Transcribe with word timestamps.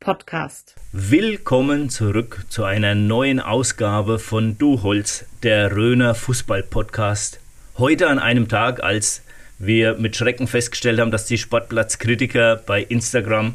podcast. 0.00 0.74
Willkommen 0.92 1.90
zurück 1.90 2.44
zu 2.48 2.64
einer 2.64 2.94
neuen 2.94 3.40
Ausgabe 3.40 4.18
von 4.18 4.56
Du 4.58 4.82
Holz, 4.82 5.24
der 5.42 5.74
Röner 5.74 6.14
Fußball-Podcast. 6.14 7.40
Heute 7.76 8.08
an 8.08 8.18
einem 8.18 8.48
Tag, 8.48 8.82
als 8.82 9.22
wir 9.58 9.94
mit 9.94 10.16
Schrecken 10.16 10.46
festgestellt 10.46 11.00
haben, 11.00 11.10
dass 11.10 11.26
die 11.26 11.38
Sportplatzkritiker 11.38 12.56
bei 12.56 12.82
Instagram 12.82 13.54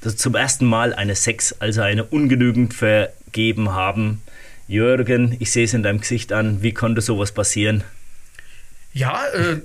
das 0.00 0.16
zum 0.16 0.34
ersten 0.34 0.66
Mal 0.66 0.94
eine 0.94 1.14
6, 1.14 1.60
also 1.60 1.82
eine 1.82 2.04
ungenügend 2.04 2.74
vergeben 2.74 3.72
haben. 3.72 4.22
Jürgen, 4.68 5.36
ich 5.38 5.52
sehe 5.52 5.64
es 5.64 5.74
in 5.74 5.82
deinem 5.82 6.00
Gesicht 6.00 6.32
an. 6.32 6.62
Wie 6.62 6.72
konnte 6.72 7.00
sowas 7.00 7.32
passieren? 7.32 7.84
Ja, 8.92 9.26
äh, 9.28 9.60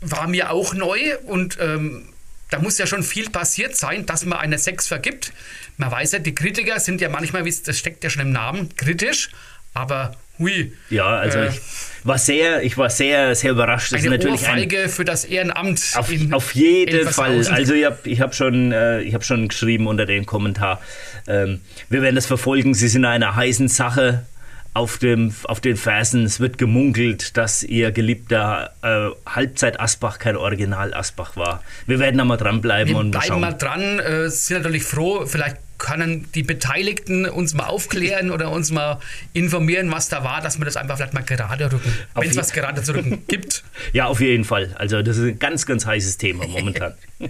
war 0.00 0.28
mir 0.28 0.50
auch 0.50 0.74
neu 0.74 0.98
und 1.26 1.58
ähm, 1.60 2.13
da 2.54 2.60
muss 2.60 2.78
ja 2.78 2.86
schon 2.86 3.02
viel 3.02 3.30
passiert 3.30 3.76
sein, 3.76 4.06
dass 4.06 4.24
man 4.24 4.38
eine 4.38 4.58
6 4.58 4.86
vergibt. 4.86 5.32
Man 5.76 5.90
weiß 5.90 6.12
ja, 6.12 6.18
die 6.20 6.36
Kritiker 6.36 6.78
sind 6.78 7.00
ja 7.00 7.08
manchmal, 7.08 7.42
das 7.42 7.76
steckt 7.76 8.04
ja 8.04 8.10
schon 8.10 8.22
im 8.22 8.30
Namen, 8.30 8.68
kritisch, 8.76 9.30
aber 9.72 10.14
hui. 10.38 10.72
Ja, 10.88 11.16
also 11.16 11.38
äh, 11.38 11.48
ich 11.48 11.60
war 12.04 12.16
sehr, 12.16 12.62
ich 12.62 12.78
war 12.78 12.90
sehr, 12.90 13.34
sehr 13.34 13.50
überrascht. 13.50 13.92
Das 13.92 14.04
eine 14.04 14.14
ist 14.14 14.22
natürlich 14.22 14.42
Ohrfeige 14.42 14.82
ein, 14.82 14.88
für 14.88 15.04
das 15.04 15.24
Ehrenamt. 15.24 15.82
Auf, 15.96 16.12
in, 16.12 16.32
auf 16.32 16.54
jeden 16.54 17.08
Fall. 17.08 17.44
Also 17.48 17.74
ich 17.74 17.84
habe 17.86 17.98
ich 18.04 18.20
hab 18.20 18.36
schon, 18.36 18.70
äh, 18.70 19.10
hab 19.12 19.24
schon 19.24 19.48
geschrieben 19.48 19.88
unter 19.88 20.06
dem 20.06 20.24
Kommentar, 20.24 20.80
ähm, 21.26 21.60
wir 21.88 22.02
werden 22.02 22.14
das 22.14 22.26
verfolgen. 22.26 22.72
Sie 22.74 22.86
sind 22.86 23.02
in 23.02 23.06
einer 23.06 23.34
heißen 23.34 23.66
Sache 23.66 24.26
auf, 24.74 24.98
dem, 24.98 25.32
auf 25.44 25.60
den 25.60 25.76
Fersen. 25.76 26.24
Es 26.24 26.40
wird 26.40 26.58
gemunkelt, 26.58 27.36
dass 27.36 27.62
ihr 27.62 27.92
geliebter 27.92 28.72
äh, 28.82 29.08
Halbzeit 29.30 29.80
Asbach 29.80 30.18
kein 30.18 30.36
Original 30.36 30.92
Asbach 30.92 31.36
war. 31.36 31.62
Wir 31.86 32.00
werden 32.00 32.18
da 32.18 32.24
mal 32.24 32.36
dranbleiben 32.36 32.92
Wir 32.92 32.98
und 32.98 33.12
bleiben 33.12 33.26
schauen. 33.26 33.40
mal 33.40 33.52
dran, 33.52 34.00
äh, 34.00 34.28
sind 34.28 34.58
natürlich 34.58 34.82
froh, 34.82 35.26
vielleicht 35.26 35.58
können 35.84 36.26
die 36.34 36.42
Beteiligten 36.42 37.26
uns 37.26 37.52
mal 37.52 37.66
aufklären 37.66 38.30
oder 38.30 38.50
uns 38.50 38.70
mal 38.70 39.00
informieren, 39.34 39.92
was 39.92 40.08
da 40.08 40.24
war, 40.24 40.40
dass 40.40 40.58
wir 40.58 40.64
das 40.64 40.78
einfach 40.78 40.96
vielleicht 40.96 41.12
mal 41.12 41.20
gerade 41.20 41.70
rücken, 41.70 41.94
wenn 42.14 42.30
es 42.30 42.36
was 42.36 42.54
gerade 42.54 42.82
zu 42.82 42.94
rücken 42.94 43.22
gibt. 43.28 43.62
Ja, 43.92 44.06
auf 44.06 44.18
jeden 44.20 44.44
Fall. 44.44 44.74
Also 44.78 45.02
das 45.02 45.18
ist 45.18 45.24
ein 45.24 45.38
ganz, 45.38 45.66
ganz 45.66 45.84
heißes 45.84 46.16
Thema 46.16 46.46
momentan. 46.46 46.94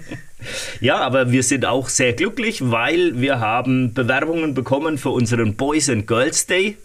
ja, 0.80 0.98
aber 0.98 1.32
wir 1.32 1.42
sind 1.42 1.66
auch 1.66 1.88
sehr 1.88 2.12
glücklich, 2.12 2.70
weil 2.70 3.20
wir 3.20 3.40
haben 3.40 3.92
Bewerbungen 3.92 4.54
bekommen 4.54 4.98
für 4.98 5.10
unseren 5.10 5.56
Boys 5.56 5.88
and 5.88 6.06
Girls 6.06 6.46
Day. 6.46 6.76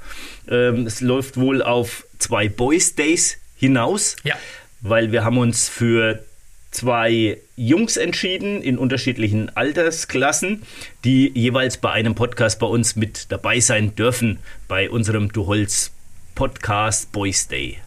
Ähm, 0.50 0.88
es 0.88 1.02
läuft 1.02 1.38
wohl 1.38 1.62
auf 1.62 2.04
zwei 2.18 2.50
Boys 2.50 2.96
Days 2.96 3.38
hinaus. 3.56 4.16
Ja. 4.24 4.34
Weil 4.82 5.12
wir 5.12 5.24
haben 5.24 5.38
uns 5.38 5.70
für 5.70 6.24
zwei 6.72 7.38
Jungs 7.56 7.98
entschieden 7.98 8.62
in 8.62 8.78
unterschiedlichen 8.78 9.56
Altersklassen, 9.56 10.64
die 11.04 11.32
jeweils 11.34 11.78
bei 11.78 11.92
einem 11.92 12.16
Podcast 12.16 12.60
bei 12.60 12.68
uns 12.68 12.96
mit 12.96 13.32
dabei 13.32 13.60
sein 13.60 13.96
dürfen, 13.96 14.40
bei 14.68 14.90
unserem 14.90 15.32
Du 15.32 15.48
Holz 15.48 15.92
Podcast 16.36 17.12
Boys 17.12 17.48
Day. 17.48 17.80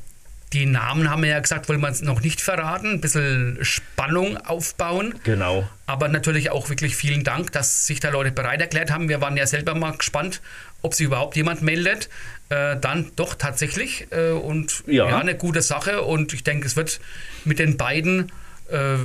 Die 0.52 0.66
Namen 0.66 1.08
haben 1.08 1.22
wir 1.22 1.30
ja 1.30 1.40
gesagt, 1.40 1.70
wollen 1.70 1.80
wir 1.80 1.88
uns 1.88 2.02
noch 2.02 2.20
nicht 2.20 2.42
verraten. 2.42 2.92
Ein 2.92 3.00
bisschen 3.00 3.58
Spannung 3.62 4.36
aufbauen. 4.36 5.14
Genau. 5.24 5.66
Aber 5.86 6.08
natürlich 6.08 6.50
auch 6.50 6.68
wirklich 6.68 6.94
vielen 6.94 7.24
Dank, 7.24 7.52
dass 7.52 7.86
sich 7.86 8.00
da 8.00 8.10
Leute 8.10 8.32
bereit 8.32 8.60
erklärt 8.60 8.90
haben. 8.90 9.08
Wir 9.08 9.22
waren 9.22 9.38
ja 9.38 9.46
selber 9.46 9.74
mal 9.74 9.92
gespannt, 9.92 10.42
ob 10.82 10.92
sich 10.92 11.06
überhaupt 11.06 11.36
jemand 11.36 11.62
meldet. 11.62 12.10
Äh, 12.50 12.76
dann 12.78 13.12
doch 13.16 13.32
tatsächlich. 13.34 14.08
Äh, 14.10 14.32
und 14.32 14.84
ja. 14.86 15.08
ja. 15.08 15.18
eine 15.18 15.34
gute 15.34 15.62
Sache. 15.62 16.02
Und 16.02 16.34
ich 16.34 16.44
denke, 16.44 16.66
es 16.66 16.76
wird 16.76 17.00
mit 17.46 17.58
den 17.58 17.78
beiden 17.78 18.30
äh, 18.68 18.96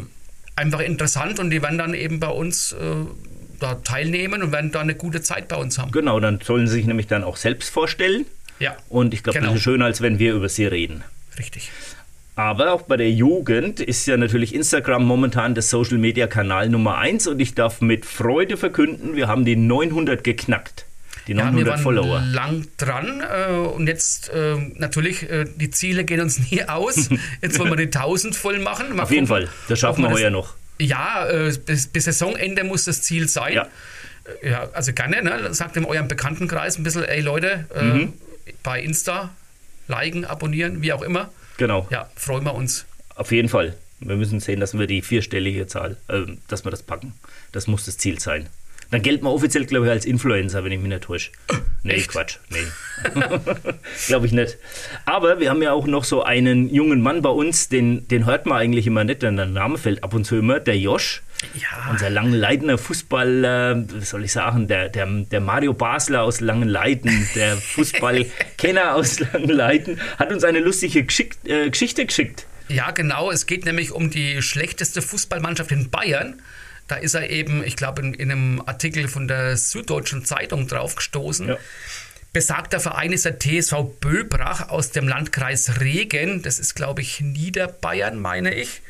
einfach 0.55 0.79
interessant 0.79 1.39
und 1.39 1.49
die 1.49 1.61
werden 1.61 1.77
dann 1.77 1.93
eben 1.93 2.19
bei 2.19 2.29
uns 2.29 2.73
äh, 2.73 2.77
da 3.59 3.75
teilnehmen 3.75 4.43
und 4.43 4.51
werden 4.51 4.71
da 4.71 4.81
eine 4.81 4.95
gute 4.95 5.21
Zeit 5.21 5.47
bei 5.47 5.55
uns 5.55 5.77
haben. 5.77 5.91
Genau, 5.91 6.19
dann 6.19 6.39
sollen 6.41 6.67
sie 6.67 6.73
sich 6.73 6.85
nämlich 6.85 7.07
dann 7.07 7.23
auch 7.23 7.37
selbst 7.37 7.69
vorstellen. 7.69 8.25
Ja. 8.59 8.75
Und 8.89 9.13
ich 9.13 9.23
glaube, 9.23 9.39
genau. 9.39 9.51
das 9.51 9.57
ist 9.57 9.63
schöner, 9.63 9.85
als 9.85 10.01
wenn 10.01 10.19
wir 10.19 10.33
über 10.33 10.49
sie 10.49 10.65
reden. 10.65 11.03
Richtig. 11.37 11.71
Aber 12.35 12.71
auch 12.71 12.83
bei 12.83 12.97
der 12.97 13.11
Jugend 13.11 13.79
ist 13.79 14.05
ja 14.05 14.15
natürlich 14.15 14.53
Instagram 14.53 15.03
momentan 15.05 15.55
der 15.55 15.63
Social 15.63 15.97
Media 15.97 16.27
Kanal 16.27 16.69
Nummer 16.69 16.97
1 16.97 17.27
und 17.27 17.39
ich 17.39 17.55
darf 17.55 17.81
mit 17.81 18.05
Freude 18.05 18.57
verkünden, 18.57 19.15
wir 19.15 19.27
haben 19.27 19.43
die 19.43 19.55
900 19.55 20.23
geknackt. 20.23 20.85
Die 21.27 21.33
900 21.33 21.59
ja, 21.59 21.65
wir 21.65 21.71
waren 21.71 21.81
Follower. 21.81 22.21
lang 22.21 22.67
dran 22.77 23.21
äh, 23.21 23.51
und 23.51 23.87
jetzt 23.87 24.29
äh, 24.29 24.55
natürlich, 24.75 25.29
äh, 25.29 25.45
die 25.55 25.69
Ziele 25.69 26.05
gehen 26.05 26.21
uns 26.21 26.39
nie 26.51 26.63
aus. 26.63 27.09
Jetzt 27.41 27.59
wollen 27.59 27.69
wir 27.69 27.77
die 27.77 27.83
1000 27.83 28.35
voll 28.35 28.59
machen. 28.59 28.95
Mal 28.95 29.03
Auf 29.03 29.11
jeden 29.11 29.27
Fall, 29.27 29.49
das 29.67 29.79
schaffen 29.79 30.03
wir 30.03 30.11
heuer 30.11 30.29
noch. 30.29 30.55
Ja, 30.79 31.27
äh, 31.27 31.53
bis, 31.65 31.87
bis, 31.87 32.05
Saisonende 32.05 32.63
muss 32.63 32.85
das 32.85 33.01
Ziel 33.01 33.27
sein. 33.27 33.53
Ja, 33.53 33.67
äh, 34.41 34.51
ja 34.51 34.69
also 34.73 34.93
gerne, 34.93 35.21
ne? 35.21 35.53
sagt 35.53 35.75
in 35.75 35.85
eurem 35.85 36.07
Bekanntenkreis 36.07 36.77
ein 36.77 36.83
bisschen, 36.83 37.03
ey 37.03 37.21
Leute, 37.21 37.65
äh, 37.75 37.83
mhm. 37.83 38.13
bei 38.63 38.81
Insta 38.81 39.31
liken, 39.87 40.23
abonnieren, 40.23 40.81
wie 40.81 40.93
auch 40.93 41.01
immer. 41.01 41.31
Genau. 41.57 41.87
Ja, 41.89 42.09
freuen 42.15 42.45
wir 42.45 42.55
uns. 42.55 42.85
Auf 43.15 43.31
jeden 43.31 43.49
Fall. 43.49 43.75
Wir 43.99 44.15
müssen 44.15 44.39
sehen, 44.39 44.59
dass 44.59 44.77
wir 44.77 44.85
die 44.85 45.01
vierstellige 45.01 45.65
Zahl, 45.65 45.97
dass 46.47 46.63
wir 46.63 46.69
das 46.69 46.83
packen. 46.83 47.13
Das 47.51 47.65
muss 47.65 47.85
das 47.85 47.97
Ziel 47.97 48.19
sein. 48.19 48.47
Dann 48.91 49.01
gelten 49.01 49.25
wir 49.25 49.31
offiziell, 49.31 49.65
glaube 49.65 49.85
ich, 49.85 49.91
als 49.91 50.05
Influencer, 50.05 50.63
wenn 50.63 50.71
ich 50.71 50.79
mich 50.79 50.89
nicht 50.89 51.03
täusche. 51.03 51.31
Nee, 51.83 51.93
Echt? 51.93 52.09
Quatsch. 52.09 52.37
Nee. 52.49 52.59
glaube 54.07 54.25
ich 54.25 54.31
nicht. 54.31 54.57
Aber 55.05 55.39
wir 55.39 55.49
haben 55.49 55.61
ja 55.61 55.73
auch 55.73 55.87
noch 55.87 56.03
so 56.03 56.23
einen 56.23 56.73
jungen 56.73 57.01
Mann 57.01 57.21
bei 57.21 57.29
uns, 57.29 57.69
den, 57.69 58.07
den 58.07 58.25
hört 58.25 58.45
man 58.45 58.57
eigentlich 58.57 58.87
immer 58.87 59.03
nicht, 59.03 59.21
denn 59.23 59.35
der 59.35 59.45
Name 59.45 59.77
fällt 59.77 60.03
ab 60.03 60.13
und 60.13 60.25
zu 60.25 60.37
immer, 60.37 60.59
der 60.59 60.77
Josch. 60.77 61.21
Ja. 61.53 61.91
Unser 61.91 62.09
langleitender 62.09 62.77
Fußballer, 62.77 63.85
wie 63.87 64.05
soll 64.05 64.23
ich 64.23 64.31
sagen, 64.31 64.67
der, 64.67 64.89
der, 64.89 65.05
der 65.05 65.39
Mario 65.39 65.73
Basler 65.73 66.23
aus 66.23 66.39
Langenleiten, 66.39 67.27
der 67.35 67.57
Fußballkenner 67.75 68.95
aus 68.95 69.19
Langenleiten, 69.19 69.99
hat 70.17 70.31
uns 70.31 70.43
eine 70.43 70.59
lustige 70.59 71.03
Geschick, 71.03 71.35
äh, 71.45 71.69
Geschichte 71.69 72.05
geschickt. 72.05 72.47
Ja, 72.69 72.91
genau. 72.91 73.31
Es 73.31 73.45
geht 73.45 73.65
nämlich 73.65 73.91
um 73.91 74.09
die 74.09 74.41
schlechteste 74.41 75.01
Fußballmannschaft 75.01 75.71
in 75.71 75.89
Bayern. 75.89 76.41
Da 76.87 76.95
ist 76.95 77.13
er 77.13 77.29
eben, 77.29 77.63
ich 77.63 77.75
glaube, 77.75 78.01
in, 78.01 78.13
in, 78.13 78.31
einem 78.31 78.63
Artikel 78.65 79.07
von 79.07 79.27
der 79.27 79.57
Süddeutschen 79.57 80.25
Zeitung 80.25 80.67
draufgestoßen. 80.67 81.49
Ja. 81.49 81.57
Besagter 82.33 82.79
Verein 82.79 83.13
ist 83.13 83.25
der 83.25 83.39
TSV 83.39 83.99
Böbrach 83.99 84.69
aus 84.69 84.91
dem 84.91 85.07
Landkreis 85.07 85.79
Regen. 85.79 86.41
Das 86.41 86.59
ist, 86.59 86.75
glaube 86.75 87.01
ich, 87.01 87.19
Niederbayern, 87.19 88.19
meine 88.19 88.53
ich. 88.53 88.81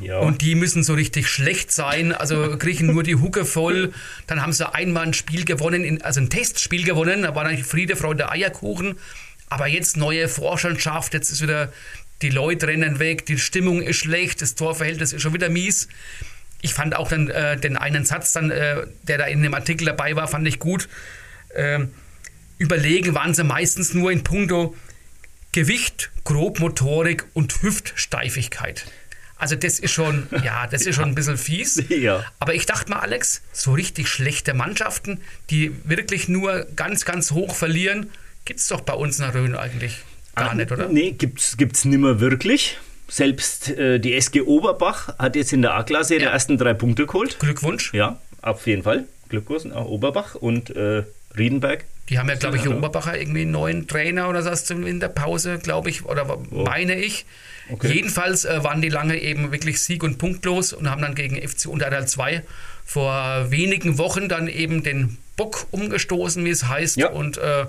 Ja. 0.00 0.18
Und 0.18 0.42
die 0.42 0.54
müssen 0.54 0.82
so 0.82 0.94
richtig 0.94 1.28
schlecht 1.28 1.70
sein, 1.70 2.12
also 2.12 2.56
kriegen 2.58 2.86
nur 2.86 3.02
die 3.02 3.16
Hucke 3.16 3.44
voll. 3.44 3.92
Dann 4.26 4.42
haben 4.42 4.52
sie 4.52 4.72
einmal 4.72 5.04
ein 5.04 5.14
Spiel 5.14 5.44
gewonnen, 5.44 6.02
also 6.02 6.20
ein 6.20 6.30
Testspiel 6.30 6.84
gewonnen, 6.84 7.22
da 7.22 7.34
war 7.34 7.46
eigentlich 7.46 7.66
Friede, 7.66 7.96
Freude, 7.96 8.30
Eierkuchen. 8.30 8.98
Aber 9.48 9.66
jetzt 9.68 9.96
neue 9.96 10.28
Vorstandschaft, 10.28 11.14
jetzt 11.14 11.30
ist 11.30 11.42
wieder, 11.42 11.72
die 12.22 12.30
Leute 12.30 12.66
rennen 12.66 12.98
weg, 12.98 13.26
die 13.26 13.38
Stimmung 13.38 13.82
ist 13.82 13.98
schlecht, 13.98 14.42
das 14.42 14.54
Torverhältnis 14.54 15.12
ist 15.12 15.22
schon 15.22 15.34
wieder 15.34 15.48
mies. 15.48 15.88
Ich 16.64 16.72
fand 16.72 16.96
auch 16.96 17.08
dann 17.08 17.28
äh, 17.28 17.58
den 17.58 17.76
einen 17.76 18.06
Satz, 18.06 18.32
dann, 18.32 18.50
äh, 18.50 18.86
der 19.02 19.18
da 19.18 19.26
in 19.26 19.42
dem 19.42 19.52
Artikel 19.52 19.84
dabei 19.84 20.16
war, 20.16 20.26
fand 20.28 20.48
ich 20.48 20.58
gut. 20.58 20.88
Ähm, 21.54 21.92
überlegen 22.56 23.14
waren 23.14 23.34
sie 23.34 23.44
meistens 23.44 23.92
nur 23.92 24.10
in 24.10 24.24
puncto 24.24 24.74
Gewicht, 25.52 26.10
Grobmotorik 26.24 27.26
und 27.34 27.62
Hüftsteifigkeit. 27.62 28.86
Also 29.36 29.56
das 29.56 29.78
ist 29.78 29.90
schon, 29.90 30.26
ja, 30.42 30.66
das 30.66 30.86
ist 30.86 30.94
schon 30.94 31.10
ein 31.10 31.14
bisschen 31.14 31.36
fies. 31.36 31.82
Ja. 31.90 32.24
Aber 32.38 32.54
ich 32.54 32.64
dachte 32.64 32.88
mal, 32.88 33.00
Alex, 33.00 33.42
so 33.52 33.74
richtig 33.74 34.08
schlechte 34.08 34.54
Mannschaften, 34.54 35.20
die 35.50 35.76
wirklich 35.84 36.28
nur 36.30 36.66
ganz, 36.76 37.04
ganz 37.04 37.30
hoch 37.32 37.54
verlieren, 37.54 38.10
gibt 38.46 38.60
es 38.60 38.68
doch 38.68 38.80
bei 38.80 38.94
uns 38.94 39.18
in 39.18 39.26
der 39.26 39.34
Rhön 39.34 39.54
eigentlich 39.54 39.98
gar 40.34 40.52
ah, 40.52 40.54
nicht, 40.54 40.72
oder? 40.72 40.88
Nee, 40.88 41.12
gibt's, 41.12 41.58
gibt's 41.58 41.84
nimmer 41.84 42.20
wirklich. 42.20 42.78
Selbst 43.08 43.70
äh, 43.70 43.98
die 43.98 44.14
SG 44.14 44.42
Oberbach 44.42 45.18
hat 45.18 45.36
jetzt 45.36 45.52
in 45.52 45.62
der 45.62 45.74
A-Klasse 45.74 46.14
ja. 46.14 46.20
die 46.20 46.26
ersten 46.26 46.58
drei 46.58 46.74
Punkte 46.74 47.06
geholt. 47.06 47.38
Glückwunsch. 47.38 47.92
Ja, 47.94 48.18
auf 48.42 48.66
jeden 48.66 48.82
Fall. 48.82 49.04
Glückwunsch 49.28 49.72
auch 49.72 49.86
Oberbach 49.86 50.34
und 50.34 50.70
äh, 50.70 51.04
Riedenberg. 51.36 51.84
Die 52.08 52.18
haben 52.18 52.28
ja, 52.28 52.34
glaube 52.34 52.58
ich, 52.58 52.68
Oberbacher 52.68 53.18
irgendwie 53.18 53.42
einen 53.42 53.50
neuen 53.50 53.88
Trainer 53.88 54.28
oder 54.28 54.44
was 54.44 54.70
in 54.70 55.00
der 55.00 55.08
Pause, 55.08 55.58
glaube 55.58 55.88
ich, 55.88 56.04
oder 56.04 56.38
oh. 56.50 56.64
meine 56.64 56.96
ich. 56.96 57.24
Okay. 57.70 57.92
Jedenfalls 57.92 58.44
äh, 58.44 58.62
waren 58.62 58.82
die 58.82 58.90
lange 58.90 59.18
eben 59.18 59.52
wirklich 59.52 59.80
sieg- 59.80 60.02
und 60.02 60.18
punktlos 60.18 60.74
und 60.74 60.90
haben 60.90 61.00
dann 61.00 61.14
gegen 61.14 61.36
FC 61.36 61.66
Untertal 61.66 62.06
2 62.06 62.42
vor 62.84 63.50
wenigen 63.50 63.96
Wochen 63.96 64.28
dann 64.28 64.48
eben 64.48 64.82
den 64.82 65.16
Bock 65.36 65.66
umgestoßen, 65.70 66.44
wie 66.44 66.50
es 66.50 66.68
heißt, 66.68 66.98
ja. 66.98 67.08
und 67.08 67.38
äh, 67.38 67.64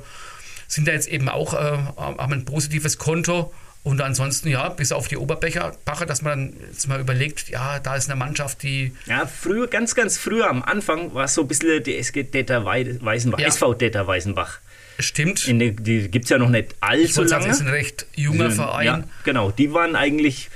sind 0.68 0.88
da 0.88 0.92
jetzt 0.92 1.08
eben 1.08 1.30
auch, 1.30 1.54
äh, 1.54 1.78
haben 1.98 2.34
ein 2.34 2.46
positives 2.46 2.98
Konto. 2.98 3.54
Und 3.86 4.02
ansonsten, 4.02 4.50
ja, 4.50 4.68
bis 4.70 4.92
auf 4.92 5.08
die 5.10 5.16
Oberbacher, 5.16 6.06
dass 6.08 6.24
man 6.24 6.54
jetzt 6.72 6.88
mal 6.88 7.00
überlegt, 7.00 7.50
ja, 7.50 7.78
da 7.78 7.96
ist 7.96 8.10
eine 8.10 8.18
Mannschaft, 8.18 8.64
die. 8.64 8.94
Ja, 9.06 9.28
früher, 9.28 9.68
ganz, 9.68 9.94
ganz 9.94 10.18
früher 10.18 10.50
am 10.50 10.64
Anfang 10.64 11.14
war 11.14 11.26
es 11.26 11.36
so 11.36 11.42
ein 11.42 11.48
bisschen 11.48 11.84
die 11.84 11.96
SG 11.96 12.24
Deta 12.24 12.66
Weißenbach, 12.66 13.38
ja. 13.38 13.48
SV 13.48 13.76
Deta 13.76 14.08
Weißenbach. 14.08 14.60
Stimmt. 14.98 15.48
In 15.48 15.60
die 15.60 15.76
die 15.76 16.10
gibt 16.10 16.26
es 16.26 16.32
ja 16.32 16.40
noch 16.40 16.50
nicht 16.50 16.74
allzu 16.82 17.22
lange. 17.22 17.30
Sagen, 17.30 17.52
ist 17.52 17.62
ein 17.62 17.68
recht 17.68 18.08
junger 18.16 18.50
Verein. 18.50 18.86
Ja, 18.86 19.04
genau. 19.24 19.52
Die 19.52 19.72
waren 19.72 19.96
eigentlich 19.96 20.50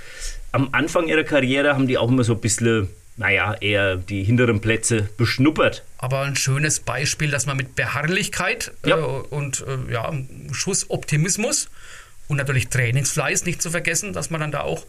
am 0.52 0.70
Anfang 0.72 1.08
ihrer 1.08 1.24
Karriere, 1.24 1.76
haben 1.76 1.88
die 1.88 2.00
auch 2.00 2.10
immer 2.10 2.24
so 2.24 2.34
ein 2.34 2.42
bisschen 2.42 2.90
naja, 3.20 3.54
eher 3.60 3.98
die 3.98 4.24
hinteren 4.24 4.62
Plätze 4.62 5.10
beschnuppert. 5.18 5.84
Aber 5.98 6.22
ein 6.22 6.38
schönes 6.38 6.80
Beispiel, 6.80 7.30
dass 7.30 7.46
man 7.46 7.58
mit 7.58 7.76
Beharrlichkeit 7.76 8.72
ja. 8.86 8.98
äh, 8.98 9.02
und 9.02 9.66
äh, 9.68 9.94
ja, 9.94 10.12
Schuss 10.54 10.90
Optimismus 10.90 11.70
und 12.30 12.38
natürlich 12.38 12.70
Trainingsfleiß 12.70 13.44
nicht 13.46 13.62
zu 13.62 13.70
vergessen, 13.70 14.14
dass 14.14 14.30
man 14.30 14.40
dann 14.40 14.52
da 14.54 14.62
auch 14.62 14.86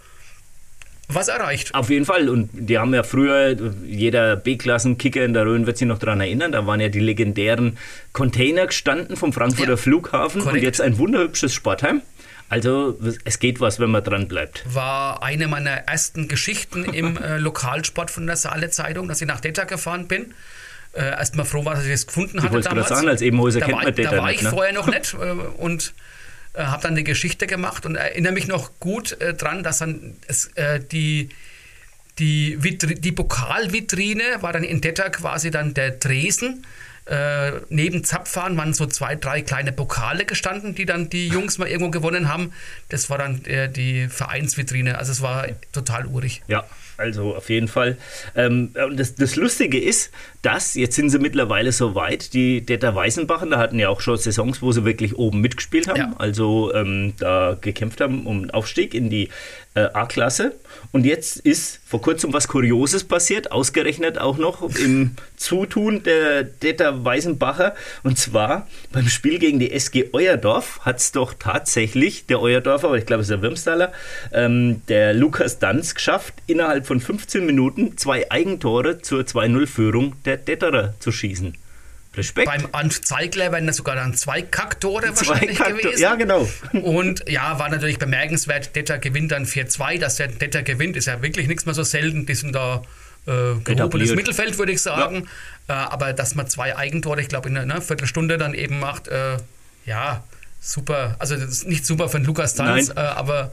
was 1.15 1.27
erreicht. 1.27 1.75
Auf 1.75 1.91
jeden 1.91 2.05
Fall. 2.05 2.29
Und 2.29 2.51
die 2.53 2.79
haben 2.79 2.95
ja 2.95 3.03
früher, 3.03 3.57
jeder 3.85 4.37
B-Klassen-Kicker 4.37 5.25
in 5.25 5.33
der 5.33 5.45
Rhön 5.45 5.67
wird 5.67 5.77
sich 5.77 5.89
noch 5.89 5.99
daran 5.99 6.21
erinnern, 6.21 6.53
da 6.53 6.67
waren 6.67 6.79
ja 6.79 6.89
die 6.89 7.01
legendären 7.01 7.79
Container 8.13 8.67
gestanden 8.67 9.17
vom 9.17 9.33
Frankfurter 9.33 9.73
ja, 9.73 9.77
Flughafen 9.77 10.43
korrekt. 10.43 10.59
und 10.59 10.63
jetzt 10.63 10.81
ein 10.81 10.99
wunderhübsches 10.99 11.53
Sportheim. 11.53 12.03
Also 12.49 12.99
es 13.25 13.39
geht 13.39 13.61
was, 13.61 13.79
wenn 13.79 13.91
man 13.91 14.03
dran 14.03 14.27
bleibt. 14.27 14.63
War 14.73 15.23
eine 15.23 15.47
meiner 15.47 15.71
ersten 15.71 16.27
Geschichten 16.27 16.85
im 16.85 17.17
äh, 17.23 17.39
Lokalsport 17.39 18.11
von 18.11 18.27
der 18.27 18.37
Saale 18.37 18.71
Zeitung, 18.71 19.09
dass 19.09 19.21
ich 19.21 19.29
nach 19.29 19.41
Detta 19.41 19.65
gefahren 19.65 20.09
bin. 20.09 20.35
Äh, 20.93 21.11
Erstmal 21.11 21.47
froh 21.47 21.65
war, 21.65 21.75
dass 21.75 21.85
ich 21.85 21.93
das 21.93 22.07
gefunden 22.09 22.39
ich 22.39 22.43
hatte 22.43 22.61
damals. 22.61 22.67
Gerade 22.67 22.89
sagen, 22.89 23.09
als 23.09 23.23
Ebenhäuser 23.23 23.61
kennt 23.61 23.83
man 23.83 23.95
Detta 23.95 24.11
Da 24.11 24.23
war 24.23 24.33
ich 24.33 24.43
ne? 24.43 24.51
vorher 24.51 24.73
noch 24.73 24.87
nicht 24.93 25.15
äh, 25.15 25.31
und 25.59 25.93
äh, 26.55 26.65
habe 26.65 26.83
dann 26.83 26.93
eine 26.93 27.05
Geschichte 27.05 27.47
gemacht 27.47 27.87
und 27.87 27.97
erinnere 27.97 28.33
mich 28.33 28.47
noch 28.47 28.79
gut 28.81 29.21
äh, 29.21 29.35
dran, 29.35 29.63
dass 29.63 29.79
dann 29.79 30.17
es, 30.27 30.47
äh, 30.55 30.81
die 30.81 31.31
die, 32.19 32.59
die 32.59 33.13
Pokalvitrine 33.13 34.43
war 34.43 34.53
dann 34.53 34.63
in 34.63 34.83
Detta 34.83 35.09
quasi 35.09 35.51
dann 35.51 35.73
der 35.73 35.93
Dresen 35.93 36.67
äh, 37.11 37.53
neben 37.71 38.05
Zapfhahn 38.05 38.57
waren 38.57 38.73
so 38.73 38.87
zwei, 38.87 39.17
drei 39.17 39.43
kleine 39.43 39.73
Pokale 39.73 40.25
gestanden, 40.25 40.77
die 40.77 40.87
dann 40.87 41.11
die 41.11 41.27
Jungs 41.27 41.59
mal 41.59 41.67
irgendwo 41.67 41.91
gewonnen 41.91 42.29
haben. 42.29 42.53
Das 42.89 43.11
war 43.11 43.19
dann 43.19 43.45
äh, 43.47 43.69
die 43.69 44.09
Vereinsvitrine. 44.09 44.97
Also 44.97 45.11
es 45.11 45.21
war 45.21 45.49
total 45.73 46.07
urig. 46.07 46.43
Ja, 46.47 46.65
also 47.01 47.35
auf 47.35 47.49
jeden 47.49 47.69
Fall. 47.69 47.97
Ähm, 48.37 48.75
das, 48.95 49.15
das, 49.15 49.37
Lustige 49.37 49.81
ist, 49.81 50.13
dass 50.43 50.75
jetzt 50.75 50.97
sind 50.97 51.11
sie 51.11 51.19
mittlerweile 51.19 51.73
so 51.73 51.95
weit, 51.95 52.35
die 52.35 52.61
Detta 52.61 52.95
Weißenbachen, 52.95 53.51
da 53.51 53.59
hatten 53.59 53.79
ja 53.79 53.89
auch 53.89 54.01
schon 54.01 54.17
Saisons, 54.17 54.63
wo 54.63 54.71
sie 54.73 54.85
wirklich 54.85 55.17
oben 55.17 55.41
mitgespielt 55.41 55.89
haben, 55.89 55.97
ja. 55.97 56.15
also 56.19 56.73
ähm, 56.75 57.15
da 57.19 57.57
gekämpft 57.61 58.01
haben 58.01 58.27
um 58.27 58.51
Aufstieg 58.51 58.95
in 58.95 59.11
die 59.11 59.29
äh, 59.75 59.81
A-Klasse. 59.81 60.55
Und 60.93 61.07
jetzt 61.07 61.37
ist 61.37 61.81
vor 61.87 62.01
kurzem 62.01 62.33
was 62.33 62.49
Kurioses 62.49 63.05
passiert, 63.05 63.53
ausgerechnet 63.53 64.19
auch 64.19 64.39
noch 64.39 64.63
im 64.77 65.13
Zutun 65.37 66.03
der 66.03 66.43
Detta 66.43 67.05
Weißenbacher. 67.05 67.75
Und 68.03 68.19
zwar 68.19 68.67
beim 68.93 69.09
Spiel 69.09 69.39
gegen 69.39 69.59
die 69.59 69.73
SG 69.73 70.11
Euerdorf 70.13 70.81
hat 70.81 70.99
es 70.99 71.13
doch 71.13 71.35
tatsächlich 71.39 72.27
der 72.27 72.41
Euerdorfer, 72.41 72.89
aber 72.89 72.99
ich 72.99 73.07
glaube 73.07 73.23
es 73.23 73.29
ist 73.29 73.33
der 73.33 73.43
Wirmstaler, 73.43 73.93
ähm, 74.33 74.83
der 74.89 75.15
Lukas 75.15 75.59
Danz 75.59 75.95
geschafft, 75.95 76.35
innerhalb 76.47 76.87
von 76.91 76.99
15 76.99 77.47
Minuten 77.47 77.97
zwei 77.97 78.29
Eigentore 78.33 79.01
zur 79.01 79.21
2-0-Führung 79.21 80.17
der 80.25 80.39
Detterer 80.39 80.95
zu 80.99 81.13
schießen. 81.13 81.57
Respekt. 82.17 82.47
Beim 82.47 82.67
Ant 82.73 83.07
Zeigler 83.07 83.53
wären 83.53 83.69
das 83.69 83.77
sogar 83.77 83.95
dann 83.95 84.15
zwei 84.15 84.43
Kacktore 84.43 85.15
zwei 85.15 85.29
wahrscheinlich 85.29 85.59
Kaktor 85.59 85.79
gewesen. 85.79 86.03
Ja, 86.03 86.17
genau. 86.17 86.49
Und 86.73 87.29
ja, 87.29 87.61
war 87.61 87.69
natürlich 87.69 88.01
bemerkenswert. 88.01 88.75
Detter 88.75 88.99
gewinnt 88.99 89.31
dann 89.31 89.47
4-2. 89.47 90.01
Dass 90.01 90.17
der 90.17 90.27
Detter 90.27 90.65
gewinnt, 90.65 90.97
ist 90.97 91.07
ja 91.07 91.23
wirklich 91.23 91.47
nichts 91.47 91.65
mehr 91.65 91.77
so 91.77 91.85
selten. 91.85 92.27
Die 92.27 92.35
sind 92.35 92.57
da 92.57 92.83
äh, 93.29 93.55
gehobenes 93.63 94.17
Mittelfeld, 94.17 94.59
würde 94.59 94.73
ich 94.73 94.83
sagen. 94.83 95.29
Ja. 95.69 95.85
Äh, 95.85 95.87
aber 95.91 96.13
dass 96.13 96.35
man 96.35 96.49
zwei 96.49 96.77
Eigentore, 96.77 97.21
ich 97.21 97.29
glaube, 97.29 97.51
in 97.51 97.57
einer 97.57 97.73
ne, 97.73 97.81
Viertelstunde 97.81 98.37
dann 98.37 98.53
eben 98.53 98.81
macht, 98.81 99.07
äh, 99.07 99.37
ja, 99.87 100.25
super. 100.61 101.15
Also, 101.21 101.37
das 101.37 101.51
ist 101.51 101.69
nicht 101.69 101.87
super 101.87 102.09
von 102.09 102.25
Lukas 102.25 102.57
Tanz, 102.57 102.89
äh, 102.89 102.99
aber 102.99 103.53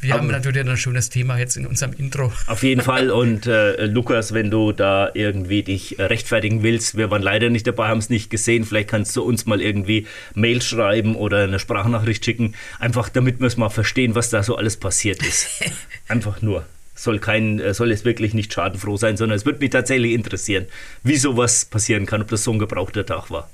wir 0.00 0.14
haben 0.14 0.28
natürlich 0.28 0.66
ein 0.66 0.76
schönes 0.76 1.10
Thema 1.10 1.38
jetzt 1.38 1.56
in 1.56 1.66
unserem 1.66 1.92
Intro. 1.92 2.32
Auf 2.46 2.62
jeden 2.62 2.80
Fall. 2.80 3.10
Und 3.10 3.46
äh, 3.46 3.84
Lukas, 3.86 4.32
wenn 4.32 4.50
du 4.50 4.72
da 4.72 5.10
irgendwie 5.12 5.62
dich 5.62 5.96
rechtfertigen 5.98 6.62
willst, 6.62 6.96
wir 6.96 7.10
waren 7.10 7.22
leider 7.22 7.50
nicht 7.50 7.66
dabei, 7.66 7.88
haben 7.88 7.98
es 7.98 8.08
nicht 8.08 8.30
gesehen. 8.30 8.64
Vielleicht 8.64 8.88
kannst 8.88 9.14
du 9.16 9.22
uns 9.22 9.44
mal 9.44 9.60
irgendwie 9.60 10.06
Mail 10.34 10.62
schreiben 10.62 11.16
oder 11.16 11.44
eine 11.44 11.58
Sprachnachricht 11.58 12.24
schicken. 12.24 12.54
Einfach 12.78 13.10
damit 13.10 13.40
wir 13.40 13.46
es 13.46 13.58
mal 13.58 13.68
verstehen, 13.68 14.14
was 14.14 14.30
da 14.30 14.42
so 14.42 14.56
alles 14.56 14.78
passiert 14.78 15.22
ist. 15.26 15.48
Einfach 16.08 16.40
nur. 16.40 16.64
Soll, 16.94 17.18
kein, 17.18 17.60
äh, 17.60 17.74
soll 17.74 17.92
es 17.92 18.04
wirklich 18.04 18.34
nicht 18.34 18.52
schadenfroh 18.52 18.96
sein, 18.96 19.16
sondern 19.16 19.36
es 19.36 19.46
würde 19.46 19.58
mich 19.58 19.70
tatsächlich 19.70 20.12
interessieren, 20.12 20.66
wie 21.02 21.16
sowas 21.16 21.64
passieren 21.64 22.06
kann, 22.06 22.22
ob 22.22 22.28
das 22.28 22.44
so 22.44 22.52
ein 22.52 22.58
gebrauchter 22.58 23.06
Tag 23.06 23.30
war. 23.30 23.48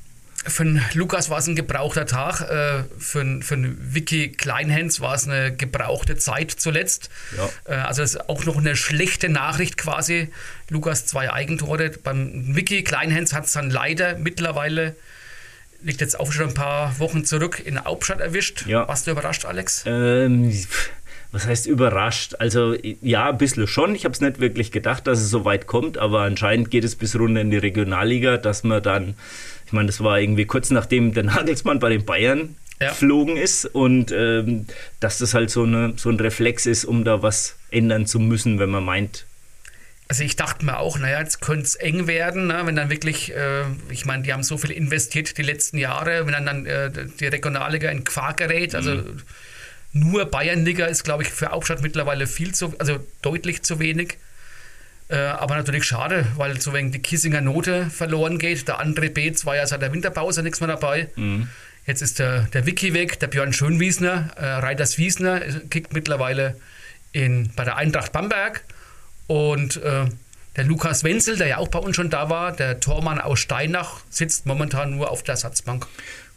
Für 0.49 0.63
einen 0.63 0.83
Lukas 0.95 1.31
war 1.31 1.39
es 1.39 1.47
ein 1.47 1.57
gebrauchter 1.57 2.07
Tag. 2.07 2.41
Äh, 2.41 2.85
für, 2.99 3.21
einen, 3.21 3.43
für 3.43 3.55
einen 3.55 3.95
Vicky 3.95 4.31
Kleinhens 4.33 5.01
war 5.01 5.15
es 5.15 5.27
eine 5.27 5.55
gebrauchte 5.55 6.17
Zeit 6.17 6.51
zuletzt. 6.51 7.11
Ja. 7.37 7.49
Äh, 7.65 7.79
also 7.81 8.03
das 8.03 8.15
ist 8.15 8.29
auch 8.29 8.45
noch 8.45 8.57
eine 8.57 8.77
schlechte 8.77 9.29
Nachricht 9.29 9.77
quasi. 9.77 10.29
Lukas 10.69 11.07
zwei 11.07 11.33
Eigentore. 11.33 11.91
Beim 11.91 12.55
Vicky 12.55 12.85
Kleinhens 12.85 13.33
hat 13.33 13.47
es 13.47 13.53
dann 13.53 13.71
leider 13.71 14.19
mittlerweile, 14.19 14.97
liegt 15.83 16.01
jetzt 16.01 16.19
auch 16.19 16.33
schon 16.33 16.49
ein 16.49 16.55
paar 16.55 16.99
Wochen 16.99 17.25
zurück, 17.25 17.61
in 17.65 17.83
Hauptstadt 17.83 18.21
erwischt. 18.21 18.67
Ja. 18.67 18.87
Warst 18.89 19.07
du 19.07 19.11
überrascht, 19.11 19.45
Alex? 19.45 19.85
Ähm, 19.87 20.53
was 21.37 21.47
heißt 21.47 21.67
überrascht? 21.67 22.35
Also 22.39 22.75
ja, 23.03 23.29
ein 23.29 23.39
bisschen 23.39 23.67
schon. 23.67 23.95
Ich 23.95 24.05
habe 24.05 24.13
es 24.13 24.21
nicht 24.21 24.41
wirklich 24.41 24.73
gedacht, 24.73 25.07
dass 25.07 25.21
es 25.21 25.31
so 25.31 25.45
weit 25.45 25.67
kommt, 25.67 25.99
aber 25.99 26.23
anscheinend 26.23 26.71
geht 26.71 26.85
es 26.85 26.97
bis 26.97 27.17
runter 27.19 27.43
in 27.43 27.51
die 27.51 27.59
Regionalliga, 27.59 28.37
dass 28.39 28.65
man 28.65 28.83
dann 28.83 29.15
ich 29.67 29.73
meine, 29.73 29.87
das 29.87 30.03
war 30.03 30.21
irgendwie 30.21 30.47
kurz 30.47 30.71
nachdem 30.71 31.13
der 31.13 31.25
Nagelsmann 31.25 31.81
bei 31.81 31.91
den 31.91 32.05
Bayern 32.05 32.55
ja. 32.81 32.91
geflogen 32.91 33.37
ist 33.37 33.65
und 33.67 34.13
ähm, 34.13 34.67
dass 35.01 35.19
das 35.19 35.35
halt 35.35 35.51
so, 35.51 35.65
eine, 35.65 35.95
so 35.97 36.09
ein 36.09 36.21
Reflex 36.21 36.67
ist, 36.67 36.85
um 36.85 37.05
da 37.05 37.23
was 37.23 37.57
ändern 37.71 38.07
zu 38.07 38.21
müssen, 38.21 38.59
wenn 38.59 38.71
man 38.71 38.85
meint, 38.85 39.27
also 40.09 40.23
ich 40.23 40.37
dachte 40.37 40.65
mir 40.65 40.79
auch, 40.79 41.01
naja, 41.01 41.19
jetzt 41.19 41.41
könnte 41.41 41.65
es 41.65 41.75
eng 41.75 42.07
werden, 42.07 42.47
ne, 42.47 42.63
wenn 42.65 42.77
dann 42.77 42.91
wirklich, 42.91 43.35
äh, 43.35 43.65
ich 43.91 44.07
meine, 44.07 44.23
die 44.23 44.33
haben 44.33 44.45
so 44.45 44.57
viel 44.57 44.71
investiert 44.71 45.37
die 45.37 45.43
letzten 45.43 45.79
Jahre, 45.79 46.27
wenn 46.27 46.33
dann, 46.33 46.47
dann 46.47 46.67
äh, 46.67 46.91
die 47.19 47.27
Regionalliga 47.27 47.91
in 47.91 48.05
Quark 48.05 48.37
gerät, 48.37 48.77
also 48.77 48.95
mhm. 48.95 49.23
Nur 49.99 50.27
Bayernliga 50.27 50.87
ist, 50.87 51.05
glaube 51.05 51.23
ich, 51.23 51.31
für 51.31 51.51
Hauptstadt 51.51 51.83
mittlerweile 51.83 52.27
viel 52.27 52.55
zu, 52.55 52.75
also 52.79 52.99
deutlich 53.23 53.63
zu 53.63 53.79
wenig. 53.79 54.19
Äh, 55.09 55.17
aber 55.17 55.57
natürlich 55.57 55.85
schade, 55.85 56.27
weil 56.37 56.61
so 56.61 56.73
wegen 56.73 56.91
die 56.91 56.99
Kissinger 56.99 57.41
Note 57.41 57.91
verloren 57.91 58.39
geht. 58.39 58.67
Der 58.67 58.81
andere 58.81 59.09
Beetz 59.09 59.47
war 59.47 59.57
ja 59.57 59.67
seit 59.67 59.83
der 59.83 59.93
Winterpause 59.93 60.43
nichts 60.43 60.61
mehr 60.61 60.69
dabei. 60.69 61.09
Mhm. 61.17 61.49
Jetzt 61.87 62.03
ist 62.03 62.19
der, 62.19 62.43
der 62.53 62.67
Vicky 62.67 62.93
weg, 62.95 63.21
der 63.21 63.29
Björn 63.29 63.53
Schönwiesner, 63.53 64.31
äh, 64.37 64.45
Reiters 64.45 64.99
Wiesner, 64.99 65.41
kickt 65.71 65.93
mittlerweile 65.93 66.57
in, 67.13 67.53
bei 67.55 67.65
der 67.65 67.77
Eintracht 67.77 68.13
Bamberg. 68.13 68.65
Und 69.29 69.77
äh, 69.77 70.07
der 70.57 70.65
Lukas 70.65 71.05
Wenzel, 71.05 71.37
der 71.37 71.47
ja 71.47 71.57
auch 71.59 71.69
bei 71.69 71.79
uns 71.79 71.95
schon 71.95 72.11
da 72.11 72.29
war, 72.29 72.53
der 72.53 72.81
Tormann 72.81 73.21
aus 73.21 73.39
Steinach, 73.39 74.01
sitzt 74.11 74.47
momentan 74.47 74.97
nur 74.97 75.11
auf 75.11 75.23
der 75.23 75.35
Ersatzbank. 75.35 75.87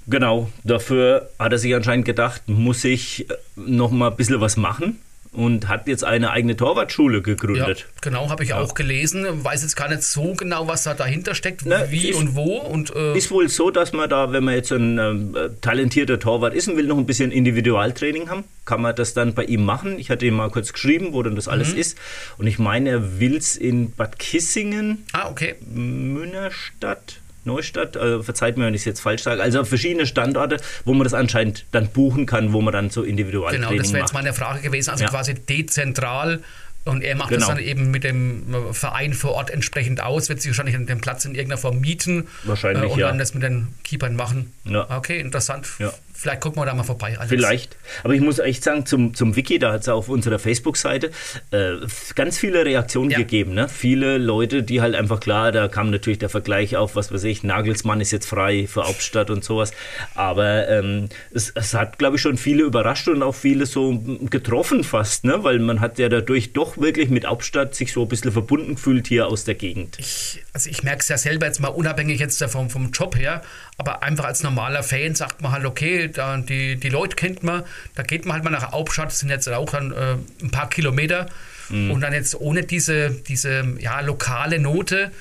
Genau, 0.09 0.49
dafür 0.63 1.29
hat 1.37 1.51
er 1.51 1.57
sich 1.57 1.75
anscheinend 1.75 2.05
gedacht, 2.05 2.47
muss 2.47 2.83
ich 2.83 3.29
äh, 3.29 3.33
noch 3.55 3.91
mal 3.91 4.09
ein 4.09 4.15
bisschen 4.15 4.41
was 4.41 4.57
machen 4.57 4.99
und 5.31 5.67
hat 5.67 5.87
jetzt 5.87 6.03
eine 6.03 6.31
eigene 6.31 6.55
Torwartschule 6.55 7.21
gegründet. 7.21 7.79
Ja, 7.79 7.85
genau, 8.01 8.29
habe 8.29 8.43
ich 8.43 8.49
ja. 8.49 8.59
auch 8.59 8.73
gelesen. 8.73 9.43
Weiß 9.43 9.61
jetzt 9.61 9.75
gar 9.75 9.87
nicht 9.87 10.03
so 10.03 10.33
genau, 10.33 10.67
was 10.67 10.83
da 10.83 10.95
dahinter 10.95 11.35
steckt, 11.35 11.61
Na, 11.65 11.91
wie 11.91 12.09
ist, 12.09 12.17
und 12.17 12.35
wo. 12.35 12.57
Und, 12.57 12.95
äh 12.95 13.15
ist 13.15 13.29
wohl 13.29 13.47
so, 13.47 13.69
dass 13.69 13.93
man 13.93 14.09
da, 14.09 14.31
wenn 14.31 14.43
man 14.43 14.55
jetzt 14.55 14.71
ein 14.71 14.97
äh, 14.97 15.49
talentierter 15.61 16.19
Torwart 16.19 16.55
ist 16.55 16.67
und 16.67 16.77
will 16.77 16.87
noch 16.87 16.97
ein 16.97 17.05
bisschen 17.05 17.31
Individualtraining 17.31 18.29
haben, 18.29 18.43
kann 18.65 18.81
man 18.81 18.95
das 18.95 19.13
dann 19.13 19.35
bei 19.35 19.43
ihm 19.43 19.63
machen. 19.63 19.99
Ich 19.99 20.09
hatte 20.09 20.25
ihm 20.25 20.35
mal 20.35 20.49
kurz 20.49 20.73
geschrieben, 20.73 21.13
wo 21.13 21.21
denn 21.21 21.35
das 21.35 21.47
alles 21.47 21.73
mhm. 21.73 21.79
ist. 21.79 21.97
Und 22.37 22.47
ich 22.47 22.57
meine, 22.57 22.89
er 22.89 23.19
will 23.19 23.37
es 23.37 23.55
in 23.55 23.91
Bad 23.91 24.17
Kissingen, 24.17 25.05
ah, 25.13 25.29
okay. 25.29 25.55
Münnerstadt, 25.61 27.19
Neustadt, 27.49 27.95
äh, 27.95 28.21
verzeiht 28.21 28.57
mir, 28.57 28.65
wenn 28.65 28.73
ich 28.73 28.81
es 28.81 28.85
jetzt 28.85 29.01
falsch 29.01 29.23
sage. 29.23 29.41
Also 29.41 29.65
verschiedene 29.65 30.05
Standorte, 30.05 30.57
wo 30.85 30.93
man 30.93 31.03
das 31.03 31.13
anscheinend 31.13 31.65
dann 31.71 31.89
buchen 31.89 32.25
kann, 32.25 32.53
wo 32.53 32.61
man 32.61 32.71
dann 32.71 32.89
so 32.89 33.03
individuell 33.03 33.55
Genau, 33.55 33.73
das 33.73 33.91
wäre 33.91 34.01
jetzt 34.01 34.13
meine 34.13 34.33
Frage 34.33 34.61
gewesen. 34.61 34.91
Also 34.91 35.05
ja. 35.05 35.09
quasi 35.09 35.33
dezentral 35.33 36.41
und 36.85 37.03
er 37.03 37.15
macht 37.15 37.29
genau. 37.29 37.39
das 37.47 37.55
dann 37.55 37.63
eben 37.63 37.91
mit 37.91 38.03
dem 38.03 38.43
Verein 38.71 39.13
vor 39.13 39.31
Ort 39.31 39.49
entsprechend 39.49 40.01
aus, 40.01 40.29
wird 40.29 40.41
sich 40.41 40.49
wahrscheinlich 40.49 40.75
den 40.75 41.01
Platz 41.01 41.25
in 41.25 41.35
irgendeiner 41.35 41.59
Form 41.59 41.79
mieten 41.79 42.27
wahrscheinlich, 42.43 42.83
äh, 42.83 42.93
und 42.93 42.99
ja. 42.99 43.07
dann 43.07 43.19
das 43.19 43.33
mit 43.33 43.43
den 43.43 43.67
Keepern 43.83 44.15
machen. 44.15 44.53
Ja. 44.65 44.89
Okay, 44.97 45.19
interessant. 45.19 45.67
Ja. 45.79 45.93
Vielleicht 46.19 46.41
gucken 46.41 46.61
wir 46.61 46.65
da 46.65 46.73
mal 46.73 46.83
vorbei. 46.83 47.15
Alex. 47.17 47.29
Vielleicht. 47.29 47.77
Aber 48.03 48.13
ich 48.13 48.19
muss 48.19 48.39
echt 48.39 48.61
sagen, 48.61 48.85
zum, 48.85 49.13
zum 49.13 49.37
Wiki, 49.37 49.57
da 49.57 49.71
hat 49.71 49.81
es 49.83 49.87
auf 49.87 50.09
unserer 50.09 50.37
Facebook-Seite 50.37 51.11
äh, 51.51 51.75
ganz 52.13 52.37
viele 52.37 52.65
Reaktionen 52.65 53.11
ja. 53.11 53.19
gegeben. 53.19 53.53
Ne? 53.53 53.69
Viele 53.69 54.17
Leute, 54.17 54.61
die 54.61 54.81
halt 54.81 54.95
einfach 54.95 55.21
klar, 55.21 55.53
da 55.53 55.69
kam 55.69 55.91
natürlich 55.91 56.19
der 56.19 56.27
Vergleich 56.27 56.75
auf, 56.75 56.97
was 56.97 57.13
weiß 57.13 57.23
ich, 57.23 57.43
Nagelsmann 57.43 58.01
ist 58.01 58.11
jetzt 58.11 58.25
frei 58.25 58.67
für 58.67 58.83
Hauptstadt 58.85 59.29
und 59.29 59.45
sowas. 59.45 59.71
Aber 60.13 60.67
ähm, 60.67 61.07
es, 61.33 61.53
es, 61.55 61.73
hat, 61.73 61.97
glaube 61.97 62.17
ich, 62.17 62.21
schon 62.21 62.35
viele 62.35 62.63
überrascht 62.63 63.07
und 63.07 63.23
auch 63.23 63.35
viele 63.35 63.65
so 63.65 63.97
getroffen 64.29 64.83
fast, 64.83 65.23
ne? 65.23 65.45
weil 65.45 65.59
man 65.59 65.79
hat 65.79 65.99
ja 65.99 66.09
dadurch 66.09 66.51
doch 66.51 66.68
wirklich 66.77 67.09
mit 67.09 67.25
Hauptstadt 67.25 67.75
sich 67.75 67.93
so 67.93 68.03
ein 68.03 68.07
bisschen 68.07 68.31
verbunden 68.31 68.75
gefühlt 68.75 69.07
hier 69.07 69.27
aus 69.27 69.43
der 69.43 69.55
Gegend. 69.55 69.97
Ich, 69.99 70.43
also 70.53 70.69
ich 70.69 70.83
merke 70.83 71.01
es 71.01 71.07
ja 71.07 71.17
selber 71.17 71.45
jetzt 71.45 71.59
mal 71.59 71.69
unabhängig 71.69 72.19
jetzt 72.19 72.43
vom, 72.45 72.69
vom 72.69 72.91
Job 72.91 73.17
her, 73.17 73.41
aber 73.77 74.03
einfach 74.03 74.25
als 74.25 74.43
normaler 74.43 74.83
Fan 74.83 75.15
sagt 75.15 75.41
man 75.41 75.51
halt, 75.51 75.65
okay, 75.65 76.09
da, 76.09 76.37
die, 76.37 76.75
die 76.75 76.89
Leute 76.89 77.15
kennt 77.15 77.43
man, 77.43 77.63
da 77.95 78.03
geht 78.03 78.25
man 78.25 78.35
halt 78.35 78.43
mal 78.43 78.51
nach 78.51 78.71
Hauptstadt, 78.71 79.07
das 79.07 79.19
sind 79.19 79.29
jetzt 79.29 79.49
auch 79.49 79.69
dann 79.69 79.91
äh, 79.91 80.15
ein 80.43 80.51
paar 80.51 80.69
Kilometer. 80.69 81.27
Mhm. 81.69 81.91
Und 81.91 82.01
dann 82.01 82.13
jetzt 82.13 82.35
ohne 82.39 82.63
diese, 82.63 83.11
diese 83.11 83.75
ja, 83.79 83.99
lokale 84.01 84.59
Note 84.59 85.11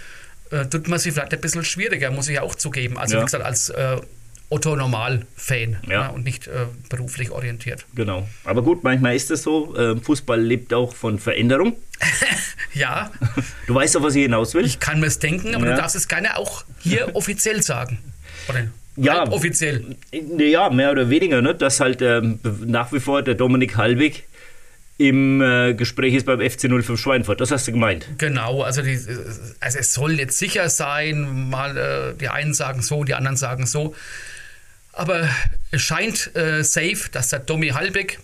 äh, 0.50 0.66
tut 0.66 0.88
man 0.88 0.98
sich 0.98 1.12
vielleicht 1.12 1.32
ein 1.34 1.40
bisschen 1.40 1.64
schwieriger, 1.64 2.10
muss 2.10 2.28
ich 2.28 2.40
auch 2.40 2.54
zugeben. 2.54 2.98
Also 2.98 3.16
ja. 3.16 3.20
wie 3.20 3.24
gesagt, 3.24 3.44
als 3.44 3.68
äh, 3.70 3.98
Otto 4.50 4.76
Normal-Fan 4.76 5.76
ja. 5.86 5.92
ja. 5.92 6.08
und 6.08 6.24
nicht 6.24 6.46
äh, 6.46 6.66
beruflich 6.88 7.30
orientiert. 7.30 7.84
Genau. 7.94 8.26
Aber 8.44 8.62
gut, 8.62 8.82
manchmal 8.82 9.14
ist 9.14 9.30
es 9.30 9.42
so. 9.42 9.76
Äh, 9.76 9.96
Fußball 9.96 10.40
lebt 10.40 10.72
auch 10.72 10.94
von 10.94 11.18
Veränderung. 11.18 11.76
ja. 12.74 13.10
Du 13.66 13.74
weißt 13.74 13.94
doch, 13.94 14.02
was 14.02 14.14
ich 14.14 14.22
hinaus 14.22 14.54
will. 14.54 14.64
Ich 14.64 14.80
kann 14.80 15.00
mir 15.00 15.06
es 15.06 15.18
denken, 15.18 15.54
aber 15.54 15.66
ja. 15.66 15.72
du 15.72 15.76
darfst 15.78 15.96
es 15.96 16.08
gerne 16.08 16.36
auch 16.38 16.64
hier 16.80 17.10
offiziell 17.14 17.62
sagen. 17.62 17.98
Oder 18.48 18.68
ja, 18.96 19.28
offiziell. 19.28 19.96
Ja, 20.12 20.70
mehr 20.70 20.90
oder 20.90 21.08
weniger, 21.08 21.40
ne? 21.40 21.54
dass 21.54 21.78
halt 21.78 22.02
ähm, 22.02 22.40
nach 22.66 22.92
wie 22.92 23.00
vor 23.00 23.22
der 23.22 23.34
Dominik 23.34 23.76
Halbig 23.76 24.24
im 24.96 25.40
äh, 25.40 25.74
Gespräch 25.74 26.14
ist 26.14 26.26
beim 26.26 26.40
FC 26.40 26.62
05 26.62 26.98
Schweinfurt. 26.98 27.40
Das 27.40 27.52
hast 27.52 27.68
du 27.68 27.72
gemeint. 27.72 28.08
Genau, 28.18 28.62
also, 28.62 28.82
die, 28.82 28.98
also 29.60 29.78
es 29.78 29.94
soll 29.94 30.18
jetzt 30.18 30.38
sicher 30.38 30.68
sein, 30.68 31.48
mal 31.48 31.76
äh, 31.76 32.14
die 32.18 32.28
einen 32.28 32.52
sagen 32.52 32.82
so, 32.82 33.04
die 33.04 33.14
anderen 33.14 33.36
sagen 33.36 33.66
so. 33.66 33.94
Aber 34.98 35.28
es 35.70 35.80
scheint 35.80 36.34
äh, 36.34 36.64
safe, 36.64 37.08
dass 37.12 37.28
der 37.28 37.38
Domi 37.38 37.68
Halbig, 37.68 38.18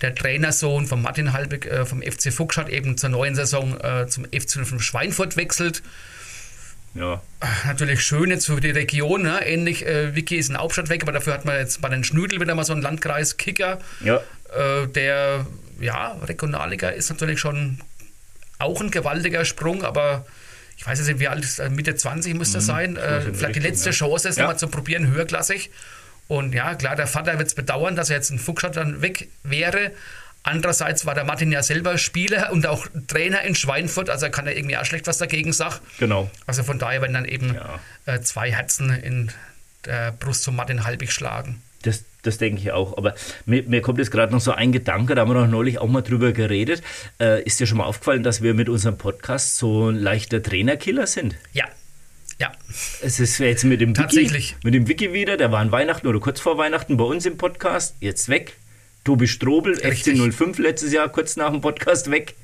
der 0.00 0.16
Trainersohn 0.16 0.88
von 0.88 1.00
Martin 1.00 1.32
Halbig 1.32 1.66
äh, 1.66 1.86
vom 1.86 2.02
FC 2.02 2.32
Fuchsstadt, 2.32 2.68
eben 2.70 2.98
zur 2.98 3.10
neuen 3.10 3.36
Saison 3.36 3.78
äh, 3.80 4.08
zum 4.08 4.24
FC 4.24 4.66
05 4.66 4.82
Schweinfurt 4.82 5.36
wechselt. 5.36 5.82
Ja. 6.94 7.22
Natürlich 7.66 8.02
schön 8.02 8.30
jetzt 8.30 8.46
für 8.46 8.60
die 8.60 8.70
Region. 8.70 9.22
Ne? 9.22 9.46
Ähnlich, 9.46 9.86
äh, 9.86 10.16
Wiki 10.16 10.36
ist 10.36 10.50
in 10.50 10.56
Hauptstadt 10.56 10.88
weg, 10.88 11.02
aber 11.02 11.12
dafür 11.12 11.34
hat 11.34 11.44
man 11.44 11.56
jetzt 11.56 11.80
bei 11.80 11.88
den 11.88 12.02
Schnüdel 12.02 12.40
wieder 12.40 12.56
mal 12.56 12.64
so 12.64 12.72
einen 12.72 12.82
Landkreis-Kicker, 12.82 13.78
ja. 14.00 14.16
äh, 14.16 14.88
der, 14.88 15.46
ja, 15.78 16.16
Regionalliga 16.24 16.88
ist 16.88 17.10
natürlich 17.10 17.38
schon 17.38 17.78
auch 18.58 18.80
ein 18.80 18.90
gewaltiger 18.90 19.44
Sprung, 19.44 19.84
aber 19.84 20.26
ich 20.76 20.84
weiß 20.84 20.98
jetzt 20.98 21.06
nicht, 21.06 21.20
wie 21.20 21.28
alt 21.28 21.44
ist, 21.44 21.60
äh, 21.60 21.70
Mitte 21.70 21.94
20 21.94 22.34
müsste 22.34 22.58
mhm, 22.58 22.62
sein. 22.62 22.96
Äh, 22.96 23.20
vielleicht 23.32 23.54
die 23.54 23.60
letzte 23.60 23.90
ja. 23.90 23.94
Chance, 23.94 24.28
es 24.28 24.36
ja. 24.36 24.42
nochmal 24.42 24.58
zu 24.58 24.66
probieren, 24.66 25.06
höherklassig. 25.06 25.70
Und 26.28 26.54
ja, 26.54 26.74
klar, 26.74 26.94
der 26.94 27.06
Vater 27.06 27.38
wird 27.38 27.48
es 27.48 27.54
bedauern, 27.54 27.96
dass 27.96 28.10
er 28.10 28.16
jetzt 28.16 28.30
in 28.30 28.38
Fuchsstadt 28.38 28.76
dann 28.76 29.02
weg 29.02 29.28
wäre. 29.42 29.92
Andererseits 30.42 31.04
war 31.04 31.14
der 31.14 31.24
Martin 31.24 31.50
ja 31.50 31.62
selber 31.62 31.98
Spieler 31.98 32.52
und 32.52 32.66
auch 32.66 32.86
Trainer 33.06 33.42
in 33.42 33.54
Schweinfurt, 33.54 34.08
also 34.08 34.30
kann 34.30 34.46
er 34.46 34.56
irgendwie 34.56 34.76
auch 34.76 34.84
schlecht 34.84 35.06
was 35.06 35.18
dagegen 35.18 35.52
sagen. 35.52 35.76
Genau. 35.98 36.30
Also 36.46 36.62
von 36.62 36.78
daher 36.78 37.02
werden 37.02 37.14
dann 37.14 37.24
eben 37.24 37.54
ja. 37.54 37.80
äh, 38.06 38.20
zwei 38.20 38.52
Herzen 38.52 38.90
in 38.90 39.32
der 39.84 40.12
Brust 40.12 40.44
zum 40.44 40.56
Martin 40.56 40.84
Halbig 40.84 41.12
schlagen. 41.12 41.60
Das, 41.82 42.04
das 42.22 42.38
denke 42.38 42.60
ich 42.60 42.72
auch. 42.72 42.96
Aber 42.96 43.14
mir, 43.46 43.62
mir 43.64 43.80
kommt 43.82 43.98
jetzt 43.98 44.10
gerade 44.10 44.32
noch 44.32 44.40
so 44.40 44.52
ein 44.52 44.72
Gedanke, 44.72 45.14
da 45.14 45.22
haben 45.22 45.30
wir 45.30 45.34
noch 45.34 45.48
neulich 45.48 45.78
auch 45.78 45.88
mal 45.88 46.02
drüber 46.02 46.32
geredet. 46.32 46.82
Äh, 47.20 47.42
ist 47.42 47.60
dir 47.60 47.66
schon 47.66 47.78
mal 47.78 47.84
aufgefallen, 47.84 48.22
dass 48.22 48.42
wir 48.42 48.54
mit 48.54 48.68
unserem 48.68 48.96
Podcast 48.98 49.56
so 49.56 49.90
ein 49.90 49.96
leichter 49.96 50.42
Trainerkiller 50.42 51.06
sind? 51.06 51.36
Ja. 51.52 51.66
Ja. 52.38 52.52
Es 53.02 53.18
ist 53.18 53.38
jetzt 53.38 53.64
mit 53.64 53.80
dem 53.80 53.94
Tatsächlich. 53.94 54.50
Wiki, 54.52 54.60
mit 54.64 54.74
dem 54.74 54.88
Wiki 54.88 55.12
wieder, 55.12 55.36
der 55.36 55.50
war 55.50 55.60
an 55.60 55.72
Weihnachten 55.72 56.06
oder 56.06 56.20
kurz 56.20 56.40
vor 56.40 56.56
Weihnachten 56.56 56.96
bei 56.96 57.04
uns 57.04 57.26
im 57.26 57.36
Podcast, 57.36 57.96
jetzt 58.00 58.28
weg. 58.28 58.56
Tobi 59.04 59.26
Strobel, 59.26 59.74
Richtig. 59.78 60.20
FC 60.20 60.32
05 60.32 60.58
letztes 60.58 60.92
Jahr, 60.92 61.08
kurz 61.08 61.36
nach 61.36 61.50
dem 61.50 61.60
Podcast 61.60 62.10
weg. 62.10 62.34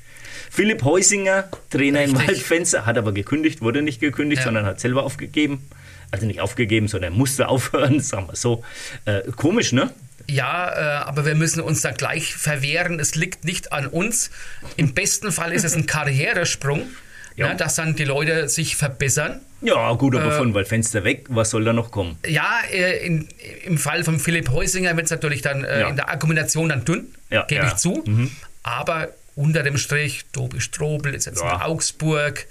Philipp 0.49 0.83
Heusinger, 0.83 1.49
Trainer 1.69 1.99
Richtig. 2.01 2.21
in 2.21 2.27
Waldfenster, 2.27 2.85
hat 2.85 2.97
aber 2.97 3.13
gekündigt, 3.13 3.61
wurde 3.61 3.81
nicht 3.81 3.99
gekündigt, 3.99 4.39
ja. 4.39 4.45
sondern 4.45 4.65
hat 4.65 4.79
selber 4.79 5.03
aufgegeben. 5.03 5.67
Also 6.11 6.25
nicht 6.25 6.39
aufgegeben, 6.41 6.87
sondern 6.87 7.13
musste 7.13 7.47
aufhören, 7.49 7.99
sagen 7.99 8.27
wir 8.27 8.35
so. 8.35 8.63
Äh, 9.05 9.21
komisch, 9.35 9.71
ne? 9.71 9.91
Ja, 10.27 10.71
äh, 10.71 11.03
aber 11.03 11.25
wir 11.25 11.35
müssen 11.35 11.61
uns 11.61 11.81
da 11.81 11.91
gleich 11.91 12.35
verwehren. 12.35 12.99
Es 12.99 13.15
liegt 13.15 13.45
nicht 13.45 13.71
an 13.71 13.87
uns. 13.87 14.31
Im 14.75 14.93
besten 14.93 15.31
Fall 15.31 15.53
ist 15.53 15.65
es 15.65 15.75
ein 15.75 15.85
Karrieresprung, 15.87 16.87
ja. 17.35 17.49
ne, 17.49 17.55
dass 17.55 17.75
dann 17.75 17.95
die 17.95 18.05
Leute 18.05 18.49
sich 18.49 18.75
verbessern. 18.75 19.41
Ja, 19.65 19.93
gut, 19.93 20.15
aber 20.15 20.33
äh, 20.33 20.37
von 20.37 20.53
weil 20.53 20.65
Fenster 20.65 21.03
weg, 21.03 21.25
was 21.29 21.49
soll 21.49 21.63
da 21.63 21.73
noch 21.73 21.91
kommen? 21.91 22.17
Ja, 22.27 22.59
äh, 22.71 23.05
in, 23.05 23.27
im 23.65 23.77
Fall 23.77 24.03
von 24.03 24.19
Philipp 24.19 24.49
Heusinger 24.49 24.95
wird 24.95 25.05
es 25.05 25.11
natürlich 25.11 25.41
dann 25.41 25.63
äh, 25.63 25.81
ja. 25.81 25.89
in 25.89 25.95
der 25.95 26.09
Akkumulation 26.09 26.69
dann 26.69 26.85
dünn, 26.85 27.07
ja, 27.29 27.43
gebe 27.43 27.63
ja. 27.63 27.67
ich 27.67 27.75
zu. 27.75 28.03
Mhm. 28.05 28.31
Aber 28.63 29.09
unter 29.35 29.63
dem 29.63 29.77
Strich, 29.77 30.25
Tobi 30.31 30.61
Strobel 30.61 31.13
ist 31.13 31.25
jetzt 31.25 31.41
in 31.41 31.47
Augsburg, 31.47 32.47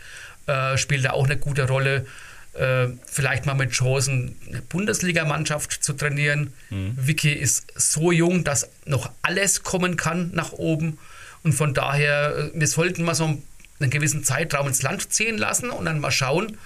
äh, 0.46 0.76
spielt 0.76 1.04
da 1.04 1.10
auch 1.10 1.24
eine 1.24 1.36
gute 1.36 1.66
Rolle. 1.66 2.06
Äh, 2.54 2.88
vielleicht 3.06 3.46
mal 3.46 3.54
mit 3.54 3.72
Chancen, 3.72 4.36
eine 4.48 4.62
Bundesligamannschaft 4.62 5.82
zu 5.82 5.92
trainieren. 5.92 6.52
Mhm. 6.70 6.96
Vicky 6.96 7.32
ist 7.32 7.72
so 7.74 8.12
jung, 8.12 8.44
dass 8.44 8.68
noch 8.86 9.10
alles 9.22 9.64
kommen 9.64 9.96
kann 9.96 10.30
nach 10.34 10.52
oben. 10.52 10.98
Und 11.42 11.52
von 11.52 11.74
daher, 11.74 12.50
wir 12.54 12.66
sollten 12.68 13.02
mal 13.02 13.14
so 13.14 13.24
einen 13.80 13.90
gewissen 13.90 14.22
Zeitraum 14.22 14.68
ins 14.68 14.82
Land 14.82 15.12
ziehen 15.12 15.36
lassen 15.36 15.70
und 15.70 15.84
dann 15.86 15.98
mal 15.98 16.12
schauen, 16.12 16.56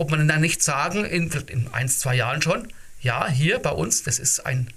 ob 0.00 0.10
man 0.10 0.26
dann 0.26 0.40
nicht 0.40 0.62
sagen, 0.62 1.04
in, 1.04 1.30
in 1.48 1.68
ein, 1.72 1.86
zwei 1.88 2.14
Jahren 2.14 2.40
schon, 2.40 2.66
ja, 3.02 3.28
hier 3.28 3.58
bei 3.58 3.70
uns, 3.70 4.02
das 4.02 4.18
ist 4.18 4.46
ein 4.46 4.68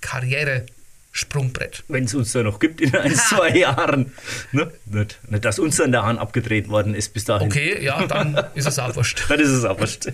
Karrieresprungbrett. 0.00 1.84
Wenn 1.86 2.04
es 2.04 2.14
uns 2.14 2.32
da 2.32 2.42
noch 2.42 2.58
gibt 2.58 2.80
in 2.80 2.92
ein, 2.96 3.14
zwei 3.14 3.50
Jahren. 3.50 4.12
Ne? 4.50 4.72
Nicht, 4.86 5.20
nicht, 5.30 5.44
dass 5.44 5.60
uns 5.60 5.76
dann 5.76 5.92
der 5.92 6.02
Hahn 6.02 6.18
abgedreht 6.18 6.68
worden 6.68 6.96
ist 6.96 7.14
bis 7.14 7.24
dahin. 7.24 7.46
Okay, 7.46 7.84
ja, 7.84 8.04
dann 8.08 8.36
ist 8.56 8.66
es 8.66 8.80
auch 8.80 8.96
wurscht. 8.96 9.22
dann 9.28 9.38
ist 9.38 9.50
es 9.50 9.64
auch 9.64 9.78
wurscht. 9.78 10.08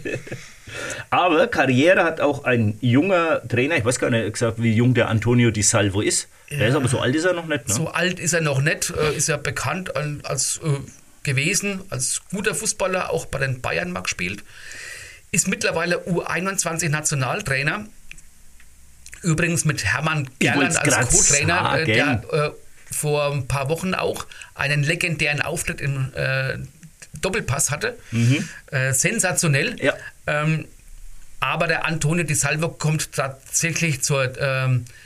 Aber 1.09 1.47
Karriere 1.47 2.05
hat 2.05 2.21
auch 2.21 2.45
ein 2.45 2.77
junger 2.83 3.41
Trainer, 3.49 3.79
ich 3.79 3.85
weiß 3.87 3.99
gar 3.99 4.11
nicht 4.11 4.31
gesagt, 4.31 4.63
wie 4.63 4.75
jung 4.75 4.93
der 4.93 5.09
Antonio 5.09 5.51
Di 5.51 5.63
Salvo 5.63 6.03
ist. 6.03 6.29
Der 6.51 6.59
ja, 6.59 6.67
ist 6.67 6.75
aber 6.75 6.89
so 6.89 7.01
alt 7.01 7.15
ist 7.15 7.25
er 7.25 7.33
noch 7.33 7.47
nicht. 7.47 7.67
Ne? 7.67 7.75
So 7.75 7.89
alt 7.89 8.21
ist 8.21 8.35
er 8.35 8.43
noch 8.43 8.61
nicht, 8.61 8.91
äh, 8.91 9.17
ist 9.17 9.31
er 9.31 9.39
bekannt 9.39 9.97
als 9.97 10.61
äh, 10.63 10.81
gewesen, 11.23 11.83
als 11.91 12.23
guter 12.31 12.55
Fußballer, 12.55 13.11
auch 13.11 13.27
bei 13.27 13.39
den 13.39 13.61
Bayern 13.61 13.93
mag 13.93 14.09
spielt, 14.09 14.43
ist 15.33 15.49
mittlerweile 15.49 15.99
U21 15.99 16.89
Nationaltrainer. 16.89 17.87
Übrigens 19.23 19.65
mit 19.65 19.85
Hermann 19.85 20.29
Gerland 20.39 20.77
als 20.79 21.11
Co-Trainer, 21.11 21.79
äh, 21.81 21.85
der 21.85 22.23
äh, 22.33 22.51
vor 22.91 23.33
ein 23.33 23.47
paar 23.47 23.69
Wochen 23.69 23.95
auch 23.95 24.27
einen 24.55 24.83
legendären 24.83 25.43
Auftritt 25.43 25.81
im 25.81 26.13
äh, 26.15 26.59
Doppelpass 27.21 27.71
hatte. 27.71 27.99
Mhm. 28.11 28.49
Äh, 28.71 28.93
sensationell. 28.93 29.77
Ja. 29.81 29.95
Ähm, 30.27 30.67
aber 31.39 31.67
der 31.67 31.87
Antonio 31.87 32.25
Di 32.25 32.35
Salvo 32.35 32.69
kommt 32.69 33.13
tatsächlich 33.13 34.03
zur 34.03 34.39
ähm, 34.39 34.85
äh, 34.87 35.00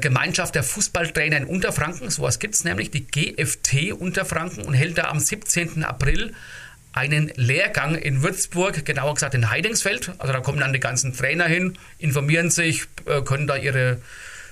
Gemeinschaft 0.00 0.54
der 0.54 0.62
Fußballtrainer 0.62 1.36
in 1.36 1.44
Unterfranken, 1.46 2.08
sowas 2.08 2.38
gibt 2.38 2.54
es 2.54 2.62
nämlich, 2.62 2.92
die 2.92 3.04
GFT 3.04 3.92
Unterfranken 3.92 4.64
und 4.64 4.74
hält 4.74 4.98
da 4.98 5.04
am 5.04 5.18
17. 5.18 5.82
April 5.82 6.32
einen 6.94 7.32
Lehrgang 7.34 7.96
in 7.96 8.22
Würzburg, 8.22 8.84
genauer 8.84 9.14
gesagt 9.14 9.34
in 9.34 9.50
Heidingsfeld. 9.50 10.12
Also 10.18 10.32
da 10.32 10.40
kommen 10.40 10.60
dann 10.60 10.72
die 10.72 10.80
ganzen 10.80 11.12
Trainer 11.12 11.46
hin, 11.46 11.76
informieren 11.98 12.50
sich, 12.50 12.84
äh, 13.06 13.20
können 13.22 13.48
da 13.48 13.56
ihre 13.56 14.00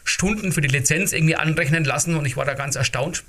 Stunden 0.03 0.51
für 0.51 0.61
die 0.61 0.69
Lizenz 0.69 1.13
irgendwie 1.13 1.37
anrechnen 1.37 1.85
lassen 1.85 2.17
und 2.17 2.27
ich 2.27 2.37
war 2.37 2.45
da 2.45 2.55
ganz 2.55 2.75
erstaunt, 2.75 3.23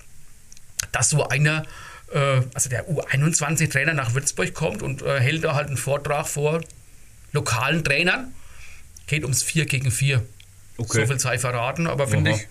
dass 0.92 1.12
so 1.12 1.28
einer, 1.28 1.64
äh, 2.12 2.42
also 2.56 2.70
der 2.70 2.90
U21-Trainer 2.90 3.94
nach 3.94 4.16
Würzburg 4.16 4.56
kommt 4.56 4.82
und 4.82 5.04
hält 5.04 5.44
da 5.44 5.54
halt 5.54 5.68
einen 5.68 5.78
Vortrag 5.78 6.28
vor 6.28 6.62
lokalen 7.32 7.84
Trainern. 7.84 8.34
Geht 9.06 9.24
ums 9.24 9.44
4 9.44 9.68
gegen 9.68 9.92
4. 9.92 10.24
Okay. 10.78 11.02
So 11.02 11.06
viel 11.08 11.20
sei 11.20 11.38
verraten, 11.38 11.88
aber 11.88 12.08
finde 12.08 12.32
ich, 12.32 12.48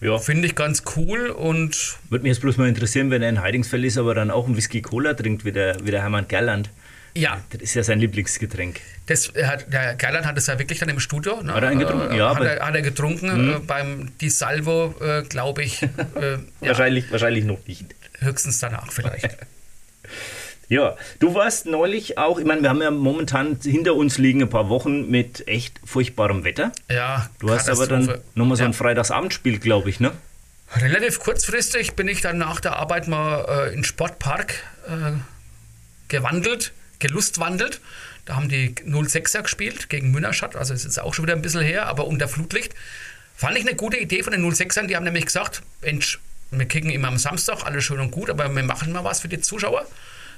ja. 0.00 0.18
Finde 0.18 0.46
ich 0.46 0.54
ganz 0.54 0.82
cool 0.96 1.28
und. 1.30 1.96
Würde 2.10 2.22
mich 2.24 2.30
jetzt 2.30 2.42
bloß 2.42 2.58
mal 2.58 2.68
interessieren, 2.68 3.10
wenn 3.10 3.22
er 3.22 3.30
in 3.30 3.40
Heidingsfeld 3.40 3.84
ist, 3.84 3.96
aber 3.96 4.14
dann 4.14 4.30
auch 4.30 4.46
ein 4.46 4.56
Whisky 4.56 4.82
Cola 4.82 5.14
trinkt, 5.14 5.44
wie 5.44 5.52
der, 5.52 5.76
wie 5.84 5.90
der 5.90 6.02
Hermann 6.02 6.28
Gerland. 6.28 6.70
Ja. 7.14 7.40
Das 7.50 7.62
ist 7.62 7.74
ja 7.74 7.82
sein 7.82 7.98
Lieblingsgetränk. 7.98 8.80
Das, 9.06 9.32
hat, 9.42 9.72
der 9.72 9.94
Gerland 9.94 10.26
hat 10.26 10.36
es 10.36 10.48
ja 10.48 10.58
wirklich 10.58 10.80
dann 10.80 10.90
im 10.90 11.00
Studio. 11.00 11.42
Ne? 11.42 11.54
Hat 11.54 11.62
er 11.62 11.70
einen 11.70 11.80
getrunken? 11.80 12.12
Äh, 12.12 12.18
Ja, 12.18 12.34
hat, 12.36 12.42
er, 12.42 12.66
hat 12.66 12.74
er 12.74 12.82
getrunken. 12.82 13.54
Äh, 13.54 13.58
beim 13.60 14.12
Di 14.18 14.28
Salvo, 14.28 14.94
äh, 15.00 15.22
glaube 15.22 15.62
ich, 15.62 15.82
äh, 15.82 15.86
ja, 16.22 16.38
Wahrscheinlich, 16.60 17.10
wahrscheinlich 17.10 17.44
noch 17.44 17.66
nicht. 17.66 17.86
höchstens 18.20 18.58
danach 18.58 18.92
vielleicht. 18.92 19.38
Ja, 20.68 20.96
du 21.20 21.34
warst 21.34 21.66
neulich 21.66 22.18
auch, 22.18 22.38
ich 22.38 22.44
meine, 22.44 22.62
wir 22.62 22.70
haben 22.70 22.82
ja 22.82 22.90
momentan 22.90 23.58
hinter 23.62 23.94
uns 23.94 24.18
liegen 24.18 24.42
ein 24.42 24.50
paar 24.50 24.68
Wochen 24.68 25.08
mit 25.10 25.46
echt 25.46 25.78
furchtbarem 25.84 26.42
Wetter. 26.44 26.72
Ja, 26.90 27.30
Du 27.38 27.50
hast 27.50 27.68
aber 27.70 27.86
dann 27.86 28.18
nochmal 28.34 28.56
so 28.56 28.62
Ja. 28.64 28.68
ein 28.68 28.72
Freitagsabendspiel, 28.74 29.58
glaube 29.60 29.90
ich, 29.90 30.00
ne? 30.00 30.12
Relativ 30.74 31.20
kurzfristig 31.20 31.94
bin 31.94 32.08
ich 32.08 32.20
dann 32.20 32.38
nach 32.38 32.58
der 32.60 32.76
Arbeit 32.76 33.06
mal 33.06 33.68
äh, 33.68 33.74
in 33.74 33.84
Sportpark 33.84 34.54
äh, 34.88 35.12
gewandelt, 36.08 36.72
gelustwandelt. 36.98 37.80
Da 38.24 38.34
haben 38.34 38.48
die 38.48 38.74
06er 38.74 39.42
gespielt 39.42 39.88
gegen 39.88 40.10
Münnerstadt, 40.10 40.56
also 40.56 40.74
es 40.74 40.84
ist 40.84 40.98
auch 40.98 41.14
schon 41.14 41.24
wieder 41.26 41.34
ein 41.36 41.42
bisschen 41.42 41.60
her, 41.60 41.86
aber 41.86 42.06
unter 42.06 42.26
Flutlicht. 42.26 42.74
Fand 43.36 43.56
ich 43.56 43.66
eine 43.66 43.76
gute 43.76 43.98
Idee 43.98 44.22
von 44.24 44.32
den 44.32 44.42
06ern, 44.50 44.86
die 44.88 44.96
haben 44.96 45.04
nämlich 45.04 45.26
gesagt, 45.26 45.62
Mensch, 45.82 46.18
wir 46.50 46.64
kicken 46.66 46.90
immer 46.90 47.08
am 47.08 47.18
Samstag, 47.18 47.64
alles 47.64 47.84
schön 47.84 48.00
und 48.00 48.10
gut, 48.10 48.30
aber 48.30 48.48
wir 48.52 48.62
machen 48.64 48.92
mal 48.92 49.04
was 49.04 49.20
für 49.20 49.28
die 49.28 49.40
Zuschauer. 49.40 49.86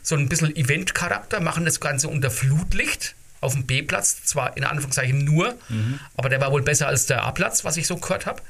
So 0.03 0.15
ein 0.17 0.29
bisschen 0.29 0.55
Event-Charakter, 0.55 1.41
machen 1.41 1.65
das 1.65 1.81
Ganze 1.81 2.09
unter 2.09 2.31
Flutlicht 2.31 3.15
auf 3.41 3.53
dem 3.53 3.67
B-Platz, 3.67 4.25
zwar 4.25 4.57
in 4.57 4.65
Anführungszeichen 4.65 5.25
nur, 5.25 5.55
aber 6.17 6.29
der 6.29 6.41
war 6.41 6.51
wohl 6.51 6.63
besser 6.63 6.89
als 6.89 7.07
der 7.07 7.23
A-Platz, 7.23 7.65
was 7.65 7.77
ich 7.77 7.87
so 7.87 7.97
gehört 7.97 8.27
habe. 8.27 8.43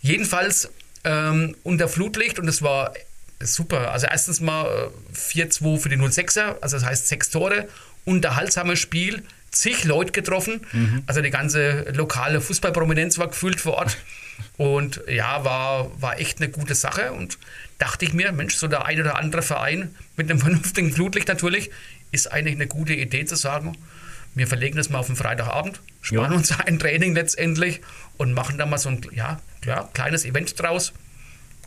Jedenfalls 0.00 0.70
ähm, 1.04 1.54
unter 1.64 1.88
Flutlicht 1.88 2.38
und 2.38 2.48
es 2.48 2.62
war 2.62 2.94
super. 3.40 3.92
Also 3.92 4.06
erstens 4.06 4.40
mal 4.40 4.90
äh, 5.12 5.16
4-2 5.16 5.78
für 5.78 5.88
die 5.88 5.96
06er, 5.96 6.56
also 6.60 6.76
das 6.76 6.84
heißt 6.84 7.08
sechs 7.08 7.30
Tore, 7.30 7.68
unterhaltsames 8.04 8.78
Spiel, 8.78 9.22
zig 9.50 9.84
Leute 9.84 10.12
getroffen. 10.12 10.60
Also 11.06 11.20
die 11.20 11.30
ganze 11.30 11.90
lokale 11.92 12.40
Fußballprominenz 12.40 13.18
war 13.18 13.28
gefühlt 13.28 13.60
vor 13.60 13.74
Ort. 13.74 13.96
Und 14.56 15.00
ja, 15.08 15.44
war, 15.44 15.90
war 16.00 16.18
echt 16.20 16.40
eine 16.40 16.50
gute 16.50 16.74
Sache. 16.74 17.12
Und 17.12 17.38
dachte 17.78 18.04
ich 18.04 18.12
mir, 18.12 18.32
Mensch, 18.32 18.54
so 18.56 18.68
der 18.68 18.84
ein 18.84 19.00
oder 19.00 19.16
andere 19.18 19.42
Verein 19.42 19.94
mit 20.16 20.30
einem 20.30 20.40
vernünftigen 20.40 20.92
Flutlicht 20.92 21.28
natürlich, 21.28 21.70
ist 22.10 22.30
eigentlich 22.30 22.54
eine 22.54 22.66
gute 22.66 22.94
Idee 22.94 23.24
zu 23.24 23.36
sagen, 23.36 23.76
wir 24.34 24.46
verlegen 24.46 24.76
das 24.76 24.88
mal 24.88 24.98
auf 24.98 25.06
den 25.06 25.16
Freitagabend, 25.16 25.80
sparen 26.00 26.30
Ja. 26.32 26.36
uns 26.36 26.58
ein 26.58 26.78
Training 26.78 27.14
letztendlich 27.14 27.80
und 28.16 28.32
machen 28.32 28.56
da 28.58 28.66
mal 28.66 28.78
so 28.78 28.88
ein 28.88 29.00
ja, 29.14 29.40
ja, 29.64 29.88
kleines 29.92 30.24
Event 30.24 30.60
draus. 30.60 30.92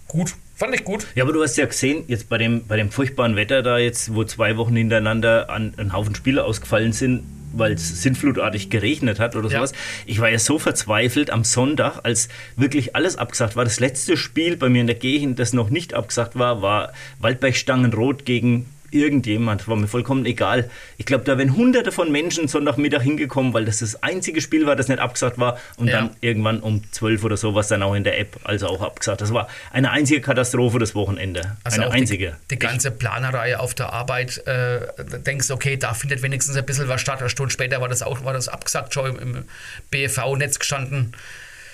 Gut, 0.08 0.36
fand 0.56 0.74
ich 0.76 0.84
gut. 0.84 1.08
Ja, 1.16 1.24
aber 1.24 1.34
du 1.34 1.42
hast 1.44 1.58
ja 1.58 1.66
gesehen, 1.66 2.04
jetzt 2.08 2.30
bei 2.30 2.38
dem, 2.38 2.66
bei 2.68 2.78
dem 2.78 2.92
furchtbaren 2.92 3.36
Wetter 3.36 3.62
da 3.64 3.78
jetzt, 3.78 4.14
wo 4.14 4.24
zwei 4.24 4.56
Wochen 4.58 4.76
hintereinander 4.76 5.50
an, 5.50 5.74
ein 5.78 5.94
Haufen 5.94 6.16
Spiele 6.16 6.44
ausgefallen 6.44 6.94
sind, 6.94 7.24
weil 7.58 7.74
es 7.74 8.02
sinnflutartig 8.02 8.70
geregnet 8.70 9.20
hat 9.20 9.36
oder 9.36 9.50
Ja. 9.50 9.58
sowas. 9.58 9.74
Ich 10.06 10.20
war 10.20 10.30
ja 10.30 10.40
so 10.40 10.60
verzweifelt 10.60 11.30
am 11.30 11.44
Sonntag, 11.44 12.00
als 12.04 12.30
wirklich 12.56 12.96
alles 12.96 13.18
abgesagt 13.18 13.56
war. 13.56 13.64
Das 13.64 13.80
letzte 13.80 14.18
Spiel 14.18 14.58
bei 14.58 14.70
mir 14.70 14.82
in 14.82 14.88
der 14.88 14.96
Gegend, 14.96 15.40
das 15.40 15.54
noch 15.54 15.70
nicht 15.70 15.94
abgesagt 15.94 16.38
war, 16.38 16.62
war 16.62 16.92
Waldberg-Stangenrot 17.20 18.26
gegen 18.26 18.66
irgendjemand. 18.96 19.68
War 19.68 19.76
mir 19.76 19.88
vollkommen 19.88 20.26
egal. 20.26 20.70
Ich 20.98 21.06
glaube, 21.06 21.24
da 21.26 21.38
wären 21.38 21.56
hunderte 21.56 21.92
von 21.92 22.12
Menschen 22.12 22.48
Sonntagmittag 22.48 23.02
hingekommen, 23.02 23.54
weil 23.54 23.66
das 23.66 23.80
das 23.80 24.02
einzige 24.02 24.42
Spiel 24.42 24.66
war, 24.66 24.76
das 24.76 24.88
nicht 24.88 25.00
abgesagt 25.00 25.38
war. 25.38 25.60
Und 25.78 25.88
Ja. 25.90 25.98
dann 26.02 26.16
irgendwann 26.22 26.62
um 26.62 26.82
12 26.92 27.24
oder 27.24 27.38
so 27.38 27.54
war 27.54 27.62
es 27.62 27.68
dann 27.68 27.84
auch 27.84 27.94
in 27.94 28.04
der 28.04 28.18
App, 28.20 28.38
also 28.44 28.68
auch 28.68 28.82
abgesagt. 28.82 29.22
Das 29.22 29.34
war 29.34 29.48
eine 29.72 29.92
einzige 29.92 30.22
Katastrophe 30.22 30.80
das 30.80 30.96
Wochenende. 30.96 31.58
Also 31.64 31.82
eine 31.82 31.92
einzige. 31.92 32.38
Die, 32.50 32.56
die 32.56 32.60
ganze 32.60 32.90
Planerei 32.92 33.58
auf 33.58 33.74
der 33.76 33.92
Arbeit, 33.94 34.46
äh, 34.48 34.80
denkst 35.26 35.50
du, 35.50 35.54
okay, 35.54 35.78
da 35.78 35.94
findet 35.94 36.22
wenigstens 36.24 36.56
ein 36.56 36.66
bisschen 36.66 36.88
was 36.88 37.02
statt. 37.02 37.20
Eine 37.20 37.30
Stunde 37.30 37.52
später 37.52 37.82
war 37.82 37.90
das 37.90 38.02
auch 38.02 38.24
war 38.24 38.34
das 38.34 38.48
abgesagt, 38.48 38.94
schon 38.94 39.18
im, 39.18 39.36
im 39.36 39.44
BFV-Netz 39.92 40.60
gestanden. 40.60 41.14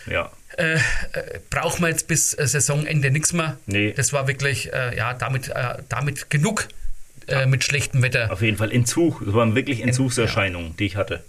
Ja. 0.10 0.32
Braucht 1.50 1.80
man 1.80 1.92
jetzt 1.92 2.08
bis 2.08 2.34
äh, 2.34 2.46
Saisonende 2.48 3.12
nichts 3.12 3.34
mehr. 3.34 3.58
Nee. 3.68 3.94
Das 3.96 4.12
war 4.14 4.28
wirklich, 4.28 4.72
äh, 4.74 4.96
ja, 4.98 5.14
damit, 5.14 5.50
äh, 5.50 5.76
damit 5.90 6.30
genug 6.30 6.68
äh, 7.32 7.46
mit 7.46 7.64
schlechtem 7.64 8.02
Wetter. 8.02 8.32
Auf 8.32 8.42
jeden 8.42 8.58
Fall 8.58 8.72
Entzug. 8.72 9.22
Das 9.26 9.34
waren 9.34 9.56
wirklich 9.56 9.82
Entzugserscheinungen, 9.82 10.76
die 10.78 10.86
ich 10.86 10.96
hatte. 10.96 11.24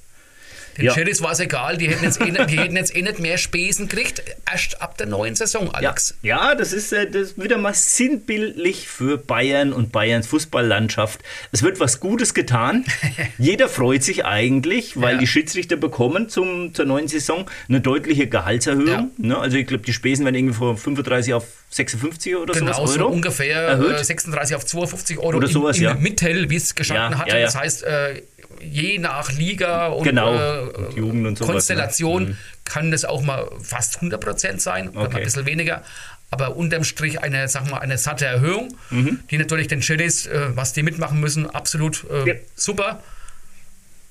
Den 0.78 0.85
Ja. 0.87 0.96
War 1.20 1.32
es 1.32 1.40
egal, 1.40 1.76
die 1.76 1.88
hätten, 1.88 2.04
jetzt 2.04 2.20
eh, 2.20 2.24
nicht- 2.30 2.50
die 2.50 2.58
hätten 2.58 2.76
jetzt 2.76 2.94
eh 2.96 3.02
nicht 3.02 3.18
mehr 3.18 3.37
Spesen 3.38 3.88
gekriegt, 3.88 4.22
erst 4.50 4.80
ab 4.80 4.96
der 4.98 5.06
neuen 5.06 5.35
Saison, 5.35 5.66
Ja, 5.66 5.72
Alex. 5.72 6.14
ja 6.22 6.54
das 6.54 6.72
ist 6.72 6.92
äh, 6.92 7.06
das 7.11 7.22
ist 7.32 7.42
wieder 7.42 7.58
mal 7.58 7.74
sinnbildlich 7.74 8.88
für 8.88 9.18
Bayern 9.18 9.72
und 9.72 9.92
Bayerns 9.92 10.26
Fußballlandschaft. 10.26 11.20
Es 11.52 11.62
wird 11.62 11.80
was 11.80 12.00
Gutes 12.00 12.35
getan. 12.35 12.85
Jeder 13.38 13.68
freut 13.68 14.02
sich 14.02 14.24
eigentlich, 14.24 15.00
weil 15.00 15.14
Ja. 15.14 15.18
die 15.20 15.26
Schiedsrichter 15.26 15.76
bekommen 15.76 16.28
zum, 16.28 16.74
zur 16.74 16.85
neuen 16.85 17.08
Saison 17.08 17.48
eine 17.68 17.80
deutliche 17.80 18.26
Gehaltserhöhung. 18.26 18.88
Ja. 18.88 19.08
Ne? 19.18 19.38
Also 19.38 19.56
ich 19.56 19.66
glaube, 19.66 19.85
die 19.85 19.92
Spesen 19.92 20.24
werden 20.24 20.37
irgendwie 20.37 20.54
von 20.56 20.76
35 20.76 21.35
auf 21.35 21.44
56 21.70 22.37
oder 22.37 22.52
Genau, 22.54 22.72
sowas 22.74 22.92
so 22.94 23.00
Euro 23.00 23.12
ungefähr 23.12 23.56
erhöht. 23.62 23.98
äh, 24.00 24.04
36 24.04 24.56
auf 24.56 24.66
52 24.66 25.18
Euro 25.18 25.37
Oder 25.38 25.46
im, 25.46 25.52
sowas, 25.52 25.76
im 25.78 25.85
ja. 25.85 25.94
Mittel, 25.94 26.50
wie 26.50 26.56
es 26.56 26.74
gestanden 26.74 27.18
Ja, 27.20 27.26
ja, 27.26 27.38
ja. 27.38 27.46
Das 27.46 27.54
heißt, 27.56 27.82
äh, 27.85 28.22
je 28.60 28.98
nach 28.98 29.32
Liga 29.32 29.86
und, 29.88 30.04
Genau, 30.04 30.34
äh, 30.34 30.60
und 30.60 30.96
Jugend 30.96 31.26
und 31.26 31.38
sowas, 31.38 31.52
Konstellation 31.52 32.22
ne? 32.24 32.28
Mhm. 32.30 32.36
kann 32.64 32.90
das 32.90 33.04
auch 33.04 33.22
mal 33.22 33.48
fast 33.62 34.00
100% 34.00 34.60
sein 34.60 34.88
oder 34.90 34.98
mal 35.00 35.06
Okay. 35.06 35.16
ein 35.18 35.24
bisschen 35.24 35.46
weniger. 35.46 35.82
Aber 36.30 36.56
unterm 36.56 36.82
Strich 36.84 37.20
eine, 37.22 37.46
sag 37.48 37.70
mal, 37.70 37.78
eine 37.78 37.98
satte 37.98 38.24
Erhöhung, 38.24 38.74
Mhm. 38.90 39.20
die 39.30 39.36
natürlich 39.38 39.68
den 39.68 39.80
Chilis, 39.80 40.26
äh, 40.26 40.48
was 40.56 40.72
die 40.72 40.82
mitmachen 40.82 41.20
müssen, 41.20 41.48
absolut 41.48 42.04
äh, 42.10 42.28
Ja. 42.28 42.34
super. 42.54 43.02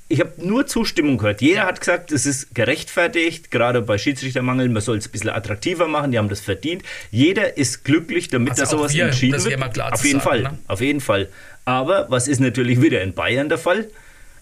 Ich 0.08 0.20
habe 0.20 0.34
nur 0.46 0.68
Zustimmung 0.68 1.18
gehört. 1.18 1.42
Jeder 1.42 1.64
hat 1.66 1.80
gesagt, 1.80 2.12
es 2.12 2.26
ist 2.26 2.54
gerechtfertigt, 2.54 3.50
gerade 3.50 3.82
bei 3.82 3.98
Schiedsrichtermangel, 3.98 4.68
man 4.68 4.82
soll 4.82 4.98
es 4.98 5.08
ein 5.08 5.12
bisschen 5.12 5.30
attraktiver 5.30 5.88
machen, 5.88 6.12
die 6.12 6.18
haben 6.18 6.28
das 6.28 6.42
verdient. 6.42 6.84
Jeder 7.12 7.56
ist 7.58 7.86
glücklich, 7.86 8.28
damit 8.28 8.52
Also 8.52 8.64
da 8.64 8.70
sowas 8.70 8.94
wir, 8.94 9.06
entschieden 9.06 9.42
wird. 9.42 9.82
auf 9.94 10.04
jeden 10.04 10.20
sagen, 10.20 10.30
Fall, 10.30 10.42
ne? 10.44 10.60
auf 10.68 10.82
jeden 10.82 11.00
Fall. 11.00 11.30
Aber 11.64 12.08
was 12.10 12.28
ist 12.28 12.40
natürlich 12.42 12.82
wieder 12.82 13.02
in 13.02 13.14
Bayern 13.14 13.48
der 13.48 13.58
Fall? 13.58 13.88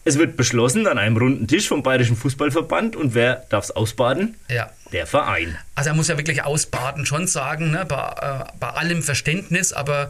Es 0.10 0.18
wird 0.18 0.38
beschlossen 0.38 0.88
an 0.88 0.98
einem 0.98 1.18
runden 1.18 1.48
Tisch 1.48 1.68
vom 1.68 1.84
Bayerischen 1.84 2.16
Fußballverband 2.16 2.96
und 2.96 3.14
wer 3.14 3.46
darf 3.50 3.66
es 3.66 3.70
ausbaden? 3.70 4.34
Ja. 4.50 4.72
Der 4.92 5.06
Verein. 5.06 5.56
Also 5.76 5.92
er 5.92 5.96
muss 5.96 6.08
ja 6.08 6.18
wirklich 6.18 6.44
ausbaden, 6.44 7.06
schon 7.06 7.28
sagen, 7.28 7.70
ne, 7.70 7.86
bei, 7.86 7.96
äh, 7.96 8.52
bei 8.60 8.70
allem 8.70 9.04
Verständnis, 9.04 9.72
aber 9.72 10.10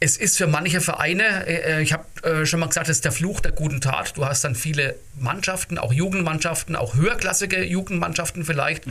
es 0.00 0.16
ist 0.16 0.36
für 0.36 0.48
manche 0.48 0.80
Vereine, 0.80 1.46
äh, 1.46 1.80
ich 1.80 1.92
habe 1.92 2.06
äh, 2.24 2.44
schon 2.44 2.58
mal 2.58 2.66
gesagt, 2.66 2.88
das 2.88 2.96
ist 2.96 3.04
der 3.04 3.12
Fluch 3.12 3.38
der 3.38 3.52
guten 3.52 3.80
Tat. 3.80 4.16
Du 4.16 4.26
hast 4.26 4.42
dann 4.42 4.56
viele 4.56 4.96
Mannschaften, 5.16 5.78
auch 5.78 5.92
Jugendmannschaften, 5.92 6.74
auch 6.74 6.96
höherklassige 6.96 7.62
Jugendmannschaften 7.62 8.44
vielleicht. 8.44 8.82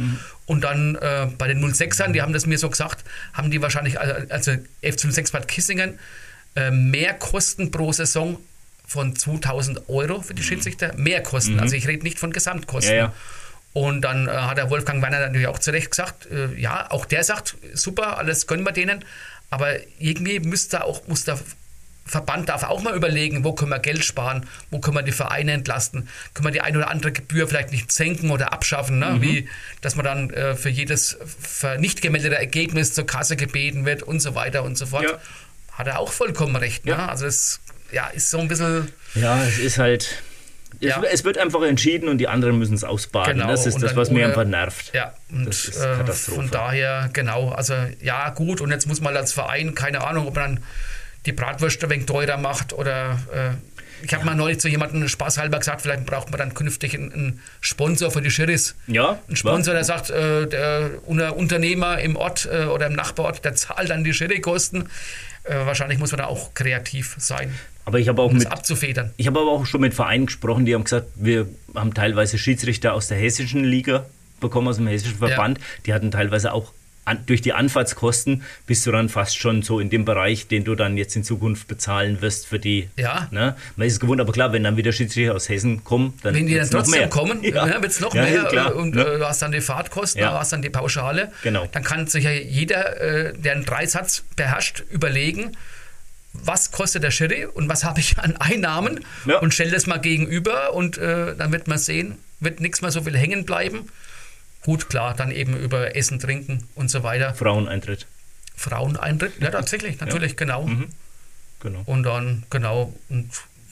Und 0.45 0.63
dann 0.63 0.95
äh, 0.95 1.27
bei 1.37 1.49
den 1.49 1.61
06ern, 1.61 2.13
die 2.13 2.21
haben 2.21 2.31
das 2.31 2.45
mir 2.45 2.57
so 2.57 2.69
gesagt, 2.69 3.03
haben 3.33 3.51
die 3.51 3.61
wahrscheinlich, 3.61 3.95
äh, 3.95 4.25
also 4.29 4.53
FC 4.81 5.11
06 5.11 5.31
Bad 5.31 5.49
Kissingen, 5.49 5.99
äh, 6.55 6.71
mehr 6.71 7.13
Kosten 7.13 7.71
pro 7.71 7.91
Saison 7.91 8.37
von 8.87 9.15
2000 9.15 9.89
Euro 9.89 10.21
für 10.21 10.33
die 10.33 10.43
Schiedsrichter. 10.43 10.93
Mehr 10.97 11.23
Kosten. 11.23 11.59
Also 11.59 11.75
ich 11.75 11.87
rede 11.87 12.03
nicht 12.03 12.19
von 12.19 12.31
Gesamtkosten. 12.31 12.95
Ja, 12.95 13.05
ja. 13.05 13.13
Und 13.73 14.01
dann 14.01 14.27
äh, 14.27 14.31
hat 14.31 14.57
der 14.57 14.69
Wolfgang 14.69 15.01
Werner 15.01 15.19
natürlich 15.19 15.47
auch 15.47 15.59
zu 15.59 15.71
Recht 15.71 15.91
gesagt, 15.91 16.31
äh, 16.31 16.53
ja, 16.55 16.89
auch 16.91 17.05
der 17.05 17.25
sagt, 17.25 17.57
super, 17.73 18.17
alles 18.17 18.47
gönnen 18.47 18.65
wir 18.65 18.71
denen. 18.71 19.03
Aber 19.49 19.73
irgendwie 19.99 20.39
müsste 20.39 20.85
auch, 20.85 21.05
muss 21.07 21.25
der 21.25 21.37
Verband 22.05 22.49
darf 22.49 22.63
auch 22.63 22.81
mal 22.83 22.95
überlegen, 22.95 23.43
wo 23.43 23.53
können 23.53 23.71
wir 23.71 23.79
Geld 23.79 24.05
sparen, 24.05 24.45
wo 24.69 24.79
können 24.79 24.95
wir 24.95 25.01
die 25.01 25.11
Vereine 25.11 25.53
entlasten, 25.53 26.07
können 26.33 26.45
wir 26.45 26.51
die 26.51 26.61
eine 26.61 26.77
oder 26.77 26.89
andere 26.89 27.11
Gebühr 27.11 27.47
vielleicht 27.47 27.71
nicht 27.71 27.91
senken 27.91 28.29
oder 28.29 28.53
abschaffen, 28.53 28.99
ne? 28.99 29.17
wie 29.21 29.49
dass 29.81 29.95
man 29.95 30.05
dann 30.05 30.29
äh, 30.29 30.55
für 30.55 30.69
jedes 30.69 31.17
für 31.41 31.79
nicht 31.79 32.01
gemeldete 32.03 32.37
Ergebnis 32.37 32.93
zur 32.93 33.07
Kasse 33.07 33.35
gebeten 33.35 33.85
wird 33.85 34.03
und 34.03 34.19
so 34.19 34.35
weiter 34.35 34.63
und 34.63 34.77
so 34.77 34.85
fort. 34.85 35.03
Ja. 35.03 35.19
Hat 35.71 35.87
er 35.87 35.99
auch 35.99 36.11
vollkommen 36.11 36.55
recht. 36.55 36.85
Ne? 36.85 36.91
Ja. 36.91 37.07
Also 37.07 37.25
das 37.25 37.59
ja, 37.91 38.07
ist 38.07 38.29
so 38.29 38.39
ein 38.39 38.47
bisschen 38.47 38.91
Ja, 39.15 39.43
es 39.43 39.59
ist 39.59 39.77
halt. 39.77 40.21
Es, 40.81 40.89
Ja. 40.89 41.01
es 41.09 41.23
wird 41.23 41.37
einfach 41.37 41.61
entschieden 41.63 42.09
und 42.09 42.17
die 42.17 42.27
anderen 42.27 42.59
müssen 42.59 42.73
es 42.73 42.83
ausbaden. 42.83 43.37
Genau, 43.37 43.47
das 43.49 43.65
ist 43.65 43.75
und 43.75 43.83
das, 43.83 43.95
was 43.95 44.09
mir 44.11 44.25
einfach 44.25 44.43
nervt. 44.43 44.91
Ja, 44.93 45.13
und 45.31 45.45
Das 45.47 45.65
ist 45.65 45.77
äh, 45.77 45.95
Katastrophe. 45.97 46.35
von 46.41 46.51
daher, 46.51 47.09
genau, 47.13 47.49
also 47.51 47.73
ja, 48.01 48.29
gut, 48.31 48.59
und 48.59 48.71
jetzt 48.71 48.85
muss 48.85 48.99
man 48.99 49.15
als 49.15 49.31
Verein, 49.31 49.73
keine 49.73 50.05
Ahnung, 50.05 50.27
ob 50.27 50.35
man 50.35 50.55
dann 50.55 50.63
die 51.25 51.31
Bratwürste 51.31 51.87
ein 51.87 51.89
wenig 51.91 52.05
teurer 52.07 52.37
macht 52.37 52.73
oder 52.73 53.19
äh, 53.33 53.74
ich 54.05 54.13
habe 54.13 54.25
mal 54.25 54.35
neulich 54.35 54.59
zu 54.59 54.67
jemandem 54.69 55.07
spaßhalber 55.07 55.59
gesagt, 55.59 55.81
vielleicht 55.81 56.05
braucht 56.05 56.29
man 56.31 56.37
dann 56.39 56.53
künftig 56.53 56.93
einen, 56.93 57.11
einen 57.11 57.39
Sponsor 57.61 58.11
für 58.11 58.21
die 58.21 58.29
Schiris. 58.31 58.75
Ja, 58.87 59.19
Ein 59.27 59.35
Sponsor, 59.35 59.73
der 59.73 59.83
sagt, 59.83 60.09
äh, 60.09 60.47
der 60.47 60.91
Unter- 61.05 61.35
Unternehmer 61.35 61.99
im 61.99 62.15
Ort 62.15 62.47
äh, 62.51 62.65
oder 62.65 62.87
im 62.87 62.93
Nachbarort, 62.93 63.43
der 63.43 63.55
zahlt 63.55 63.89
dann 63.89 64.03
die 64.03 64.13
Schiri-Kosten. 64.13 64.89
Äh, 65.43 65.65
wahrscheinlich 65.65 65.99
muss 65.99 66.11
man 66.11 66.19
da 66.19 66.25
auch 66.25 66.53
kreativ 66.53 67.15
sein, 67.19 67.53
Aber 67.85 67.99
ich 67.99 68.07
habe 68.07 68.21
auch 68.21 68.31
um 68.31 68.37
mit, 68.37 68.51
abzufedern. 68.51 69.11
Ich 69.17 69.27
habe 69.27 69.39
aber 69.39 69.51
auch 69.51 69.65
schon 69.65 69.81
mit 69.81 69.93
Vereinen 69.93 70.25
gesprochen, 70.27 70.65
die 70.65 70.73
haben 70.73 70.83
gesagt, 70.83 71.07
wir 71.15 71.47
haben 71.75 71.93
teilweise 71.93 72.37
Schiedsrichter 72.37 72.93
aus 72.93 73.07
der 73.07 73.17
hessischen 73.17 73.63
Liga 73.63 74.05
bekommen, 74.39 74.67
aus 74.67 74.77
dem 74.77 74.87
hessischen 74.87 75.17
Verband. 75.17 75.59
Die 75.85 75.93
hatten 75.93 76.11
teilweise 76.11 76.51
auch 76.53 76.73
an, 77.05 77.19
durch 77.27 77.41
die 77.41 77.53
Anfahrtskosten 77.53 78.43
bist 78.65 78.85
du 78.85 78.91
dann 78.91 79.09
fast 79.09 79.37
schon 79.37 79.61
so 79.61 79.79
in 79.79 79.89
dem 79.89 80.05
Bereich, 80.05 80.47
den 80.47 80.63
du 80.63 80.75
dann 80.75 80.97
jetzt 80.97 81.15
in 81.15 81.23
Zukunft 81.23 81.67
bezahlen 81.67 82.21
wirst 82.21 82.47
für 82.47 82.59
die. 82.59 82.89
Ja. 82.97 83.27
Ne? 83.31 83.55
Man 83.75 83.87
ist 83.87 83.93
es 83.93 83.99
gewohnt, 83.99 84.19
aber 84.19 84.33
klar, 84.33 84.51
wenn 84.53 84.63
dann 84.63 84.75
wieder 84.77 84.91
Schiedsrichter 84.91 85.35
aus 85.35 85.47
Hessen 85.47 85.83
kommen, 85.83 86.13
dann 86.23 86.33
Wenn 86.35 86.47
die 86.47 86.55
dann 86.55 86.69
trotzdem 86.69 86.99
mehr. 86.99 87.09
kommen, 87.09 87.39
ja. 87.43 87.67
ja. 87.67 87.81
wird 87.81 87.91
es 87.91 87.99
noch 87.99 88.13
Ja, 88.13 88.23
mehr 88.23 88.43
klar, 88.45 88.75
und 88.75 88.95
ne? 88.95 89.01
äh, 89.05 89.17
du 89.19 89.25
hast 89.27 89.41
dann 89.41 89.51
die 89.51 89.61
Fahrtkosten, 89.61 90.19
Ja. 90.21 90.31
du 90.31 90.39
hast 90.39 90.51
dann 90.51 90.61
die 90.61 90.69
Pauschale. 90.69 91.31
Genau. 91.43 91.67
Dann 91.71 91.83
kann 91.83 92.07
sich 92.07 92.23
ja 92.23 92.31
jeder, 92.31 92.99
äh, 92.99 93.33
der 93.37 93.53
einen 93.53 93.65
Dreisatz 93.65 94.23
beherrscht, 94.35 94.83
überlegen, 94.89 95.51
was 96.33 96.71
kostet 96.71 97.03
der 97.03 97.11
Schiri 97.11 97.45
und 97.45 97.69
was 97.69 97.83
habe 97.85 97.99
ich 97.99 98.17
an 98.19 98.35
Einnahmen 98.37 98.99
Ja. 99.25 99.39
und 99.39 99.53
stell 99.53 99.71
das 99.71 99.87
mal 99.87 99.97
gegenüber 99.99 100.73
und 100.73 100.97
äh, 100.97 101.35
dann 101.35 101.51
wird 101.51 101.67
man 101.67 101.77
sehen, 101.77 102.17
wird 102.39 102.59
nichts 102.59 102.81
mehr 102.81 102.91
so 102.91 103.01
viel 103.03 103.15
hängen 103.17 103.45
bleiben. 103.45 103.87
Gut, 104.65 104.89
klar, 104.89 105.13
dann 105.13 105.31
eben 105.31 105.55
über 105.55 105.95
Essen, 105.95 106.19
Trinken 106.19 106.67
und 106.73 106.89
so 106.89 107.03
weiter. 107.03 107.35
Fraueneintritt. 107.35 108.07
Fraueneintritt, 108.55 109.33
ja 109.39 109.51
tatsächlich, 109.51 109.99
natürlich, 109.99 110.37
genau. 110.37 110.67
Genau. 111.59 111.83
Und 111.85 112.03
dann, 112.03 112.43
genau, 112.49 112.93
und 113.09 113.29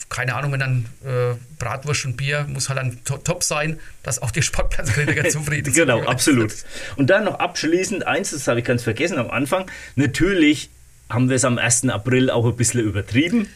keine 0.09 0.35
Ahnung, 0.35 0.51
wenn 0.51 0.59
dann 0.59 0.85
äh, 1.03 1.35
Bratwurst 1.57 2.05
und 2.05 2.15
Bier 2.15 2.45
muss 2.47 2.69
halt 2.69 2.77
dann 2.77 3.03
to 3.03 3.17
top 3.17 3.43
sein, 3.43 3.79
dass 4.03 4.21
auch 4.21 4.29
die 4.29 4.43
Sportplatzkritiker 4.43 5.27
zufrieden 5.29 5.73
sind. 5.73 5.87
Genau, 5.87 6.03
absolut. 6.03 6.53
Und 6.95 7.09
dann 7.09 7.23
noch 7.23 7.39
abschließend 7.39 8.05
eins, 8.05 8.29
das 8.29 8.47
habe 8.47 8.59
ich 8.59 8.65
ganz 8.65 8.83
vergessen 8.83 9.17
am 9.17 9.31
Anfang. 9.31 9.69
Natürlich 9.95 10.69
haben 11.09 11.29
wir 11.29 11.35
es 11.35 11.45
am 11.45 11.57
1. 11.57 11.89
April 11.89 12.29
auch 12.29 12.45
ein 12.45 12.55
bisschen 12.55 12.81
übertrieben. 12.81 13.47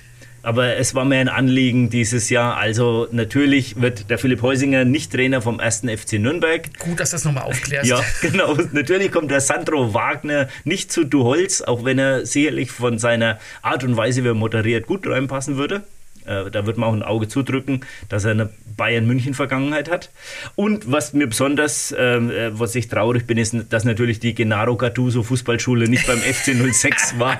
Aber 0.48 0.78
es 0.78 0.96
war 0.96 1.04
mir 1.04 1.18
ein 1.18 1.28
Anliegen 1.28 1.90
dieses 1.90 2.30
Jahr. 2.30 2.56
Also 2.56 3.10
natürlich 3.12 3.82
wird 3.82 4.10
der 4.10 4.18
Philipp 4.18 4.42
Heusinger 4.42 4.86
nicht 4.86 5.12
Trainer 5.12 5.42
vom 5.42 5.60
1. 5.60 5.82
FC 5.82 6.14
Nürnberg. 6.14 6.70
Gut, 6.80 7.02
dass 7.02 7.10
du 7.10 7.16
das 7.16 7.26
nochmal 7.26 7.44
aufklärst. 7.44 7.90
Ja, 7.90 8.02
genau. 8.22 8.56
Natürlich 8.72 9.12
kommt 9.12 9.30
der 9.30 9.42
Sandro 9.42 9.94
Wagner 9.94 10.48
nicht 10.64 10.90
zu 10.90 11.04
Duholz, 11.04 11.62
auch 11.62 11.84
wenn 11.84 12.00
er 12.00 12.26
sicherlich 12.26 12.72
von 12.72 12.98
seiner 12.98 13.40
Art 13.62 13.84
und 13.84 13.98
Weise, 13.98 14.24
wie 14.24 14.30
er 14.30 14.36
moderiert, 14.36 14.88
gut 14.88 15.06
reinpassen 15.06 15.58
würde. 15.58 15.84
Äh, 16.28 16.52
Da 16.52 16.66
wird 16.66 16.78
man 16.78 16.90
auch 16.90 16.94
ein 16.94 17.04
Auge 17.04 17.28
zudrücken, 17.28 17.82
dass 18.10 18.26
er 18.26 18.32
eine 18.32 18.50
Bayern-München-Vergangenheit 18.76 19.90
hat. 19.90 20.12
Und 20.56 20.92
was 20.92 21.14
mir 21.14 21.28
besonders, 21.28 21.94
ähm, 21.98 22.30
äh, 22.30 22.58
was 22.58 22.76
ich 22.76 22.88
traurig 22.88 23.26
bin, 23.26 23.38
ist, 23.38 23.56
dass 23.70 23.84
natürlich 23.84 24.20
die 24.20 24.36
Gennaro 24.36 24.76
Gattuso 24.78 25.24
Fußballschule 25.24 25.88
nicht 25.90 26.08
beim 26.08 26.20
FC 26.20 26.54
06 26.74 27.20
war, 27.20 27.40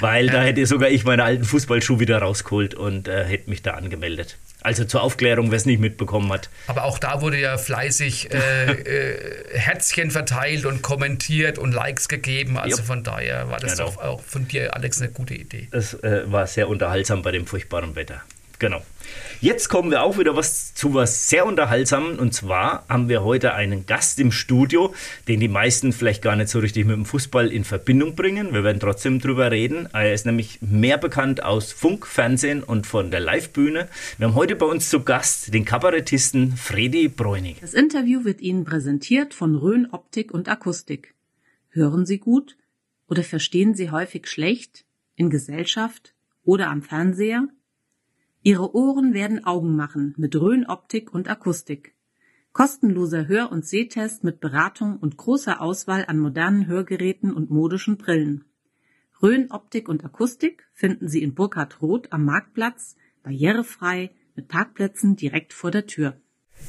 weil 0.00 0.28
da 0.28 0.42
hätte 0.42 0.64
sogar 0.66 0.90
ich 0.90 1.04
meine 1.04 1.24
alten 1.24 1.44
Fußballschuhe 1.44 2.00
wieder 2.00 2.18
rausgeholt 2.18 2.74
und 2.74 3.08
äh, 3.08 3.24
hätte 3.24 3.50
mich 3.50 3.62
da 3.62 3.72
angemeldet. 3.72 4.38
Also 4.60 4.84
zur 4.84 5.02
Aufklärung, 5.02 5.50
wer 5.50 5.56
es 5.56 5.66
nicht 5.66 5.80
mitbekommen 5.80 6.32
hat. 6.32 6.50
Aber 6.66 6.84
auch 6.84 6.98
da 6.98 7.20
wurde 7.20 7.38
ja 7.38 7.56
fleißig 7.58 8.32
äh, 8.34 8.38
äh, 8.72 9.58
Herzchen 9.58 10.10
verteilt 10.10 10.64
und 10.66 10.82
kommentiert 10.82 11.58
und 11.58 11.72
Likes 11.72 12.08
gegeben. 12.08 12.58
Also 12.58 12.78
Jupp. 12.78 12.86
von 12.86 13.04
daher 13.04 13.50
war 13.50 13.60
das 13.60 13.76
Genau. 13.78 13.90
auch 14.00 14.22
von 14.22 14.48
dir, 14.48 14.74
Alex, 14.74 15.00
eine 15.00 15.10
gute 15.10 15.34
Idee. 15.34 15.68
Das 15.70 15.94
äh, 15.94 16.30
war 16.30 16.46
sehr 16.46 16.68
unterhaltsam 16.68 17.22
bei 17.22 17.30
dem 17.30 17.46
furchtbaren 17.46 17.94
Wetter. 17.94 18.22
Genau. 18.58 18.82
Jetzt 19.40 19.68
kommen 19.68 19.92
wir 19.92 20.02
auch 20.02 20.18
wieder 20.18 20.34
was 20.34 20.74
zu 20.74 20.94
was 20.94 21.28
sehr 21.28 21.46
unterhaltsamen 21.46 22.18
und 22.18 22.34
zwar 22.34 22.84
haben 22.88 23.08
wir 23.08 23.22
heute 23.22 23.54
einen 23.54 23.86
Gast 23.86 24.18
im 24.18 24.32
Studio, 24.32 24.92
den 25.28 25.38
die 25.38 25.48
meisten 25.48 25.92
vielleicht 25.92 26.22
gar 26.22 26.34
nicht 26.34 26.48
so 26.48 26.58
richtig 26.58 26.84
mit 26.84 26.96
dem 26.96 27.04
Fußball 27.04 27.52
in 27.52 27.62
Verbindung 27.62 28.16
bringen. 28.16 28.52
Wir 28.52 28.64
werden 28.64 28.80
trotzdem 28.80 29.20
drüber 29.20 29.52
reden. 29.52 29.88
Er 29.92 30.12
ist 30.12 30.26
nämlich 30.26 30.58
mehr 30.60 30.98
bekannt 30.98 31.44
aus 31.44 31.70
Funk, 31.70 32.04
Fernsehen 32.06 32.64
und 32.64 32.88
von 32.88 33.12
der 33.12 33.20
Livebühne. 33.20 33.88
Wir 34.18 34.26
haben 34.26 34.34
heute 34.34 34.56
bei 34.56 34.66
uns 34.66 34.90
zu 34.90 35.04
Gast 35.04 35.54
den 35.54 35.64
Kabarettisten 35.64 36.56
Fredi 36.56 37.08
Bräunig. 37.08 37.58
Das 37.60 37.74
Interview 37.74 38.24
wird 38.24 38.40
Ihnen 38.40 38.64
präsentiert 38.64 39.34
von 39.34 39.54
Rhön 39.54 39.88
Optik 39.92 40.34
und 40.34 40.48
Akustik. 40.48 41.14
Hören 41.68 42.06
Sie 42.06 42.18
gut 42.18 42.56
oder 43.06 43.22
verstehen 43.22 43.74
Sie 43.74 43.92
häufig 43.92 44.26
schlecht 44.26 44.84
in 45.14 45.30
Gesellschaft 45.30 46.14
oder 46.42 46.70
am 46.70 46.82
Fernseher? 46.82 47.46
Ihre 48.48 48.74
Ohren 48.74 49.12
werden 49.12 49.44
Augen 49.44 49.76
machen 49.76 50.14
mit 50.16 50.34
Rhön 50.34 50.64
Optik 50.64 51.12
und 51.12 51.28
Akustik. 51.28 51.94
Kostenloser 52.54 53.28
Hör- 53.28 53.52
und 53.52 53.66
Sehtest 53.66 54.24
mit 54.24 54.40
Beratung 54.40 54.96
und 54.96 55.18
großer 55.18 55.60
Auswahl 55.60 56.06
an 56.08 56.18
modernen 56.18 56.66
Hörgeräten 56.66 57.34
und 57.34 57.50
modischen 57.50 57.98
Brillen. 57.98 58.44
Rhön 59.20 59.50
Optik 59.50 59.86
und 59.86 60.02
Akustik 60.02 60.66
finden 60.72 61.08
Sie 61.08 61.22
in 61.22 61.34
Burkhard 61.34 61.82
Roth 61.82 62.10
am 62.10 62.24
Marktplatz, 62.24 62.96
barrierefrei, 63.22 64.12
mit 64.34 64.48
Parkplätzen 64.48 65.14
direkt 65.14 65.52
vor 65.52 65.70
der 65.70 65.84
Tür. 65.84 66.18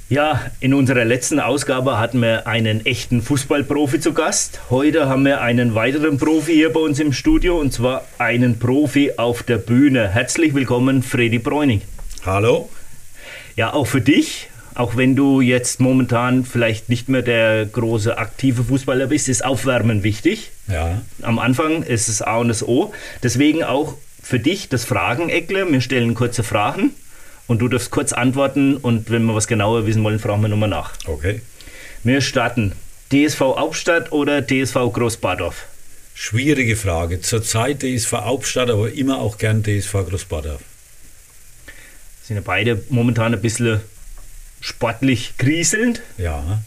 Ja, 0.08 0.42
in 0.60 0.74
unserer 0.74 1.06
letzten 1.06 1.40
Ausgabe 1.40 2.00
hatten 2.00 2.22
wir 2.22 2.48
einen 2.48 2.86
echten 2.86 3.22
Fußballprofi 3.22 4.00
zu 4.00 4.14
Gast. 4.14 4.62
Heute 4.70 5.08
haben 5.08 5.26
wir 5.26 5.42
einen 5.42 5.76
weiteren 5.76 6.18
Profi 6.18 6.54
hier 6.54 6.74
bei 6.74 6.80
uns 6.80 7.00
im 7.00 7.14
Studio 7.14 7.60
und 7.60 7.74
zwar 7.74 8.06
einen 8.18 8.58
Profi 8.58 9.14
auf 9.18 9.44
der 9.44 9.58
Bühne. 9.58 10.08
Herzlich 10.08 10.56
willkommen, 10.56 11.04
Fredi 11.04 11.38
Bräunig. 11.38 11.82
Hallo? 12.26 12.70
Ja, 13.56 13.74
auch 13.74 13.86
für 13.86 14.02
dich, 14.02 14.50
auch 14.74 14.96
wenn 14.96 15.16
du 15.16 15.42
jetzt 15.42 15.80
momentan 15.80 16.46
vielleicht 16.46 16.90
nicht 16.90 17.10
mehr 17.10 17.22
der 17.22 17.66
große 17.66 18.18
aktive 18.18 18.64
Fußballer 18.64 19.08
bist, 19.08 19.30
ist 19.30 19.44
Aufwärmen 19.44 20.04
wichtig. 20.04 20.52
Ja. 20.68 21.02
Am 21.22 21.38
Anfang 21.38 21.84
ist 21.84 22.08
es 22.08 22.22
A 22.22 22.38
und 22.38 22.48
das 22.48 22.68
O. 22.68 22.94
Deswegen 23.22 23.64
auch 23.64 23.96
für 24.24 24.40
dich 24.40 24.70
das 24.70 24.86
Frageneckle. 24.86 25.72
Wir 25.72 25.82
stellen 25.82 26.16
kurze 26.16 26.44
Fragen 26.44 26.92
und 27.50 27.60
du 27.60 27.68
darfst 27.68 27.90
kurz 27.90 28.14
antworten 28.14 28.78
und 28.78 29.10
wenn 29.10 29.26
wir 29.26 29.34
was 29.34 29.48
genauer 29.48 29.88
wissen 29.88 30.04
wollen, 30.04 30.20
fragen 30.20 30.44
wir 30.44 30.50
nochmal 30.50 30.70
nach. 30.70 30.94
Okay. 31.06 31.42
Wir 32.04 32.22
starten. 32.22 32.74
DSV 33.12 33.42
Hauptstadt 33.42 34.12
oder 34.12 34.46
DSV 34.46 34.76
Großbadorf? 34.94 35.66
Schwierige 36.14 36.76
Frage. 36.76 37.22
Zurzeit 37.22 37.82
DSV 37.82 38.14
Hauptstadt, 38.14 38.70
aber 38.70 38.92
immer 38.92 39.18
auch 39.18 39.40
gern 39.40 39.64
DSV 39.64 39.94
Großbadorf. 40.08 40.62
Sind 42.24 42.36
ja 42.36 42.44
beide 42.46 42.84
momentan 42.90 43.34
ein 43.34 43.42
bisschen 43.42 43.82
sportlich 44.62 45.34
kriselnd. 45.40 46.04
Ja. 46.20 46.62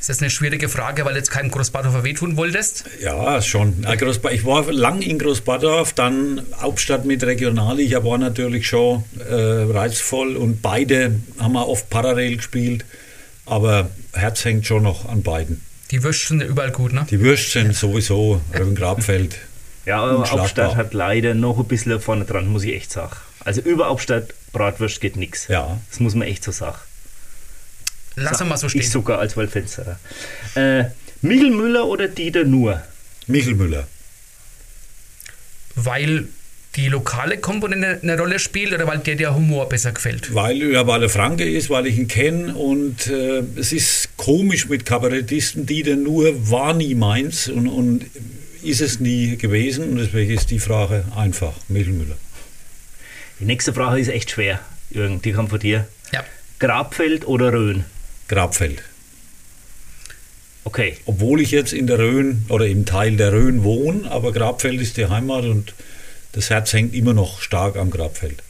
Ist 0.00 0.08
das 0.08 0.22
eine 0.22 0.30
schwierige 0.30 0.70
Frage, 0.70 1.04
weil 1.04 1.12
du 1.12 1.18
jetzt 1.18 1.30
keinem 1.30 1.50
Großbadorfer 1.50 2.04
wehtun 2.04 2.38
wolltest? 2.38 2.84
Ja, 3.02 3.42
schon. 3.42 3.86
Ich 4.32 4.44
war 4.46 4.72
lang 4.72 5.02
in 5.02 5.18
Großbadorf, 5.18 5.92
dann 5.92 6.40
Hauptstadt 6.58 7.04
mit 7.04 7.22
Regionalliga 7.22 8.02
war 8.02 8.16
natürlich 8.16 8.66
schon 8.66 9.04
äh, 9.18 9.34
reizvoll 9.34 10.36
und 10.36 10.62
beide 10.62 11.20
haben 11.38 11.52
wir 11.52 11.68
oft 11.68 11.90
parallel 11.90 12.38
gespielt, 12.38 12.86
aber 13.44 13.90
Herz 14.14 14.42
hängt 14.46 14.66
schon 14.66 14.84
noch 14.84 15.06
an 15.06 15.22
beiden. 15.22 15.60
Die 15.90 16.02
Würste 16.02 16.28
sind 16.28 16.42
überall 16.44 16.70
gut, 16.70 16.94
ne? 16.94 17.06
Die 17.10 17.20
Würst 17.20 17.52
sind 17.52 17.76
sowieso 17.76 18.40
Röben 18.58 18.74
Grabfeld. 18.74 19.36
Ja, 19.86 20.02
aber. 20.02 20.30
Hauptstadt 20.30 20.76
hat 20.76 20.92
leider 20.92 21.34
noch 21.34 21.58
ein 21.58 21.64
bisschen 21.64 21.98
vorne 22.00 22.26
dran, 22.26 22.46
muss 22.48 22.64
ich 22.64 22.74
echt 22.74 22.92
sagen. 22.92 23.16
Also 23.42 23.62
über 23.62 23.86
Hauptstadt 23.88 24.34
Bratwurst 24.52 25.00
geht 25.00 25.16
nichts. 25.16 25.48
Ja. 25.48 25.78
Das 25.88 26.00
muss 26.00 26.14
man 26.14 26.28
echt 26.28 26.44
so 26.44 26.52
sagen. 26.52 26.76
Lass 28.16 28.40
mal 28.44 28.56
so 28.56 28.68
stehen. 28.68 28.80
Ich 28.80 28.90
sogar 28.90 29.18
als 29.18 29.36
Waldfensterer. 29.36 29.98
Äh, 30.54 30.84
Michel 31.22 31.50
Müller 31.50 31.86
oder 31.86 32.08
Dieter 32.08 32.44
Nuhr? 32.44 32.82
Michel 33.26 33.54
Müller. 33.54 33.86
Weil 35.74 36.28
die 36.76 36.88
lokale 36.88 37.38
Komponente 37.38 38.00
eine 38.02 38.18
Rolle 38.18 38.38
spielt 38.38 38.72
oder 38.72 38.86
weil 38.86 38.98
dir 38.98 39.16
der 39.16 39.34
Humor 39.34 39.68
besser 39.68 39.92
gefällt? 39.92 40.34
Weil 40.34 40.62
er 40.62 40.86
weil 40.86 41.02
er 41.02 41.08
Franke 41.08 41.44
ist, 41.44 41.68
weil 41.68 41.86
ich 41.86 41.98
ihn 41.98 42.08
kenne 42.08 42.54
und 42.54 43.08
äh, 43.08 43.42
es 43.56 43.72
ist 43.72 44.16
komisch 44.16 44.68
mit 44.68 44.86
Kabarettisten, 44.86 45.66
die 45.66 45.82
denn 45.82 46.02
nur 46.04 46.50
war 46.50 46.74
nie 46.74 46.94
meins 46.94 47.48
und, 47.48 47.68
und 47.68 48.06
ist 48.62 48.80
es 48.80 49.00
nie 49.00 49.36
gewesen 49.36 49.90
und 49.90 49.96
deswegen 49.96 50.32
ist 50.32 50.50
die 50.50 50.58
Frage 50.58 51.04
einfach 51.16 51.54
Michel 51.68 51.92
Müller. 51.92 52.16
Die 53.40 53.46
nächste 53.46 53.72
Frage 53.72 54.00
ist 54.00 54.08
echt 54.08 54.30
schwer, 54.30 54.60
Jürgen. 54.90 55.22
Die 55.22 55.32
kommt 55.32 55.50
von 55.50 55.58
dir. 55.58 55.88
Ja. 56.12 56.24
Grabfeld 56.58 57.26
oder 57.26 57.52
Rhön? 57.52 57.84
Grabfeld. 58.30 58.82
Okay. 60.62 60.96
Obwohl 61.04 61.40
ich 61.40 61.50
jetzt 61.50 61.72
in 61.72 61.88
der 61.88 61.98
Rhön 61.98 62.44
oder 62.48 62.64
im 62.66 62.86
Teil 62.86 63.16
der 63.16 63.32
Rhön 63.32 63.64
wohne, 63.64 64.08
aber 64.08 64.30
Grabfeld 64.30 64.80
ist 64.80 64.96
die 64.96 65.06
Heimat 65.06 65.46
und 65.46 65.74
das 66.30 66.48
Herz 66.48 66.72
hängt 66.72 66.94
immer 66.94 67.12
noch 67.12 67.40
stark 67.40 67.76
am 67.76 67.90
Grabfeld. 67.90 68.44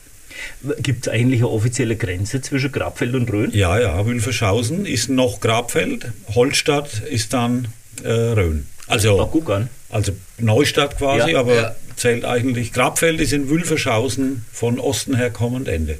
Gibt 0.81 1.07
es 1.07 1.12
eigentlich 1.12 1.40
eine 1.40 1.49
offizielle 1.49 1.97
Grenze 1.97 2.43
zwischen 2.43 2.73
Grabfeld 2.73 3.14
und 3.14 3.31
Rhön? 3.33 3.53
Ja, 3.53 3.81
ja, 3.81 4.05
Wülfershausen 4.05 4.85
ist 4.85 5.09
noch 5.09 5.40
Grabfeld, 5.40 6.09
Holstadt 6.35 7.01
ist 7.09 7.33
dann 7.33 7.69
äh, 8.05 8.11
Rhön. 8.11 8.66
Also, 8.87 9.19
an. 9.47 9.71
also 9.88 10.12
Neustadt 10.37 10.99
quasi, 10.99 11.33
Ja, 11.33 11.40
aber 11.40 11.55
ja. 11.55 11.77
zählt 11.97 12.27
eigentlich. 12.27 12.75
Grabfeld 12.75 13.19
ist 13.19 13.33
in 13.33 13.49
Wülfershausen 13.49 14.45
von 14.53 14.79
Osten 14.79 15.16
her 15.16 15.31
kommend 15.31 15.69
Ende. 15.69 15.99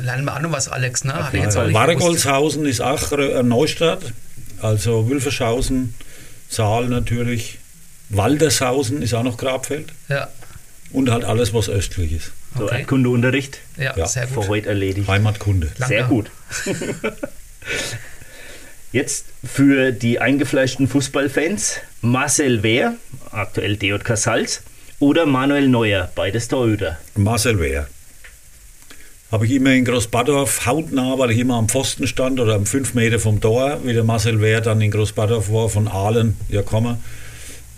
Lernen 0.00 0.24
wir 0.24 0.34
auch 0.36 0.40
noch 0.40 0.52
was, 0.52 0.68
Alex, 0.68 1.04
ne? 1.04 1.14
Nicht 1.32 1.50
gewusst. 1.50 1.72
Wargolzhausen 1.74 2.66
ist 2.66 2.80
auch 2.80 3.12
äh, 3.12 3.42
Neustadt, 3.42 4.12
also 4.60 5.08
Wülfershausen, 5.08 5.94
Saal 6.48 6.86
natürlich. 6.88 7.58
Waldershausen 8.08 9.02
ist 9.02 9.14
auch 9.14 9.22
noch 9.24 9.36
Grabfeld 9.36 9.92
Ja, 10.08 10.28
und 10.92 11.10
halt 11.10 11.24
alles, 11.24 11.52
was 11.54 11.68
östlich 11.68 12.12
ist. 12.12 12.32
So, 12.56 12.64
Okay. 12.66 12.78
Erdkundeunterricht 12.80 13.58
ja, 13.76 13.94
Ja, 13.96 14.06
sehr 14.06 14.28
für 14.28 14.34
gut. 14.40 14.48
heute 14.48 14.68
erledigt. 14.70 15.08
Heimatkunde. 15.08 15.70
Lang 15.78 15.88
Sehr 15.88 16.04
gut. 16.04 16.30
Jetzt 18.92 19.26
für 19.44 19.92
die 19.92 20.20
eingefleischten 20.20 20.88
Fußballfans 20.88 21.80
Marcel 22.00 22.62
Wehr, 22.62 22.94
aktuell 23.30 23.76
DJK 23.76 24.16
Salz, 24.16 24.62
oder 25.00 25.26
Manuel 25.26 25.68
Neuer, 25.68 26.10
beides 26.14 26.48
Torhüter. 26.48 26.96
Marcel 27.14 27.58
Wehr. 27.60 27.88
Habe 29.32 29.46
ich 29.46 29.52
immer 29.52 29.72
in 29.72 29.84
Großbadorf 29.84 30.66
hautnah, 30.66 31.18
weil 31.18 31.32
ich 31.32 31.38
immer 31.38 31.56
am 31.56 31.68
Pfosten 31.68 32.06
stand 32.06 32.38
oder 32.38 32.54
am 32.54 32.64
5 32.64 32.94
Meter 32.94 33.18
vom 33.18 33.40
Tor, 33.40 33.80
wie 33.84 33.92
der 33.92 34.04
Marcel 34.04 34.40
Wehr 34.40 34.60
dann 34.60 34.80
in 34.80 34.92
Großbadorf 34.92 35.50
war, 35.50 35.68
von 35.68 35.88
Aalen, 35.88 36.36
ja 36.48 36.62
komme. 36.62 36.98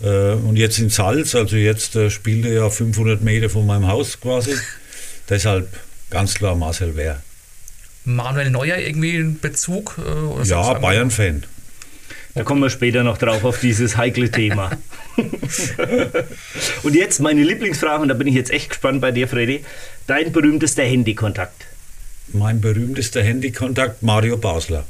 Äh, 0.03 0.33
und 0.33 0.57
jetzt 0.57 0.77
in 0.77 0.89
Salz, 0.89 1.33
also 1.33 1.55
jetzt 1.55 1.95
äh, 1.95 2.11
spielt 2.11 2.45
er 2.45 2.53
ja 2.53 2.69
500 2.69 3.21
Meter 3.23 3.49
von 3.49 3.65
meinem 3.65 3.87
Haus 3.87 4.21
quasi. 4.21 4.51
Deshalb 5.29 5.69
ganz 6.11 6.35
klar 6.35 6.55
Marcel 6.55 6.95
Wehr. 6.95 7.21
Manuel 8.05 8.51
Neuer 8.51 8.77
irgendwie 8.77 9.15
in 9.15 9.39
Bezug? 9.39 9.97
Äh, 9.97 10.47
ja, 10.47 10.73
Bayern-Fan. 10.73 11.43
Da 12.35 12.43
kommen 12.43 12.61
wir 12.61 12.69
später 12.69 13.03
noch 13.03 13.17
drauf 13.17 13.43
auf 13.43 13.59
dieses 13.59 13.97
heikle 13.97 14.29
Thema. 14.29 14.71
und 16.83 16.95
jetzt 16.95 17.19
meine 17.19 17.43
Lieblingsfrage, 17.43 18.03
und 18.03 18.07
da 18.09 18.13
bin 18.13 18.27
ich 18.27 18.35
jetzt 18.35 18.51
echt 18.51 18.69
gespannt 18.69 19.01
bei 19.01 19.11
dir, 19.11 19.27
Freddy. 19.27 19.65
Dein 20.07 20.31
berühmtester 20.31 20.83
Handykontakt? 20.83 21.65
Mein 22.27 22.61
berühmtester 22.61 23.23
Handykontakt, 23.23 24.03
Mario 24.03 24.37
Basler. 24.37 24.85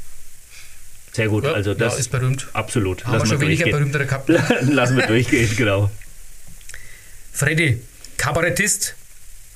Sehr 1.13 1.30
gut, 1.30 1.45
ja, 1.45 1.54
also 1.54 1.73
das 1.73 1.93
ja, 1.93 1.99
ist 1.99 2.12
berühmt. 2.12 2.47
Absolut. 2.54 3.06
Haben 3.06 3.13
Lassen 3.13 3.25
wir 3.25 3.38
schon 3.38 3.41
weniger 3.41 3.65
berühmtere 3.65 4.06
gehabt. 4.06 4.30
Lassen 4.62 4.97
wir 4.97 5.08
durchgehen, 5.08 5.49
genau. 5.56 5.89
Freddy, 7.32 7.82
Kabarettist, 8.17 8.95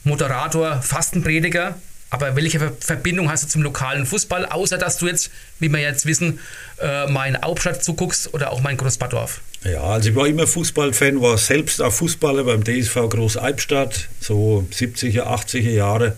Moderator, 0.03 0.81
Fastenprediger, 0.81 1.75
aber 2.13 2.35
welche 2.35 2.59
Verbindung 2.79 3.31
hast 3.31 3.43
du 3.43 3.47
zum 3.47 3.63
lokalen 3.63 4.05
Fußball, 4.05 4.45
außer 4.45 4.77
dass 4.77 4.97
du 4.97 5.07
jetzt, 5.07 5.31
wie 5.59 5.67
wir 5.69 5.79
jetzt 5.79 6.05
wissen, 6.05 6.39
äh, 6.79 7.07
mein 7.07 7.41
Hauptstadt 7.41 7.83
zuguckst 7.83 8.35
oder 8.35 8.51
auch 8.51 8.61
mein 8.61 8.77
Großbadorf? 8.77 9.41
Ja, 9.63 9.81
also 9.81 10.11
ich 10.11 10.15
war 10.15 10.27
immer 10.27 10.45
Fußballfan, 10.45 11.21
war 11.21 11.39
selbst 11.39 11.81
auch 11.81 11.91
Fußballer 11.91 12.43
beim 12.43 12.63
DSV 12.63 13.09
Groß 13.09 13.37
Albstadt, 13.37 14.09
so 14.19 14.67
70er, 14.71 15.23
80er 15.23 15.71
Jahre 15.71 16.15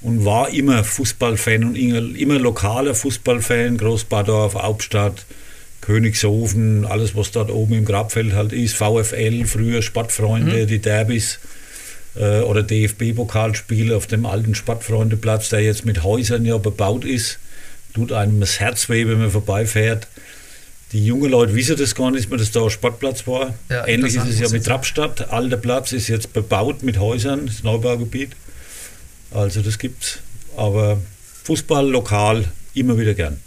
und 0.00 0.24
war 0.24 0.48
immer 0.48 0.82
Fußballfan 0.82 1.64
und 1.64 1.76
immer 1.76 2.38
lokaler 2.38 2.94
Fußballfan, 2.94 3.76
Großbadorf, 3.76 4.54
Hauptstadt, 4.54 5.26
Königshofen, 5.82 6.86
alles 6.86 7.14
was 7.14 7.32
dort 7.32 7.50
oben 7.50 7.74
im 7.74 7.84
Grabfeld 7.84 8.32
halt 8.32 8.54
ist, 8.54 8.76
VfL, 8.76 9.44
früher 9.44 9.82
Sportfreunde, 9.82 10.62
mhm. 10.62 10.66
die 10.68 10.78
Derbys 10.78 11.38
äh, 12.16 12.40
oder 12.40 12.62
DFB-Pokalspiele 12.62 13.96
auf 13.96 14.06
dem 14.06 14.26
alten 14.26 14.54
Sportfreundeplatz, 14.54 15.48
der 15.48 15.60
jetzt 15.60 15.84
mit 15.84 16.02
Häusern 16.02 16.44
ja 16.44 16.58
bebaut 16.58 17.04
ist. 17.04 17.38
Tut 17.94 18.12
einem 18.12 18.40
das 18.40 18.60
Herz 18.60 18.88
weh, 18.88 19.06
wenn 19.06 19.18
man 19.18 19.30
vorbeifährt. 19.30 20.08
Die 20.92 21.04
jungen 21.04 21.30
Leute 21.30 21.54
wissen 21.54 21.76
das 21.76 21.94
gar 21.94 22.10
nicht 22.10 22.30
mehr, 22.30 22.38
dass 22.38 22.52
da 22.52 22.62
ein 22.62 22.70
Sportplatz 22.70 23.26
war. 23.26 23.54
Ja, 23.68 23.86
Ähnlich 23.86 24.14
ist 24.14 24.28
es 24.28 24.38
ja 24.38 24.48
mit 24.48 24.64
Trappstadt. 24.64 25.32
Alter 25.32 25.56
Platz 25.56 25.92
ist 25.92 26.08
jetzt 26.08 26.32
bebaut 26.32 26.82
mit 26.82 26.98
Häusern, 26.98 27.46
das 27.46 27.62
Neubaugebiet. 27.62 28.30
Also 29.32 29.60
das 29.62 29.78
gibt's. 29.78 30.18
Aber 30.56 30.98
Fußball 31.44 31.88
lokal 31.88 32.44
immer 32.74 32.96
wieder 32.96 33.14
gern. 33.14 33.40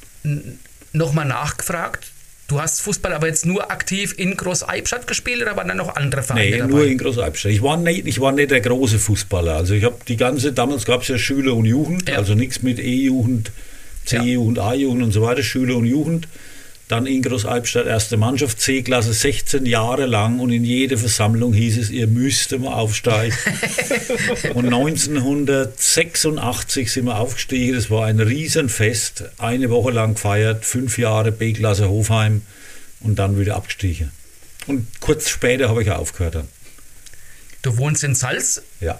Nochmal 0.91 1.25
nachgefragt, 1.25 2.08
Du 2.47 2.62
hast 2.62 2.79
Fußball 2.81 3.13
aber 3.13 3.27
jetzt 3.27 3.45
nur 3.45 3.71
aktiv 3.71 4.15
in 4.17 4.38
Groß-Eibstadt 4.38 5.05
gespielt 5.05 5.41
oder 5.41 5.57
waren 5.57 5.67
da 5.67 5.73
noch 5.73 5.95
andere 5.97 6.23
Vereine 6.23 6.49
nee, 6.49 6.57
dabei? 6.57 6.69
nur 6.69 6.86
in 6.86 6.97
Groß-Eibstadt. 6.97 7.51
Ich 7.51 7.62
war, 7.62 7.75
nicht, 7.75 8.07
ich 8.07 8.21
war 8.21 8.31
nicht 8.31 8.51
der 8.51 8.62
große 8.62 8.99
Fußballer. 8.99 9.55
Also 9.55 9.73
ich 9.73 9.83
habe 9.83 9.97
die 10.07 10.15
ganze, 10.15 10.53
damals 10.53 10.86
gab 10.86 11.01
es 11.01 11.10
ja 11.10 11.17
Schüler 11.17 11.55
und 11.55 11.65
Jugend, 11.65 12.07
ja. 12.07 12.15
also 12.15 12.36
nichts 12.36 12.63
mit 12.63 12.79
E-Jugend, 12.79 13.51
C-Jugend, 14.05 14.57
ja. 14.57 14.67
A-Jugend 14.69 15.03
und 15.03 15.12
so 15.12 15.21
weiter, 15.23 15.43
Schüler 15.43 15.75
und 15.75 15.86
Jugend. 15.86 16.29
Dann 16.88 17.06
in 17.06 17.21
Groß-Albstadt 17.21 17.86
erste 17.86 18.15
Mannschaft, 18.15 18.62
C-Klasse 18.62 19.12
16 19.12 19.65
Jahre 19.65 20.06
lang 20.06 20.39
und 20.39 20.54
in 20.54 20.63
jeder 20.63 20.97
Versammlung 20.97 21.52
hieß 21.54 21.80
es, 21.80 21.89
ihr 21.89 22.08
müsst 22.08 22.58
mal 22.58 22.73
aufsteigen. 22.73 23.36
und 24.54 24.67
1986 24.67 26.89
sind 26.89 27.04
wir 27.06 27.19
aufgestiegen, 27.19 27.76
das 27.76 27.89
war 27.89 28.06
ein 28.06 28.21
Riesenfest, 28.21 29.26
eine 29.38 29.69
Woche 29.69 29.91
lang 29.91 30.13
gefeiert, 30.13 30.63
fünf 30.63 30.97
Jahre 30.97 31.34
B-Klasse 31.34 31.89
Hofheim 31.89 32.43
und 33.02 33.19
dann 33.19 33.38
wieder 33.38 33.58
abgestiegen. 33.58 34.13
Und 34.65 34.88
kurz 35.02 35.30
später 35.30 35.67
habe 35.67 35.84
ich 35.84 35.91
aufgehört 35.91 36.36
dann. 36.36 36.47
Du 37.63 37.78
wohnst 37.78 38.06
in 38.06 38.15
Salz? 38.15 38.62
Ja 38.80 38.97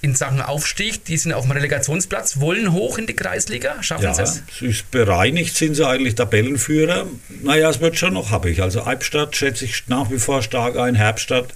in 0.00 0.14
Sachen 0.14 0.40
Aufstieg, 0.40 1.04
die 1.04 1.16
sind 1.16 1.32
auf 1.32 1.44
dem 1.44 1.52
Relegationsplatz, 1.52 2.40
wollen 2.40 2.72
hoch 2.72 2.98
in 2.98 3.06
die 3.06 3.16
Kreisliga, 3.16 3.82
schaffen 3.82 4.04
ja, 4.04 4.14
sie 4.14 4.22
es? 4.22 4.42
es 4.54 4.62
ist 4.62 4.90
bereinigt, 4.90 5.56
sind 5.56 5.74
sie 5.74 5.86
eigentlich 5.86 6.14
Tabellenführer. 6.14 7.06
Naja, 7.42 7.68
es 7.70 7.80
wird 7.80 7.98
schon 7.98 8.14
noch 8.14 8.30
happig. 8.30 8.62
Also 8.62 8.82
Albstadt 8.82 9.34
schätze 9.34 9.64
ich 9.64 9.88
nach 9.88 10.10
wie 10.10 10.18
vor 10.18 10.42
stark 10.42 10.78
ein, 10.78 10.94
Herbstadt 10.94 11.48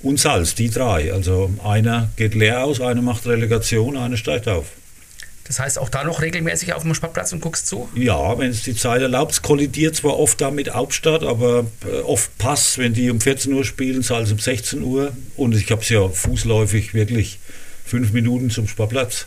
und 0.00 0.18
Salz, 0.18 0.54
die 0.54 0.70
drei. 0.70 1.12
Also 1.12 1.50
einer 1.64 2.10
geht 2.16 2.34
leer 2.34 2.64
aus, 2.64 2.80
einer 2.80 3.02
macht 3.02 3.26
Relegation, 3.26 3.96
einer 3.96 4.16
steigt 4.16 4.48
auf. 4.48 4.66
Das 5.48 5.58
heißt, 5.58 5.78
auch 5.78 5.88
da 5.88 6.04
noch 6.04 6.20
regelmäßig 6.20 6.74
auf 6.74 6.82
dem 6.82 6.94
Sportplatz 6.94 7.32
und 7.32 7.40
guckst 7.40 7.66
zu? 7.66 7.88
Ja, 7.94 8.38
wenn 8.38 8.50
es 8.50 8.64
die 8.64 8.74
Zeit 8.74 9.00
erlaubt. 9.00 9.32
Es 9.32 9.40
kollidiert 9.40 9.96
zwar 9.96 10.18
oft 10.18 10.38
da 10.42 10.50
mit 10.50 10.74
Hauptstadt, 10.74 11.22
aber 11.22 11.64
äh, 11.90 12.00
oft 12.00 12.36
passt, 12.36 12.76
wenn 12.76 12.92
die 12.92 13.10
um 13.10 13.18
14 13.18 13.54
Uhr 13.54 13.64
spielen, 13.64 14.02
Salz 14.02 14.30
um 14.30 14.38
16 14.38 14.82
Uhr. 14.82 15.12
Und 15.36 15.56
ich 15.56 15.70
habe 15.70 15.80
es 15.80 15.88
ja 15.88 16.06
fußläufig 16.06 16.92
wirklich 16.92 17.38
fünf 17.88 18.12
Minuten 18.12 18.50
zum 18.50 18.68
Sportplatz. 18.68 19.26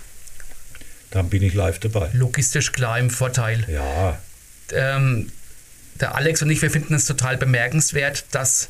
Dann 1.10 1.30
bin 1.30 1.43
ich 1.43 1.54
live 1.54 1.80
dabei. 1.80 2.10
Logistisch 2.13 2.71
klar 2.71 2.97
im 3.00 3.10
Vorteil. 3.10 3.65
Ja. 3.69 4.19
Ähm, 4.71 5.32
der 6.00 6.15
Alex 6.15 6.41
und 6.41 6.50
ich, 6.50 6.62
wir 6.62 6.71
finden 6.71 6.93
es 6.93 7.06
total 7.06 7.38
bemerkenswert, 7.38 8.26
dass 8.32 8.69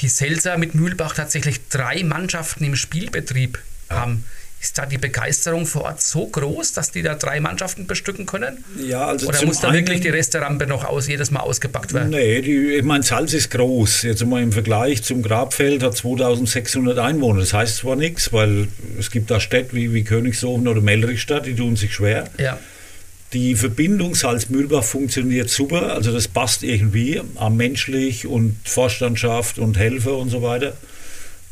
die 0.00 0.08
Selser 0.08 0.56
mit 0.56 0.74
Mühlbach 0.74 1.14
tatsächlich 1.14 1.68
drei 1.68 2.02
Mannschaften 2.02 2.64
im 2.64 2.76
Spielbetrieb 2.76 3.58
ja. 3.90 3.96
haben. 3.96 4.24
Ist 4.64 4.78
da 4.78 4.86
die 4.86 4.96
Begeisterung 4.96 5.66
vor 5.66 5.82
Ort 5.82 6.00
so 6.00 6.26
groß, 6.26 6.72
dass 6.72 6.90
die 6.90 7.02
da 7.02 7.16
drei 7.16 7.38
Mannschaften 7.38 7.86
bestücken 7.86 8.24
können? 8.24 8.64
Ja, 8.82 9.08
also 9.08 9.28
Oder 9.28 9.44
muss 9.44 9.60
da 9.60 9.70
wirklich 9.74 10.00
die 10.00 10.08
Resterampe 10.08 10.66
noch 10.66 10.86
aus, 10.86 11.06
jedes 11.06 11.30
Mal 11.30 11.40
ausgepackt 11.40 11.92
werden? 11.92 12.08
Nee, 12.08 12.40
die, 12.40 12.76
ich 12.76 12.82
meine, 12.82 13.02
Salz 13.02 13.34
ist 13.34 13.50
groß. 13.50 14.04
Jetzt 14.04 14.24
mal 14.24 14.42
im 14.42 14.52
Vergleich 14.52 15.02
zum 15.02 15.22
Grabfeld 15.22 15.82
hat 15.82 15.94
2600 15.94 16.98
Einwohner. 16.98 17.40
Das 17.40 17.52
heißt 17.52 17.76
zwar 17.76 17.94
nichts, 17.96 18.32
weil 18.32 18.68
es 18.98 19.10
gibt 19.10 19.30
da 19.30 19.38
Städte 19.38 19.76
wie, 19.76 19.92
wie 19.92 20.02
Königshofen 20.02 20.66
oder 20.66 20.80
Melrichstadt, 20.80 21.44
die 21.44 21.54
tun 21.54 21.76
sich 21.76 21.92
schwer. 21.92 22.30
Ja. 22.38 22.58
Die 23.34 23.56
Verbindung 23.56 24.14
Salz-Mühlbach 24.14 24.84
funktioniert 24.84 25.50
super, 25.50 25.92
also 25.92 26.10
das 26.10 26.26
passt 26.26 26.62
irgendwie, 26.62 27.20
am 27.34 27.58
menschlich 27.58 28.26
und 28.26 28.56
Vorstandschaft 28.64 29.58
und 29.58 29.76
Helfer 29.76 30.16
und 30.16 30.30
so 30.30 30.40
weiter. 30.40 30.72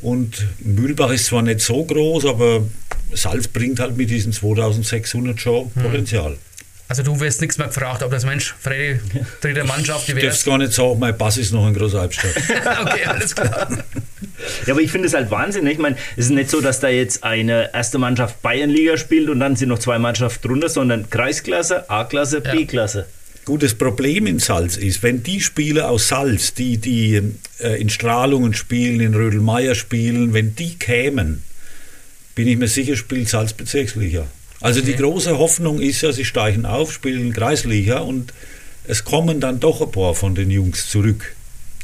Und 0.01 0.49
Mühlbach 0.59 1.13
ist 1.13 1.27
zwar 1.27 1.43
nicht 1.43 1.61
so 1.61 1.85
groß, 1.85 2.27
aber 2.27 2.63
Salz 3.15 3.49
bringt 3.49 3.81
halt 3.81 3.97
mit 3.97 4.11
diesen 4.11 4.33
2600 4.33 5.41
schon 5.41 5.71
hm. 5.75 5.83
Potenzial. 5.83 6.37
Also 6.93 7.03
du 7.03 7.19
wirst 7.21 7.41
nichts 7.41 7.57
mehr 7.57 7.69
gefragt, 7.69 8.03
ob 8.03 8.11
das 8.11 8.27
Mensch, 8.27 8.55
Freddy, 8.61 9.01
dritte 9.41 9.65
Mannschaft, 9.65 10.09
die 10.09 10.15
wäre. 10.15 10.31
Ich 10.31 10.45
gar 10.45 10.59
nicht 10.59 10.75
sagen, 10.75 10.99
mein 10.99 11.17
Pass 11.17 11.39
ist 11.39 11.51
noch 11.51 11.67
in 11.67 11.73
Großalbstadt. 11.73 12.37
okay, 12.83 13.07
alles 13.07 13.35
klar. 13.35 13.67
Ja, 14.67 14.75
aber 14.75 14.83
ich 14.83 14.91
finde 14.91 15.09
es 15.09 15.15
halt 15.15 15.31
Wahnsinn. 15.31 15.67
Ich 15.69 15.79
meine, 15.79 15.97
es 16.19 16.27
ist 16.27 16.33
nicht 16.33 16.51
so, 16.51 16.61
dass 16.61 16.81
da 16.81 16.89
jetzt 16.89 17.25
eine 17.25 17.73
erste 17.73 17.97
Mannschaft 17.97 18.43
Bayernliga 18.43 18.99
spielt 18.99 19.31
und 19.31 19.41
dann 19.41 19.57
sind 19.57 19.71
noch 19.71 19.79
zwei 19.79 19.99
Mannschaften 19.99 20.47
drunter, 20.47 20.69
sondern 20.69 21.09
Kreisklasse, 21.09 21.89
A-Klasse, 21.89 22.43
ja. 22.45 22.53
B-Klasse. 22.53 23.07
Gut, 23.47 23.63
das 23.63 23.75
Problem 23.75 24.27
in 24.27 24.39
Salz 24.39 24.77
ist, 24.77 25.03
wenn 25.03 25.23
die 25.23 25.41
Spieler 25.41 25.89
aus 25.89 26.09
Salz, 26.09 26.53
die, 26.53 26.77
die 26.77 27.23
äh, 27.59 27.81
in 27.81 27.89
Strahlungen 27.89 28.53
spielen, 28.53 29.01
in 29.01 29.15
Rödelmeier 29.15 29.75
spielen, 29.75 30.35
wenn 30.35 30.55
die 30.55 30.79
kämen, 30.79 31.43
bin 32.35 32.49
ich 32.49 32.57
mir 32.57 32.69
sicher, 32.69 32.97
spielt 32.97 33.29
Salz 33.29 33.53
Bezirksliga. 33.53 34.27
Also 34.61 34.81
okay. 34.81 34.93
die 34.93 34.97
große 34.97 35.39
Hoffnung 35.39 35.81
ist 35.81 36.03
ja, 36.03 36.13
sie 36.13 36.25
steigen 36.25 36.67
auf, 36.67 36.93
spielen 36.93 37.33
Kreisliga 37.33 37.99
und 37.99 38.33
es 38.85 39.05
kommen 39.05 39.41
dann 39.41 39.61
doch 39.61 39.81
ein 39.81 39.91
paar 39.91 40.15
von 40.15 40.35
den 40.35 40.51
Jungs 40.51 40.89
zurück, 40.89 41.35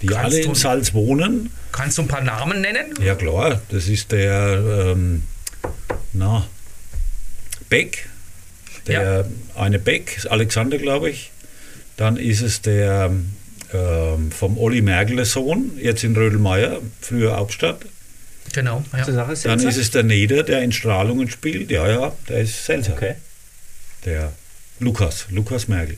die 0.02 0.06
kannst 0.06 0.36
alle 0.36 0.40
in 0.40 0.54
Salz 0.54 0.94
wohnen. 0.94 1.50
Kannst 1.72 1.98
du 1.98 2.02
ein 2.02 2.08
paar 2.08 2.22
Namen 2.22 2.60
nennen? 2.60 2.94
Ja 3.02 3.14
klar, 3.14 3.60
das 3.68 3.88
ist 3.88 4.12
der 4.12 4.92
ähm, 4.92 5.24
na, 6.12 6.46
Beck, 7.68 8.08
der 8.86 9.26
ja. 9.56 9.60
eine 9.60 9.78
Beck, 9.78 10.26
Alexander 10.28 10.78
glaube 10.78 11.10
ich. 11.10 11.30
Dann 11.96 12.16
ist 12.16 12.42
es 12.42 12.62
der 12.62 13.10
ähm, 13.72 14.30
vom 14.30 14.56
Olli 14.56 14.82
Mergele 14.82 15.24
Sohn, 15.24 15.72
jetzt 15.80 16.04
in 16.04 16.14
Rödelmeier, 16.14 16.80
früher 17.00 17.36
Hauptstadt. 17.36 17.84
Genau, 18.52 18.84
ja. 18.96 19.04
Dann 19.04 19.60
ist 19.60 19.76
es 19.76 19.90
der 19.90 20.02
Neder, 20.02 20.42
der 20.42 20.62
in 20.62 20.72
Strahlungen 20.72 21.30
spielt. 21.30 21.70
Ja, 21.70 21.88
ja, 21.88 22.12
der 22.28 22.40
ist 22.40 22.64
Selter. 22.64 22.92
Okay. 22.92 23.14
Der 24.04 24.32
Lukas, 24.80 25.26
Lukas 25.30 25.68
Mergel. 25.68 25.96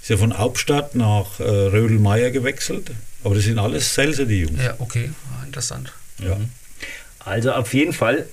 Ist 0.00 0.10
ja 0.10 0.16
von 0.16 0.36
Hauptstadt 0.38 0.94
nach 0.94 1.40
äh, 1.40 1.44
Rödelmeier 1.44 2.30
gewechselt. 2.30 2.90
Aber 3.24 3.34
das 3.34 3.44
sind 3.44 3.58
alles 3.58 3.94
Selter, 3.94 4.26
die 4.26 4.40
Jungs. 4.42 4.62
Ja, 4.62 4.74
okay, 4.78 5.10
interessant. 5.44 5.92
Ja. 6.18 6.38
Also 7.18 7.52
auf 7.52 7.74
jeden 7.74 7.92
Fall 7.92 8.26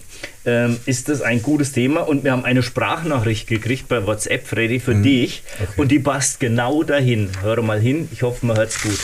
ähm, 0.46 0.80
ist 0.86 1.10
das 1.10 1.22
ein 1.22 1.42
gutes 1.42 1.72
Thema 1.72 2.02
und 2.02 2.24
wir 2.24 2.32
haben 2.32 2.46
eine 2.46 2.64
Sprachnachricht 2.64 3.48
gekriegt 3.48 3.88
bei 3.88 4.06
WhatsApp, 4.06 4.48
Freddy, 4.48 4.80
für 4.80 4.94
mhm. 4.94 5.04
dich 5.04 5.44
okay. 5.60 5.82
und 5.82 5.90
die 5.90 6.00
passt 6.00 6.40
genau 6.40 6.84
dahin. 6.84 7.30
Hör 7.42 7.62
mal 7.62 7.80
hin, 7.80 8.08
ich 8.12 8.24
hoffe, 8.24 8.46
man 8.46 8.58
hört 8.58 8.70
es 8.70 8.82
gut. 8.82 9.00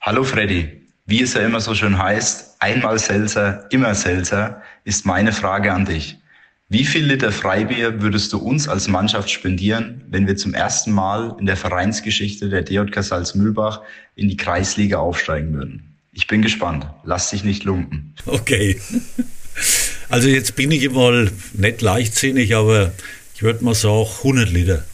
Hallo 0.00 0.24
Freddy, 0.24 0.83
wie 1.06 1.22
es 1.22 1.34
ja 1.34 1.42
immer 1.42 1.60
so 1.60 1.74
schön 1.74 1.98
heißt, 1.98 2.56
einmal 2.60 2.98
Seltzer, 2.98 3.66
immer 3.70 3.94
Seltzer, 3.94 4.62
ist 4.84 5.04
meine 5.04 5.32
Frage 5.32 5.72
an 5.72 5.84
dich. 5.84 6.18
Wie 6.68 6.84
viel 6.84 7.04
Liter 7.04 7.30
Freibier 7.30 8.00
würdest 8.00 8.32
du 8.32 8.38
uns 8.38 8.68
als 8.68 8.88
Mannschaft 8.88 9.30
spendieren, 9.30 10.02
wenn 10.08 10.26
wir 10.26 10.36
zum 10.36 10.54
ersten 10.54 10.92
Mal 10.92 11.36
in 11.38 11.46
der 11.46 11.58
Vereinsgeschichte 11.58 12.48
der 12.48 12.62
DJK 12.62 13.02
Salzmühlbach 13.02 13.82
in 14.16 14.28
die 14.28 14.36
Kreisliga 14.36 14.98
aufsteigen 14.98 15.52
würden? 15.52 15.94
Ich 16.12 16.26
bin 16.26 16.40
gespannt. 16.40 16.86
Lass 17.04 17.30
dich 17.30 17.44
nicht 17.44 17.64
lumpen. 17.64 18.14
Okay. 18.26 18.80
Also 20.08 20.28
jetzt 20.28 20.56
bin 20.56 20.70
ich 20.70 20.90
mal 20.90 21.30
nicht 21.52 21.82
leichtsinnig, 21.82 22.56
aber 22.56 22.92
ich 23.34 23.42
würde 23.42 23.64
mal 23.64 23.74
sagen 23.74 24.06
100 24.18 24.50
Liter. 24.50 24.84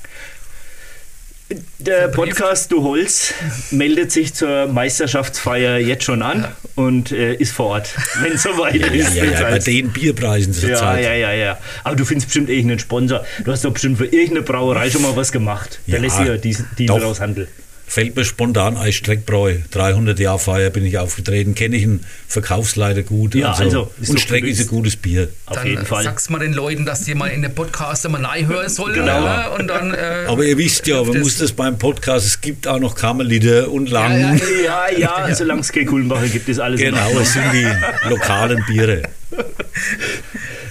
Der 1.78 2.06
Podcast 2.08 2.70
Du 2.70 2.84
Holz 2.84 3.34
meldet 3.72 4.12
sich 4.12 4.34
zur 4.34 4.68
Meisterschaftsfeier 4.68 5.78
jetzt 5.78 6.04
schon 6.04 6.22
an 6.22 6.42
ja. 6.42 6.56
und 6.76 7.10
äh, 7.10 7.34
ist 7.34 7.52
vor 7.52 7.66
Ort, 7.66 7.94
wenn 8.22 8.34
es 8.34 8.44
soweit 8.44 8.76
ja, 8.76 8.86
ist. 8.86 9.16
Ja, 9.16 9.24
ja, 9.24 9.50
bei 9.50 9.58
den 9.58 9.90
Bierpreisen 9.90 10.52
zur 10.52 10.70
ja. 10.70 10.96
Ja, 10.96 11.12
ja, 11.12 11.32
ja. 11.32 11.58
Aber 11.82 11.96
du 11.96 12.04
findest 12.04 12.28
bestimmt 12.28 12.50
irgendeinen 12.50 12.78
Sponsor. 12.78 13.24
Du 13.44 13.50
hast 13.50 13.64
doch 13.64 13.72
bestimmt 13.72 13.98
für 13.98 14.06
irgendeine 14.06 14.42
Brauerei 14.42 14.90
schon 14.90 15.02
mal 15.02 15.16
was 15.16 15.32
gemacht. 15.32 15.80
Der 15.88 15.98
lässt 15.98 16.18
sich 16.18 16.26
ja 16.26 16.36
diesen 16.36 16.68
Deal 16.78 17.02
raushandeln 17.02 17.48
fällt 17.90 18.14
mir 18.14 18.24
spontan 18.24 18.76
ein 18.76 18.92
Streckbräu. 18.92 19.57
300 19.72 20.16
Jahre 20.20 20.38
Feier 20.38 20.70
bin 20.70 20.87
ich 20.87 20.96
aufgetreten, 20.96 21.57
kenne 21.57 21.74
ich 21.74 21.83
einen 21.83 22.07
Verkaufsleiter 22.29 23.03
gut. 23.03 23.35
Ja, 23.35 23.50
also, 23.50 23.90
also 23.98 24.12
und 24.12 24.20
Streck 24.20 24.44
ist 24.44 24.61
ein 24.61 24.68
gutes 24.68 24.94
Bier. 24.94 25.29
Auf 25.46 25.57
dann 25.57 25.66
jeden 25.66 25.85
Fall. 25.85 26.05
Sagst 26.05 26.31
mal 26.31 26.38
den 26.38 26.53
Leuten, 26.53 26.87
dass 26.87 27.03
die 27.03 27.16
mal 27.16 27.26
in 27.26 27.42
den 27.42 27.53
Podcast 27.53 28.09
mal 28.09 28.46
hören 28.46 28.68
sollen. 28.68 28.94
Genau. 28.94 29.57
Und 29.57 29.66
dann, 29.66 29.92
äh, 29.92 30.26
Aber 30.29 30.44
ihr 30.44 30.57
wisst 30.57 30.87
ja, 30.87 31.03
man 31.03 31.18
muss 31.18 31.38
das 31.38 31.50
beim 31.50 31.79
Podcast, 31.79 32.26
es 32.26 32.40
gibt 32.40 32.68
auch 32.68 32.79
noch 32.79 32.94
Kammerlieder 32.94 33.68
und 33.72 33.90
Lang. 33.90 34.38
Ja, 34.38 34.88
ja, 34.88 34.96
ja, 34.96 35.29
ja. 35.29 35.35
solange 35.35 35.62
es 35.62 35.72
kein 35.72 35.87
Kulmbacher 35.87 36.29
gibt, 36.29 36.48
ist 36.48 36.61
alles 36.61 36.79
Genau, 36.79 37.18
es 37.18 37.33
sind 37.33 37.53
die 37.53 37.66
lokalen 38.09 38.64
Biere. 38.68 39.03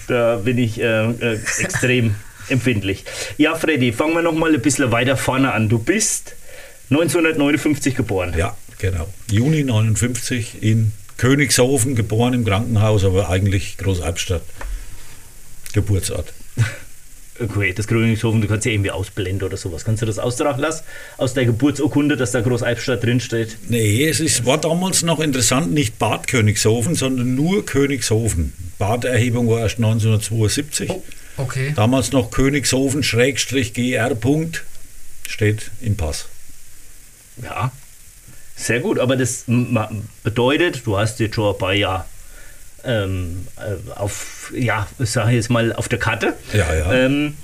Da 0.07 0.37
bin 0.37 0.57
ich 0.57 0.79
äh, 0.79 0.83
äh, 0.83 1.39
extrem 1.59 2.15
empfindlich. 2.47 3.03
Ja, 3.37 3.55
Freddy, 3.55 3.91
fangen 3.91 4.13
wir 4.13 4.21
noch 4.21 4.33
mal 4.33 4.53
ein 4.53 4.61
bisschen 4.61 4.89
weiter 4.93 5.17
vorne 5.17 5.51
an. 5.51 5.67
Du 5.67 5.79
bist 5.79 6.35
1959 6.89 7.95
geboren. 7.95 8.33
Ja, 8.37 8.57
genau. 8.77 9.07
Juni 9.31 9.63
59 9.63 10.61
in 10.61 10.91
Königshofen, 11.17 11.95
geboren 11.95 12.33
im 12.33 12.45
Krankenhaus, 12.45 13.03
aber 13.03 13.29
eigentlich 13.29 13.77
Großalbstadt. 13.77 14.43
Geburtsort. 15.73 16.33
Okay, 17.41 17.71
das 17.73 17.87
Königshofen, 17.87 18.41
du 18.41 18.47
kannst 18.47 18.65
ja 18.65 18.73
irgendwie 18.73 18.91
ausblenden 18.91 19.47
oder 19.47 19.55
sowas. 19.55 19.85
Kannst 19.85 20.01
du 20.01 20.05
das 20.05 20.19
austragen 20.19 20.59
lassen 20.59 20.83
aus 21.15 21.33
der 21.33 21.45
Geburtsurkunde, 21.45 22.17
dass 22.17 22.31
da 22.31 22.41
Großalbstadt 22.41 23.01
drinsteht? 23.01 23.55
Nee, 23.69 24.03
es 24.05 24.19
ist, 24.19 24.45
war 24.45 24.57
damals 24.57 25.03
noch 25.03 25.21
interessant, 25.21 25.71
nicht 25.71 25.97
Bad 25.99 26.27
Königshofen, 26.27 26.95
sondern 26.95 27.35
nur 27.35 27.65
Königshofen. 27.65 28.51
Baderhebung 28.77 29.47
war 29.47 29.61
erst 29.61 29.77
1972. 29.77 30.89
Oh, 30.89 31.01
okay. 31.37 31.71
Damals 31.77 32.11
noch 32.11 32.29
Königshofen-GR. 32.29 34.17
steht 35.25 35.71
im 35.79 35.95
Pass. 35.95 36.25
Ja, 37.43 37.71
sehr 38.55 38.79
gut. 38.79 38.99
Aber 38.99 39.15
das 39.15 39.45
bedeutet, 40.23 40.85
du 40.85 40.97
hast 40.97 41.19
jetzt 41.19 41.35
schon 41.35 41.53
ein 41.53 41.57
paar 41.57 41.73
Jahre 41.73 42.05
ähm, 42.85 43.47
äh, 43.57 43.91
auf, 43.91 44.51
ja, 44.55 44.87
ich 44.99 45.09
sage 45.09 45.31
jetzt 45.31 45.49
mal, 45.49 45.73
auf 45.73 45.89
der 45.89 45.99
Karte. 45.99 46.33
Ja, 46.53 46.73
ja. 46.73 46.93
Ähm, 46.93 47.35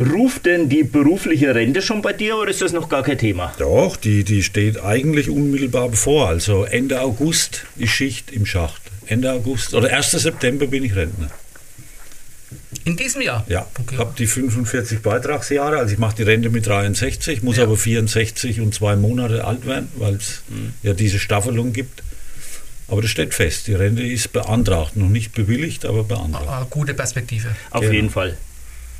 ruft 0.00 0.46
denn 0.46 0.68
die 0.68 0.82
berufliche 0.82 1.54
Rente 1.54 1.80
schon 1.80 2.02
bei 2.02 2.12
dir 2.12 2.36
oder 2.36 2.50
ist 2.50 2.60
das 2.60 2.72
noch 2.72 2.88
gar 2.88 3.02
kein 3.02 3.18
Thema? 3.18 3.52
Doch, 3.58 3.96
die, 3.96 4.24
die 4.24 4.42
steht 4.42 4.80
eigentlich 4.82 5.30
unmittelbar 5.30 5.88
bevor. 5.88 6.28
Also 6.28 6.64
Ende 6.64 7.00
August 7.00 7.64
ist 7.76 7.90
Schicht 7.90 8.32
im 8.32 8.46
Schacht. 8.46 8.82
Ende 9.06 9.30
August 9.32 9.74
oder 9.74 9.94
1. 9.94 10.10
September 10.12 10.66
bin 10.66 10.84
ich 10.84 10.96
Rentner. 10.96 11.30
In 12.84 12.96
diesem 12.96 13.22
Jahr? 13.22 13.44
Ja, 13.48 13.66
okay. 13.78 13.94
ich 13.94 13.98
habe 13.98 14.14
die 14.16 14.26
45 14.26 15.00
Beitragsjahre, 15.00 15.78
also 15.78 15.92
ich 15.92 15.98
mache 15.98 16.16
die 16.16 16.22
Rente 16.22 16.50
mit 16.50 16.66
63, 16.66 17.42
muss 17.42 17.56
ja. 17.56 17.62
aber 17.62 17.76
64 17.76 18.60
und 18.60 18.74
zwei 18.74 18.94
Monate 18.96 19.44
alt 19.44 19.66
werden, 19.66 19.88
weil 19.96 20.14
es 20.16 20.42
mhm. 20.48 20.74
ja 20.82 20.92
diese 20.92 21.18
Staffelung 21.18 21.72
gibt. 21.72 22.02
Aber 22.86 23.00
das 23.00 23.10
steht 23.10 23.32
fest, 23.32 23.66
die 23.66 23.74
Rente 23.74 24.02
ist 24.02 24.32
beantragt, 24.32 24.96
noch 24.96 25.08
nicht 25.08 25.32
bewilligt, 25.32 25.86
aber 25.86 26.04
beantragt. 26.04 26.46
Ah, 26.46 26.60
ah, 26.60 26.66
gute 26.68 26.92
Perspektive. 26.92 27.48
Auf 27.70 27.80
genau. 27.80 27.92
jeden 27.94 28.10
Fall. 28.10 28.36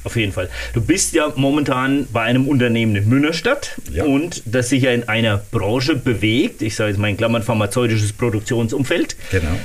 Auf 0.05 0.17
jeden 0.17 0.33
Fall. 0.33 0.51
Du 0.75 0.83
bist 0.83 1.15
ja 1.15 1.33
momentan 1.35 2.07
bei 2.13 2.23
einem 2.23 2.47
Unternehmen 2.47 2.95
in 2.95 3.09
Münnerstadt 3.09 3.81
ja. 3.91 4.05
und 4.05 4.43
das 4.45 4.69
sich 4.69 4.83
ja 4.83 4.93
in 4.93 5.09
einer 5.09 5.39
Branche 5.39 5.97
bewegt, 5.97 6.61
ich 6.61 6.75
sage 6.75 6.91
jetzt 6.91 6.99
mal 6.99 7.09
in 7.09 7.17
Klammern 7.17 7.43
pharmazeutisches 7.43 8.13
Produktionsumfeld, 8.13 9.17
genau. 9.31 9.59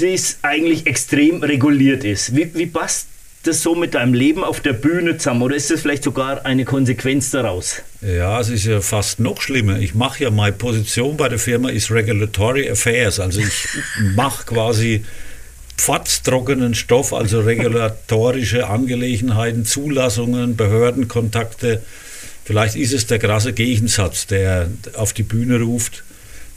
das 0.00 0.38
eigentlich 0.40 0.86
extrem 0.86 1.42
reguliert 1.42 2.02
ist. 2.02 2.34
Wie, 2.34 2.54
wie 2.54 2.66
passt 2.66 3.08
das 3.46 3.62
so 3.62 3.74
mit 3.74 3.94
deinem 3.94 4.14
Leben 4.14 4.42
auf 4.42 4.60
der 4.60 4.72
Bühne 4.72 5.18
zusammen 5.18 5.42
oder 5.42 5.56
ist 5.56 5.70
das 5.70 5.82
vielleicht 5.82 6.04
sogar 6.04 6.44
eine 6.46 6.64
Konsequenz 6.64 7.30
daraus? 7.30 7.82
Ja, 8.00 8.40
es 8.40 8.48
ist 8.48 8.64
ja 8.64 8.80
fast 8.80 9.20
noch 9.20 9.40
schlimmer. 9.40 9.78
Ich 9.78 9.94
mache 9.94 10.24
ja, 10.24 10.30
meine 10.30 10.52
Position 10.52 11.16
bei 11.16 11.28
der 11.28 11.38
Firma 11.38 11.68
ist 11.68 11.90
Regulatory 11.90 12.68
Affairs. 12.70 13.20
Also 13.20 13.40
ich 13.40 13.68
mache 14.16 14.44
quasi 14.46 15.04
pfatztrockenen 15.76 16.74
Stoff, 16.74 17.12
also 17.12 17.40
regulatorische 17.40 18.68
Angelegenheiten, 18.68 19.64
Zulassungen, 19.64 20.56
Behördenkontakte. 20.56 21.82
Vielleicht 22.44 22.76
ist 22.76 22.92
es 22.92 23.06
der 23.06 23.18
krasse 23.18 23.52
Gegensatz, 23.52 24.26
der 24.26 24.68
auf 24.94 25.12
die 25.12 25.22
Bühne 25.22 25.60
ruft, 25.60 26.04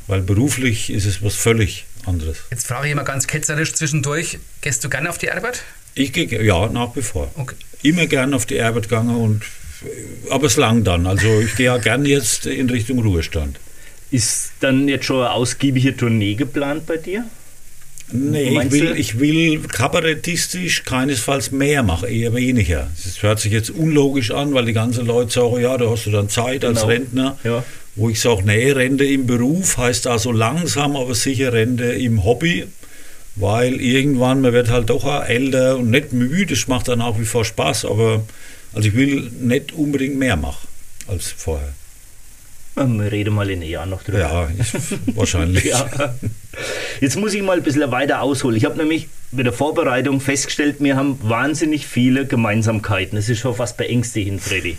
weil 0.08 0.22
beruflich 0.22 0.90
ist 0.90 1.06
es 1.06 1.24
was 1.24 1.36
völlig 1.36 1.86
anderes. 2.06 2.38
Jetzt 2.52 2.68
frage 2.68 2.90
ich 2.90 2.96
mal 2.96 3.04
ganz 3.04 3.28
ketzerisch 3.28 3.74
zwischendurch, 3.74 4.40
gehst 4.62 4.84
du 4.84 4.90
gerne 4.90 5.10
auf 5.10 5.18
die 5.18 5.32
Arbeit? 5.32 5.64
Ich 5.98 6.14
gehe, 6.14 6.44
ja, 6.44 6.68
nach 6.68 6.96
wie 6.96 7.02
vor. 7.02 7.32
Okay. 7.36 7.56
Immer 7.84 8.08
gern 8.08 8.34
auf 8.34 8.46
die 8.46 8.62
Arbeit 8.62 8.84
gegangen 8.84 9.16
und 9.16 9.42
aber 10.30 10.48
es 10.48 10.58
lang 10.58 10.84
dann. 10.84 11.06
Also 11.06 11.40
ich 11.40 11.56
gehe 11.56 11.68
ja 11.68 11.78
gern 11.78 12.06
jetzt 12.06 12.46
in 12.46 12.70
Richtung 12.70 13.00
Ruhestand. 13.00 13.60
Ist 14.10 14.52
dann 14.60 14.88
jetzt 14.88 15.06
schon 15.06 15.18
eine 15.18 15.32
ausgiebige 15.32 15.96
Tournee 15.96 16.36
geplant 16.36 16.86
bei 16.86 16.98
dir? 16.98 17.26
Nee, 18.12 18.58
ich 18.64 18.72
will, 18.72 18.96
ich 18.98 19.20
will 19.20 19.60
kabarettistisch 19.60 20.84
keinesfalls 20.86 21.52
mehr 21.52 21.84
machen, 21.84 22.08
eher 22.08 22.34
weniger. 22.34 22.90
Das 23.04 23.22
hört 23.22 23.40
sich 23.40 23.52
jetzt 23.52 23.70
unlogisch 23.70 24.32
an, 24.32 24.54
weil 24.54 24.64
die 24.64 24.74
ganzen 24.74 25.06
Leute 25.06 25.32
sagen, 25.32 25.60
ja, 25.60 25.78
da 25.78 25.90
hast 25.90 26.06
du 26.06 26.12
dann 26.12 26.30
Zeit 26.30 26.64
als 26.64 26.80
genau. 26.80 26.88
Rentner. 26.88 27.38
Ja. 27.44 27.66
Wo 27.96 28.10
ich 28.10 28.22
sage, 28.22 28.44
nee, 28.46 28.72
Rente 28.72 29.04
im 29.04 29.26
Beruf 29.26 29.78
heißt 29.78 30.08
also 30.08 30.32
langsam, 30.32 30.96
aber 30.96 31.16
sicher 31.16 31.52
Rente 31.52 31.86
im 31.86 32.24
Hobby 32.24 32.66
weil 33.40 33.80
irgendwann, 33.82 34.42
man 34.42 34.54
wird 34.54 34.70
halt 34.70 34.90
doch 34.90 35.06
auch 35.06 35.24
älter 35.24 35.78
und 35.78 35.90
nicht 35.90 36.14
müde, 36.14 36.54
es 36.54 36.68
macht 36.68 36.88
dann 36.88 37.02
auch 37.02 37.20
wie 37.20 37.26
vor 37.26 37.46
Spaß, 37.46 37.86
aber 37.86 38.24
also 38.74 38.90
ich 38.90 38.96
will 38.96 39.32
nicht 39.40 39.74
unbedingt 39.74 40.18
mehr 40.18 40.36
machen 40.36 40.68
als 41.08 41.32
vorher. 41.32 41.74
Wir 42.76 43.12
reden 43.12 43.34
mal 43.34 43.50
in 43.50 43.62
einem 43.62 43.70
Jahr 43.70 43.88
noch 43.88 44.04
drüber. 44.04 44.20
Ja, 44.20 44.50
ich, 44.56 45.16
wahrscheinlich. 45.16 45.64
ja. 45.64 46.14
Jetzt 47.02 47.16
muss 47.18 47.34
ich 47.34 47.42
mal 47.42 47.58
ein 47.58 47.64
bisschen 47.64 47.90
weiter 47.92 48.22
ausholen. 48.22 48.56
Ich 48.56 48.66
habe 48.66 48.78
nämlich 48.78 49.08
mit 49.32 49.48
der 49.48 49.54
Vorbereitung 49.54 50.22
festgestellt, 50.22 50.76
wir 50.80 50.96
haben 50.96 51.18
wahnsinnig 51.24 51.88
viele 51.88 52.28
Gemeinsamkeiten. 52.28 53.16
Das 53.16 53.30
ist 53.30 53.40
schon 53.40 53.56
fast 53.56 53.78
beängstigend, 53.78 54.42
Freddy. 54.42 54.78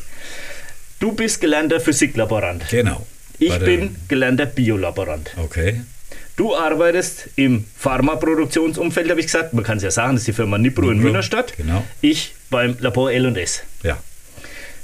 Du 1.01 1.13
bist 1.13 1.41
gelernter 1.41 1.81
Physiklaborant. 1.81 2.69
Genau. 2.71 3.05
Ich 3.41 3.57
bin 3.59 3.97
gelernter 4.07 4.47
Biolaborant. 4.47 5.33
Okay. 5.37 5.81
Du 6.39 6.55
arbeitest 6.55 7.31
im 7.35 7.65
Pharmaproduktionsumfeld, 7.77 9.11
habe 9.11 9.19
ich 9.19 9.27
gesagt. 9.27 9.55
Man 9.55 9.65
kann 9.65 9.79
es 9.79 9.83
ja 9.83 9.91
sagen, 9.91 10.13
das 10.13 10.21
ist 10.21 10.29
die 10.29 10.33
Firma 10.33 10.57
Nipro, 10.57 10.83
Nipro 10.83 10.93
in 10.93 10.99
Münnerstadt. 11.01 11.57
Genau. 11.57 11.85
Ich 12.01 12.33
beim 12.49 12.77
Labor 12.79 13.11
L&S. 13.11 13.65
Ja. 13.83 13.99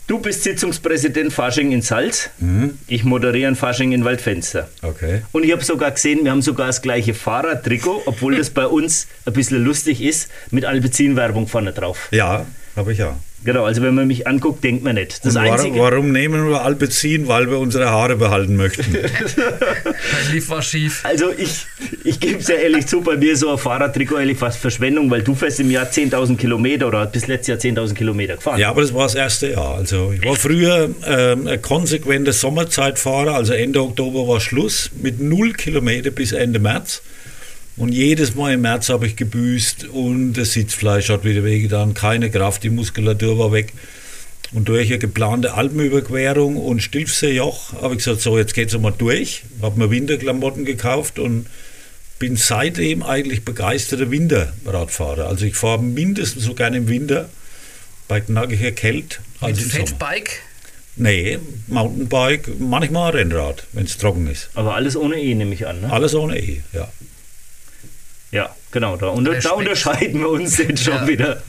Du 0.08 0.18
bist 0.18 0.42
Sitzungspräsident 0.42 1.32
Fasching 1.32 1.70
in 1.70 1.80
Salz. 1.80 2.30
Mhm. 2.40 2.76
Ich 2.88 3.04
moderiere 3.04 3.46
ein 3.46 3.54
Fasching 3.54 3.92
in 3.92 4.04
Waldfenster. 4.04 4.68
Okay. 4.82 5.22
Und 5.30 5.44
ich 5.44 5.52
habe 5.52 5.62
sogar 5.62 5.92
gesehen, 5.92 6.24
wir 6.24 6.32
haben 6.32 6.42
sogar 6.42 6.66
das 6.66 6.82
gleiche 6.82 7.14
Fahrradtrikot, 7.14 8.02
obwohl 8.06 8.36
das 8.36 8.50
bei 8.50 8.66
uns 8.66 9.06
ein 9.24 9.32
bisschen 9.32 9.64
lustig 9.64 10.02
ist, 10.02 10.32
mit 10.50 10.64
Alpezin-Werbung 10.64 11.46
vorne 11.46 11.72
drauf. 11.72 12.08
Ja, 12.10 12.46
habe 12.74 12.92
ich 12.92 12.98
ja. 12.98 13.16
Genau, 13.44 13.64
also 13.64 13.82
wenn 13.82 13.94
man 13.94 14.06
mich 14.06 14.26
anguckt, 14.26 14.64
denkt 14.64 14.82
man 14.82 14.94
nicht. 14.94 15.24
Das 15.24 15.34
warum, 15.34 15.78
warum, 15.78 16.12
nehmen 16.12 16.48
wir 16.48 16.62
Alpezin? 16.62 17.28
Weil 17.28 17.50
wir 17.50 17.58
unsere 17.58 17.90
Haare 17.90 18.16
behalten 18.16 18.56
möchten. 18.56 18.84
Dein 18.94 20.32
Lief 20.32 20.48
war 20.48 20.62
schief. 20.62 21.00
Also 21.04 21.30
ich, 21.36 21.66
ich 22.04 22.20
gebe 22.20 22.38
es 22.38 22.48
ja 22.48 22.54
ehrlich 22.54 22.86
zu, 22.86 23.02
bei 23.02 23.16
mir 23.18 23.36
so 23.36 23.50
ein 23.50 23.58
Fahrradtrikot 23.58 24.18
ehrlich 24.18 24.38
fast 24.38 24.58
Verschwendung, 24.58 25.10
weil 25.10 25.22
du 25.22 25.34
fährst 25.34 25.60
im 25.60 25.70
Jahr 25.70 25.84
10.000 25.84 26.38
Kilometer 26.38 26.88
oder 26.88 27.04
bis 27.06 27.26
letztes 27.26 27.64
Jahr 27.64 27.74
10.000 27.74 27.94
Kilometer 27.94 28.36
gefahren. 28.36 28.58
Ja, 28.58 28.70
aber 28.70 28.80
das 28.80 28.94
war 28.94 29.02
das 29.02 29.14
erste 29.14 29.50
Jahr. 29.50 29.74
Also 29.74 30.12
ich 30.12 30.24
war 30.24 30.36
früher 30.36 30.88
ähm, 31.06 31.46
ein 31.46 31.60
konsequenter 31.60 32.32
Sommerzeitfahrer, 32.32 33.34
also 33.34 33.52
Ende 33.52 33.82
Oktober 33.82 34.26
war 34.26 34.40
Schluss 34.40 34.90
mit 35.02 35.20
0 35.20 35.52
Kilometer 35.52 36.10
bis 36.10 36.32
Ende 36.32 36.60
März. 36.60 37.02
Und 37.76 37.92
jedes 37.92 38.34
Mal 38.34 38.54
im 38.54 38.60
März 38.60 38.88
habe 38.88 39.06
ich 39.06 39.16
gebüßt 39.16 39.86
und 39.88 40.34
das 40.34 40.52
Sitzfleisch 40.52 41.08
hat 41.08 41.24
wieder 41.24 41.42
wehgetan, 41.42 41.94
keine 41.94 42.30
Kraft, 42.30 42.62
die 42.62 42.70
Muskulatur 42.70 43.38
war 43.38 43.52
weg. 43.52 43.72
Und 44.52 44.68
durch 44.68 44.88
eine 44.88 44.98
geplante 44.98 45.54
Alpenüberquerung 45.54 46.56
und 46.56 46.80
Stilfseejoch 46.80 47.72
habe 47.82 47.94
ich 47.94 47.98
gesagt, 47.98 48.20
so 48.20 48.38
jetzt 48.38 48.54
geht 48.54 48.72
es 48.72 48.78
mal 48.78 48.92
durch. 48.96 49.42
Habe 49.60 49.80
mir 49.80 49.90
Winterklamotten 49.90 50.64
gekauft 50.64 51.18
und 51.18 51.46
bin 52.20 52.36
seitdem 52.36 53.02
eigentlich 53.02 53.44
begeisterter 53.44 54.10
Winterradfahrer. 54.12 55.26
Also 55.26 55.44
ich 55.44 55.56
fahre 55.56 55.82
mindestens 55.82 56.44
so 56.44 56.54
gerne 56.54 56.76
im 56.76 56.88
Winter 56.88 57.28
bei 58.06 58.20
knackiger 58.20 58.70
Kälte 58.70 59.18
als 59.40 59.58
Mit 59.58 59.74
im 59.74 59.86
Fatbike? 59.86 60.40
Nee, 60.96 61.38
Mountainbike, 61.66 62.60
manchmal 62.60 63.10
Rennrad, 63.10 63.66
wenn 63.72 63.84
es 63.84 63.98
trocken 63.98 64.28
ist. 64.28 64.50
Aber 64.54 64.76
alles 64.76 64.96
ohne 64.96 65.20
E, 65.20 65.34
nehme 65.34 65.52
ich 65.52 65.66
an, 65.66 65.80
ne? 65.80 65.92
Alles 65.92 66.14
ohne 66.14 66.38
E, 66.38 66.60
ja. 66.72 66.88
Ja, 68.34 68.50
genau, 68.72 68.96
da, 68.96 69.06
unter, 69.06 69.32
da 69.38 69.50
unterscheiden 69.50 70.18
wir 70.18 70.28
uns 70.28 70.58
jetzt 70.58 70.82
schon 70.82 70.94
ja. 70.94 71.06
wieder. 71.06 71.42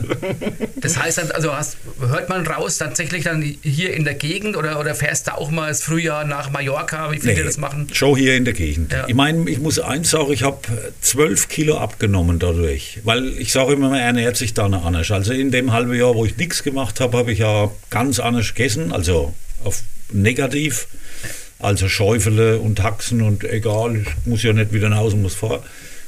Das 0.75 1.01
heißt, 1.01 1.33
also 1.33 1.51
hast, 1.51 1.77
hört 1.99 2.29
man 2.29 2.45
raus 2.45 2.77
tatsächlich 2.77 3.23
dann 3.23 3.41
hier 3.41 3.95
in 3.95 4.05
der 4.05 4.13
Gegend 4.13 4.55
oder, 4.55 4.79
oder 4.79 4.93
fährst 4.93 5.25
du 5.25 5.35
auch 5.35 5.49
mal 5.49 5.69
das 5.69 5.81
Frühjahr 5.81 6.25
nach 6.25 6.51
Mallorca, 6.51 7.11
wie 7.11 7.17
viele 7.17 7.37
nee, 7.37 7.43
das 7.43 7.57
machen? 7.57 7.87
Schon 7.91 8.15
hier 8.15 8.35
in 8.35 8.45
der 8.45 8.53
Gegend. 8.53 8.91
Ja. 8.91 9.07
Ich 9.07 9.15
meine, 9.15 9.49
ich 9.49 9.57
muss 9.57 9.79
eins 9.79 10.11
sagen, 10.11 10.31
ich 10.31 10.43
habe 10.43 10.59
zwölf 11.01 11.47
Kilo 11.47 11.79
abgenommen 11.79 12.37
dadurch, 12.37 12.99
weil 13.03 13.35
ich 13.39 13.51
sage 13.51 13.73
immer, 13.73 13.89
man 13.89 13.99
ernährt 13.99 14.37
sich 14.37 14.53
da 14.53 14.67
anders. 14.67 15.09
Also 15.09 15.33
in 15.33 15.49
dem 15.49 15.73
halben 15.73 15.95
Jahr, 15.95 16.13
wo 16.13 16.23
ich 16.23 16.37
nichts 16.37 16.61
gemacht 16.61 16.99
habe, 16.99 17.17
habe 17.17 17.31
ich 17.31 17.39
ja 17.39 17.71
ganz 17.89 18.19
anders 18.19 18.53
gegessen, 18.53 18.91
also 18.91 19.33
auf 19.63 19.81
negativ. 20.11 20.85
Also 21.57 21.89
Schäufele 21.89 22.59
und 22.59 22.83
Haxen 22.83 23.23
und 23.23 23.43
egal, 23.43 23.95
ich 23.95 24.07
muss 24.25 24.43
ja 24.43 24.53
nicht 24.53 24.71
wieder 24.71 24.89
nach 24.89 24.97
Hause, 24.97 25.17
muss 25.17 25.33
fahren. 25.33 25.63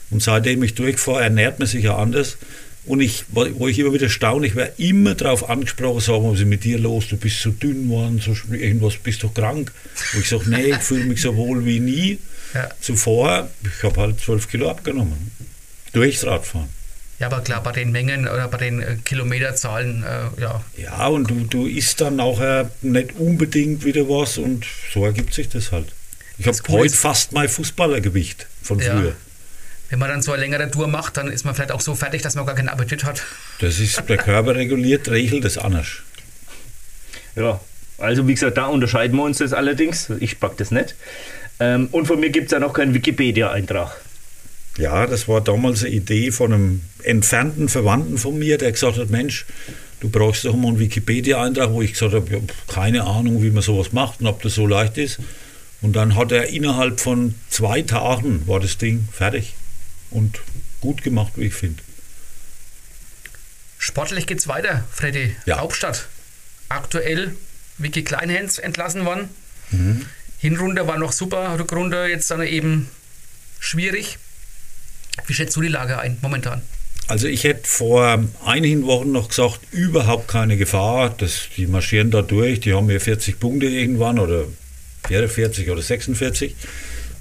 Und 0.09 0.23
seitdem 0.23 0.63
ich 0.63 0.75
durchfahre, 0.75 1.23
ernährt 1.23 1.59
man 1.59 1.67
sich 1.67 1.83
ja 1.83 1.97
anders. 1.97 2.37
Und 2.85 3.01
ich, 3.01 3.25
wo 3.29 3.67
ich 3.67 3.77
immer 3.79 3.93
wieder 3.93 4.07
staune, 4.07 4.47
ich 4.47 4.55
werde 4.55 4.73
immer 4.77 5.13
darauf 5.13 5.49
angesprochen, 5.49 5.99
sagen, 5.99 6.31
was 6.31 6.39
ist 6.39 6.45
mit 6.45 6.63
dir 6.63 6.79
los? 6.79 7.09
Du 7.09 7.17
bist 7.17 7.41
so 7.41 7.51
dünn 7.51 7.89
geworden, 7.89 8.21
so, 8.23 8.33
irgendwas 8.53 8.95
bist 8.95 9.21
du 9.23 9.29
krank. 9.29 9.73
Wo 10.13 10.19
ich 10.19 10.29
sage, 10.29 10.49
nee, 10.49 10.71
ich 10.71 10.77
fühle 10.77 11.03
mich 11.03 11.21
so 11.21 11.35
wohl 11.35 11.65
wie 11.65 11.81
nie 11.81 12.19
ja. 12.53 12.69
zuvor. 12.79 13.49
Ich 13.63 13.83
habe 13.83 13.99
halt 13.99 14.21
zwölf 14.21 14.49
Kilo 14.49 14.69
abgenommen. 14.69 15.31
Durchs 15.91 16.25
Radfahren. 16.25 16.69
Ja, 17.19 17.27
aber 17.27 17.41
klar, 17.41 17.61
bei 17.63 17.71
den 17.71 17.91
Mengen 17.91 18.27
oder 18.27 18.47
bei 18.47 18.57
den 18.57 18.81
äh, 18.81 18.97
Kilometerzahlen, 19.03 20.03
äh, 20.03 20.41
ja. 20.41 20.63
Ja, 20.77 21.07
und 21.07 21.29
du, 21.29 21.45
du 21.45 21.65
isst 21.65 21.99
dann 21.99 22.17
nachher 22.17 22.71
nicht 22.83 23.15
unbedingt 23.17 23.83
wieder 23.83 24.07
was 24.07 24.37
und 24.37 24.65
so 24.93 25.03
ergibt 25.03 25.33
sich 25.33 25.49
das 25.49 25.71
halt. 25.71 25.87
Ich 26.37 26.45
habe 26.45 26.57
heute 26.69 26.95
fast 26.95 27.31
mein 27.31 27.49
Fußballergewicht 27.49 28.45
von 28.61 28.79
ja. 28.79 28.95
früher. 28.95 29.15
Wenn 29.89 29.99
man 29.99 30.09
dann 30.09 30.21
so 30.21 30.33
eine 30.33 30.41
längere 30.41 30.69
Tour 30.69 30.87
macht, 30.87 31.17
dann 31.17 31.31
ist 31.31 31.45
man 31.45 31.55
vielleicht 31.55 31.71
auch 31.71 31.81
so 31.81 31.95
fertig, 31.95 32.21
dass 32.21 32.35
man 32.35 32.45
gar 32.45 32.55
keinen 32.55 32.69
Appetit 32.69 33.05
hat. 33.05 33.23
Das 33.59 33.79
ist, 33.79 34.03
der 34.09 34.17
Körper 34.17 34.55
reguliert, 34.55 35.09
regelt 35.09 35.45
das 35.45 35.57
anders. 35.57 35.87
Ja, 37.35 37.61
also 37.97 38.27
wie 38.27 38.33
gesagt, 38.33 38.57
da 38.57 38.65
unterscheiden 38.65 39.15
wir 39.15 39.23
uns 39.23 39.37
das 39.37 39.53
allerdings. 39.53 40.09
Ich 40.19 40.39
pack 40.39 40.57
das 40.57 40.71
nicht. 40.71 40.95
Ähm, 41.59 41.87
und 41.91 42.05
von 42.05 42.19
mir 42.19 42.29
gibt 42.29 42.47
es 42.47 42.51
ja 42.51 42.59
noch 42.59 42.73
keinen 42.73 42.93
Wikipedia-Eintrag. 42.93 43.95
Ja, 44.77 45.07
das 45.07 45.27
war 45.27 45.41
damals 45.41 45.83
eine 45.83 45.93
Idee 45.93 46.31
von 46.31 46.53
einem 46.53 46.81
entfernten 47.03 47.69
Verwandten 47.69 48.17
von 48.17 48.37
mir, 48.37 48.57
der 48.57 48.71
gesagt 48.71 48.97
hat, 48.97 49.09
Mensch, 49.09 49.45
du 50.01 50.09
brauchst 50.09 50.45
doch 50.45 50.55
mal 50.55 50.67
einen 50.67 50.79
Wikipedia-Eintrag, 50.79 51.71
wo 51.71 51.81
ich 51.81 51.93
gesagt 51.93 52.13
habe, 52.13 52.31
ja, 52.31 52.39
keine 52.67 53.05
Ahnung, 53.05 53.41
wie 53.41 53.49
man 53.49 53.63
sowas 53.63 53.93
macht 53.93 54.19
und 54.19 54.27
ob 54.27 54.43
das 54.43 54.53
so 54.53 54.67
leicht 54.67 54.97
ist. 54.97 55.19
Und 55.81 55.95
dann 55.95 56.15
hat 56.15 56.31
er 56.31 56.49
innerhalb 56.49 56.99
von 56.99 57.35
zwei 57.49 57.81
Tagen 57.83 58.47
war 58.47 58.59
das 58.59 58.77
Ding 58.77 59.07
fertig 59.11 59.53
und 60.11 60.39
gut 60.81 61.03
gemacht, 61.03 61.33
wie 61.35 61.45
ich 61.45 61.53
finde. 61.53 61.83
Sportlich 63.77 64.27
geht 64.27 64.39
es 64.39 64.47
weiter, 64.47 64.85
Freddy. 64.91 65.35
Ja. 65.45 65.59
Hauptstadt. 65.59 66.07
Aktuell 66.69 67.35
Vicky 67.77 68.03
Kleinhens 68.03 68.57
entlassen 68.57 69.05
worden. 69.05 69.29
Mhm. 69.71 70.05
Hinrunde 70.39 70.87
war 70.87 70.97
noch 70.97 71.11
super, 71.11 71.57
Rückrunde 71.57 72.07
jetzt 72.07 72.29
dann 72.31 72.41
eben 72.41 72.89
schwierig. 73.59 74.17
Wie 75.25 75.33
schätzt 75.33 75.55
du 75.55 75.61
die 75.61 75.67
Lage 75.67 75.99
ein 75.99 76.17
momentan? 76.21 76.61
Also 77.07 77.27
ich 77.27 77.45
hätte 77.45 77.67
vor 77.67 78.23
einigen 78.45 78.85
Wochen 78.85 79.11
noch 79.11 79.29
gesagt, 79.29 79.59
überhaupt 79.71 80.27
keine 80.27 80.57
Gefahr. 80.57 81.09
Das, 81.17 81.47
die 81.55 81.65
marschieren 81.65 82.11
da 82.11 82.21
durch, 82.21 82.59
die 82.59 82.73
haben 82.73 82.89
ja 82.89 82.99
40 82.99 83.39
Punkte 83.39 83.67
irgendwann 83.67 84.19
oder 84.19 84.43
44 85.07 85.69
oder 85.69 85.81
46. 85.81 86.55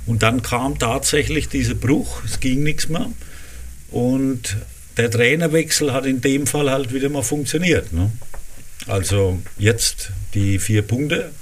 Und 0.07 0.23
dann 0.23 0.43
kam 0.43 0.79
tatsächlich 0.79 1.49
dieser 1.49 1.75
Bruch, 1.75 2.23
es 2.25 2.41
ging 2.41 2.63
nichts 2.63 2.89
mehr. 2.89 3.11
Und 3.91 4.57
der 4.97 5.11
Trainerwechsel 5.11 5.93
hat 5.93 6.07
in 6.07 6.21
dem 6.21 6.47
Fall 6.47 6.71
halt 6.71 6.93
wieder 6.93 7.09
mal 7.09 7.23
funktioniert. 7.23 7.93
Ne? 7.93 8.11
Also 8.87 9.41
jetzt 9.59 10.13
die 10.35 10.59
vier 10.59 10.83
Punkte. 10.83 11.33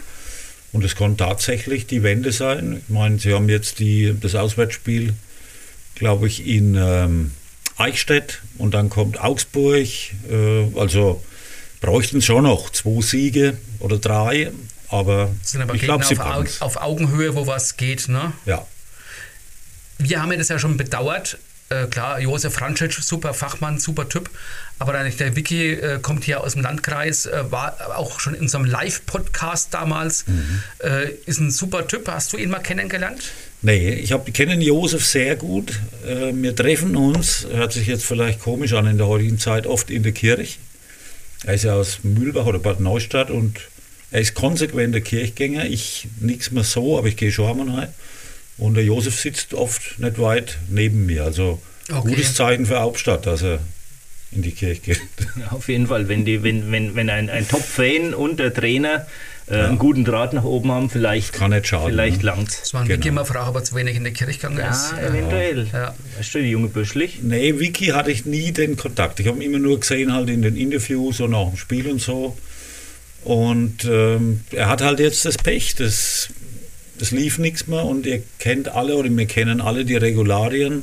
Und 0.72 0.84
es 0.84 0.96
kann 0.96 1.16
tatsächlich 1.16 1.86
die 1.86 2.02
Wende 2.02 2.32
sein. 2.32 2.82
Ich 2.82 2.92
meine, 2.92 3.18
sie 3.18 3.32
haben 3.32 3.48
jetzt 3.48 3.78
die, 3.78 4.14
das 4.20 4.34
Auswärtsspiel, 4.34 5.14
glaube 5.94 6.26
ich, 6.26 6.46
in 6.46 6.74
ähm, 6.74 7.30
Eichstätt 7.76 8.40
und 8.58 8.74
dann 8.74 8.88
kommt 8.88 9.20
Augsburg. 9.20 9.86
Äh, 10.28 10.66
also 10.74 11.22
bräuchten 11.80 12.22
schon 12.22 12.44
noch 12.44 12.70
zwei 12.70 13.00
Siege 13.02 13.56
oder 13.78 13.98
drei. 13.98 14.50
Aber, 14.94 15.30
sind 15.42 15.60
aber 15.60 15.74
ich 15.74 15.82
glaube, 15.82 16.04
sie 16.04 16.16
auf, 16.18 16.62
auf 16.62 16.76
Augenhöhe, 16.80 17.34
wo 17.34 17.48
was 17.48 17.76
geht. 17.76 18.08
Ne? 18.08 18.32
Ja. 18.46 18.64
Wir 19.98 20.22
haben 20.22 20.30
ja 20.30 20.38
das 20.38 20.48
ja 20.48 20.58
schon 20.58 20.76
bedauert. 20.76 21.38
Äh, 21.68 21.86
klar, 21.86 22.20
Josef 22.20 22.54
Francic, 22.54 22.92
super 22.92 23.34
Fachmann, 23.34 23.80
super 23.80 24.08
Typ. 24.08 24.30
Aber 24.78 24.92
dann, 24.92 25.10
der 25.16 25.34
Wiki 25.34 25.72
äh, 25.72 25.98
kommt 26.00 26.24
hier 26.24 26.42
aus 26.42 26.52
dem 26.52 26.62
Landkreis, 26.62 27.26
äh, 27.26 27.50
war 27.50 27.76
auch 27.96 28.20
schon 28.20 28.34
in 28.34 28.42
unserem 28.42 28.64
Live-Podcast 28.64 29.74
damals. 29.74 30.26
Mhm. 30.28 30.62
Äh, 30.78 31.10
ist 31.26 31.40
ein 31.40 31.50
super 31.50 31.88
Typ. 31.88 32.06
Hast 32.06 32.32
du 32.32 32.36
ihn 32.36 32.50
mal 32.50 32.60
kennengelernt? 32.60 33.22
Nee, 33.62 33.94
ich 33.94 34.12
hab, 34.12 34.32
kenne 34.32 34.62
Josef 34.62 35.04
sehr 35.04 35.34
gut. 35.34 35.80
Äh, 36.06 36.32
wir 36.34 36.54
treffen 36.54 36.94
uns, 36.94 37.48
hört 37.50 37.72
sich 37.72 37.88
jetzt 37.88 38.04
vielleicht 38.04 38.40
komisch 38.40 38.74
an 38.74 38.86
in 38.86 38.98
der 38.98 39.08
heutigen 39.08 39.40
Zeit, 39.40 39.66
oft 39.66 39.90
in 39.90 40.04
der 40.04 40.12
Kirche. 40.12 40.58
Er 41.44 41.54
ist 41.54 41.64
ja 41.64 41.74
aus 41.74 42.00
Mühlbach 42.04 42.46
oder 42.46 42.58
Bad 42.60 42.78
Neustadt 42.80 43.30
und 43.30 43.58
er 44.14 44.20
ist 44.20 44.34
konsequenter 44.34 45.00
Kirchgänger. 45.00 45.64
Ich 45.64 46.06
nichts 46.20 46.52
mehr 46.52 46.62
so, 46.62 46.96
aber 46.96 47.08
ich 47.08 47.16
gehe 47.16 47.32
schon 47.32 47.60
einmal 47.60 47.92
Und 48.58 48.74
der 48.74 48.84
Josef 48.84 49.18
sitzt 49.18 49.54
oft 49.54 49.98
nicht 49.98 50.20
weit 50.20 50.58
neben 50.70 51.04
mir. 51.04 51.24
Also 51.24 51.60
okay. 51.90 52.10
gutes 52.10 52.34
Zeichen 52.34 52.64
für 52.64 52.78
Hauptstadt, 52.78 53.26
dass 53.26 53.42
er 53.42 53.58
in 54.30 54.42
die 54.42 54.52
Kirche 54.52 54.80
geht. 54.80 55.00
Ja, 55.40 55.50
auf 55.50 55.68
jeden 55.68 55.88
Fall, 55.88 56.08
wenn, 56.08 56.24
die, 56.24 56.44
wenn, 56.44 56.70
wenn, 56.70 56.94
wenn 56.94 57.10
ein, 57.10 57.28
ein 57.28 57.48
Top-Fan 57.48 58.14
und 58.14 58.38
der 58.38 58.54
Trainer 58.54 59.04
äh, 59.48 59.58
ja. 59.58 59.66
einen 59.66 59.80
guten 59.80 60.04
Draht 60.04 60.32
nach 60.32 60.44
oben 60.44 60.70
haben, 60.70 60.90
vielleicht, 60.90 61.32
Kann 61.32 61.50
nicht 61.50 61.66
schaden, 61.66 61.88
vielleicht 61.88 62.18
ne? 62.18 62.26
langt 62.26 62.56
Das 62.62 62.72
war 62.72 62.82
ein 62.82 62.86
genau. 62.86 62.98
Vicky 62.98 63.08
immer 63.08 63.24
Frage, 63.24 63.46
aber 63.46 63.64
zu 63.64 63.74
wenig 63.74 63.96
in 63.96 64.04
die 64.04 64.12
Kirche 64.12 64.38
gegangen 64.38 64.58
ja, 64.58 64.70
ist. 64.70 64.92
Eventuell. 64.92 65.66
Ja. 65.72 65.92
Weißt 66.18 66.32
du, 66.34 66.38
die 66.38 66.50
junge 66.50 66.68
Böschlich? 66.68 67.18
Nee, 67.20 67.58
Vicky 67.58 67.86
hatte 67.86 68.12
ich 68.12 68.26
nie 68.26 68.52
den 68.52 68.76
Kontakt. 68.76 69.18
Ich 69.18 69.26
habe 69.26 69.38
ihn 69.38 69.50
immer 69.50 69.58
nur 69.58 69.80
gesehen 69.80 70.12
halt 70.12 70.28
in 70.28 70.42
den 70.42 70.54
Interviews 70.54 71.18
und 71.18 71.34
auch 71.34 71.50
im 71.50 71.56
Spiel 71.56 71.88
und 71.88 72.00
so. 72.00 72.38
Und 73.24 73.86
ähm, 73.86 74.40
er 74.52 74.68
hat 74.68 74.82
halt 74.82 75.00
jetzt 75.00 75.24
das 75.24 75.38
Pech, 75.38 75.74
das, 75.76 76.28
das 76.98 77.10
lief 77.10 77.38
nichts 77.38 77.66
mehr 77.66 77.84
und 77.84 78.04
ihr 78.04 78.22
kennt 78.38 78.68
alle 78.68 78.96
oder 78.96 79.08
wir 79.08 79.26
kennen 79.26 79.60
alle 79.62 79.86
die 79.86 79.96
Regularien. 79.96 80.82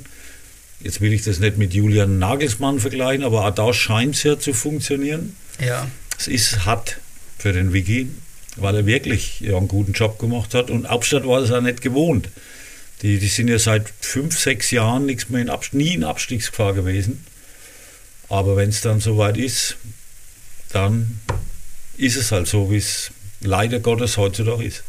Jetzt 0.79 1.01
will 1.01 1.13
ich 1.13 1.23
das 1.23 1.39
nicht 1.39 1.57
mit 1.57 1.73
Julian 1.75 2.17
Nagelsmann 2.17 2.79
vergleichen, 2.79 3.23
aber 3.23 3.45
auch 3.45 3.53
da 3.53 3.71
scheint 3.73 4.15
es 4.15 4.23
ja 4.23 4.39
zu 4.39 4.53
funktionieren. 4.53 5.35
Ja. 5.63 5.87
Es 6.17 6.27
ist 6.27 6.65
hart 6.65 6.97
für 7.37 7.53
den 7.53 7.73
Wiki, 7.73 8.09
weil 8.55 8.75
er 8.75 8.85
wirklich 8.87 9.41
ja, 9.41 9.57
einen 9.57 9.67
guten 9.67 9.93
Job 9.93 10.17
gemacht 10.17 10.55
hat 10.55 10.71
und 10.71 10.87
Abstadt 10.87 11.27
war 11.27 11.41
es 11.41 11.51
auch 11.51 11.61
nicht 11.61 11.81
gewohnt. 11.81 12.29
Die, 13.03 13.19
die 13.19 13.27
sind 13.27 13.47
ja 13.47 13.59
seit 13.59 13.91
fünf, 13.99 14.37
sechs 14.37 14.71
Jahren 14.71 15.05
nichts 15.05 15.29
mehr 15.29 15.41
in 15.41 15.49
Abst 15.49 15.75
nie 15.75 15.93
in 15.93 16.03
Abstiegsgefahr 16.03 16.73
gewesen. 16.73 17.23
Aber 18.29 18.55
wenn 18.55 18.69
es 18.69 18.81
dann 18.81 18.99
soweit 18.99 19.37
ist, 19.37 19.77
dann 20.71 21.19
ist 22.01 22.15
es 22.15 22.31
halt 22.31 22.47
so, 22.47 22.71
wie 22.71 22.77
es 22.77 23.11
leider 23.41 23.79
Gottes 23.79 24.17
heutzutage 24.17 24.65
ist. 24.65 24.83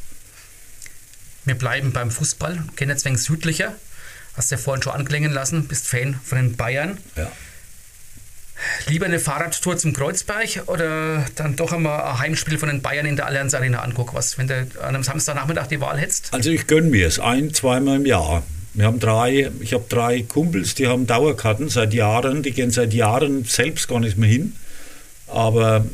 Wir 1.45 1.55
bleiben 1.55 1.93
beim 1.93 2.11
Fußball, 2.11 2.65
gehen 2.77 2.89
jetzt 2.89 3.05
wenig 3.05 3.23
südlicher. 3.23 3.75
Hast 4.35 4.51
du 4.51 4.55
ja 4.55 4.61
vorhin 4.61 4.83
schon 4.83 4.95
anklingen 4.95 5.33
lassen, 5.33 5.69
bist 5.69 5.89
Fan 5.89 6.19
von 6.25 6.39
den 6.39 6.57
Bayern. 6.57 6.97
Ja. 7.17 7.31
Lieber 8.87 9.07
eine 9.07 9.19
Fahrradtour 9.19 9.77
zum 9.77 9.93
Kreuzberg 9.93 10.63
oder 10.67 11.27
dann 11.35 11.57
doch 11.57 11.73
einmal 11.73 12.01
ein 12.01 12.19
Heimspiel 12.21 12.59
von 12.59 12.69
den 12.69 12.81
Bayern 12.81 13.05
in 13.07 13.17
der 13.17 13.27
Allianz 13.27 13.55
Arena 13.55 13.83
angucken, 13.83 14.15
was, 14.15 14.39
wenn 14.39 14.47
du 14.47 14.67
an 14.81 14.95
einem 14.95 15.03
Samstagnachmittag 15.03 15.67
die 15.67 15.81
Wahl 15.81 15.99
hättest? 15.99 16.33
Also 16.33 16.51
ich 16.51 16.67
gönne 16.67 16.89
mir 16.89 17.09
es, 17.09 17.19
ein, 17.19 17.53
zweimal 17.53 17.97
im 17.97 18.07
Jahr. 18.07 18.43
Wir 18.75 18.87
haben 18.87 19.01
drei, 19.01 19.51
ich 19.61 19.75
habe 19.75 19.85
drei 19.89 20.23
Kumpels, 20.23 20.75
die 20.75 20.87
haben 20.87 21.07
Dauerkarten 21.07 21.69
seit 21.69 21.93
Jahren, 21.93 22.43
die 22.43 22.53
gehen 22.53 22.71
seit 22.71 22.95
Jahren 22.95 23.45
selbst 23.45 23.89
gar 23.89 24.01
nicht 24.01 24.17
mehr 24.17 24.31
hin. 24.31 24.57
Aber 25.27 25.85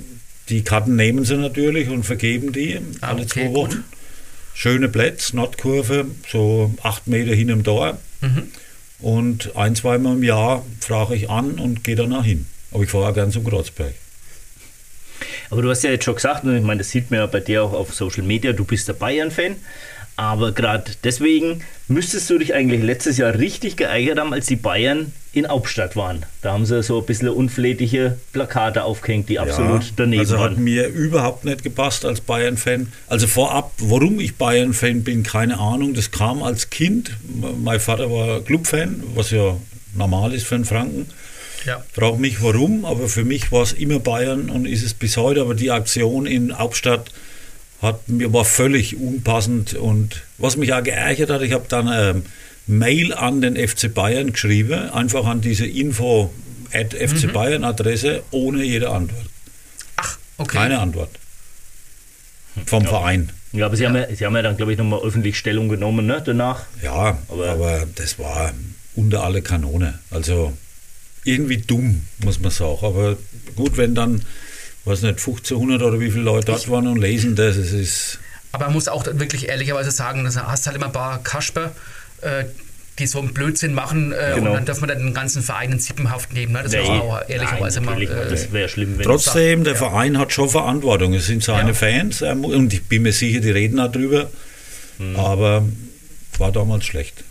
die 0.49 0.63
Karten 0.63 0.97
nehmen 0.97 1.25
sie 1.25 1.37
natürlich 1.37 1.89
und 1.89 2.05
vergeben 2.05 2.53
die 2.53 2.79
ah, 3.01 3.09
alle 3.09 3.23
okay, 3.23 3.29
zwei 3.29 3.55
Wochen. 3.55 3.71
Gut. 3.71 3.85
Schöne 4.55 4.89
Plätze, 4.89 5.37
Nordkurve, 5.37 6.07
so 6.29 6.75
acht 6.83 7.07
Meter 7.07 7.35
hinterm 7.35 7.63
Tor. 7.63 7.99
Mhm. 8.21 8.51
Und 9.01 9.57
ein, 9.57 9.77
zweimal 9.77 10.15
im 10.17 10.23
Jahr 10.25 10.65
frage 10.81 11.15
ich 11.15 11.31
an 11.31 11.53
und 11.59 11.85
gehe 11.85 11.95
danach 11.95 12.25
hin. 12.25 12.47
Aber 12.73 12.83
ich 12.83 12.91
fahre 12.91 13.09
auch 13.09 13.15
gern 13.15 13.31
zum 13.31 13.45
Kreuzberg. 13.45 13.95
Aber 15.51 15.63
du 15.63 15.71
hast 15.71 15.85
ja 15.85 15.91
jetzt 15.91 16.05
schon 16.05 16.15
gesagt, 16.15 16.45
und 16.45 16.57
ich 16.57 16.63
meine, 16.63 16.79
das 16.79 16.91
sieht 16.91 17.11
man 17.11 17.21
ja 17.21 17.27
bei 17.27 17.41
dir 17.41 17.63
auch 17.63 17.73
auf 17.73 17.95
Social 17.95 18.23
Media, 18.23 18.53
du 18.53 18.65
bist 18.65 18.89
der 18.89 18.95
Bayern-Fan. 18.95 19.57
Aber 20.19 20.51
gerade 20.51 20.91
deswegen 21.05 21.63
müsstest 21.87 22.29
du 22.29 22.39
dich 22.39 22.53
eigentlich 22.53 22.83
letztes 22.83 23.19
Jahr 23.19 23.39
richtig 23.39 23.77
geärgert 23.77 24.19
haben, 24.19 24.33
als 24.33 24.47
die 24.47 24.57
Bayern 24.57 25.13
in 25.33 25.47
Hauptstadt 25.47 25.95
waren. 25.95 26.27
Da 26.43 26.53
haben 26.55 26.67
sie 26.67 26.83
so 26.83 26.99
ein 26.99 27.07
bisschen 27.07 27.29
unflätige 27.29 28.19
Plakate 28.33 28.83
aufgehängt, 28.83 29.29
die 29.29 29.39
absolut 29.39 29.85
ja, 29.85 29.91
daneben 29.95 30.19
also 30.19 30.35
waren. 30.35 30.43
Also 30.43 30.57
hat 30.57 30.59
mir 30.59 30.89
überhaupt 30.89 31.45
nicht 31.45 31.63
gepasst 31.63 32.05
als 32.05 32.21
Bayern-Fan. 32.21 32.93
Also 33.07 33.29
vorab, 33.29 33.71
warum 33.79 34.19
ich 34.19 34.35
Bayern-Fan 34.35 35.05
bin, 35.05 35.23
keine 35.23 35.61
Ahnung. 35.61 35.95
Das 35.95 36.11
kam 36.11 36.43
als 36.43 36.69
Kind. 36.69 37.13
Mein 37.63 37.79
Vater 37.79 38.11
war 38.11 38.41
Clubfan, 38.41 39.05
was 39.15 39.31
ja 39.31 39.57
normal 39.95 40.35
ist 40.35 40.49
für 40.49 40.57
einen 40.57 40.65
Franken. 40.65 41.07
Ja. 41.65 41.85
Frag 41.93 42.19
mich 42.19 42.43
warum, 42.43 42.85
aber 42.85 43.09
für 43.09 43.25
mich 43.25 43.53
war 43.53 43.63
es 43.63 43.73
immer 43.73 44.01
Bayern 44.01 44.51
und 44.51 44.67
ist 44.67 44.85
es 44.85 44.95
bis 44.95 45.17
heute. 45.17 45.43
Aber 45.43 45.55
die 45.55 45.71
Aktion 45.71 46.27
in 46.27 46.59
Hauptstadt 46.59 47.13
hat 47.81 48.09
mir 48.09 48.33
war 48.33 48.45
völlig 48.45 48.97
unpassend 48.97 49.75
und 49.75 50.23
was 50.37 50.57
mich 50.57 50.73
auch 50.73 50.83
geärgert 50.83 51.31
hat, 51.31 51.43
ich 51.43 51.53
habe 51.53 51.67
dann 51.69 51.89
eine 51.89 52.23
Mail 52.67 53.15
an 53.15 53.41
den 53.41 53.57
FC 53.57 53.93
Bayern 53.93 54.33
geschrieben, 54.33 54.91
einfach 54.91 55.25
an 55.27 55.41
diese 55.41 55.67
Info 55.67 56.33
at 56.73 56.95
FC 56.95 57.25
mhm. 57.25 57.33
Bayern 57.33 57.65
Adresse 57.65 58.23
ohne 58.31 58.63
jede 58.65 58.91
Antwort. 58.91 59.27
Ach, 59.97 60.19
okay. 60.37 60.59
Keine 60.59 60.79
Antwort. 60.81 61.11
Vom 62.67 62.83
ja. 62.85 62.89
Verein. 62.89 63.31
Ja, 63.53 63.67
aber 63.67 63.77
Sie. 63.77 63.87
Haben, 63.87 63.97
ja, 63.97 64.15
Sie 64.15 64.27
haben 64.27 64.37
ja 64.37 64.43
dann, 64.43 64.57
glaube 64.57 64.73
ich, 64.73 64.79
nochmal 64.79 65.01
öffentlich 65.01 65.39
Stellung 65.39 65.69
genommen 65.69 66.07
ne, 66.07 66.23
danach. 66.25 66.67
Ja, 66.83 67.19
aber, 67.29 67.49
aber 67.49 67.87
das 67.95 68.19
war 68.19 68.53
unter 68.95 69.25
alle 69.25 69.43
Kanone. 69.43 69.99
Also 70.11 70.53
irgendwie 71.25 71.59
dumm, 71.59 72.03
muss 72.25 72.41
man 72.41 72.51
sagen. 72.51 72.79
Aber 72.83 73.17
gut, 73.55 73.77
wenn 73.77 73.95
dann 73.95 74.23
weiß 74.89 75.03
nicht, 75.03 75.19
1500 75.19 75.83
oder 75.83 76.01
wie 76.01 76.11
viele 76.11 76.25
Leute 76.25 76.47
dort 76.47 76.69
waren 76.71 76.87
und 76.87 76.99
lesen 76.99 77.37
das. 77.37 77.57
Es 77.57 77.73
ist 77.73 78.19
aber 78.53 78.67
man 78.67 78.75
muss 78.75 78.89
auch 78.89 79.05
wirklich 79.07 79.49
ehrlicherweise 79.49 79.91
sagen, 79.91 80.25
du 80.25 80.35
hast 80.35 80.67
halt 80.67 80.77
immer 80.77 80.87
ein 80.87 80.93
paar 80.93 81.23
Kasper, 81.23 81.73
äh, 82.23 82.45
die 82.99 83.07
so 83.07 83.21
einen 83.21 83.33
Blödsinn 83.33 83.75
machen 83.75 84.13
äh, 84.13 84.33
genau. 84.35 84.51
und 84.51 84.57
dann 84.57 84.65
darf 84.65 84.81
man 84.81 84.89
dann 84.89 84.99
den 84.99 85.15
ganzen 85.15 85.43
Verein 85.43 85.73
in 85.73 85.79
Sippenhaft 85.79 86.33
nehmen. 86.33 86.53
Ne? 86.53 86.63
Das 86.63 86.73
nee, 86.73 86.81
auch 86.81 87.21
ehrlicherweise 87.29 87.81
nein, 87.81 87.95
mal. 87.95 88.03
Äh, 88.03 88.31
das 88.31 88.53
wäre 88.53 88.69
schlimm, 88.69 88.99
wenn 88.99 89.05
Trotzdem, 89.05 89.65
der 89.65 89.75
ja. 89.75 89.79
Verein 89.79 90.19
hat 90.19 90.33
schon 90.33 90.49
Verantwortung. 90.49 91.15
Es 91.15 91.27
sind 91.27 91.45
seine 91.45 91.69
ja. 91.69 91.75
Fans 91.75 92.23
und 92.23 92.73
ich 92.73 92.85
bin 92.85 93.03
mir 93.03 93.13
sicher, 93.13 93.41
die 93.41 93.51
reden 93.51 93.79
auch 93.79 93.93
drüber. 93.93 94.31
Hm. 94.99 95.17
Aber 95.17 95.65
war 96.39 96.51
damals 96.51 96.87
schlecht. 96.87 97.23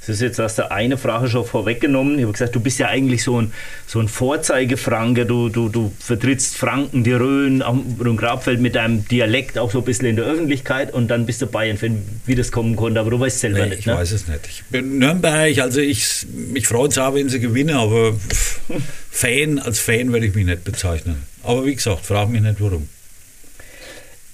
Das 0.00 0.08
ist 0.08 0.20
jetzt 0.20 0.38
hast 0.40 0.58
du 0.58 0.68
eine 0.68 0.96
Frage 0.96 1.28
schon 1.28 1.44
vorweggenommen. 1.44 2.18
Ich 2.18 2.22
habe 2.22 2.32
gesagt, 2.32 2.54
du 2.54 2.60
bist 2.60 2.80
ja 2.80 2.88
eigentlich 2.88 3.22
so 3.22 3.40
ein, 3.40 3.52
so 3.86 4.00
ein 4.00 4.08
Vorzeigefranke. 4.08 5.26
Du, 5.26 5.48
du, 5.48 5.68
du 5.68 5.92
vertrittst 6.00 6.56
Franken, 6.56 7.04
die 7.04 7.12
Rhön, 7.12 7.62
und 7.62 8.16
Grabfeld 8.16 8.60
mit 8.60 8.74
deinem 8.74 9.06
Dialekt 9.06 9.58
auch 9.58 9.70
so 9.70 9.78
ein 9.78 9.84
bisschen 9.84 10.06
in 10.06 10.16
der 10.16 10.24
Öffentlichkeit 10.24 10.92
und 10.92 11.08
dann 11.08 11.24
bist 11.24 11.40
du 11.40 11.46
Bayern-Fan, 11.46 12.02
wie 12.26 12.34
das 12.34 12.50
kommen 12.50 12.74
konnte. 12.74 12.98
Aber 12.98 13.10
du 13.10 13.20
weißt 13.20 13.38
selber 13.38 13.60
nee, 13.60 13.68
nicht. 13.70 13.80
Ich 13.80 13.86
ne? 13.86 13.94
weiß 13.94 14.10
es 14.10 14.26
nicht. 14.26 14.40
Ich 14.48 14.64
bin 14.64 14.98
Nürnberg, 14.98 15.56
also 15.58 15.80
ich, 15.80 16.26
mich 16.32 16.66
freut 16.66 16.90
es 16.90 16.98
auch, 16.98 17.14
wenn 17.14 17.28
sie 17.28 17.38
gewinnen, 17.38 17.76
aber 17.76 18.14
Fan, 19.10 19.60
als 19.60 19.78
Fan 19.78 20.12
werde 20.12 20.26
ich 20.26 20.34
mich 20.34 20.46
nicht 20.46 20.64
bezeichnen. 20.64 21.22
Aber 21.44 21.64
wie 21.64 21.74
gesagt, 21.76 22.06
frag 22.06 22.28
mich 22.28 22.42
nicht 22.42 22.60
warum. 22.60 22.88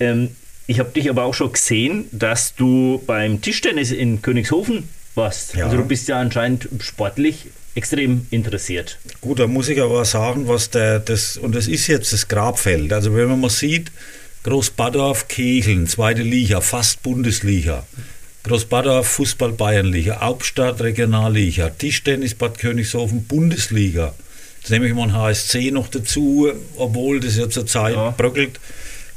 Ähm, 0.00 0.30
ich 0.66 0.78
habe 0.78 0.90
dich 0.90 1.08
aber 1.10 1.24
auch 1.24 1.34
schon 1.34 1.52
gesehen, 1.52 2.06
dass 2.12 2.54
du 2.54 3.02
beim 3.06 3.40
Tischtennis 3.40 3.90
in 3.90 4.22
Königshofen 4.22 4.84
warst. 5.18 5.54
Ja. 5.54 5.66
Also 5.66 5.76
du 5.76 5.84
bist 5.84 6.08
ja 6.08 6.18
anscheinend 6.18 6.68
sportlich 6.80 7.48
extrem 7.74 8.26
interessiert. 8.30 8.98
Gut, 9.20 9.38
da 9.38 9.46
muss 9.46 9.68
ich 9.68 9.80
aber 9.80 10.04
sagen, 10.04 10.48
was 10.48 10.70
der, 10.70 10.98
das, 10.98 11.36
und 11.36 11.54
das 11.54 11.68
ist 11.68 11.86
jetzt 11.86 12.12
das 12.12 12.26
Grabfeld. 12.26 12.92
Also 12.92 13.14
wenn 13.14 13.28
man 13.28 13.40
mal 13.40 13.50
sieht, 13.50 13.92
Großbadorf, 14.44 15.28
Kecheln, 15.28 15.86
zweite 15.86 16.22
Liga, 16.22 16.60
fast 16.60 17.02
Bundesliga. 17.02 17.84
Großbadorf, 18.44 19.06
Fußball 19.06 19.52
Bayernliga, 19.52 20.20
Hauptstadt 20.20 20.80
Regionalliga, 20.80 21.68
Tischtennis 21.70 22.34
Bad 22.34 22.58
Königshofen, 22.58 23.24
Bundesliga. 23.24 24.14
Jetzt 24.60 24.70
nehme 24.70 24.86
ich 24.86 24.94
mal 24.94 25.04
ein 25.04 25.12
HSC 25.12 25.70
noch 25.70 25.88
dazu, 25.88 26.50
obwohl 26.76 27.20
das 27.20 27.36
ja 27.36 27.50
zurzeit 27.50 27.94
ja. 27.94 28.10
bröckelt. 28.10 28.58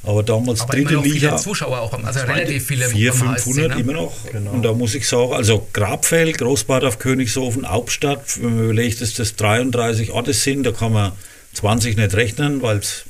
Aber 0.04 0.24
damals 0.24 0.62
Aber 0.62 0.74
dritte 0.74 0.94
immer 0.94 1.04
noch 1.04 1.04
Liga. 1.04 1.30
Viele 1.30 1.36
Zuschauer 1.36 1.80
auch, 1.80 1.94
also 2.04 2.20
relativ 2.22 2.66
viele. 2.66 2.88
400, 2.88 3.40
500 3.40 3.76
ne? 3.76 3.82
immer 3.82 3.94
noch. 3.94 4.32
Genau. 4.32 4.52
Und 4.52 4.64
da 4.64 4.74
muss 4.74 4.96
ich 4.96 5.08
sagen, 5.08 5.34
also 5.34 5.68
Grabfeld, 5.74 6.40
Großbad 6.40 6.84
auf 6.86 6.98
Königshofen, 6.98 7.70
Hauptstadt, 7.70 8.42
wenn 8.42 8.56
man 8.56 8.64
überlegt, 8.66 9.02
dass 9.02 9.14
das 9.14 9.36
33 9.36 10.12
Orte 10.12 10.34
sind, 10.34 10.64
da 10.64 10.72
kann 10.72 10.94
man 10.94 11.12
20 11.54 11.98
nicht 11.98 12.14
rechnen, 12.16 12.62
weil 12.64 12.78
es 12.78 13.04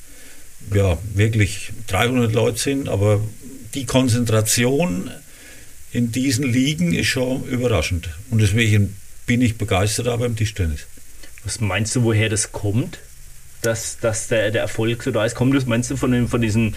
ja 0.73 0.97
wirklich 1.13 1.71
300 1.87 2.33
Leute 2.33 2.59
sind. 2.59 2.89
Aber 2.89 3.21
die 3.73 3.85
Konzentration 3.85 5.09
in 5.93 6.11
diesen 6.11 6.43
Ligen 6.43 6.93
ist 6.93 7.07
schon 7.07 7.45
überraschend. 7.45 8.09
Und 8.29 8.41
deswegen 8.41 8.97
bin 9.25 9.41
ich 9.41 9.57
begeistert 9.57 10.09
auch 10.09 10.19
beim 10.19 10.35
Tischtennis. 10.35 10.81
Was 11.45 11.61
meinst 11.61 11.95
du, 11.95 12.03
woher 12.03 12.27
das 12.27 12.51
kommt? 12.51 12.99
Dass, 13.61 13.97
dass 13.99 14.27
der, 14.27 14.51
der 14.51 14.61
Erfolg 14.61 15.03
so 15.03 15.11
da 15.11 15.25
ist? 15.25 15.35
Kommt 15.35 15.55
das, 15.55 15.65
meinst 15.65 15.91
du, 15.91 15.97
von, 15.97 16.11
den, 16.11 16.27
von 16.27 16.41
diesen 16.41 16.75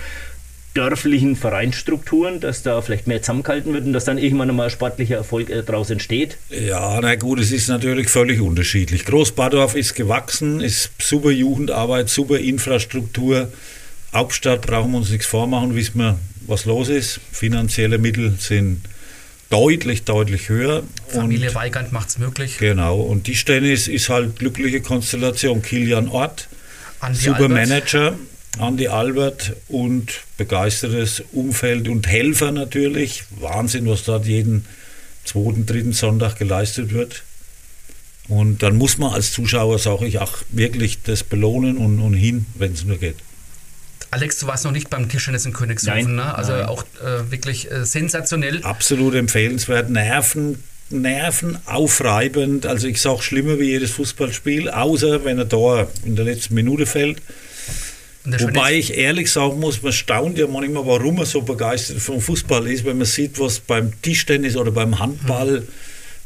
dörflichen 0.74 1.36
Vereinsstrukturen, 1.36 2.40
dass 2.40 2.62
da 2.62 2.82
vielleicht 2.82 3.06
mehr 3.06 3.22
zusammengehalten 3.22 3.72
wird 3.72 3.86
und 3.86 3.92
dass 3.92 4.04
dann 4.04 4.18
irgendwann 4.18 4.50
einmal 4.50 4.70
sportlicher 4.70 5.16
Erfolg 5.16 5.48
äh, 5.48 5.62
daraus 5.62 5.90
entsteht? 5.90 6.36
Ja, 6.50 6.98
na 7.00 7.14
gut, 7.14 7.38
es 7.38 7.52
ist 7.52 7.68
natürlich 7.68 8.08
völlig 8.08 8.40
unterschiedlich. 8.40 9.04
Großbadorf 9.04 9.76
ist 9.76 9.94
gewachsen, 9.94 10.60
ist 10.60 10.90
super 11.00 11.30
Jugendarbeit, 11.30 12.08
super 12.08 12.38
Infrastruktur. 12.38 13.52
Hauptstadt 14.12 14.62
brauchen 14.62 14.92
wir 14.92 14.98
uns 14.98 15.10
nichts 15.10 15.26
vormachen, 15.26 15.76
wissen 15.76 15.98
wir, 15.98 16.18
was 16.46 16.64
los 16.64 16.88
ist. 16.88 17.20
Finanzielle 17.30 17.98
Mittel 17.98 18.34
sind 18.38 18.82
deutlich, 19.50 20.02
deutlich 20.02 20.48
höher. 20.48 20.82
Familie 21.06 21.48
und, 21.48 21.54
Weigand 21.54 21.92
macht 21.92 22.08
es 22.08 22.18
möglich. 22.18 22.58
Genau, 22.58 23.00
und 23.00 23.28
die 23.28 23.36
Stennis 23.36 23.86
ist 23.86 24.08
halt 24.08 24.38
glückliche 24.38 24.80
Konstellation. 24.80 25.62
Kilian 25.62 26.08
Ort, 26.08 26.48
Andi 27.04 27.18
super 27.18 27.36
Albert. 27.36 27.50
Manager, 27.50 28.18
Andi 28.58 28.88
Albert 28.88 29.52
und 29.68 30.22
begeistertes 30.36 31.22
Umfeld 31.32 31.88
und 31.88 32.06
Helfer 32.06 32.50
natürlich. 32.52 33.24
Wahnsinn, 33.30 33.86
was 33.86 34.04
dort 34.04 34.26
jeden 34.26 34.64
zweiten, 35.24 35.66
dritten 35.66 35.92
Sonntag 35.92 36.38
geleistet 36.38 36.92
wird. 36.92 37.22
Und 38.28 38.62
dann 38.62 38.76
muss 38.76 38.96
man 38.96 39.12
als 39.12 39.32
Zuschauer, 39.32 39.78
sage 39.78 40.06
ich, 40.06 40.18
auch 40.18 40.32
wirklich 40.50 41.02
das 41.02 41.24
belohnen 41.24 41.76
und, 41.76 42.00
und 42.00 42.14
hin, 42.14 42.46
wenn 42.54 42.72
es 42.72 42.84
nur 42.84 42.96
geht. 42.96 43.16
Alex, 44.10 44.38
du 44.38 44.46
warst 44.46 44.64
noch 44.64 44.72
nicht 44.72 44.88
beim 44.90 45.08
Tischtennis 45.08 45.44
in 45.44 45.52
Königshofen, 45.52 46.14
ne? 46.14 46.34
Also 46.34 46.52
nein. 46.52 46.66
auch 46.66 46.84
äh, 47.04 47.30
wirklich 47.30 47.70
äh, 47.70 47.84
sensationell. 47.84 48.62
Absolut 48.62 49.14
empfehlenswert. 49.14 49.90
Nerven, 49.90 50.62
nervenaufreibend. 50.90 52.66
Also 52.66 52.86
ich 52.86 53.00
sage 53.00 53.22
schlimmer 53.22 53.58
wie 53.58 53.70
jedes 53.70 53.92
Fußballspiel, 53.92 54.68
außer 54.70 55.24
wenn 55.24 55.38
er 55.38 55.44
da 55.44 55.88
in 56.04 56.16
der 56.16 56.24
letzten 56.24 56.54
Minute 56.54 56.86
fällt. 56.86 57.18
Wobei 58.24 58.74
ich 58.74 58.96
ehrlich 58.96 59.30
sagen 59.30 59.60
muss, 59.60 59.82
man 59.82 59.92
staunt 59.92 60.38
ja 60.38 60.46
manchmal, 60.46 60.86
warum 60.86 61.16
man 61.16 61.26
so 61.26 61.42
begeistert 61.42 61.98
vom 61.98 62.22
Fußball 62.22 62.66
ist, 62.68 62.86
wenn 62.86 62.96
man 62.96 63.06
sieht, 63.06 63.38
was 63.38 63.60
beim 63.60 63.92
Tischtennis 64.00 64.56
oder 64.56 64.70
beim 64.70 64.98
Handball 64.98 65.58
hm 65.58 65.68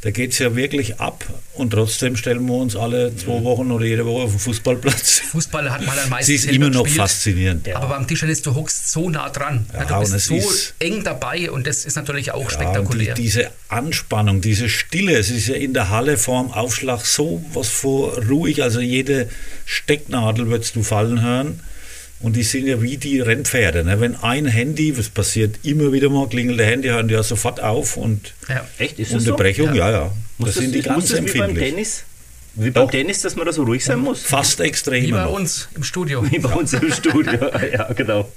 da 0.03 0.12
geht 0.12 0.30
es 0.30 0.38
ja 0.38 0.55
wirklich 0.55 1.01
ab 1.01 1.24
und 1.55 1.70
trotzdem 1.70 2.16
stellen 2.16 2.46
wir 2.46 2.55
uns 2.55 2.76
alle 2.76 3.16
zwei 3.16 3.42
Wochen 3.42 3.72
oder 3.72 3.84
jede 3.84 4.07
Woche 4.07 4.24
auf 4.24 4.30
den 4.30 4.38
Fußballplatz. 4.38 5.22
Fußball 5.32 5.72
hat 5.72 5.84
man 5.84 5.99
am 5.99 6.09
meisten 6.11 6.26
Sie 6.26 6.34
ist 6.36 6.44
immer 6.44 6.70
noch 6.70 6.84
gespielt, 6.84 7.03
faszinierend. 7.03 7.66
Ja. 7.66 7.76
Aber 7.76 7.88
beim 7.88 8.07
Tischtennis, 8.07 8.40
du 8.42 8.55
hockst 8.55 8.92
so 8.92 9.11
nah 9.11 9.28
dran. 9.28 9.66
Ja, 9.72 9.84
du 9.84 10.11
bist 10.11 10.26
so 10.26 10.40
eng 10.78 11.03
dabei 11.03 11.51
und 11.51 11.66
das 11.66 11.84
ist 11.84 11.96
natürlich 11.96 12.30
auch 12.30 12.44
ja, 12.44 12.51
spektakulär. 12.51 13.14
Die, 13.14 13.22
diese 13.22 13.51
Anspannung, 13.68 14.40
diese 14.40 14.68
Stille, 14.68 15.18
es 15.18 15.30
ist 15.30 15.49
ja 15.49 15.57
in 15.57 15.74
der 15.74 15.90
Halle 15.90 16.16
vorm 16.16 16.53
Aufschlag 16.53 17.05
so 17.05 17.44
was 17.53 17.68
vor 17.68 18.22
ruhig, 18.22 18.62
also 18.62 18.80
jede 18.80 19.28
Stecknadel 19.66 20.46
würdest 20.46 20.76
du 20.76 20.84
fallen 20.84 21.22
hören. 21.22 21.61
Und 22.20 22.34
die 22.34 22.42
sind 22.42 22.66
ja 22.66 22.82
wie 22.82 22.96
die 22.96 23.20
Rennpferde. 23.20 23.84
Ne? 23.84 24.00
Wenn 24.00 24.16
ein 24.16 24.46
Handy, 24.46 24.98
was 24.98 25.08
passiert 25.08 25.60
immer 25.62 25.92
wieder 25.92 26.10
mal, 26.10 26.28
klingelt 26.28 26.58
der 26.58 26.66
Handy, 26.66 26.88
hören 26.88 27.06
die 27.06 27.14
ja 27.14 27.22
sofort 27.22 27.60
auf 27.60 27.96
und 27.96 28.34
ja. 28.48 28.66
Echt? 28.78 28.98
Ist 28.98 29.12
Unterbrechung, 29.12 29.68
so? 29.68 29.74
ja, 29.74 29.90
ja. 29.90 30.12
Muss 30.38 30.54
das, 30.54 30.56
sind 30.56 30.74
die 30.74 30.82
ganz 30.82 31.12
empfindlich. 31.12 31.34
Wie 31.34 31.38
beim 31.38 31.56
Tennis? 31.56 32.04
Wie 32.54 32.70
beim 32.70 32.84
Doch. 32.84 32.90
Tennis, 32.90 33.22
dass 33.22 33.36
man 33.36 33.46
da 33.46 33.52
so 33.52 33.62
ruhig 33.62 33.84
sein 33.84 34.00
muss? 34.00 34.22
Fast 34.22 34.60
extrem. 34.60 35.04
Wie 35.04 35.12
bei 35.12 35.26
uns 35.26 35.68
im 35.76 35.84
Studio. 35.84 36.28
Wie 36.28 36.40
bei 36.40 36.52
uns 36.52 36.72
im 36.72 36.92
Studio, 36.92 37.50
ja, 37.72 37.92
genau. 37.92 38.32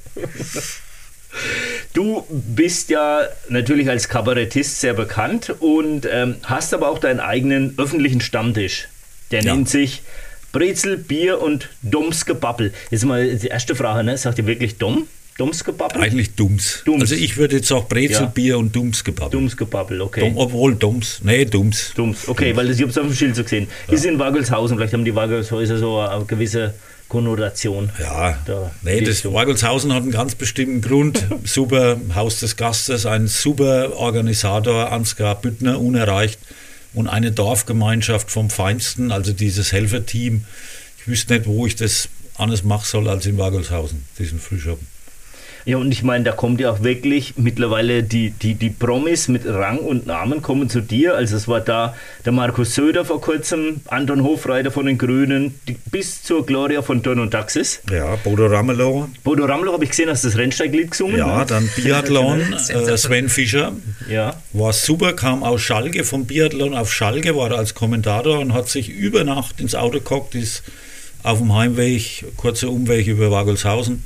Du 1.94 2.26
bist 2.30 2.90
ja 2.90 3.22
natürlich 3.50 3.90
als 3.90 4.10
Kabarettist 4.10 4.80
sehr 4.80 4.94
bekannt 4.94 5.56
und 5.60 6.08
ähm, 6.10 6.36
hast 6.44 6.74
aber 6.74 6.90
auch 6.90 7.00
deinen 7.00 7.20
eigenen 7.20 7.74
öffentlichen 7.78 8.22
Stammtisch. 8.22 8.90
Der 9.32 9.42
ja. 9.42 9.56
nennt 9.56 9.70
sich 9.70 10.04
Brezel, 10.52 10.98
Bier 10.98 11.42
und 11.42 11.70
dummes 11.82 12.26
Gebabbel. 12.26 12.74
Jetzt 12.90 13.06
mal 13.06 13.36
die 13.36 13.48
erste 13.48 13.76
Frage, 13.76 14.04
ne? 14.04 14.18
Sagt 14.18 14.38
ihr 14.38 14.48
wirklich 14.48 14.78
dumm? 14.78 15.08
Dummsgebabbel? 15.38 16.02
Eigentlich 16.02 16.36
Dums. 16.36 16.84
Dums. 16.86 17.02
Also 17.02 17.16
ich 17.16 17.38
würde 17.38 17.56
jetzt 17.56 17.72
auch 17.72 17.88
Brezelbier 17.88 18.60
und 18.60 18.76
Dummsgebabbel. 18.76 19.32
Dummsgebabbel, 19.32 20.02
okay. 20.02 20.20
Dumm, 20.20 20.38
obwohl 20.38 20.76
Dums. 20.76 21.22
Nee, 21.24 21.46
Dums. 21.46 21.94
Dums, 21.96 22.28
okay, 22.28 22.56
weil 22.56 22.68
das, 22.68 22.76
ich 22.76 22.82
habe 22.82 22.92
es 22.92 22.98
auf 22.98 23.08
dem 23.08 23.16
Schild 23.16 23.36
so 23.36 23.44
gesehen. 23.44 23.68
Ist 23.90 24.06
in 24.06 24.20
Wagelshausen, 24.20 24.78
vielleicht 24.78 24.94
haben 24.94 25.06
die 25.06 25.16
Wagelshäuser 25.16 25.78
so 25.78 26.00
eine 26.00 26.26
gewisse 26.26 26.76
Konnotation. 27.08 27.90
Ja, 28.00 28.38
Da, 28.46 28.72
nee, 28.84 29.00
das 29.00 29.10
Richtung. 29.10 29.34
Wagelshausen 29.34 29.94
hat 29.94 30.04
einen 30.04 30.12
ganz 30.12 30.36
bestimmten 30.36 30.82
Grund. 30.82 31.26
super 31.44 31.98
Haus 32.14 32.40
des 32.42 32.56
Gastes, 32.56 33.06
ein 33.06 33.28
super 33.28 33.98
Organisator, 33.98 34.92
Ansgar 34.92 35.36
Büttner, 35.42 35.80
unerreicht. 35.82 36.40
Und 36.94 37.08
eine 37.08 37.32
Dorfgemeinschaft 37.32 38.32
vom 38.32 38.50
Feinsten, 38.50 39.12
also 39.12 39.32
dieses 39.34 39.72
Helferteam. 39.72 40.46
Ich 41.00 41.08
wüsste 41.08 41.34
nicht, 41.34 41.46
wo 41.46 41.66
ich 41.66 41.76
das 41.76 42.10
anders 42.36 42.64
machen 42.64 42.86
soll 42.86 43.08
als 43.08 43.26
in 43.26 43.38
Wagelshausen, 43.38 44.06
diesen 44.20 44.40
Frühschoppen. 44.40 44.88
Ja, 45.66 45.78
und 45.78 45.92
ich 45.92 46.04
meine, 46.04 46.24
da 46.24 46.32
kommt 46.32 46.60
ja 46.60 46.72
auch 46.72 46.84
wirklich 46.84 47.36
mittlerweile 47.38 48.04
die, 48.04 48.32
die, 48.32 48.56
die 48.56 48.70
Promis 48.70 49.28
mit 49.28 49.46
Rang 49.46 49.78
und 49.78 50.08
Namen 50.08 50.42
kommen 50.42 50.70
zu 50.70 50.82
dir. 50.82 51.16
Also 51.16 51.36
es 51.36 51.48
war 51.48 51.60
da 51.60 51.96
der 52.26 52.32
Markus 52.32 52.76
Söder 52.76 53.06
vor 53.06 53.22
kurzem, 53.22 53.82
Anton 53.88 54.24
Hofreiter 54.24 54.72
von 54.72 54.86
den 54.86 54.98
Grünen, 54.98 55.60
die, 55.68 55.78
bis 55.92 56.24
zur 56.24 56.46
Gloria 56.46 56.82
von 56.82 57.02
Don 57.02 57.20
und 57.20 57.32
Taxis. 57.32 57.82
Ja, 57.92 58.16
Bodo 58.16 58.48
Ramelow. 58.48 59.08
Bodo 59.24 59.46
Ramelow 59.46 59.74
habe 59.74 59.84
ich 59.84 59.92
gesehen, 59.92 60.10
hast 60.10 60.26
das 60.26 60.38
Rennsteiglied 60.38 60.92
gesungen. 60.92 61.18
Ja, 61.18 61.40
ne? 61.40 61.46
dann 61.46 61.70
Biathlon, 61.76 62.42
äh. 62.54 62.98
Sven 62.98 63.30
Fischer. 63.30 63.74
Ja, 64.10 64.36
War 64.54 64.74
super, 64.74 65.14
kam 65.14 65.44
aus 65.44 65.62
Schalke, 65.62 66.04
vom 66.04 66.26
Biathlon 66.26 66.74
auf 66.74 66.92
Schalke, 66.94 67.36
war 67.36 67.50
da 67.50 67.56
als 67.56 67.76
Kommentator 67.76 68.40
und 68.40 68.54
hat 68.54 68.70
sich 68.70 68.90
über 68.90 69.24
Nacht 69.24 69.60
ins 69.60 69.76
Auto 69.76 70.00
gehockt, 70.00 70.36
ist 70.36 70.64
auf 71.24 71.40
dem 71.40 71.54
Heimweg, 71.54 72.26
kurzer 72.38 72.70
Umweg 72.70 73.08
über 73.08 73.32
Wagelshausen, 73.32 74.04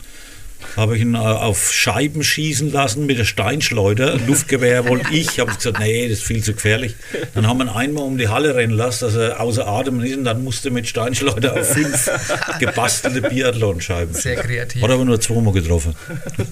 habe 0.77 0.95
ich 0.95 1.01
ihn 1.01 1.15
äh, 1.15 1.17
auf 1.17 1.71
Scheiben 1.71 2.23
schießen 2.23 2.71
lassen 2.71 3.05
mit 3.05 3.17
der 3.17 3.25
Steinschleuder. 3.25 4.17
Luftgewehr 4.27 4.87
wollte 4.87 5.07
ich, 5.13 5.39
habe 5.39 5.53
gesagt, 5.53 5.79
nee, 5.79 6.07
das 6.07 6.19
ist 6.19 6.23
viel 6.25 6.43
zu 6.43 6.53
gefährlich. 6.53 6.95
Dann 7.33 7.47
haben 7.47 7.59
wir 7.59 7.65
ihn 7.65 7.69
einmal 7.69 8.03
um 8.03 8.17
die 8.17 8.27
Halle 8.27 8.55
rennen 8.55 8.73
lassen, 8.73 9.05
dass 9.05 9.15
er 9.15 9.39
außer 9.39 9.67
Atem 9.67 10.01
ist 10.03 10.17
und 10.17 10.23
dann 10.25 10.43
musste 10.43 10.69
er 10.69 10.71
mit 10.73 10.87
Steinschleuder 10.87 11.53
auf 11.59 11.67
fünf 11.69 12.09
gebastelte 12.59 13.21
Biathlonscheiben. 13.21 14.13
Sehr 14.13 14.35
kreativ. 14.35 14.81
Hat 14.81 14.91
aber 14.91 15.05
nur 15.05 15.19
zweimal 15.21 15.53
getroffen. 15.53 15.95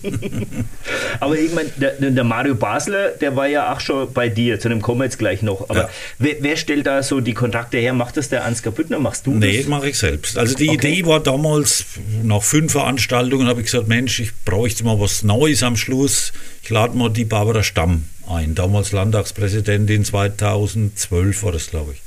aber 1.19 1.37
ich 1.37 1.53
meine, 1.53 1.69
der, 1.77 1.91
der 1.99 2.23
Mario 2.23 2.55
Basler, 2.55 3.09
der 3.09 3.35
war 3.35 3.47
ja 3.47 3.73
auch 3.73 3.79
schon 3.79 4.11
bei 4.13 4.29
dir, 4.29 4.59
zu 4.59 4.69
dem 4.69 4.81
kommen 4.81 4.99
wir 5.01 5.05
jetzt 5.05 5.19
gleich 5.19 5.41
noch. 5.41 5.69
Aber 5.69 5.81
Ja. 5.83 5.89
wer, 6.19 6.35
wer 6.39 6.57
stellt 6.57 6.85
da 6.87 7.03
so 7.03 7.19
die 7.19 7.33
Kontakte 7.33 7.77
her? 7.77 7.93
Macht 7.93 8.17
das 8.17 8.29
der 8.29 8.45
Ansgar 8.45 8.73
Büttner? 8.73 8.99
Machst 8.99 9.25
du 9.27 9.31
Nee, 9.33 9.59
das? 9.59 9.67
mache 9.67 9.89
ich 9.89 9.97
selbst. 9.97 10.37
Also 10.37 10.55
die 10.55 10.69
Okay. 10.69 10.93
Idee 10.93 11.05
war 11.05 11.19
damals, 11.19 11.85
nach 12.23 12.41
fünf 12.43 12.71
Veranstaltungen 12.73 13.47
habe 13.47 13.61
ich 13.61 13.67
gesagt, 13.67 13.87
Mensch, 13.87 14.02
ich 14.07 14.31
bräuchte 14.45 14.83
mal 14.83 14.99
was 14.99 15.23
Neues 15.23 15.63
am 15.63 15.75
Schluss. 15.75 16.33
Ich 16.63 16.69
lade 16.69 16.97
mal 16.97 17.09
die 17.09 17.25
Barbara 17.25 17.63
Stamm 17.63 18.03
ein, 18.27 18.55
damals 18.55 18.91
Landtagspräsidentin 18.91 20.05
2012 20.05 21.43
war 21.43 21.51
das, 21.51 21.67
glaube 21.67 21.93
ich. 21.93 22.01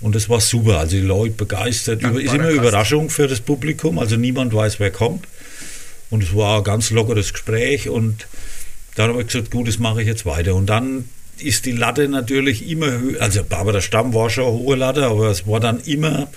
Und 0.00 0.14
das 0.14 0.28
war 0.28 0.40
super, 0.40 0.78
also 0.78 0.96
die 0.96 1.02
Leute 1.02 1.34
begeistert. 1.34 2.02
Über, 2.02 2.20
ist 2.20 2.32
immer. 2.32 2.50
Überraschung 2.50 3.10
für 3.10 3.26
das 3.26 3.40
Publikum, 3.40 3.98
also 3.98 4.16
niemand 4.16 4.54
weiß, 4.54 4.78
wer 4.78 4.92
kommt. 4.92 5.26
Und 6.10 6.22
es 6.22 6.34
war 6.34 6.58
ein 6.58 6.64
ganz 6.64 6.90
lockeres 6.90 7.32
Gespräch 7.32 7.88
und 7.88 8.26
dann 8.94 9.10
habe 9.10 9.20
ich 9.20 9.26
gesagt, 9.28 9.50
gut, 9.50 9.68
das 9.68 9.78
mache 9.78 10.00
ich 10.02 10.06
jetzt 10.06 10.24
weiter. 10.24 10.54
Und 10.54 10.66
dann 10.66 11.04
ist 11.38 11.66
die 11.66 11.72
Latte 11.72 12.08
natürlich 12.08 12.68
immer 12.68 12.90
höher. 12.90 13.20
Also 13.20 13.44
Barbara 13.44 13.80
Stamm 13.80 14.14
war 14.14 14.30
schon 14.30 14.44
eine 14.44 14.52
hohe 14.52 14.76
Latte, 14.76 15.06
aber 15.06 15.28
es 15.28 15.46
war 15.46 15.60
dann 15.60 15.80
immer 15.80 16.28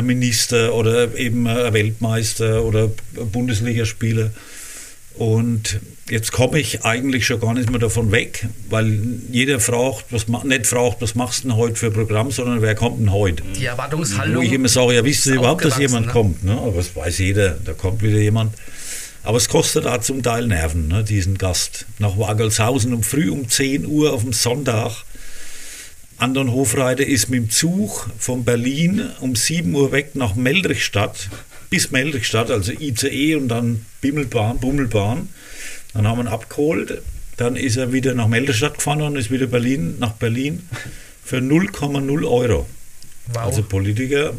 Minister 0.00 0.74
oder 0.74 1.14
eben 1.16 1.46
ein 1.46 1.72
Weltmeister 1.72 2.64
oder 2.64 2.88
Bundesligaspieler. 3.32 4.30
Und 5.14 5.80
jetzt 6.08 6.32
komme 6.32 6.58
ich 6.58 6.84
eigentlich 6.84 7.26
schon 7.26 7.40
gar 7.40 7.52
nicht 7.52 7.70
mehr 7.70 7.78
davon 7.78 8.12
weg, 8.12 8.46
weil 8.70 8.98
jeder 9.30 9.60
fragt, 9.60 10.06
was 10.10 10.26
nicht 10.26 10.66
fragt, 10.66 11.02
was 11.02 11.14
machst 11.14 11.44
du 11.44 11.48
denn 11.48 11.56
heute 11.56 11.76
für 11.76 11.86
ein 11.86 11.92
Programm, 11.92 12.30
sondern 12.30 12.62
wer 12.62 12.74
kommt 12.74 13.00
denn 13.00 13.12
heute? 13.12 13.42
Die 13.54 13.60
Wo 13.60 13.66
Erwartungshaltung. 13.66 14.42
ich 14.42 14.52
immer 14.52 14.68
sage, 14.68 14.94
ja, 14.94 15.04
wisst 15.04 15.26
ihr 15.26 15.34
überhaupt, 15.34 15.64
dass 15.64 15.78
jemand 15.78 16.06
ne? 16.06 16.12
kommt? 16.12 16.44
Ne? 16.44 16.52
Aber 16.52 16.72
das 16.76 16.96
weiß 16.96 17.18
jeder, 17.18 17.58
da 17.62 17.74
kommt 17.74 18.02
wieder 18.02 18.18
jemand. 18.18 18.54
Aber 19.24 19.36
es 19.36 19.48
kostet 19.48 19.86
auch 19.86 20.00
zum 20.00 20.22
Teil 20.22 20.46
Nerven, 20.48 20.88
ne, 20.88 21.04
diesen 21.04 21.38
Gast. 21.38 21.86
Nach 21.98 22.18
Wagelshausen 22.18 22.92
um 22.92 23.02
früh 23.02 23.30
um 23.30 23.48
10 23.48 23.86
Uhr 23.86 24.12
auf 24.12 24.22
dem 24.22 24.32
Sonntag. 24.32 25.04
Anton 26.18 26.52
Hofreiter 26.52 27.06
ist 27.06 27.28
mit 27.28 27.40
dem 27.40 27.50
Zug 27.50 28.08
von 28.18 28.44
Berlin 28.44 29.10
um 29.20 29.34
7 29.34 29.74
Uhr 29.74 29.92
weg 29.92 30.14
nach 30.14 30.34
Meldrichstadt, 30.34 31.28
bis 31.70 31.90
Meldrichstadt, 31.90 32.50
also 32.50 32.72
ICE 32.72 33.36
und 33.36 33.48
dann 33.48 33.84
Bimmelbahn, 34.00 34.58
Bummelbahn. 34.58 35.28
Dann 35.94 36.06
haben 36.06 36.18
wir 36.18 36.24
ihn 36.24 36.28
abgeholt. 36.28 37.02
Dann 37.36 37.56
ist 37.56 37.76
er 37.76 37.92
wieder 37.92 38.14
nach 38.14 38.28
Meldrichstadt 38.28 38.74
gefahren 38.74 39.02
und 39.02 39.16
ist 39.16 39.30
wieder 39.30 39.46
Berlin, 39.46 39.96
nach 39.98 40.12
Berlin 40.12 40.68
für 41.24 41.38
0,0 41.38 42.30
Euro. 42.30 42.66
Wow. 43.28 43.36
Also 43.36 43.62
Politiker 43.62 44.32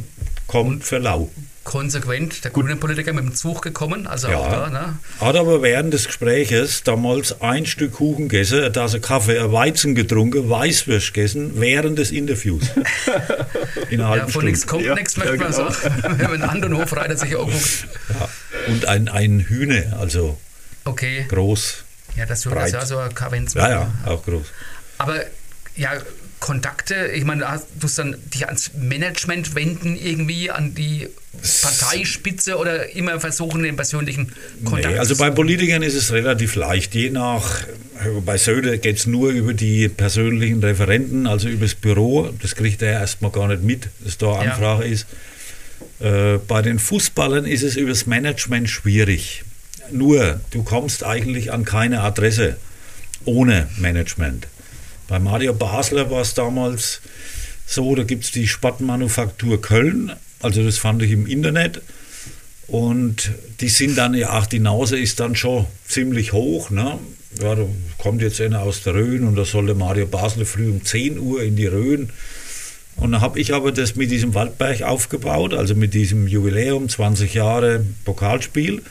kommt 0.48 0.84
für 0.84 1.00
lau. 1.00 1.32
Konsequent 1.64 2.44
der 2.44 2.52
grünen 2.52 2.80
Politiker 2.80 3.14
mit 3.14 3.24
dem 3.24 3.36
Zug 3.36 3.62
gekommen, 3.62 4.06
also 4.08 4.28
auch 4.28 4.50
da, 4.50 4.70
ne? 4.70 4.98
Hat 5.20 5.36
aber 5.36 5.62
während 5.62 5.94
des 5.94 6.06
Gespräches 6.08 6.84
damals 6.84 7.42
ein 7.42 7.66
Stück 7.66 7.94
Kuchen 7.94 8.28
gegessen, 8.28 8.60
eine 8.60 8.72
Tasse 8.72 9.00
Kaffee, 9.00 9.40
ein 9.40 9.52
Weizen 9.52 9.96
getrunken, 9.96 10.50
Weißwürst 10.50 11.14
gegessen, 11.14 11.52
während 11.62 12.00
des 12.00 12.12
Interviews. 12.12 12.64
In 13.90 14.02
einer 14.02 14.18
Ja, 14.18 14.28
von 14.28 14.46
nichts 14.46 14.68
kommt 14.68 14.84
Ja, 14.86 14.96
nichts, 14.96 15.16
möchte 15.18 15.36
ja, 15.36 15.40
man 15.42 15.52
genau. 15.52 15.70
sagen. 15.72 16.04
Wenn 16.18 16.32
man 16.32 16.42
einen 16.42 16.44
anderen 16.44 16.78
Hofreiter 16.78 17.16
sich 17.18 17.36
anguckt. 17.38 17.88
Ja. 18.10 18.30
Und 18.68 18.86
ein, 18.86 19.08
ein 19.08 19.40
Hühner, 19.40 19.98
also 20.00 20.38
Okay. 20.86 21.26
groß. 21.30 21.84
Ja, 22.18 22.26
das 22.26 22.44
Breit. 22.44 22.74
ja 22.74 22.86
so 22.86 22.98
ein 22.98 23.14
Kavenz. 23.16 23.54
Ja, 23.54 23.70
ja, 23.70 23.92
auch 24.06 24.24
groß. 24.24 24.46
Aber 24.98 25.16
ja, 25.76 25.92
Kontakte, 26.44 27.08
ich 27.16 27.24
meine, 27.24 27.50
hast 27.50 27.68
du 27.80 27.88
dann 27.88 28.18
dich 28.34 28.46
ans 28.46 28.72
Management 28.78 29.56
wenden 29.56 29.96
irgendwie, 29.96 30.52
an 30.52 30.76
die 30.76 31.08
Parteispitze 31.62 32.58
oder 32.58 32.94
immer 32.94 33.18
versuchen, 33.22 33.64
den 33.64 33.78
persönlichen 33.78 34.34
Kontakt 34.66 34.94
Nee, 34.94 35.00
also 35.00 35.16
bei? 35.16 35.30
Politikern 35.30 35.82
ist 35.84 35.94
es 35.96 36.12
relativ 36.12 36.56
leicht. 36.56 36.96
Je 36.96 37.12
nach, 37.12 37.64
bei 38.26 38.38
Söder 38.38 38.78
geht 38.78 38.98
es 38.98 39.08
nur 39.08 39.32
über 39.32 39.54
die 39.54 39.88
persönlichen 39.88 40.62
Referenten, 40.62 41.28
also 41.28 41.48
über 41.48 41.66
das 41.66 41.76
Büro. 41.76 42.30
Das 42.42 42.56
kriegt 42.56 42.82
er 42.82 42.92
erstmal 42.92 43.32
gar 43.32 43.48
nicht 43.48 43.64
mit, 43.64 43.88
dass 44.04 44.18
da 44.18 44.34
eine 44.36 44.46
Ja. 44.48 44.52
Anfrage 44.52 44.84
ist. 44.84 45.06
Äh, 46.02 46.40
bei 46.46 46.62
den 46.62 46.78
Fußballern 46.78 47.46
ist 47.46 47.64
es 47.64 47.78
übers 47.78 48.06
Management 48.06 48.70
schwierig. 48.70 49.46
Nur, 49.92 50.42
du 50.52 50.64
kommst 50.64 51.06
eigentlich 51.06 51.54
an 51.54 51.64
keine 51.64 52.02
Adresse 52.02 52.58
ohne 53.24 53.70
Management. 53.78 54.48
Bei 55.14 55.20
Mario 55.20 55.54
Basler 55.54 56.10
war 56.10 56.22
es 56.22 56.34
damals 56.34 57.00
so, 57.68 57.94
da 57.94 58.02
gibt 58.02 58.24
es 58.24 58.32
die 58.32 58.48
Sportmanufaktur 58.48 59.62
Köln, 59.62 60.12
also 60.42 60.64
das 60.64 60.80
fand 60.80 61.04
ich 61.04 61.12
im 61.12 61.28
Internet. 61.28 61.84
Und 62.66 63.32
die 63.60 63.70
sind 63.70 63.96
dann, 63.96 64.16
ja, 64.16 64.30
ach, 64.32 64.48
die 64.48 64.58
Nase 64.58 64.98
ist 64.98 65.20
dann 65.20 65.36
schon 65.36 65.68
ziemlich 65.88 66.34
hoch. 66.34 66.72
Ne? 66.72 66.98
Ja, 67.40 67.54
da 67.54 67.68
kommt 68.00 68.24
jetzt 68.24 68.42
einer 68.42 68.64
aus 68.64 68.82
der 68.82 68.96
Rhön 68.96 69.28
und 69.28 69.36
da 69.36 69.46
sollte 69.46 69.76
Mario 69.76 70.08
Basler 70.08 70.48
früh 70.48 70.68
um 70.68 70.84
10 70.84 71.20
Uhr 71.20 71.44
in 71.44 71.58
die 71.58 71.68
Rhön. 71.68 72.10
Und 72.96 73.12
dann 73.12 73.22
habe 73.22 73.40
ich 73.40 73.54
aber 73.54 73.72
das 73.72 73.96
mit 73.96 74.10
diesem 74.10 74.34
Waldberg 74.34 74.82
aufgebaut, 74.82 75.54
also 75.54 75.76
mit 75.76 75.94
diesem 75.94 76.26
Jubiläum, 76.26 76.90
20 76.90 77.36
Jahre 77.36 77.86
Pokalspiel. 78.04 78.82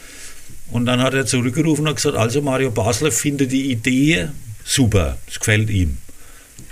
Und 0.70 0.86
dann 0.86 1.02
hat 1.02 1.14
er 1.14 1.26
zurückgerufen 1.26 1.88
und 1.88 1.96
gesagt, 1.96 2.16
also 2.16 2.42
Mario 2.42 2.70
Basler 2.70 3.10
findet 3.10 3.50
die 3.50 3.72
Idee 3.72 4.28
super, 4.64 5.18
es 5.26 5.40
gefällt 5.40 5.68
ihm. 5.68 5.98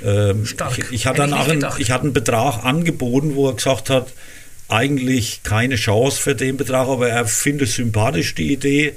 Ähm, 0.05 0.47
Stark. 0.47 0.79
Ich, 0.79 0.91
ich, 0.93 1.07
hatte 1.07 1.19
dann 1.19 1.33
auch 1.33 1.49
einen, 1.49 1.65
ich 1.79 1.91
hatte 1.91 2.05
einen 2.05 2.13
Betrag 2.13 2.65
angeboten, 2.65 3.35
wo 3.35 3.49
er 3.49 3.55
gesagt 3.55 3.91
hat, 3.91 4.09
eigentlich 4.69 5.43
keine 5.43 5.77
Chance 5.77 6.21
für 6.21 6.35
den 6.35 6.57
Betrag, 6.57 6.89
aber 6.89 7.09
er 7.09 7.27
findet 7.27 7.69
sympathisch 7.69 8.35
die 8.35 8.53
Idee 8.53 8.95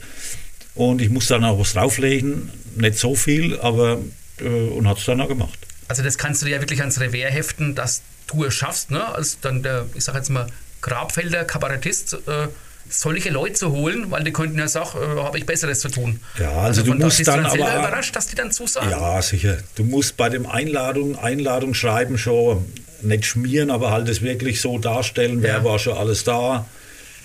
und 0.75 1.01
ich 1.01 1.09
muss 1.09 1.27
dann 1.27 1.43
auch 1.43 1.59
was 1.59 1.73
drauflegen, 1.73 2.49
nicht 2.75 2.97
so 2.97 3.15
viel, 3.15 3.59
aber 3.59 3.99
äh, 4.39 4.47
und 4.47 4.87
hat 4.87 4.99
es 4.99 5.05
dann 5.05 5.19
auch 5.21 5.27
gemacht. 5.27 5.57
Also 5.87 6.03
das 6.03 6.17
kannst 6.17 6.41
du 6.41 6.45
dir 6.45 6.53
ja 6.53 6.61
wirklich 6.61 6.79
ans 6.79 6.99
Revers 6.99 7.33
heften, 7.33 7.75
dass 7.75 8.01
du 8.27 8.45
es 8.45 8.53
schaffst, 8.53 8.91
ne? 8.91 9.05
als 9.13 9.39
dann 9.41 9.63
der, 9.63 9.85
ich 9.95 10.03
sag 10.03 10.15
jetzt 10.15 10.29
mal, 10.29 10.47
Grabfelder 10.81 11.45
Kabarettist, 11.45 12.13
äh, 12.27 12.47
solche 12.89 13.29
Leute 13.29 13.53
zu 13.53 13.71
holen, 13.71 14.11
weil 14.11 14.23
die 14.23 14.31
könnten 14.33 14.59
ja 14.59 14.67
sagen, 14.67 14.97
äh, 15.01 15.21
habe 15.21 15.37
ich 15.37 15.45
Besseres 15.45 15.79
zu 15.79 15.89
tun. 15.89 16.19
Ja, 16.39 16.51
also 16.51 16.81
du 16.83 16.89
von 16.89 16.99
da 16.99 17.05
musst 17.05 17.17
bist 17.17 17.27
dann 17.27 17.43
dann 17.43 17.51
aber- 17.61 17.79
überrascht, 17.79 18.15
dass 18.15 18.27
die 18.27 18.35
dann 18.35 18.51
zusagen. 18.51 18.89
Ja, 18.89 19.21
sicher. 19.21 19.57
Du 19.75 19.83
musst 19.83 20.17
bei 20.17 20.29
dem 20.29 20.45
Einladung, 20.45 21.17
Einladung 21.17 21.73
schreiben 21.73 22.17
schon 22.17 22.65
nicht 23.01 23.25
schmieren, 23.25 23.69
aber 23.71 23.91
halt 23.91 24.07
es 24.09 24.21
wirklich 24.21 24.61
so 24.61 24.77
darstellen, 24.77 25.41
wer 25.41 25.55
Ja. 25.57 25.63
war 25.63 25.79
schon 25.79 25.97
alles 25.97 26.23
da 26.23 26.65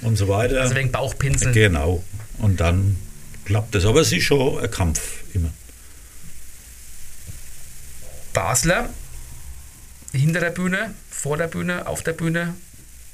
und 0.02 0.16
so 0.16 0.28
weiter. 0.28 0.60
Also 0.62 0.74
wegen 0.74 0.90
Bauchpinseln. 0.90 1.52
Genau. 1.52 2.02
Und 2.38 2.60
dann 2.60 2.96
klappt 3.44 3.74
das. 3.74 3.84
Aber 3.84 4.00
es 4.00 4.12
ist 4.12 4.24
schon 4.24 4.58
ein 4.62 4.70
Kampf 4.70 5.00
immer. 5.34 5.50
Basler, 8.32 8.88
hinter 10.12 10.40
der 10.40 10.50
Bühne, 10.50 10.94
vor 11.10 11.36
der 11.36 11.48
Bühne, 11.48 11.86
auf 11.86 12.02
der 12.02 12.12
Bühne. 12.12 12.54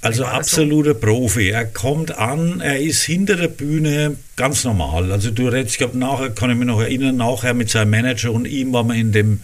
Also 0.04 0.26
absoluter 0.26 0.92
so? 0.92 1.00
Profi. 1.00 1.48
Er 1.48 1.64
kommt 1.64 2.16
an, 2.18 2.60
er 2.60 2.78
ist 2.78 3.02
hinter 3.02 3.36
der 3.36 3.48
Bühne 3.48 4.16
ganz 4.36 4.64
normal. 4.64 5.10
Also 5.10 5.30
du 5.30 5.48
redest, 5.48 5.72
ich 5.72 5.78
glaube, 5.78 5.96
nachher 5.96 6.30
kann 6.30 6.50
ich 6.50 6.56
mich 6.56 6.66
noch 6.66 6.80
erinnern, 6.80 7.16
nachher 7.16 7.54
mit 7.54 7.70
seinem 7.70 7.90
Manager 7.90 8.32
und 8.32 8.46
ihm 8.46 8.72
waren 8.72 8.88
wir 8.88 8.96
in 8.96 9.12
dem 9.12 9.40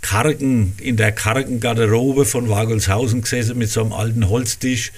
Kargen, 0.00 0.74
in 0.80 0.96
der 0.96 1.12
Kargengarderobe 1.12 2.24
von 2.24 2.48
Wagelshausen 2.48 3.20
gesessen 3.20 3.58
mit 3.58 3.70
so 3.70 3.82
einem 3.82 3.92
alten 3.92 4.28
Holztisch 4.28 4.92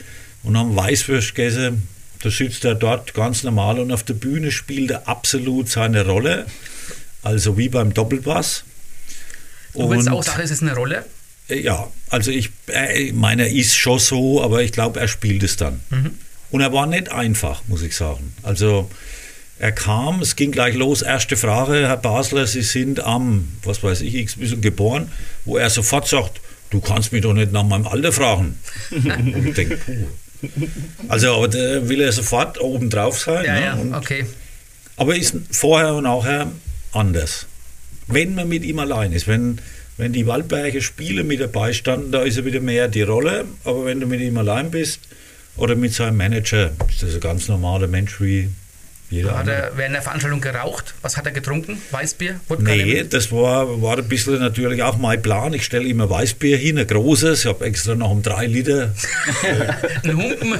und 0.44 0.56
haben 0.56 0.76
Weißwürst 0.76 1.34
gegessen. 1.34 1.88
Da 2.22 2.30
sitzt 2.30 2.64
er 2.64 2.76
dort 2.76 3.14
ganz 3.14 3.42
normal 3.42 3.80
und 3.80 3.90
auf 3.90 4.04
der 4.04 4.14
Bühne 4.14 4.52
spielt 4.52 4.92
er 4.92 5.08
absolut 5.08 5.68
seine 5.68 6.06
Rolle. 6.06 6.46
Also 7.22 7.58
wie 7.58 7.68
beim 7.68 7.92
Doppelpass. 7.92 8.64
Du 9.74 9.90
willst 9.90 10.08
auch 10.08 10.22
sagen, 10.22 10.42
es 10.42 10.52
ist 10.52 10.62
eine 10.62 10.74
Rolle? 10.74 11.04
Äh, 11.48 11.60
ja, 11.60 11.90
also 12.10 12.30
ich 12.30 12.50
äh, 12.68 13.12
meine, 13.12 13.48
er 13.48 13.52
ist 13.52 13.74
schon 13.74 13.98
so, 13.98 14.42
aber 14.42 14.62
ich 14.62 14.72
glaube, 14.72 15.00
er 15.00 15.08
spielt 15.08 15.42
es 15.42 15.56
dann. 15.56 15.80
Mhm. 15.90 16.10
Und 16.50 16.60
er 16.60 16.72
war 16.72 16.86
nicht 16.86 17.10
einfach, 17.10 17.62
muss 17.66 17.82
ich 17.82 17.96
sagen. 17.96 18.32
Also 18.42 18.90
er 19.58 19.72
kam, 19.72 20.20
es 20.20 20.36
ging 20.36 20.52
gleich 20.52 20.74
los, 20.74 21.02
erste 21.02 21.36
Frage, 21.36 21.88
Herr 21.88 21.96
Basler, 21.96 22.46
Sie 22.46 22.62
sind 22.62 23.00
am, 23.00 23.48
was 23.62 23.82
weiß 23.82 24.00
ich, 24.02 24.14
x 24.14 24.36
bisschen 24.36 24.60
geboren, 24.60 25.10
wo 25.44 25.56
er 25.56 25.70
sofort 25.70 26.08
sagt, 26.08 26.40
du 26.70 26.80
kannst 26.80 27.12
mich 27.12 27.22
doch 27.22 27.32
nicht 27.34 27.52
nach 27.52 27.62
meinem 27.62 27.86
Alter 27.86 28.12
fragen. 28.12 28.58
und 28.90 29.48
ich 29.48 29.54
denke, 29.54 29.76
puh. 29.78 30.06
Also, 31.08 31.34
aber 31.34 31.48
da 31.48 31.88
will 31.88 32.00
er 32.00 32.12
sofort 32.12 32.60
oben 32.60 32.90
drauf 32.90 33.18
sein. 33.18 33.44
Ja, 33.44 33.76
ne? 33.76 33.90
ja, 33.90 33.98
okay. 33.98 34.26
Aber 34.96 35.16
ist 35.16 35.34
vorher 35.50 35.94
und 35.94 36.04
nachher 36.04 36.50
anders. 36.92 37.46
Wenn 38.06 38.34
man 38.34 38.48
mit 38.48 38.64
ihm 38.64 38.78
allein 38.78 39.12
ist, 39.12 39.26
wenn 39.26 39.58
wenn 39.96 40.12
die 40.12 40.26
Waldberger 40.26 40.80
Spiele 40.80 41.24
mit 41.24 41.40
dabei 41.40 41.72
standen, 41.72 42.12
da 42.12 42.22
ist 42.22 42.36
er 42.36 42.44
wieder 42.44 42.60
mehr 42.60 42.88
die 42.88 43.02
Rolle. 43.02 43.44
Aber 43.64 43.84
wenn 43.84 44.00
du 44.00 44.06
mit 44.06 44.20
ihm 44.20 44.36
allein 44.38 44.70
bist 44.70 45.00
oder 45.56 45.76
mit 45.76 45.92
seinem 45.92 46.16
Manager, 46.16 46.72
ist 46.88 47.02
das 47.02 47.14
ein 47.14 47.20
ganz 47.20 47.48
normaler 47.48 47.86
Mensch 47.86 48.20
wie 48.20 48.48
jeder 49.14 49.38
hat 49.38 49.46
er 49.46 49.72
während 49.76 49.94
der 49.94 50.02
Veranstaltung 50.02 50.40
geraucht? 50.40 50.94
Was 51.02 51.16
hat 51.16 51.26
er 51.26 51.32
getrunken? 51.32 51.80
Weißbier? 51.92 52.40
Wodka 52.48 52.74
nee, 52.74 53.04
das 53.04 53.30
war, 53.30 53.80
war 53.80 53.96
ein 53.96 54.08
bisschen 54.08 54.40
natürlich 54.40 54.82
auch 54.82 54.98
mein 54.98 55.22
Plan. 55.22 55.54
Ich 55.54 55.64
stelle 55.64 55.86
immer 55.88 56.10
Weißbier 56.10 56.56
hin, 56.56 56.78
ein 56.78 56.86
großes. 56.86 57.40
Ich 57.40 57.46
habe 57.46 57.64
extra 57.64 57.94
noch 57.94 58.10
um 58.10 58.22
drei 58.22 58.46
Liter. 58.46 58.92
ein 60.02 60.16
Humpen? 60.16 60.54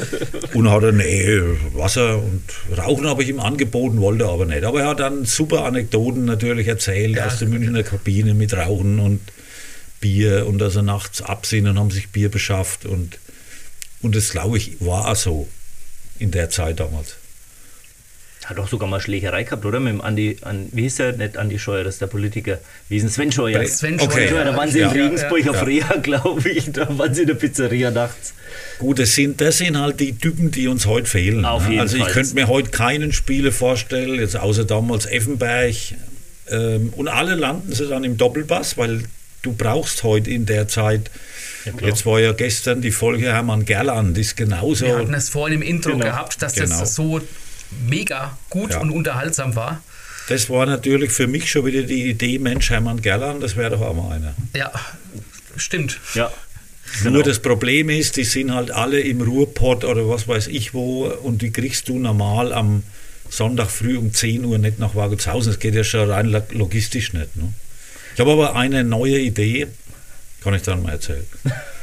Und 0.55 0.70
hat 0.70 0.84
er, 0.84 0.92
nee, 0.92 1.40
Wasser 1.72 2.18
und 2.18 2.42
Rauchen 2.78 3.09
habe 3.09 3.24
ich 3.24 3.28
ihm 3.28 3.40
angeboten, 3.40 4.00
wollte 4.00 4.26
aber 4.26 4.46
nicht. 4.46 4.62
Aber 4.62 4.80
er 4.80 4.88
hat 4.88 5.00
dann 5.00 5.24
super 5.24 5.64
Anekdoten 5.64 6.24
natürlich 6.24 6.68
erzählt 6.68 7.16
ja. 7.16 7.26
aus 7.26 7.40
der 7.40 7.48
Münchner 7.48 7.82
Kabine 7.82 8.34
mit 8.34 8.55
Rauchen 8.55 9.00
und 9.00 9.20
Bier 9.98 10.46
und 10.46 10.59
dass 10.59 10.76
er 10.76 10.82
nachts 10.82 11.22
absehen 11.22 11.66
und 11.66 11.78
haben 11.78 11.90
sich 11.90 12.11
Bier 12.11 12.30
beschafft. 12.30 12.86
Und, 12.86 13.18
und 14.00 14.14
das, 14.14 14.30
glaube 14.30 14.59
ich, 14.59 14.80
war 14.80 15.09
auch 15.09 15.16
so 15.16 15.48
in 16.20 16.30
der 16.30 16.50
Zeit 16.50 16.78
damals. 16.78 17.16
Hat 18.45 18.59
doch 18.59 18.68
sogar 18.68 18.88
mal 18.88 19.01
Schlägerei 19.01 19.45
gehabt, 19.45 19.64
oder? 19.64 19.80
Mit 19.80 19.95
dem 19.95 20.01
Andi, 20.01 20.36
an, 20.42 20.68
wie 20.72 20.82
hieß 20.82 20.97
der? 20.97 21.12
Nicht 21.12 21.38
Andi 21.38 21.59
Scheuer, 21.59 21.82
das 21.82 21.95
ist 21.95 22.01
der 22.03 22.09
Politiker. 22.09 22.59
Wie 22.88 22.97
ist 22.97 23.03
denn 23.03 23.11
Sven 23.11 23.32
Scheuer? 23.32 23.66
Sven 23.66 23.99
Scheuer. 23.99 24.09
Okay. 24.09 24.30
Da 24.32 24.57
waren 24.57 24.70
sie 24.70 24.80
ja. 24.80 24.90
in 24.90 25.01
Regensburg 25.01 25.49
auf 25.49 25.57
ja. 25.57 25.62
Reha, 25.62 25.97
glaube 26.03 26.49
ich. 26.51 26.70
Da 26.70 26.99
waren 26.99 27.14
sie 27.14 27.22
in 27.22 27.28
der 27.28 27.34
Pizzeria 27.34 27.90
nachts. 27.90 28.34
Gut, 28.78 28.99
das 28.99 29.14
sind, 29.14 29.40
das 29.40 29.59
sind 29.59 29.78
halt 29.78 29.99
die 29.99 30.16
Typen, 30.16 30.51
die 30.51 30.68
uns 30.68 30.86
heute 30.86 31.07
fehlen. 31.07 31.45
Auf 31.45 31.68
jeden 31.68 31.80
also 31.80 31.97
ich 31.97 32.03
Fall. 32.03 32.12
könnte 32.12 32.34
mir 32.34 32.49
heute 32.49 32.70
keinen 32.70 33.12
Spieler 33.12 33.51
vorstellen, 33.51 34.20
jetzt 34.20 34.36
außer 34.36 34.64
damals 34.64 35.07
Effenberg. 35.07 35.74
Ähm, 36.51 36.92
und 36.97 37.09
alle 37.09 37.36
landen 37.36 37.72
sie 37.72 37.88
dann 37.88 38.05
im 38.05 38.18
Doppelpass, 38.18 38.76
weil 38.76 39.05
du 39.40 39.53
brauchst 39.53 40.03
heute 40.03 40.30
in 40.30 40.45
der 40.45 40.68
Zeit 40.68 41.11
ja, 41.64 41.72
Jetzt 41.80 42.05
war 42.05 42.20
ja 42.20 42.32
gestern 42.32 42.82
die 42.82 42.90
Folge 42.90 43.32
Hermann 43.32 43.64
Gerland, 43.64 44.18
ist 44.18 44.36
genauso. 44.36 44.84
Wir 44.84 44.99
hatten 44.99 45.14
es 45.14 45.30
vorhin 45.30 45.62
im 45.62 45.66
Intro 45.66 45.92
genau. 45.92 46.05
gehabt, 46.05 46.42
dass 46.42 46.55
genau. 46.55 46.80
das 46.80 46.95
so 46.95 47.20
mega 47.89 48.37
gut 48.51 48.72
ja. 48.72 48.81
und 48.81 48.91
unterhaltsam 48.91 49.57
war. 49.57 49.83
Das 50.29 50.49
war 50.49 50.64
natürlich 50.66 51.12
für 51.12 51.27
mich 51.27 51.51
schon 51.51 51.66
wieder 51.66 51.83
die 51.83 52.09
Idee, 52.09 52.39
Mensch, 52.39 52.70
Hermann 52.70 53.03
Gerland, 53.03 53.43
das 53.43 53.57
wäre 53.57 53.70
doch 53.70 53.83
auch 53.83 53.95
mal 53.95 54.14
einer. 54.14 54.35
Ja, 54.55 54.72
stimmt. 55.57 56.01
Ja. 56.14 56.33
Genau. 56.99 57.14
Nur 57.14 57.22
das 57.25 57.41
Problem 57.41 57.91
ist, 57.91 58.16
die 58.16 58.25
sind 58.25 58.55
halt 58.55 58.70
alle 58.70 59.01
im 59.01 59.20
Ruhrpott 59.20 59.85
oder 59.85 60.09
was 60.09 60.29
weiß 60.29 60.47
ich 60.47 60.75
wo 60.75 61.07
und 61.07 61.43
die 61.43 61.51
kriegst 61.51 61.89
du 61.89 61.99
normal 61.99 62.53
am 62.53 62.85
Sonntag 63.29 63.70
früh 63.70 63.97
um 63.97 64.12
10 64.12 64.45
Uhr 64.45 64.59
nicht 64.59 64.79
nach 64.79 64.95
Wagelshausen. 64.95 65.53
Das 65.53 65.61
geht 65.61 65.75
ja 65.75 65.83
schon 65.83 66.11
rein 66.11 66.31
logistisch 66.53 67.12
nicht. 67.12 67.37
Ne? 67.37 67.53
Ich 68.14 68.20
habe 68.20 68.33
aber 68.33 68.55
eine 68.55 68.85
neue 68.85 69.18
Idee, 69.18 69.66
kann 70.43 70.55
ich 70.55 70.62
dann 70.62 70.83
mal 70.83 70.93
erzählen. 70.93 71.27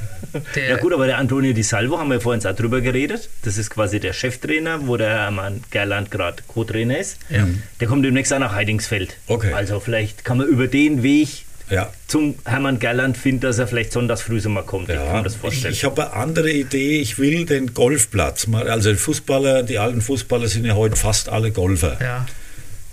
Der 0.55 0.69
ja 0.69 0.77
gut, 0.77 0.93
aber 0.93 1.07
der 1.07 1.17
Antonio 1.17 1.53
Di 1.53 1.63
Salvo 1.63 1.97
haben 1.97 2.09
wir 2.09 2.21
vorhin 2.21 2.45
auch 2.45 2.55
drüber 2.55 2.82
geredet. 2.82 3.29
Das 3.43 3.57
ist 3.57 3.69
quasi 3.69 3.99
der 3.99 4.13
Cheftrainer, 4.13 4.88
wo 4.88 4.97
der 4.97 5.09
Hermann 5.09 5.63
Gerland 5.71 6.11
gerade 6.11 6.43
Co-Trainer 6.47 6.97
ist. 6.97 7.17
Ja. 7.29 7.47
Der 7.79 7.88
kommt 7.88 8.05
demnächst 8.05 8.34
auch 8.34 8.39
nach 8.39 8.53
Heidingsfeld. 8.53 9.17
Okay. 9.27 9.53
Also 9.53 9.79
vielleicht 9.79 10.23
kann 10.23 10.38
man 10.38 10.47
über 10.47 10.67
den 10.67 11.03
Weg 11.03 11.45
ja. 11.69 11.89
zum 12.07 12.36
Hermann 12.45 12.79
Gerland 12.79 13.17
finden, 13.17 13.41
dass 13.41 13.57
er 13.57 13.67
vielleicht 13.67 13.91
sonntags 13.91 14.21
früh 14.21 14.39
so 14.39 14.49
mal 14.49 14.63
kommt. 14.63 14.89
Ja. 14.89 14.95
Ich 14.95 15.01
kann 15.01 15.17
mir 15.17 15.23
das 15.23 15.36
vorstellen. 15.36 15.73
Ich, 15.73 15.79
ich 15.79 15.86
habe 15.86 16.03
eine 16.03 16.13
andere 16.13 16.51
Idee. 16.51 16.99
Ich 16.99 17.17
will 17.17 17.45
den 17.45 17.73
Golfplatz. 17.73 18.47
Also 18.51 18.91
die 18.91 18.97
Fußballer, 18.97 19.63
die 19.63 19.79
alten 19.79 20.01
Fußballer 20.01 20.47
sind 20.47 20.65
ja 20.65 20.75
heute 20.75 20.95
fast 20.95 21.29
alle 21.29 21.51
Golfer. 21.51 21.97
Ja. 22.01 22.25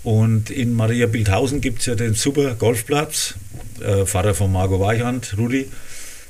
Und 0.04 0.50
in 0.50 0.74
Maria 0.74 1.06
Bildhausen 1.06 1.60
gibt 1.60 1.80
es 1.80 1.86
ja 1.86 1.94
den 1.94 2.14
super 2.14 2.54
Golfplatz. 2.54 3.34
Äh, 3.80 4.06
Vater 4.06 4.34
von 4.34 4.50
Margot 4.50 4.80
Weichand, 4.80 5.34
Rudi 5.36 5.68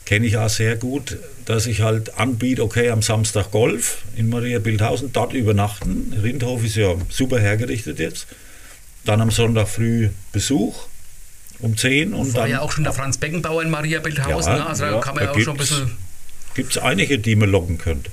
kenne 0.09 0.25
ich 0.25 0.39
auch 0.39 0.49
sehr 0.49 0.77
gut, 0.77 1.19
dass 1.45 1.67
ich 1.67 1.83
halt 1.83 2.19
anbiete, 2.19 2.63
okay, 2.63 2.89
am 2.89 3.03
Samstag 3.03 3.51
Golf 3.51 3.99
in 4.17 4.31
Maria 4.31 4.59
Bildhausen, 4.59 5.13
dort 5.13 5.35
übernachten. 5.35 6.15
Rindhof 6.23 6.65
ist 6.65 6.77
ja 6.77 6.95
super 7.11 7.39
hergerichtet 7.39 7.99
jetzt. 7.99 8.27
Dann 9.05 9.21
am 9.21 9.31
Sonntag 9.31 9.69
früh 9.69 10.09
Besuch 10.33 10.87
um 11.59 11.77
10 11.77 12.15
und 12.15 12.33
War 12.33 12.43
dann. 12.43 12.51
ja 12.51 12.61
auch 12.61 12.73
schon 12.73 12.85
der 12.85 12.95
Franz 12.95 13.19
Beckenbauer 13.19 13.63
in 13.63 13.69
Maria 13.69 14.01
Bildhausen, 14.01 14.53
ja, 14.53 14.59
ne? 14.61 14.67
also 14.67 14.87
da 14.87 14.99
kann 15.01 15.15
man 15.15 15.25
ja 15.25 15.31
auch 15.31 15.39
schon 15.41 15.57
ein 15.57 15.59
bisschen. 15.59 15.91
Gibt 16.55 16.71
es 16.71 16.79
einige, 16.79 17.19
die 17.19 17.37
man 17.37 17.51
locken 17.51 17.77
könnte. 17.77 18.11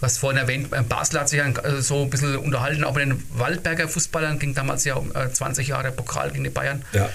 Du 0.00 0.02
hast 0.02 0.18
vorhin 0.18 0.38
erwähnt, 0.38 0.70
äh, 0.72 0.82
Basel 0.82 1.18
hat 1.18 1.30
sich 1.30 1.40
äh, 1.40 1.80
so 1.80 2.02
ein 2.02 2.10
bisschen 2.10 2.36
unterhalten, 2.36 2.84
auch 2.84 2.94
mit 2.94 3.06
den 3.06 3.24
Waldberger 3.30 3.88
Fußballern, 3.88 4.38
ging 4.38 4.54
damals 4.54 4.84
ja 4.84 4.96
um 4.96 5.12
20 5.32 5.66
äh, 5.66 5.70
Jahre 5.70 5.92
Pokal 5.92 6.30
gegen 6.30 6.44
die 6.44 6.50
Bayern. 6.50 6.84
Ja. 6.92 7.08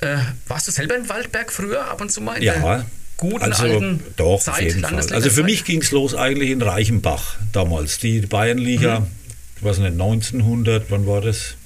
Äh, 0.00 0.18
warst 0.46 0.68
du 0.68 0.72
selber 0.72 0.96
in 0.96 1.08
Waldberg 1.08 1.52
früher 1.52 1.84
ab 1.90 2.00
und 2.00 2.10
zu 2.10 2.20
mal? 2.20 2.42
ja. 2.42 2.84
Guten 3.18 3.46
also, 3.46 3.64
alten 3.64 4.00
doch, 4.16 4.40
Zeit, 4.40 4.54
auf 4.54 4.60
jeden 4.60 4.80
Fall. 4.80 5.12
Also 5.12 5.30
für 5.30 5.42
mich 5.42 5.64
ging 5.64 5.82
es 5.82 5.90
los 5.90 6.14
eigentlich 6.14 6.50
in 6.50 6.62
Reichenbach 6.62 7.34
damals. 7.52 7.98
Die 7.98 8.20
Bayernliga, 8.20 9.00
mhm. 9.00 9.06
ich 9.56 9.64
weiß 9.64 9.78
nicht, 9.78 9.92
1900, 9.92 10.84
wann 10.90 11.06
war 11.06 11.20
das? 11.20 11.56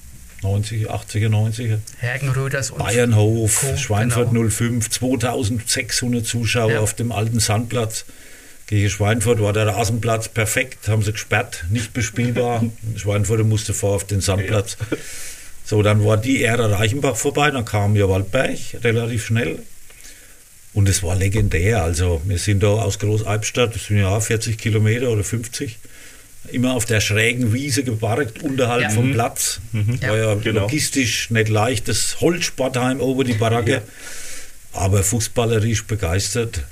90, 0.40 0.90
80er, 0.90 1.28
90er. 1.28 1.78
Hergenröders 1.98 2.70
und 2.70 2.78
Bayernhof, 2.78 3.60
Co. 3.60 3.76
Schweinfurt 3.76 4.32
genau. 4.32 4.48
05, 4.48 4.90
2600 4.90 6.26
Zuschauer 6.26 6.72
ja. 6.72 6.80
auf 6.80 6.94
dem 6.94 7.12
alten 7.12 7.38
Sandplatz. 7.38 8.06
Gegen 8.66 8.88
Schweinfurt 8.88 9.40
war 9.40 9.52
der 9.52 9.66
Rasenplatz 9.66 10.28
perfekt, 10.28 10.88
haben 10.88 11.02
sie 11.02 11.12
gesperrt, 11.12 11.66
nicht 11.68 11.92
bespielbar. 11.92 12.64
Schweinfurt 12.96 13.44
musste 13.44 13.74
vor 13.74 13.94
auf 13.94 14.04
den 14.04 14.20
Sandplatz. 14.20 14.78
Ja. 14.90 14.96
So, 15.64 15.82
dann 15.82 16.04
war 16.04 16.16
die 16.16 16.42
Ära 16.42 16.66
Reichenbach 16.66 17.16
vorbei, 17.16 17.50
dann 17.50 17.64
kam 17.64 17.96
ja 17.96 18.08
Waldberg 18.08 18.58
relativ 18.82 19.26
schnell. 19.26 19.60
Und 20.74 20.88
es 20.88 21.02
war 21.02 21.14
legendär. 21.14 21.82
Also, 21.82 22.22
wir 22.24 22.38
sind 22.38 22.62
da 22.62 22.68
aus 22.68 22.98
Großalbstadt, 22.98 23.74
das 23.74 23.86
sind 23.86 23.98
ja 23.98 24.18
40 24.18 24.58
Kilometer 24.58 25.10
oder 25.10 25.22
50, 25.22 25.78
immer 26.50 26.74
auf 26.74 26.86
der 26.86 27.00
schrägen 27.00 27.52
Wiese 27.52 27.84
geparkt, 27.84 28.42
unterhalb 28.42 28.82
ja. 28.82 28.90
vom 28.90 29.08
mhm. 29.08 29.12
Platz. 29.12 29.60
Mhm. 29.72 30.02
War 30.02 30.16
ja 30.16 30.34
genau. 30.34 30.62
logistisch 30.62 31.30
nicht 31.30 31.48
leicht. 31.48 31.88
Das 31.88 32.20
Holzsportheim 32.20 33.00
oben 33.00 33.26
die 33.26 33.34
Baracke. 33.34 33.72
Ja. 33.72 33.82
Aber 34.72 35.02
fußballerisch 35.02 35.84
begeistert. 35.84 36.62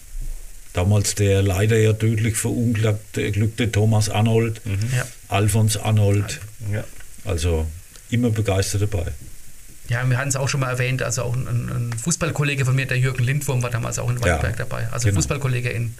Damals 0.73 1.17
der 1.17 1.43
leider 1.43 1.77
ja 1.79 1.93
tödlich 1.93 2.37
verunglückte 2.37 3.73
Thomas 3.73 4.09
Arnold, 4.09 4.65
mhm. 4.65 4.79
ja. 4.97 5.07
Alfons 5.29 5.77
Arnold. 5.77 6.41
Ja. 6.73 6.85
Also 7.25 7.67
immer 8.11 8.31
begeistert 8.31 8.83
dabei. 8.83 9.13
Ja, 9.89 10.09
wir 10.09 10.19
hatten 10.19 10.29
es 10.29 10.37
auch 10.37 10.49
schon 10.49 10.61
mal 10.61 10.71
erwähnt, 10.71 11.03
also 11.03 11.25
auch 11.25 11.35
ein, 11.35 11.47
ein, 11.47 11.93
Fußballkollege 11.93 12.65
von 12.65 12.77
mir, 12.77 12.87
der 12.87 12.99
Jürgen 12.99 13.25
Lindwurm, 13.25 13.63
war 13.63 13.71
damals 13.71 13.99
auch 13.99 14.09
in 14.09 14.21
Waldberg 14.21 14.59
ja, 14.59 14.65
dabei. 14.65 14.89
Also 14.93 15.09
genau. 15.09 15.19
Fußballkollege 15.19 15.69
in 15.71 15.95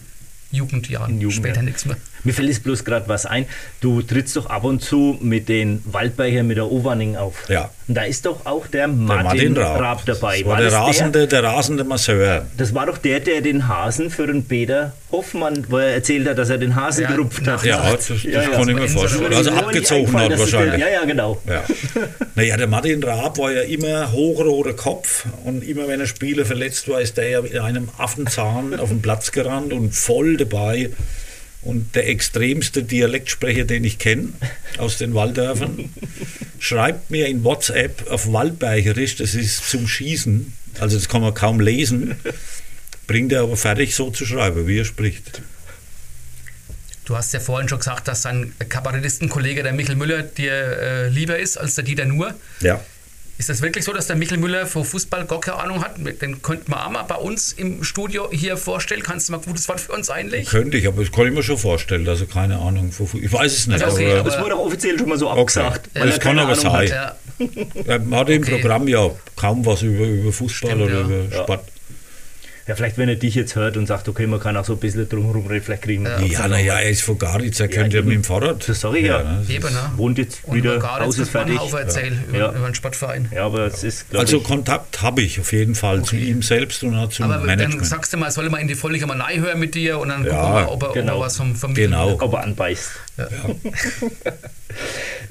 Jugendjahren, 0.53 1.15
in 1.15 1.21
Jugend, 1.21 1.37
später 1.37 1.57
ja. 1.57 1.63
nichts 1.63 1.87
mehr. 1.87 1.97
Mir 2.25 2.35
fällt 2.35 2.49
jetzt 2.49 2.65
bloß 2.65 2.85
gerade 2.85 3.09
was 3.09 3.27
ein. 3.27 3.47
Du 3.81 4.03
trittst 4.03 4.37
doch 4.37 4.47
ab 4.47 4.65
und 4.65 4.83
zu 4.83 5.19
mit 5.21 5.49
den 5.49 5.83
Waldbergern, 5.85 6.47
mit 6.47 6.57
der 6.57 6.71
Owanning 6.71 7.17
auf. 7.17 7.49
Ja. 7.49 7.71
Und 7.89 7.95
da 7.97 8.03
ist 8.03 8.27
doch 8.27 8.47
auch 8.47 8.67
der 8.67 8.89
Martin, 8.89 9.17
der 9.17 9.25
Martin 9.25 9.57
Raab. 9.57 9.81
Raab. 9.81 10.05
dabei. 10.07 10.39
Das 10.39 10.47
war, 10.47 10.53
war 10.53 10.61
der, 10.61 10.73
rasende, 10.73 11.27
der, 11.27 11.43
der 11.43 11.51
rasende 11.51 11.85
Masseur. 11.85 12.47
Das 12.57 12.75
war 12.75 12.87
doch 12.87 12.99
der, 12.99 13.21
der 13.21 13.41
den 13.41 13.69
Hasen 13.69 14.11
für 14.11 14.27
den 14.27 14.45
Peter 14.45 14.93
Hoffmann, 15.11 15.65
wo 15.69 15.79
er 15.79 15.95
erzählt 15.95 16.29
hat, 16.29 16.39
dass 16.39 16.51
er 16.51 16.59
den 16.59 16.77
Hasen 16.77 17.03
ja, 17.03 17.11
gerupft 17.11 17.47
hat. 17.49 17.65
Ja, 17.65 17.91
das, 17.91 18.07
das 18.09 18.23
ja, 18.23 18.47
kann 18.49 18.69
ich 18.69 18.77
mir 18.77 18.89
vorstellen. 18.89 19.33
Also 19.35 19.51
abgezogen 19.51 20.13
hat 20.17 20.39
wahrscheinlich. 20.39 20.81
Ja, 20.81 20.89
ja, 20.89 21.05
genau. 21.05 21.41
Ja. 21.49 21.65
naja, 22.37 22.57
der 22.57 22.69
Martin 22.69 23.03
Raab 23.03 23.39
war 23.39 23.51
ja 23.51 23.63
immer 23.63 24.13
hochroter 24.13 24.75
Kopf 24.75 25.27
und 25.45 25.67
immer 25.67 25.89
wenn 25.89 26.01
ein 26.01 26.07
Spieler 26.07 26.45
verletzt 26.45 26.89
war, 26.89 27.01
ist 27.01 27.17
der 27.17 27.29
ja 27.29 27.43
mit 27.43 27.59
einem 27.59 27.89
Affenzahn 27.99 28.79
auf 28.79 28.91
den 28.91 29.03
Platz 29.03 29.33
gerannt 29.33 29.73
und 29.73 29.95
voll 29.95 30.37
dabei 30.37 30.91
Und 31.63 31.95
der 31.95 32.09
extremste 32.09 32.83
Dialektsprecher, 32.83 33.65
den 33.65 33.85
ich 33.85 33.99
kenne, 33.99 34.31
aus 34.79 34.97
den 34.97 35.15
Walddörfern, 35.15 35.91
schreibt 36.59 37.11
mir 37.11 37.27
in 37.27 37.45
WhatsApp 37.45 38.11
auf 38.11 38.33
Waldbergerisch, 38.33 39.17
das 39.17 39.35
ist 39.35 39.69
zum 39.69 39.87
Schießen, 39.87 40.53
also 40.79 40.97
das 40.97 41.09
kann 41.09 41.21
man 41.21 41.35
kaum 41.35 41.61
lesen, 41.61 42.17
bringt 43.07 43.33
er 43.33 43.43
aber 43.43 43.57
fertig 43.57 43.95
so 43.95 44.11
zu 44.11 44.25
schreiben, 44.25 44.67
wie 44.67 44.79
er 44.79 44.85
spricht. 44.85 45.43
Du 47.05 47.17
hast 47.17 47.35
ja 47.35 47.41
vorhin 47.41 47.69
schon 47.69 47.79
gesagt, 47.79 48.07
dass 48.07 48.23
dein 48.23 48.55
Kabarettistenkollege, 48.69 49.63
der 49.65 49.73
Michael 49.73 49.97
Müller, 49.97 50.23
dir 50.23 50.53
äh, 50.53 51.09
lieber 51.09 51.39
ist 51.39 51.57
als 51.57 51.75
der 51.75 51.83
Dieter 51.83 52.05
Nur. 52.05 52.35
Ja. 52.61 52.81
Ist 53.41 53.49
das 53.49 53.63
wirklich 53.63 53.87
so, 53.87 53.95
dass 53.95 54.07
der 54.07 54.17
Michael 54.17 54.37
Müller 54.37 54.67
vor 54.67 54.85
Fußball 54.85 55.25
gar 55.25 55.41
keine 55.41 55.57
Ahnung 55.61 55.83
hat? 55.83 55.97
Den 55.97 56.43
könnten 56.43 56.71
wir 56.73 56.85
auch 56.85 56.91
mal 56.91 57.05
bei 57.05 57.15
uns 57.15 57.55
im 57.55 57.83
Studio 57.83 58.29
hier 58.31 58.59
vorstellen. 58.59 59.03
Kannst 59.03 59.29
du 59.29 59.33
mal 59.33 59.39
ein 59.39 59.45
gutes 59.45 59.67
Wort 59.67 59.81
für 59.81 59.93
uns 59.93 60.11
einlegen? 60.11 60.45
Könnte 60.45 60.77
ich, 60.77 60.87
aber 60.87 61.03
das 61.03 61.11
kann 61.11 61.27
ich 61.27 61.33
mir 61.33 61.43
schon 61.43 61.57
vorstellen, 61.57 62.05
dass 62.05 62.21
er 62.21 62.27
keine 62.27 62.59
Ahnung 62.59 62.93
von 62.93 63.07
Fußball 63.07 63.25
Ich 63.25 63.33
weiß 63.33 63.51
es 63.51 63.67
nicht. 63.67 63.83
Also 63.83 63.97
okay, 63.97 64.13
aber, 64.19 64.29
Das 64.29 64.39
wurde 64.43 64.57
auch 64.57 64.67
offiziell 64.67 64.99
schon 64.99 65.09
mal 65.09 65.17
so 65.17 65.31
abgesagt. 65.31 65.89
Weil 65.95 66.09
das 66.09 66.17
er 66.17 66.21
kann 66.21 66.39
aber 66.39 66.55
sein. 66.55 66.71
hat. 66.71 66.89
Ja. 66.91 67.17
er 67.87 68.19
hat 68.19 68.29
im 68.29 68.43
Okay. 68.43 68.59
Programm 68.61 68.87
ja 68.89 69.11
kaum 69.37 69.65
was 69.65 69.81
über, 69.81 70.05
über 70.05 70.33
Fußball 70.33 70.73
Stimmt, 70.73 70.83
oder 70.83 70.93
ja. 70.93 71.01
über. 71.01 71.35
Sport. 71.35 71.65
Ja, 71.67 71.80
vielleicht, 72.75 72.99
wenn 72.99 73.09
er 73.09 73.17
dich 73.17 73.35
jetzt 73.35 73.57
hört 73.57 73.77
und 73.77 73.87
sagt, 73.87 74.09
okay, 74.09 74.27
man 74.27 74.41
kann 74.41 74.57
auch 74.57 74.65
so 74.65 74.75
ein 74.75 74.79
bisschen 74.79 75.09
drumherum 75.09 75.47
reden, 75.47 75.65
vielleicht 75.65 75.83
kriegen 75.83 76.05
wir 76.05 76.21
Ja, 76.27 76.47
naja, 76.49 76.79
er 76.79 76.91
ist 76.91 77.03
von 77.03 77.19
Garitz, 77.19 77.59
er 77.61 77.69
könnte 77.69 77.97
ja 77.97 78.01
eben. 78.01 78.09
mit 78.09 78.17
dem 78.19 78.25
Fahrrad. 78.25 78.69
Das 78.69 78.81
sag 78.81 78.95
ich 78.95 79.05
ja. 79.07 79.23
ne, 79.23 79.37
das 79.41 79.49
ist- 79.49 79.55
Eben, 79.55 79.73
ne? 79.75 79.91
Wohnt 79.97 80.19
jetzt 80.19 80.41
Und 80.45 80.57
wieder, 80.57 80.75
über 80.75 80.83
Garitz 80.83 81.07
Haus 81.07 81.19
ist 81.19 81.19
wird 81.19 81.35
man 81.35 81.43
fertig. 81.45 81.61
Haufen 81.61 81.79
erzählen 81.79 82.25
über, 82.29 82.39
Ja. 82.39 82.53
über 82.53 82.67
einen 82.67 82.75
Sportverein. 82.75 83.29
Ja, 83.35 83.47
aber 83.47 83.67
es 83.67 83.83
ist, 83.85 84.07
Also 84.15 84.39
ich, 84.39 84.45
Kontakt 84.45 85.01
habe 85.03 85.23
ich 85.23 85.41
auf 85.41 85.53
jeden 85.53 85.75
Fall 85.75 86.03
zu 86.05 86.17
ihm 86.17 86.43
selbst 86.43 86.83
und 86.85 86.95
auch 86.95 87.09
zum 87.09 87.27
Aber 87.27 87.37
dann 87.39 87.47
Management. 87.47 87.87
sagst 87.87 88.13
du 88.13 88.17
mal, 88.17 88.31
soll 88.31 88.45
ich 88.47 88.51
mal 88.51 88.59
in 88.59 88.69
die 88.69 88.75
Folge 88.75 89.07
mal 89.07 89.21
reinhören 89.21 89.59
mit 89.59 89.75
dir 89.75 89.99
und 89.99 90.09
dann 90.09 90.25
Ja, 90.25 90.31
gucken 90.31 90.47
wir 90.47 90.53
mal, 90.53 90.67
ob 90.67 90.83
er, 90.83 90.89
ob 90.91 90.95
genau. 90.95 91.15
er 91.17 91.21
was 91.21 91.37
vom, 91.37 91.55
vom 91.57 91.75
Genau. 91.75 92.19
Ob 92.21 92.33
er 92.35 92.43
anbeißt. 92.45 92.91
Ja. 93.19 93.29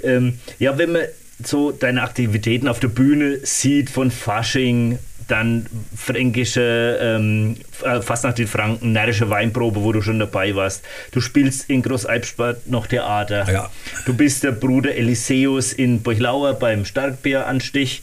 Ähm, 0.04 0.40
ja, 0.60 0.78
wenn 0.78 0.92
man 0.94 1.02
so 1.44 1.72
deine 1.72 2.04
Aktivitäten 2.04 2.68
auf 2.68 2.80
der 2.80 2.88
Bühne 2.90 3.40
sieht, 3.44 3.90
von 3.90 4.12
Fasching, 4.12 5.00
dann 5.30 5.66
fränkische, 5.96 7.00
ähm, 7.02 7.56
äh, 7.84 8.02
fast 8.02 8.24
nach 8.24 8.34
den 8.34 8.48
Franken, 8.48 8.92
närrische 8.92 9.30
Weinprobe, 9.30 9.82
wo 9.82 9.92
du 9.92 10.02
schon 10.02 10.20
dabei 10.20 10.56
warst. 10.56 10.84
Du 11.12 11.22
spielst 11.22 11.70
in 11.70 11.82
Großalpspart 11.82 12.68
noch 12.68 12.88
Theater. 12.88 13.50
Ja. 13.52 13.70
Du 14.06 14.14
bist 14.14 14.44
der 14.44 14.52
Bruder 14.52 14.96
Eliseus 14.96 15.74
in 15.74 16.02
Burchlauer 16.02 16.54
beim 16.56 16.86
Starkbieranstich 16.86 18.02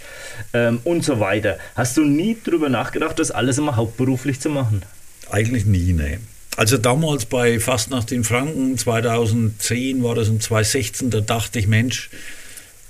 ähm, 0.54 0.80
und 0.84 1.04
so 1.04 1.20
weiter. 1.20 1.58
Hast 1.74 1.96
du 1.96 2.04
nie 2.04 2.36
drüber 2.42 2.68
nachgedacht, 2.68 3.18
das 3.18 3.30
alles 3.30 3.58
immer 3.58 3.76
hauptberuflich 3.76 4.40
zu 4.40 4.48
machen? 4.48 4.82
Eigentlich 5.30 5.66
nie, 5.66 5.92
ne. 5.92 6.18
Also 6.56 6.78
damals 6.78 7.26
bei 7.26 7.60
Fastnacht 7.60 8.12
in 8.12 8.24
Franken, 8.24 8.78
2010 8.78 10.02
war 10.02 10.14
das 10.14 10.28
und 10.30 10.42
2016, 10.42 11.10
da 11.10 11.20
dachte 11.20 11.58
ich, 11.58 11.66
Mensch, 11.66 12.08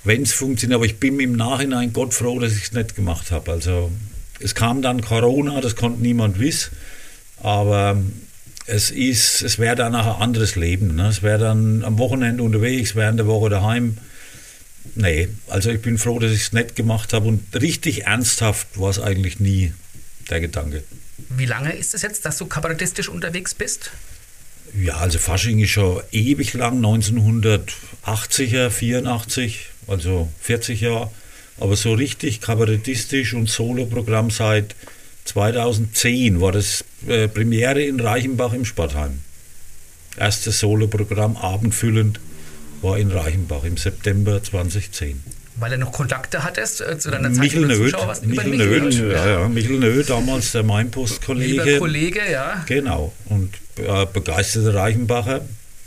wenn 0.05 0.23
es 0.23 0.33
funktioniert, 0.33 0.77
aber 0.77 0.87
ich 0.87 0.99
bin 0.99 1.19
im 1.19 1.33
Nachhinein 1.33 1.93
Gott 1.93 2.15
froh, 2.15 2.39
dass 2.39 2.57
ich 2.57 2.65
es 2.65 2.73
nicht 2.73 2.95
gemacht 2.95 3.33
habe. 3.33 3.51
Also 3.51 3.91
es 4.41 4.55
kam 4.55 4.83
dann 4.83 5.01
Corona, 5.01 5.61
das 5.61 5.77
konnte 5.77 6.03
niemand 6.03 6.39
wissen, 6.39 6.77
aber 7.43 8.01
es 8.67 8.91
ist, 8.91 9.43
es 9.43 9.59
wäre 9.59 9.77
dann 9.77 9.95
auch 9.95 10.17
ein 10.17 10.23
anderes 10.23 10.57
Leben. 10.57 10.97
Ne? 10.97 11.09
Es 11.09 11.23
wäre 11.23 11.39
dann 11.39 11.85
am 11.85 11.99
Wochenende 11.99 12.43
unterwegs, 12.43 12.97
während 12.97 13.19
der 13.19 13.27
Woche 13.27 13.49
daheim. 13.49 13.99
Nee, 14.95 15.29
also 15.49 15.71
ich 15.71 15.83
bin 15.83 15.99
froh, 15.99 16.19
dass 16.19 16.33
ich 16.33 16.43
es 16.43 16.53
nicht 16.53 16.77
gemacht 16.77 17.13
habe 17.13 17.27
und 17.27 17.43
richtig 17.61 18.07
ernsthaft 18.07 18.79
war 18.79 18.91
es 18.91 18.99
eigentlich 19.01 19.41
nie 19.41 19.73
der 20.31 20.41
Gedanke. 20.41 20.83
Wie 21.29 21.47
lange 21.47 21.73
ist 21.73 21.95
es 21.95 22.03
jetzt, 22.03 22.25
dass 22.25 22.39
du 22.39 22.47
kabarettistisch 22.47 23.09
unterwegs 23.09 23.55
bist? 23.55 23.91
Ja, 24.79 24.97
also 24.97 25.19
Fasching 25.19 25.59
ist 25.61 25.71
schon 25.71 26.03
ewig 26.13 26.53
lang, 26.55 26.85
1980er, 26.85 28.71
84, 28.71 29.71
also 29.87 30.29
40 30.41 30.81
Jahre. 30.83 31.11
Aber 31.59 31.77
so 31.77 31.95
richtig 31.95 32.41
kabarettistisch 32.41 33.35
und 33.35 33.49
Soloprogramm 33.49 34.31
seit 34.31 34.75
2010 35.25 36.41
war 36.41 36.53
das 36.53 36.85
äh, 37.07 37.29
Premiere 37.29 37.83
in 37.83 38.01
Reichenbach 38.01 38.53
im 38.53 38.65
Sportheim. 38.65 39.21
Erstes 40.17 40.61
Soloprogramm, 40.61 41.37
abendfüllend, 41.37 42.21
war 42.83 42.99
in 42.99 43.11
Reichenbach 43.11 43.65
im 43.65 43.77
September 43.77 44.43
2010. 44.43 45.23
Weil 45.59 45.71
du 45.71 45.79
noch 45.79 45.93
Kontakte 45.93 46.45
hattest 46.45 46.83
äh, 46.83 46.99
zu 46.99 47.11
deiner 47.11 47.33
Zeit 47.33 47.41
Michel 47.41 47.67
Nöth, 47.67 47.97
Michel 48.25 48.51
Michel 48.51 48.81
Nöth, 48.81 48.95
ja, 48.95 49.29
ja, 49.29 49.49
Michel 49.49 49.79
Nöth, 49.79 50.11
damals 50.11 50.53
der 50.53 50.63
Mainpost-Kollege. 50.63 51.63
Lieber 51.65 51.79
Kollege, 51.79 52.21
ja. 52.31 52.63
Genau. 52.67 53.13
Und 53.27 53.55
äh, 53.79 54.07
begeisterter 54.07 54.75
Reichenbacher, 54.75 55.41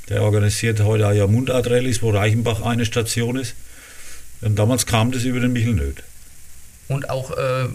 der 0.09 0.23
organisiert 0.23 0.79
heute 0.81 1.07
auch 1.07 1.13
ja 1.13 1.27
Mundartrallyes, 1.27 2.01
wo 2.01 2.09
Reichenbach 2.09 2.63
eine 2.63 2.85
Station 2.85 3.35
ist. 3.35 3.53
Und 4.41 4.57
damals 4.57 4.85
kam 4.85 5.11
das 5.11 5.23
über 5.23 5.39
den 5.39 5.51
Michel 5.53 5.73
Nöth. 5.73 6.03
Und 6.87 7.09
auch 7.09 7.31
äh, 7.37 7.67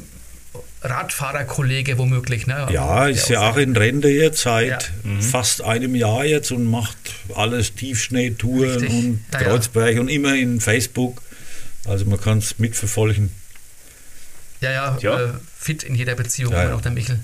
Radfahrerkollege 0.83 1.99
womöglich, 1.99 2.47
ne? 2.47 2.67
Ja, 2.71 3.07
ist 3.07 3.29
ja 3.29 3.51
auch 3.51 3.57
in 3.57 3.77
Rente 3.77 4.09
jetzt 4.09 4.43
seit 4.43 4.93
Ja. 5.05 5.21
fast 5.21 5.63
einem 5.63 5.95
Jahr 5.95 6.25
jetzt 6.25 6.53
und 6.53 6.65
macht 6.71 6.97
alles 7.35 7.75
Tiefschneetouren 7.75 8.71
Richtig. 8.71 8.91
und 8.91 9.25
Ja. 9.33 9.39
Kreuzberg 9.41 9.99
und 9.99 10.09
immer 10.09 10.35
in 10.35 10.61
Facebook. 10.61 11.23
Also 11.87 12.05
man 12.07 12.21
kann 12.21 12.39
es 12.39 12.59
mitverfolgen. 12.59 13.31
Ja, 14.61 14.71
ja, 14.73 14.99
Ja. 15.01 15.21
Äh, 15.21 15.29
fit 15.59 15.83
in 15.83 15.95
jeder 15.95 16.15
Beziehung, 16.15 16.53
Ja, 16.53 16.71
noch 16.71 16.81
der 16.81 16.93
Michel. 16.93 17.21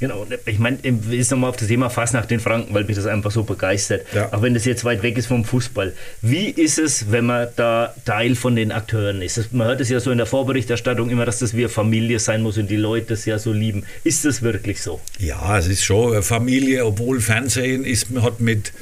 Genau, 0.00 0.24
ich 0.46 0.58
meine, 0.60 0.78
ist 1.10 1.32
nochmal 1.32 1.50
auf 1.50 1.56
das 1.56 1.66
Thema 1.66 1.90
Fass 1.90 2.12
nach 2.12 2.24
den 2.26 2.38
Franken, 2.38 2.72
weil 2.72 2.84
mich 2.84 2.94
das 2.94 3.06
einfach 3.06 3.32
so 3.32 3.42
begeistert. 3.42 4.06
Ja. 4.14 4.32
Auch 4.32 4.42
wenn 4.42 4.54
das 4.54 4.64
jetzt 4.64 4.84
weit 4.84 5.02
weg 5.02 5.18
ist 5.18 5.26
vom 5.26 5.44
Fußball. 5.44 5.92
Wie 6.22 6.46
ist 6.50 6.78
es, 6.78 7.10
wenn 7.10 7.26
man 7.26 7.48
da 7.56 7.92
Teil 8.04 8.36
von 8.36 8.54
den 8.54 8.70
Akteuren 8.70 9.22
ist? 9.22 9.38
Das- 9.38 9.50
Man 9.50 9.66
hört 9.66 9.80
es 9.80 9.88
ja 9.88 9.98
so 9.98 10.12
in 10.12 10.18
der 10.18 10.26
Vorberichterstattung 10.28 11.10
immer, 11.10 11.24
dass 11.24 11.40
das 11.40 11.54
wie 11.54 11.62
eine 11.62 11.68
Familie 11.68 12.20
sein 12.20 12.42
muss 12.42 12.58
und 12.58 12.70
die 12.70 12.76
Leute 12.76 13.06
das 13.08 13.24
ja 13.24 13.40
so 13.40 13.52
lieben. 13.52 13.84
Ist 14.04 14.24
das 14.24 14.40
wirklich 14.42 14.80
so? 14.82 15.00
Ja, 15.18 15.58
es 15.58 15.66
ist 15.66 15.82
schon 15.82 16.22
Familie, 16.22 16.86
obwohl 16.86 17.20
Fernsehen 17.20 17.84
ist, 17.84 18.06
hat 18.22 18.38
mit 18.40 18.72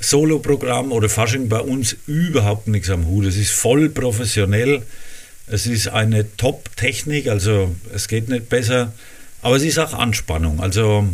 Soloprogramm 0.00 0.92
oder 0.92 1.08
Fasching 1.08 1.48
bei 1.48 1.60
uns 1.60 1.96
überhaupt 2.06 2.68
nichts 2.68 2.90
am 2.90 3.06
Hut. 3.06 3.26
Es 3.26 3.36
ist 3.36 3.50
voll 3.52 3.88
professionell. 3.88 4.82
Es 5.48 5.66
ist 5.66 5.88
eine 5.88 6.36
Top-Technik, 6.36 7.28
also 7.28 7.74
es 7.94 8.08
geht 8.08 8.28
nicht 8.28 8.48
besser. 8.48 8.92
Aber 9.46 9.54
es 9.54 9.62
ist 9.62 9.78
auch 9.78 9.92
Anspannung. 9.92 10.58
Also 10.60 11.08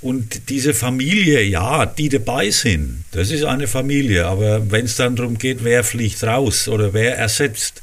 und 0.00 0.48
diese 0.48 0.72
Familie, 0.72 1.42
ja, 1.42 1.84
die 1.84 2.08
dabei 2.08 2.48
sind, 2.48 3.04
das 3.12 3.30
ist 3.30 3.44
eine 3.44 3.68
Familie. 3.68 4.24
Aber 4.24 4.70
wenn 4.70 4.86
es 4.86 4.96
dann 4.96 5.14
darum 5.14 5.36
geht, 5.36 5.62
wer 5.62 5.84
fliegt 5.84 6.24
raus 6.24 6.68
oder 6.68 6.94
wer 6.94 7.18
ersetzt, 7.18 7.82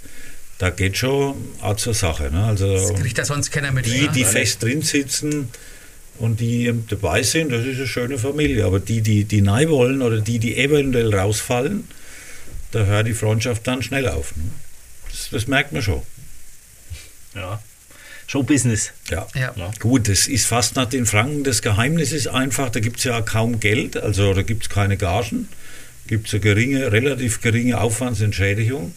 da 0.58 0.72
geht 0.72 0.98
schon 0.98 1.36
auch 1.62 1.76
zur 1.76 1.94
Sache. 1.94 2.32
Ne? 2.32 2.44
Also 2.44 2.74
Das 2.74 2.96
kriegt 2.96 3.20
ja 3.20 3.24
sonst 3.24 3.52
keiner 3.52 3.72
mit. 3.72 3.86
die, 3.86 4.08
die 4.08 4.26
fest 4.26 4.64
drin 4.64 4.82
sitzen 4.82 5.50
und 6.18 6.40
die 6.40 6.66
ähm, 6.66 6.86
dabei 6.90 7.22
sind, 7.22 7.52
das 7.52 7.64
ist 7.64 7.78
eine 7.78 7.88
schöne 7.88 8.18
Familie. 8.18 8.66
Aber 8.66 8.80
die, 8.80 9.02
die, 9.02 9.26
die 9.26 9.42
nein 9.42 9.70
wollen 9.70 10.02
oder 10.02 10.22
die, 10.22 10.40
die 10.40 10.58
eventuell 10.58 11.14
rausfallen, 11.14 11.88
da 12.72 12.86
hört 12.86 13.06
die 13.06 13.14
Freundschaft 13.14 13.68
dann 13.68 13.84
schnell 13.84 14.08
auf. 14.08 14.36
ne? 14.36 14.44
Das, 15.12 15.30
das 15.30 15.46
merkt 15.46 15.72
man 15.72 15.84
schon. 15.84 16.02
Ja. 17.36 17.62
Showbusiness. 18.32 18.92
Ja. 19.10 19.28
Ja. 19.36 19.52
Ja. 19.58 19.72
Gut, 19.80 20.08
das 20.08 20.28
ist 20.28 20.46
fast 20.46 20.78
nach 20.78 20.86
den 20.86 21.06
Franken. 21.06 21.44
Das 21.44 21.62
Geheimnis 21.62 22.14
ist 22.14 22.28
einfach, 22.28 22.70
da 22.70 22.80
gibt 22.80 23.00
es 23.00 23.04
ja 23.04 23.20
kaum 23.20 23.60
Geld, 23.60 23.98
also 23.98 24.34
da 24.34 24.42
gibt 24.42 24.64
es 24.64 24.70
keine 24.70 24.96
Gagen, 24.96 25.50
gibt 26.08 26.28
es 26.28 26.34
eine 26.34 26.40
geringe, 26.40 26.92
relativ 26.94 27.42
geringe 27.42 27.82
Aufwandsentschädigung. 27.82 28.94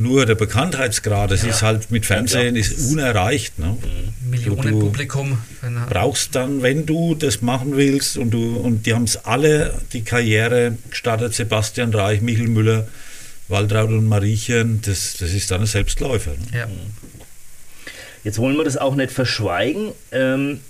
Nur 0.00 0.26
der 0.26 0.36
Bekanntheitsgrad, 0.36 1.32
das 1.32 1.42
ist 1.42 1.62
halt 1.62 1.90
mit 1.90 2.06
Fernsehen 2.06 2.54
ist 2.54 2.92
unerreicht. 2.92 3.58
Ne? 3.58 3.76
Millionenpublikum. 4.30 5.38
wenn 5.60 5.76
er- 5.76 5.86
brauchst 5.86 6.36
dann, 6.36 6.62
wenn 6.62 6.86
du 6.86 7.16
das 7.16 7.42
machen 7.42 7.76
willst 7.76 8.16
und 8.16 8.30
du 8.30 8.58
und 8.58 8.86
die 8.86 8.94
haben 8.94 9.02
es 9.04 9.16
alle 9.24 9.74
die 9.92 10.02
Karriere 10.02 10.78
gestartet, 10.88 11.34
Sebastian 11.34 11.92
Reich, 11.92 12.20
Michel 12.20 12.46
Müller, 12.46 12.86
Waltraud 13.48 13.90
und 13.90 14.06
Mariechen, 14.06 14.80
das, 14.82 15.16
das 15.18 15.32
ist 15.32 15.50
dann 15.50 15.62
ein 15.62 15.66
Selbstläufer. 15.66 16.30
Ne? 16.30 16.58
Ja. 16.60 16.68
Jetzt 18.24 18.38
wollen 18.38 18.56
wir 18.56 18.64
das 18.64 18.76
auch 18.76 18.94
nicht 18.94 19.10
verschweigen. 19.10 19.92
Ähm, 20.12 20.60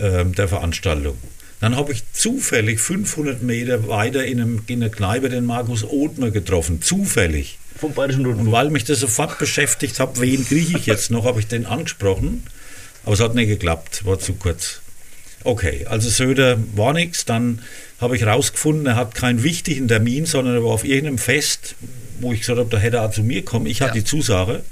äh, 0.00 0.24
der 0.24 0.48
Veranstaltung. 0.48 1.16
Dann 1.60 1.76
habe 1.76 1.92
ich 1.92 2.02
zufällig 2.12 2.80
500 2.80 3.40
Meter 3.40 3.86
weiter 3.86 4.24
in, 4.24 4.40
einem, 4.40 4.62
in 4.66 4.82
einer 4.82 4.90
Kneipe 4.90 5.28
den 5.28 5.46
Markus 5.46 5.84
Othmer 5.84 6.32
getroffen. 6.32 6.82
Zufällig. 6.82 7.60
Vom 7.78 7.94
Bayerischen 7.94 8.26
Rundfunk. 8.26 8.48
Und 8.48 8.52
weil 8.52 8.70
mich 8.70 8.82
das 8.82 8.98
sofort 8.98 9.38
beschäftigt 9.38 10.00
hat, 10.00 10.20
wen 10.20 10.44
kriege 10.44 10.76
ich 10.76 10.86
jetzt 10.86 11.12
noch, 11.12 11.24
habe 11.24 11.38
ich 11.38 11.46
den 11.46 11.66
angesprochen. 11.66 12.42
Aber 13.04 13.14
es 13.14 13.20
hat 13.20 13.36
nicht 13.36 13.46
geklappt, 13.46 14.04
war 14.04 14.18
zu 14.18 14.34
kurz. 14.34 14.80
Okay, 15.48 15.86
also 15.88 16.10
Söder 16.10 16.58
war 16.76 16.92
nichts. 16.92 17.24
Dann 17.24 17.62
habe 18.02 18.16
ich 18.16 18.26
rausgefunden, 18.26 18.84
er 18.84 18.96
hat 18.96 19.14
keinen 19.14 19.42
wichtigen 19.42 19.88
Termin, 19.88 20.26
sondern 20.26 20.56
er 20.56 20.62
war 20.62 20.72
auf 20.72 20.84
irgendeinem 20.84 21.16
Fest, 21.16 21.74
wo 22.20 22.34
ich 22.34 22.40
gesagt 22.40 22.58
habe, 22.58 22.68
da 22.68 22.76
hätte 22.76 22.98
er 22.98 23.06
auch 23.06 23.12
zu 23.12 23.22
mir 23.22 23.42
kommen. 23.42 23.64
Ich 23.64 23.80
hatte 23.80 23.96
ja. 23.96 24.02
die 24.02 24.04
Zusage 24.04 24.62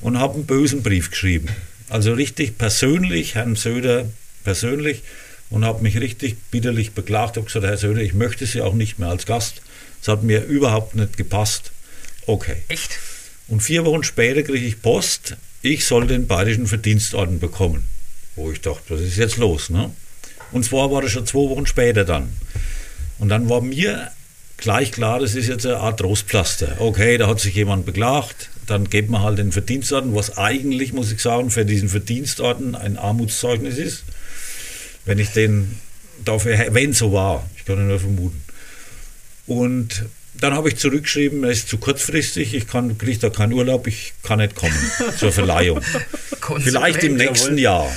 und 0.00 0.18
habe 0.18 0.34
einen 0.34 0.44
bösen 0.44 0.82
Brief 0.82 1.12
geschrieben. 1.12 1.50
Also 1.88 2.12
richtig 2.12 2.58
persönlich, 2.58 3.36
Herrn 3.36 3.54
Söder 3.54 4.06
persönlich 4.42 5.04
und 5.48 5.64
habe 5.64 5.84
mich 5.84 6.00
richtig 6.00 6.36
bitterlich 6.50 6.90
beklagt. 6.90 7.36
habe 7.36 7.46
gesagt, 7.46 7.64
Herr 7.64 7.76
Söder, 7.76 8.00
ich 8.00 8.12
möchte 8.12 8.46
Sie 8.46 8.62
auch 8.62 8.74
nicht 8.74 8.98
mehr 8.98 9.10
als 9.10 9.26
Gast. 9.26 9.62
Es 10.02 10.08
hat 10.08 10.24
mir 10.24 10.42
überhaupt 10.42 10.96
nicht 10.96 11.16
gepasst. 11.16 11.70
Okay. 12.26 12.56
Echt? 12.66 12.98
Und 13.46 13.62
vier 13.62 13.84
Wochen 13.84 14.02
später 14.02 14.42
kriege 14.42 14.66
ich 14.66 14.82
Post, 14.82 15.36
ich 15.62 15.84
soll 15.84 16.08
den 16.08 16.26
Bayerischen 16.26 16.66
Verdienstorden 16.66 17.38
bekommen. 17.38 17.84
Wo 18.34 18.50
ich 18.50 18.60
dachte, 18.60 18.82
was 18.88 19.00
ist 19.00 19.18
jetzt 19.18 19.36
los? 19.36 19.70
Ne? 19.70 19.92
Und 20.52 20.64
zwar 20.64 20.90
war 20.90 21.02
das 21.02 21.12
schon 21.12 21.26
zwei 21.26 21.48
Wochen 21.50 21.66
später 21.66 22.04
dann. 22.04 22.28
Und 23.18 23.28
dann 23.28 23.48
war 23.48 23.60
mir 23.60 24.10
gleich 24.56 24.92
klar, 24.92 25.20
das 25.20 25.34
ist 25.34 25.48
jetzt 25.48 25.66
eine 25.66 25.78
Art 25.78 26.00
Trostpflaster. 26.00 26.76
Okay, 26.78 27.18
da 27.18 27.28
hat 27.28 27.40
sich 27.40 27.54
jemand 27.54 27.86
beklagt, 27.86 28.50
dann 28.66 28.88
gibt 28.88 29.10
man 29.10 29.22
halt 29.22 29.38
den 29.38 29.52
Verdienstorden, 29.52 30.14
was 30.14 30.38
eigentlich, 30.38 30.92
muss 30.92 31.12
ich 31.12 31.20
sagen, 31.20 31.50
für 31.50 31.64
diesen 31.64 31.88
Verdienstorden 31.88 32.74
ein 32.74 32.96
Armutszeugnis 32.96 33.78
ist. 33.78 34.04
Wenn 35.04 35.18
ich 35.18 35.30
den 35.30 35.78
dafür, 36.24 36.66
wenn 36.70 36.92
so 36.92 37.12
war, 37.12 37.48
ich 37.56 37.64
kann 37.64 37.86
nur 37.86 38.00
vermuten. 38.00 38.42
Und 39.46 40.06
dann 40.34 40.54
habe 40.54 40.68
ich 40.68 40.76
zurückgeschrieben, 40.76 41.44
es 41.44 41.58
ist 41.58 41.68
zu 41.68 41.78
kurzfristig, 41.78 42.54
ich 42.54 42.66
kriege 42.66 43.18
da 43.18 43.30
keinen 43.30 43.52
Urlaub, 43.52 43.86
ich 43.86 44.14
kann 44.22 44.38
nicht 44.38 44.54
kommen 44.54 44.74
zur 45.18 45.32
Verleihung. 45.32 45.80
Vielleicht 46.58 47.04
im 47.04 47.16
nächsten 47.16 47.56
Jahr. 47.56 47.90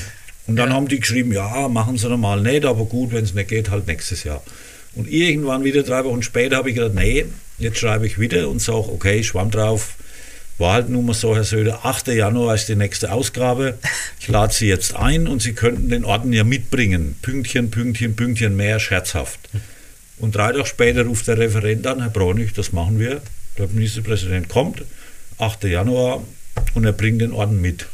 Und 0.50 0.56
dann 0.56 0.70
ja. 0.70 0.76
haben 0.76 0.88
die 0.88 1.00
geschrieben, 1.00 1.32
ja, 1.32 1.68
machen 1.68 2.00
Sie 2.00 2.10
normal 2.10 2.42
nicht, 2.42 2.66
aber 2.66 2.86
gut, 2.86 3.12
wenn 3.12 3.24
es 3.24 3.36
nicht 3.36 3.50
geht, 3.50 3.70
halt 3.70 3.86
nächstes 3.86 4.24
Jahr. 4.24 4.42
Und 4.96 5.08
irgendwann 5.08 5.64
wieder 5.64 5.84
drei 5.84 6.04
Wochen 6.06 6.24
später 6.24 6.58
habe 6.58 6.70
ich 6.70 6.76
gedacht, 6.76 6.96
nee, 6.96 7.26
jetzt 7.60 7.78
schreibe 7.78 8.08
ich 8.08 8.20
wieder 8.20 8.50
und 8.50 8.60
sage, 8.60 8.92
okay, 8.92 9.24
schwamm 9.24 9.52
drauf. 9.52 9.94
War 10.58 10.74
halt 10.74 10.90
nun 10.90 11.06
mal 11.06 11.14
so, 11.14 11.36
Herr 11.36 11.44
Söder, 11.44 11.86
8. 11.86 12.08
Januar 12.08 12.56
ist 12.56 12.68
die 12.68 12.76
nächste 12.76 13.12
Ausgabe. 13.12 13.78
Ich 14.20 14.28
lade 14.28 14.52
Sie 14.52 14.68
jetzt 14.68 14.96
ein 14.96 15.28
und 15.28 15.44
Sie 15.44 15.54
könnten 15.54 15.88
den 15.90 16.04
Orden 16.04 16.34
ja 16.34 16.44
mitbringen. 16.44 17.16
Pünktchen, 17.22 17.70
Pünktchen, 17.70 18.16
Pünktchen 18.16 18.56
mehr, 18.56 18.80
scherzhaft. 18.80 19.40
Und 20.18 20.36
drei 20.36 20.52
Tage 20.52 20.66
später 20.66 21.06
ruft 21.06 21.28
der 21.28 21.38
Referent 21.38 21.86
an, 21.86 22.02
Herr 22.02 22.10
Bronig, 22.10 22.54
das 22.56 22.74
machen 22.74 22.98
wir. 22.98 23.22
Der 23.60 23.68
Ministerpräsident 23.68 24.50
kommt, 24.50 24.84
8. 25.38 25.66
Januar, 25.66 26.24
und 26.74 26.86
er 26.86 26.94
bringt 26.94 27.22
den 27.22 27.34
Orden 27.34 27.62
mit. 27.62 27.86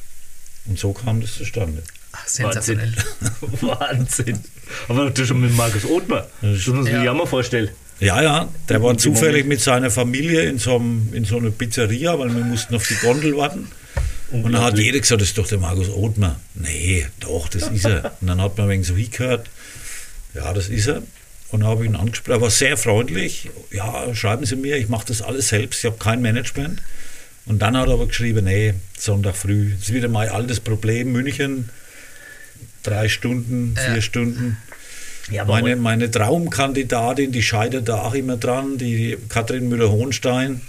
Und 0.67 0.79
so 0.79 0.93
kam 0.93 1.19
das 1.19 1.33
zustande. 1.33 1.83
Sensationell. 2.25 2.93
Wahnsinn. 3.41 3.61
Wahnsinn. 3.79 4.39
Aber 4.87 5.09
du 5.09 5.25
schon 5.25 5.41
mit 5.41 5.55
Markus 5.55 5.85
Othmer. 5.85 6.27
Das 6.41 6.67
muss 6.67 6.67
man 6.67 6.83
sich 6.83 6.93
ja 6.93 7.13
mal 7.13 7.25
vorstellen. 7.25 7.69
Ja, 7.99 8.21
ja, 8.21 8.49
der 8.67 8.83
war 8.83 8.97
zufällig 8.97 9.45
mit 9.45 9.61
seiner 9.61 9.89
Familie 9.89 10.41
in 10.43 10.57
so, 10.57 10.75
einem, 10.75 11.13
in 11.13 11.23
so 11.23 11.37
einer 11.37 11.51
Pizzeria, 11.51 12.19
weil 12.19 12.35
wir 12.35 12.43
mussten 12.43 12.75
auf 12.75 12.85
die 12.87 12.95
Gondel 12.95 13.37
warten. 13.37 13.69
Und 14.31 14.51
dann 14.51 14.61
hat 14.61 14.77
jeder 14.77 14.99
gesagt, 14.99 15.21
das 15.21 15.29
ist 15.29 15.37
doch 15.37 15.47
der 15.47 15.59
Markus 15.59 15.89
Othmer. 15.89 16.39
Nee, 16.55 17.05
doch, 17.19 17.47
das 17.47 17.69
ist 17.69 17.85
er. 17.85 18.17
Und 18.19 18.27
dann 18.27 18.41
hat 18.41 18.57
man 18.57 18.67
wenig 18.67 18.87
so 18.87 18.95
hingehört, 18.95 19.49
ja, 20.33 20.51
das 20.51 20.67
ist 20.67 20.87
er. 20.87 21.03
Und 21.51 21.61
dann 21.61 21.69
habe 21.69 21.83
ich 21.85 21.89
ihn 21.89 21.95
angesprochen, 21.95 22.33
er 22.33 22.41
war 22.41 22.49
sehr 22.49 22.75
freundlich. 22.75 23.49
Ja, 23.71 24.13
schreiben 24.13 24.45
Sie 24.45 24.57
mir, 24.57 24.77
ich 24.77 24.89
mache 24.89 25.05
das 25.07 25.21
alles 25.21 25.49
selbst, 25.49 25.79
ich 25.79 25.85
habe 25.85 25.97
kein 25.97 26.21
Management. 26.21 26.81
Und 27.45 27.61
dann 27.61 27.77
hat 27.77 27.87
er 27.87 27.93
aber 27.93 28.07
geschrieben, 28.07 28.45
nee, 28.45 28.73
Sonntag 28.97 29.35
früh, 29.35 29.71
das 29.71 29.83
ist 29.83 29.93
wieder 29.93 30.09
mein 30.09 30.29
altes 30.29 30.59
Problem, 30.59 31.11
München, 31.11 31.69
drei 32.85 33.09
Stunden, 33.09 33.75
vier 33.75 33.95
ja. 33.95 34.01
Stunden. 34.01 34.57
Ja, 35.31 35.43
meine, 35.45 35.75
meine 35.75 36.11
Traumkandidatin, 36.11 37.31
die 37.31 37.41
scheitert 37.41 37.89
da 37.89 38.03
auch 38.03 38.13
immer 38.13 38.37
dran, 38.37 38.77
die 38.77 39.17
Katrin 39.27 39.69
Müller-Hohenstein, 39.69 40.61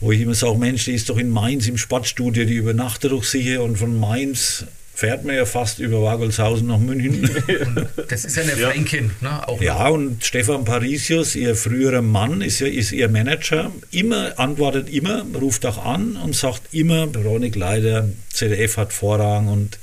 wo 0.00 0.12
ich 0.12 0.22
immer 0.22 0.34
sage, 0.34 0.56
Mensch, 0.56 0.86
die 0.86 0.94
ist 0.94 1.10
doch 1.10 1.18
in 1.18 1.28
Mainz 1.28 1.68
im 1.68 1.76
Sportstudio, 1.76 2.46
die 2.46 2.54
übernachtet 2.54 3.12
doch 3.12 3.24
sicher 3.24 3.62
und 3.62 3.76
von 3.76 3.98
Mainz 3.98 4.64
fährt 4.96 5.26
man 5.26 5.36
ja 5.36 5.44
fast 5.44 5.78
über 5.78 6.02
Wagelshausen 6.02 6.68
nach 6.68 6.78
München. 6.78 7.28
das 8.08 8.24
ist 8.24 8.36
ja 8.36 8.44
eine 8.44 8.58
ja. 8.58 8.70
Fränkin, 8.70 9.10
ne? 9.20 9.46
Auch 9.46 9.60
ja, 9.60 9.88
und 9.88 10.24
Stefan 10.24 10.64
Parisius, 10.64 11.34
ihr 11.34 11.54
früherer 11.54 12.00
Mann, 12.00 12.40
ist, 12.40 12.60
ja, 12.60 12.66
ist 12.66 12.92
ihr 12.92 13.10
Manager, 13.10 13.70
immer, 13.90 14.38
antwortet 14.38 14.88
immer, 14.88 15.26
ruft 15.38 15.66
auch 15.66 15.84
an 15.84 16.16
und 16.16 16.34
sagt 16.34 16.62
immer, 16.72 17.12
Veronik 17.12 17.56
leider, 17.56 18.08
ZDF 18.30 18.78
hat 18.78 18.94
Vorrang 18.94 19.48
und 19.48 19.78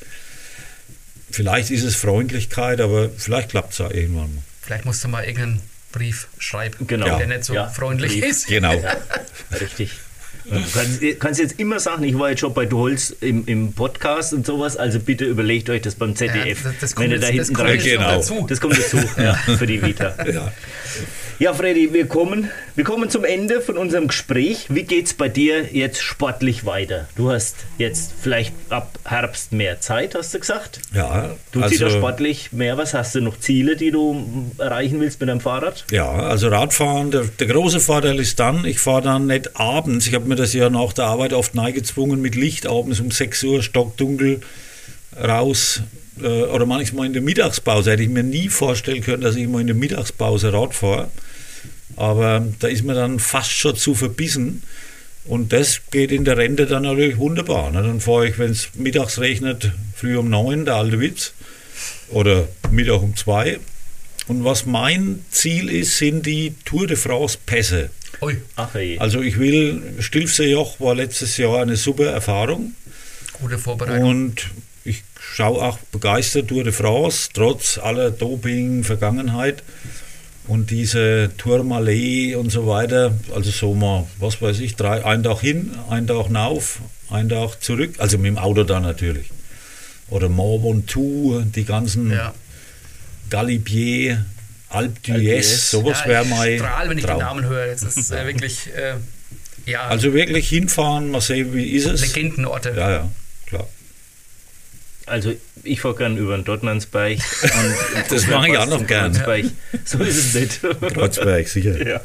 Vielleicht 1.33 1.71
ist 1.71 1.83
es 1.83 1.95
Freundlichkeit, 1.95 2.79
aber 2.79 3.09
vielleicht 3.09 3.49
klappt 3.49 3.73
es 3.73 3.81
auch 3.81 3.89
irgendwann 3.89 4.35
mal. 4.35 4.43
Vielleicht 4.61 4.85
musst 4.85 5.03
du 5.03 5.07
mal 5.07 5.23
irgendeinen 5.23 5.61
Brief 5.91 6.27
schreiben, 6.37 6.85
genau. 6.85 7.17
der 7.17 7.25
nicht 7.25 7.43
so 7.43 7.53
ja. 7.55 7.69
freundlich 7.69 8.13
Brief. 8.13 8.25
ist. 8.25 8.47
Genau. 8.47 8.79
Richtig. 9.59 9.91
Du 10.45 10.51
kannst, 10.51 11.19
kannst, 11.19 11.39
jetzt 11.39 11.59
immer 11.59 11.79
sagen, 11.79 12.03
ich 12.03 12.17
war 12.17 12.29
jetzt 12.29 12.39
schon 12.39 12.53
bei 12.53 12.65
Dolz 12.65 13.15
im, 13.21 13.45
im 13.45 13.73
Podcast 13.73 14.33
und 14.33 14.45
sowas, 14.45 14.77
also 14.77 14.99
bitte 14.99 15.25
überlegt 15.25 15.69
euch 15.69 15.81
das 15.81 15.95
beim 15.95 16.15
ZDF. 16.15 16.63
Ja, 16.63 16.71
das, 16.71 16.79
das, 16.79 16.95
kommt, 16.95 17.05
wenn 17.05 17.11
ihr 17.11 17.19
da 17.19 17.27
hinten 17.27 17.53
kommt 17.53 17.83
genau. 17.83 18.09
dazu. 18.09 18.45
das 18.47 18.59
kommt 18.59 18.77
dazu 18.77 18.97
ja, 19.17 19.33
für 19.57 19.67
die 19.67 19.81
Vita. 19.81 20.15
Ja. 20.25 20.51
Ja, 21.39 21.53
Freddy, 21.53 21.91
wir 21.93 22.07
kommen, 22.07 22.49
wir 22.75 22.83
kommen 22.83 23.09
zum 23.09 23.25
Ende 23.25 23.59
von 23.59 23.77
unserem 23.77 24.07
Gespräch. 24.07 24.67
Wie 24.69 24.83
geht 24.83 25.07
es 25.07 25.13
bei 25.13 25.29
dir 25.29 25.73
jetzt 25.73 26.01
sportlich 26.01 26.65
weiter? 26.65 27.07
Du 27.15 27.31
hast 27.31 27.55
jetzt 27.77 28.13
vielleicht 28.21 28.53
ab 28.69 28.99
Herbst 29.03 29.51
mehr 29.51 29.81
Zeit, 29.81 30.15
hast 30.15 30.33
du 30.33 30.39
gesagt? 30.39 30.79
Ja. 30.93 31.35
Du 31.51 31.61
also, 31.61 31.75
ziehst 31.75 31.91
sportlich 31.91 32.53
mehr. 32.53 32.77
Was 32.77 32.93
hast 32.93 33.15
du 33.15 33.21
noch 33.21 33.39
Ziele, 33.39 33.75
die 33.75 33.91
du 33.91 34.51
erreichen 34.57 34.99
willst 35.01 35.19
mit 35.19 35.29
deinem 35.29 35.41
Fahrrad? 35.41 35.85
Ja, 35.91 36.11
also 36.11 36.49
Radfahren, 36.49 37.11
der, 37.11 37.23
der 37.23 37.47
große 37.47 37.79
Vorteil 37.79 38.19
ist 38.19 38.39
dann, 38.39 38.63
ich 38.63 38.79
fahre 38.79 39.01
dann 39.01 39.27
nicht 39.27 39.59
abends. 39.59 40.07
Ich 40.07 40.13
habe 40.13 40.29
mir 40.33 40.35
das 40.37 40.53
ja 40.53 40.69
nach 40.69 40.93
der 40.93 41.05
Arbeit 41.05 41.33
oft 41.33 41.53
neigezwungen 41.53 42.19
mit 42.19 42.33
Licht 42.33 42.65
abends 42.65 42.99
um 42.99 43.11
6 43.11 43.43
Uhr, 43.43 43.61
stockdunkel 43.61 44.41
raus 45.15 45.81
äh, 46.19 46.43
oder 46.43 46.65
manchmal 46.65 47.05
in 47.05 47.13
der 47.13 47.21
Mittagspause 47.21 47.91
hätte 47.91 48.03
ich 48.03 48.09
mir 48.09 48.23
nie 48.23 48.49
vorstellen 48.49 49.03
können, 49.03 49.21
dass 49.21 49.35
ich 49.35 49.47
mal 49.47 49.61
in 49.61 49.67
der 49.67 49.75
Mittagspause 49.75 50.51
Rad 50.51 50.73
fahre. 50.73 51.11
Aber 51.95 52.47
da 52.59 52.67
ist 52.67 52.83
mir 52.83 52.95
dann 52.95 53.19
fast 53.19 53.51
schon 53.51 53.75
zu 53.75 53.93
verbissen. 53.93 54.63
Und 55.25 55.53
das 55.53 55.81
geht 55.91 56.11
in 56.11 56.25
der 56.25 56.37
Rente 56.37 56.65
dann 56.65 56.83
natürlich 56.83 57.17
wunderbar. 57.17 57.69
Ne? 57.69 57.83
Dann 57.83 58.01
fahre 58.01 58.27
ich, 58.27 58.39
wenn 58.39 58.51
es 58.51 58.69
mittags 58.73 59.19
regnet, 59.19 59.71
früh 59.95 60.17
um 60.17 60.29
neun, 60.29 60.65
der 60.65 60.75
alte 60.75 60.99
Witz. 60.99 61.33
Oder 62.09 62.47
Mittag 62.71 63.03
um 63.03 63.15
zwei. 63.15 63.59
Und 64.27 64.43
was 64.43 64.65
mein 64.65 65.23
Ziel 65.29 65.69
ist, 65.69 65.97
sind 65.97 66.25
die 66.25 66.55
Tour 66.65 66.87
de 66.87 66.97
France 66.97 67.37
Pässe. 67.45 67.91
Ui. 68.21 68.37
Ach, 68.55 68.73
hey. 68.73 68.97
Also 68.99 69.21
ich 69.21 69.39
will, 69.39 69.95
Stilfseejoch 69.99 70.79
war 70.79 70.95
letztes 70.95 71.37
Jahr 71.37 71.61
eine 71.61 71.75
super 71.75 72.05
Erfahrung. 72.05 72.73
Gute 73.33 73.57
Vorbereitung. 73.57 74.09
Und 74.09 74.51
ich 74.85 75.03
schaue 75.19 75.61
auch 75.61 75.77
begeistert 75.91 76.47
Tour 76.47 76.63
de 76.63 76.73
France, 76.73 77.29
trotz 77.33 77.77
aller 77.77 78.11
Doping-Vergangenheit. 78.11 79.63
Und 80.45 80.71
diese 80.71 81.31
Tourmalet 81.37 82.35
und 82.35 82.51
so 82.51 82.67
weiter, 82.67 83.17
also 83.33 83.49
so 83.49 83.73
mal, 83.73 84.05
was 84.19 84.41
weiß 84.41 84.59
ich, 84.59 84.75
drei, 84.75 85.05
ein 85.05 85.23
Tag 85.23 85.39
hin, 85.39 85.71
ein 85.89 86.05
Tag 86.05 86.29
nauf, 86.29 86.79
ein 87.09 87.29
Tag 87.29 87.61
zurück, 87.61 87.95
also 87.99 88.17
mit 88.17 88.27
dem 88.27 88.37
Auto 88.37 88.63
dann 88.63 88.83
natürlich. 88.83 89.29
Oder 90.09 90.27
Mont 90.27 90.63
Ventoux, 90.63 91.41
die 91.55 91.63
ganzen 91.63 92.11
ja. 92.11 92.33
Galibier, 93.29 94.25
Alpe 94.73 94.99
d'Huez, 95.01 95.69
sowas 95.69 95.99
ja, 96.03 96.09
wäre 96.09 96.25
mein 96.25 96.57
strahl, 96.57 96.89
wenn 96.89 96.97
ich 96.97 97.05
Traum. 97.05 97.19
den 97.19 97.25
Namen 97.25 97.45
höre. 97.45 97.67
Das 97.67 97.83
ist 97.83 98.11
äh, 98.11 98.25
wirklich, 98.27 98.69
äh, 98.75 98.95
ja. 99.65 99.87
Also 99.87 100.13
wirklich 100.13 100.49
hinfahren, 100.49 101.11
mal 101.11 101.21
sehen, 101.21 101.53
wie 101.53 101.69
ist 101.69 101.85
es. 101.85 102.13
Legendenorte. 102.13 102.73
Ja, 102.75 102.91
ja, 102.91 103.11
klar. 103.45 103.67
Also 105.05 105.33
ich 105.63 105.81
fahre 105.81 105.95
gern 105.95 106.17
über 106.17 106.35
den 106.35 106.45
Dortmannsberg. 106.45 107.19
das 108.09 108.27
mache 108.27 108.49
ich 108.49 108.57
auch 108.57 108.67
noch 108.67 108.85
gern. 108.87 109.13
So 109.83 109.99
ist 109.99 110.17
es 110.17 110.33
nicht. 110.33 110.61
Kreuzberg, 110.93 111.47
sicher. 111.47 111.85
Ja. 111.87 112.01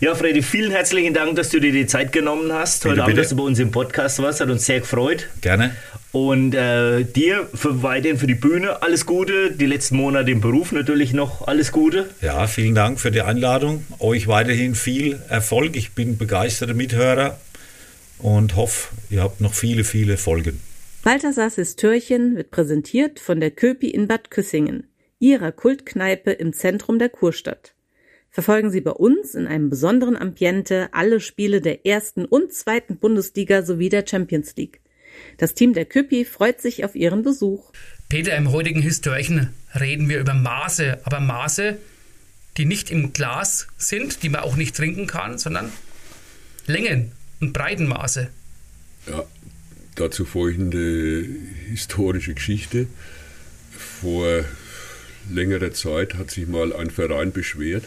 Ja, 0.00 0.14
Freddy, 0.14 0.42
vielen 0.42 0.70
herzlichen 0.70 1.14
Dank, 1.14 1.36
dass 1.36 1.50
du 1.50 1.60
dir 1.60 1.72
die 1.72 1.86
Zeit 1.86 2.12
genommen 2.12 2.52
hast. 2.52 2.84
Heute 2.84 2.90
bitte, 2.90 3.02
Abend, 3.02 3.14
bitte. 3.14 3.22
dass 3.22 3.30
du 3.30 3.36
bei 3.36 3.42
uns 3.42 3.58
im 3.58 3.70
Podcast 3.70 4.18
warst, 4.20 4.40
hat 4.40 4.50
uns 4.50 4.66
sehr 4.66 4.80
gefreut. 4.80 5.28
Gerne. 5.40 5.74
Und 6.12 6.54
äh, 6.54 7.04
dir 7.04 7.48
für 7.54 7.82
weiterhin 7.82 8.18
für 8.18 8.26
die 8.26 8.34
Bühne 8.34 8.82
alles 8.82 9.06
Gute, 9.06 9.52
die 9.52 9.66
letzten 9.66 9.96
Monate 9.96 10.30
im 10.30 10.40
Beruf 10.40 10.72
natürlich 10.72 11.12
noch 11.12 11.46
alles 11.46 11.72
Gute. 11.72 12.08
Ja, 12.22 12.46
vielen 12.46 12.74
Dank 12.74 13.00
für 13.00 13.10
die 13.10 13.22
Einladung. 13.22 13.84
Euch 13.98 14.26
weiterhin 14.26 14.74
viel 14.74 15.18
Erfolg. 15.28 15.76
Ich 15.76 15.92
bin 15.92 16.16
begeisterter 16.16 16.74
Mithörer 16.74 17.38
und 18.18 18.56
hoffe, 18.56 18.94
ihr 19.10 19.22
habt 19.22 19.40
noch 19.40 19.54
viele, 19.54 19.84
viele 19.84 20.16
Folgen. 20.16 20.60
Balthasars 21.02 21.76
Türchen 21.76 22.36
wird 22.36 22.50
präsentiert 22.50 23.20
von 23.20 23.38
der 23.38 23.50
Köpi 23.50 23.88
in 23.90 24.08
Bad 24.08 24.30
Küssingen, 24.30 24.88
ihrer 25.18 25.52
Kultkneipe 25.52 26.32
im 26.32 26.52
Zentrum 26.52 26.98
der 26.98 27.10
Kurstadt. 27.10 27.75
Verfolgen 28.36 28.70
Sie 28.70 28.82
bei 28.82 28.90
uns 28.90 29.34
in 29.34 29.46
einem 29.46 29.70
besonderen 29.70 30.14
Ambiente 30.14 30.90
alle 30.92 31.20
Spiele 31.20 31.62
der 31.62 31.86
ersten 31.86 32.26
und 32.26 32.52
zweiten 32.52 32.98
Bundesliga 32.98 33.62
sowie 33.62 33.88
der 33.88 34.04
Champions 34.06 34.54
League. 34.56 34.80
Das 35.38 35.54
Team 35.54 35.72
der 35.72 35.86
Köpi 35.86 36.26
freut 36.26 36.60
sich 36.60 36.84
auf 36.84 36.94
Ihren 36.94 37.22
Besuch. 37.22 37.72
Peter, 38.10 38.36
im 38.36 38.52
heutigen 38.52 38.82
Histörchen 38.82 39.54
reden 39.74 40.10
wir 40.10 40.20
über 40.20 40.34
Maße, 40.34 40.98
aber 41.04 41.18
Maße, 41.18 41.78
die 42.58 42.66
nicht 42.66 42.90
im 42.90 43.14
Glas 43.14 43.68
sind, 43.78 44.22
die 44.22 44.28
man 44.28 44.42
auch 44.42 44.56
nicht 44.56 44.76
trinken 44.76 45.06
kann, 45.06 45.38
sondern 45.38 45.72
Längen 46.66 47.12
und 47.40 47.54
Breitenmaße. 47.54 48.28
Ja, 49.08 49.24
dazu 49.94 50.26
folgende 50.26 51.26
historische 51.70 52.34
Geschichte. 52.34 52.86
Vor 53.70 54.44
längerer 55.30 55.72
Zeit 55.72 56.16
hat 56.16 56.30
sich 56.30 56.46
mal 56.46 56.76
ein 56.76 56.90
Verein 56.90 57.32
beschwert, 57.32 57.84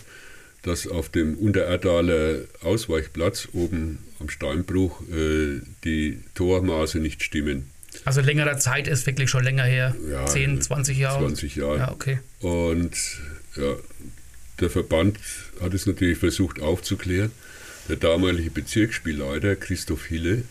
dass 0.63 0.87
auf 0.87 1.09
dem 1.09 1.37
Untererdaler 1.37 2.39
Ausweichplatz 2.61 3.49
oben 3.53 3.99
am 4.19 4.29
Steinbruch 4.29 5.01
äh, 5.09 5.61
die 5.83 6.19
Tormaße 6.35 6.99
nicht 6.99 7.23
stimmen. 7.23 7.69
Also 8.05 8.21
längerer 8.21 8.57
Zeit 8.57 8.87
ist 8.87 9.05
wirklich 9.07 9.29
schon 9.29 9.43
länger 9.43 9.63
her. 9.63 9.95
Ja, 10.09 10.25
10, 10.25 10.61
20 10.61 10.97
Jahre. 10.97 11.19
20 11.25 11.55
Jahre. 11.55 11.77
Ja, 11.77 11.91
okay. 11.91 12.19
Und 12.39 12.95
ja, 13.55 13.75
der 14.59 14.69
Verband 14.69 15.17
hat 15.61 15.73
es 15.73 15.85
natürlich 15.85 16.17
versucht 16.17 16.61
aufzuklären. 16.61 17.31
Der 17.87 17.95
damalige 17.95 18.51
Bezirksspielleiter 18.51 19.55
Christoph 19.55 20.05
Hille 20.05 20.43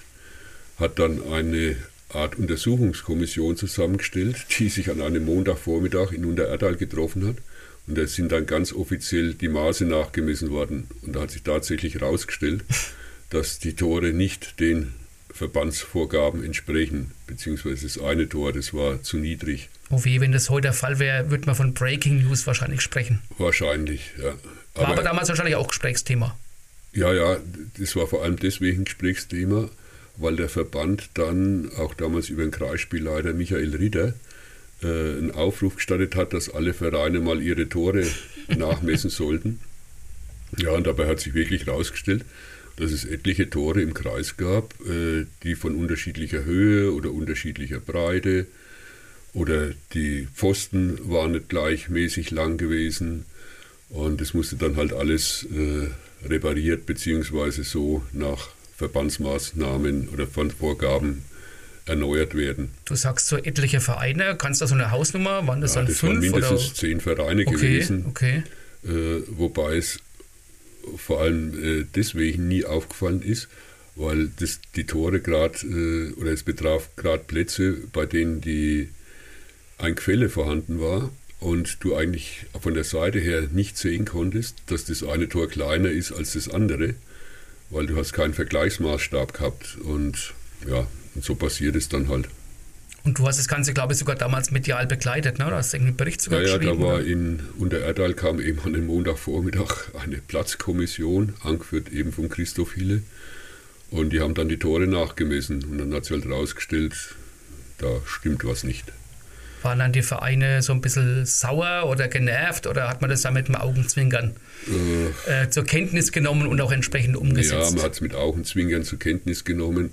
hat 0.79 0.99
dann 0.99 1.23
eine 1.33 1.77
Art 2.09 2.37
Untersuchungskommission 2.37 3.57
zusammengestellt, 3.57 4.47
die 4.59 4.69
sich 4.69 4.91
an 4.91 5.03
einem 5.03 5.27
Montagvormittag 5.27 6.13
in 6.13 6.25
Untererdal 6.25 6.77
getroffen 6.77 7.27
hat. 7.27 7.37
Und 7.89 7.97
da 7.97 8.07
sind 8.07 8.31
dann 8.31 8.47
ganz 8.47 8.73
offiziell 8.73 9.35
die 9.35 9.49
Maße 9.49 9.87
nachgemessen 9.87 10.51
worden. 10.51 10.89
Und 11.03 11.17
da 11.17 11.23
hat 11.23 11.31
sich 11.31 11.43
tatsächlich 11.43 11.95
herausgestellt, 11.95 12.63
dass 13.31 13.59
die 13.59 13.75
Tore 13.75 14.13
nicht 14.13 14.61
den 14.61 14.93
Verbandsvorgaben 15.33 16.45
entsprechen, 16.45 17.13
beziehungsweise 17.27 17.87
das 17.87 17.99
eine 17.99 18.29
Tor, 18.29 18.53
das 18.53 18.75
war 18.75 19.03
zu 19.03 19.19
niedrig. 19.19 19.69
Oh 19.91 20.05
weh, 20.05 20.21
wenn 20.21 20.33
das 20.33 20.51
heute 20.51 20.63
der 20.63 20.73
Fall 20.73 20.99
wäre, 20.99 21.31
würde 21.31 21.47
man 21.47 21.55
von 21.55 21.75
Breaking 21.75 22.23
News 22.23 22.47
wahrscheinlich 22.47 22.83
sprechen. 22.83 23.23
Wahrscheinlich, 23.39 24.11
ja. 24.21 24.35
Aber, 24.75 24.83
war 24.83 24.93
aber 24.93 25.03
damals 25.03 25.29
wahrscheinlich 25.29 25.57
auch 25.57 25.69
Gesprächsthema. 25.69 26.37
Ja, 26.93 27.13
ja, 27.13 27.39
das 27.79 27.95
war 27.97 28.07
vor 28.07 28.23
allem 28.23 28.37
deswegen 28.37 28.85
Gesprächsthema, 28.85 29.69
weil 30.17 30.37
der 30.37 30.49
Verband 30.49 31.11
dann 31.15 31.71
auch 31.77 31.95
damals 31.95 32.29
über 32.29 32.43
den 32.43 32.51
Kreisspielleiter 32.51 33.33
Michael 33.33 33.77
Ritter 33.77 34.15
äh, 34.83 34.87
einen 34.87 35.31
Aufruf 35.33 35.77
gestattet 35.77 36.15
hat, 36.15 36.33
dass 36.33 36.49
alle 36.49 36.75
Vereine 36.75 37.21
mal 37.21 37.43
ihre 37.43 37.69
Tore 37.69 38.07
nachmessen 38.57 39.11
sollten. 39.11 39.61
Ja, 40.57 40.71
und 40.73 40.87
dabei 40.87 41.07
hat 41.07 41.21
sich 41.21 41.35
wirklich 41.35 41.67
herausgestellt, 41.67 42.25
dass 42.77 42.93
es 42.93 43.05
etliche 43.05 43.51
Tore 43.51 43.83
im 43.83 43.93
Kreis 43.93 44.37
gab, 44.37 44.75
äh, 44.87 45.27
die 45.43 45.55
von 45.55 45.75
unterschiedlicher 45.75 46.45
Höhe 46.45 46.93
oder 46.93 47.11
unterschiedlicher 47.11 47.81
Breite 47.81 48.47
oder 49.33 49.71
die 49.95 50.27
Pfosten 50.35 50.99
waren 51.09 51.33
nicht 51.33 51.49
gleichmäßig 51.49 52.31
lang 52.31 52.57
gewesen. 52.57 53.25
Und 53.91 54.21
es 54.21 54.35
musste 54.35 54.57
dann 54.57 54.77
halt 54.77 54.93
alles 54.93 55.47
äh, 55.53 55.89
repariert 56.27 56.87
beziehungsweise 56.87 57.65
so 57.65 58.03
nach 58.13 58.49
Verbandsmaßnahmen 58.77 60.09
oder 60.09 60.27
von 60.27 60.51
Vorgaben 60.51 61.25
erneuert 61.89 62.35
werden. 62.35 62.71
Du 62.85 62.95
sagst 62.95 63.27
so 63.27 63.37
etliche 63.37 63.81
Vereine, 63.81 64.37
kannst 64.37 64.61
du 64.61 64.67
so 64.67 64.75
eine 64.75 64.91
Hausnummer, 64.91 65.47
waren 65.47 65.61
das 65.61 65.75
ja, 65.75 65.81
dann 65.81 65.89
das 65.89 65.99
fünf? 65.99 66.13
waren 66.15 66.21
mindestens 66.21 66.67
oder? 66.67 66.75
zehn 66.75 67.01
Vereine 67.01 67.43
okay, 67.47 67.55
gewesen. 67.57 68.07
Okay. 68.09 68.43
Äh, 68.85 69.23
wobei 69.29 69.77
es 69.77 70.01
vor 70.97 71.21
allem 71.21 71.81
äh, 71.81 71.85
deswegen 71.95 72.49
nie 72.49 72.65
aufgefallen 72.65 73.23
ist, 73.23 73.49
weil 73.97 74.31
das, 74.39 74.61
die 74.77 74.85
Tore 74.85 75.21
gerade, 75.21 75.59
äh, 75.67 76.13
oder 76.15 76.33
es 76.33 76.43
betraf 76.43 76.89
gerade 76.97 77.25
Plätze, 77.25 77.77
bei 77.93 78.07
denen 78.07 78.41
die 78.41 78.89
ein 79.79 79.95
Quelle 79.95 80.29
vorhanden 80.29 80.81
war 80.81 81.11
und 81.41 81.79
du 81.81 81.95
eigentlich 81.95 82.47
von 82.61 82.75
der 82.75 82.85
Seite 82.85 83.19
her 83.19 83.49
nicht 83.53 83.77
sehen 83.77 84.05
konntest, 84.05 84.57
dass 84.67 84.85
das 84.85 85.03
eine 85.03 85.29
Tor 85.29 85.49
kleiner 85.49 85.91
ist 85.91 86.13
als 86.13 86.33
das 86.33 86.49
andere 86.49 86.95
weil 87.71 87.87
du 87.87 87.97
hast 87.97 88.13
keinen 88.13 88.35
Vergleichsmaßstab 88.35 89.33
gehabt 89.35 89.77
und 89.83 90.35
ja, 90.67 90.87
und 91.19 91.25
so 91.25 91.35
passiert 91.35 91.75
es 91.75 91.89
dann 91.89 92.09
halt. 92.09 92.29
Und 93.03 93.19
du 93.19 93.27
hast 93.27 93.41
das 93.41 93.49
Ganze, 93.49 93.75
glaube 93.75 93.93
ich, 93.93 93.99
sogar 93.99 94.15
damals 94.15 94.53
medial 94.53 94.87
begleitet, 94.87 95.41
ne? 95.41 95.47
Du 95.47 95.51
hast 95.51 95.75
irgendwie 95.75 95.89
einen 95.89 95.97
Bericht 95.97 96.21
sogar 96.21 96.43
ja, 96.43 96.59
geschrieben. 96.59 96.81
Ja, 96.81 96.87
da 96.87 96.93
war 96.93 97.01
in 97.01 97.41
Untererdal 97.59 98.15
kam 98.15 98.41
eben 98.41 98.61
an 98.61 98.73
dem 98.75 98.87
Montagvormittag 98.87 99.95
eine 100.01 100.19
Platzkommission, 100.19 101.35
angeführt 101.43 101.89
eben 101.89 102.13
von 102.13 102.29
Christoph 102.29 102.75
Hille. 102.75 103.03
Und 103.91 104.13
die 104.13 104.21
haben 104.21 104.35
dann 104.35 104.49
die 104.49 104.59
Tore 104.59 104.87
nachgemessen 104.87 105.65
und 105.65 105.79
dann 105.79 105.93
hat 105.93 106.05
sich 106.05 106.13
halt 106.13 106.31
rausgestellt, 106.31 106.95
da 107.79 107.89
stimmt 108.07 108.45
was 108.45 108.63
nicht. 108.63 108.93
Waren 109.63 109.81
dann 109.81 109.93
die 109.93 110.03
Vereine 110.03 110.63
so 110.63 110.73
ein 110.73 110.81
bisschen 110.81 111.27
sauer 111.27 111.89
oder 111.89 112.07
genervt 112.07 112.69
oder 112.69 112.89
hat 112.89 113.01
man 113.01 113.11
das 113.11 113.23
dann 113.23 113.35
mit 113.35 113.49
dem 113.49 113.57
Augenzwinkern 113.57 114.37
äh, 115.27 115.43
äh, 115.45 115.51
zur 115.51 115.65
Kenntnis 115.65 116.13
genommen 116.13 116.47
und 116.47 116.61
auch 116.61 116.71
entsprechend 116.71 117.17
umgesetzt? 117.17 117.71
Ja, 117.71 117.77
man 117.77 117.83
hat 117.83 117.95
es 117.95 118.01
mit 118.01 118.15
Augenzwinkern 118.15 118.85
zur 118.85 119.01
Kenntnis 119.01 119.45
genommen. 119.45 119.91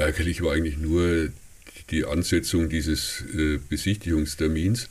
Ärgerlich 0.00 0.42
war 0.42 0.54
eigentlich 0.54 0.78
nur 0.78 1.28
die 1.90 2.06
Ansetzung 2.06 2.70
dieses 2.70 3.22
äh, 3.36 3.58
Besichtigungstermins, 3.68 4.88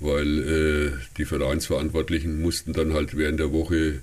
weil 0.00 0.38
äh, 0.38 0.92
die 1.18 1.26
Vereinsverantwortlichen 1.26 2.40
mussten 2.40 2.72
dann 2.72 2.94
halt 2.94 3.14
während 3.14 3.40
der 3.40 3.52
Woche 3.52 4.00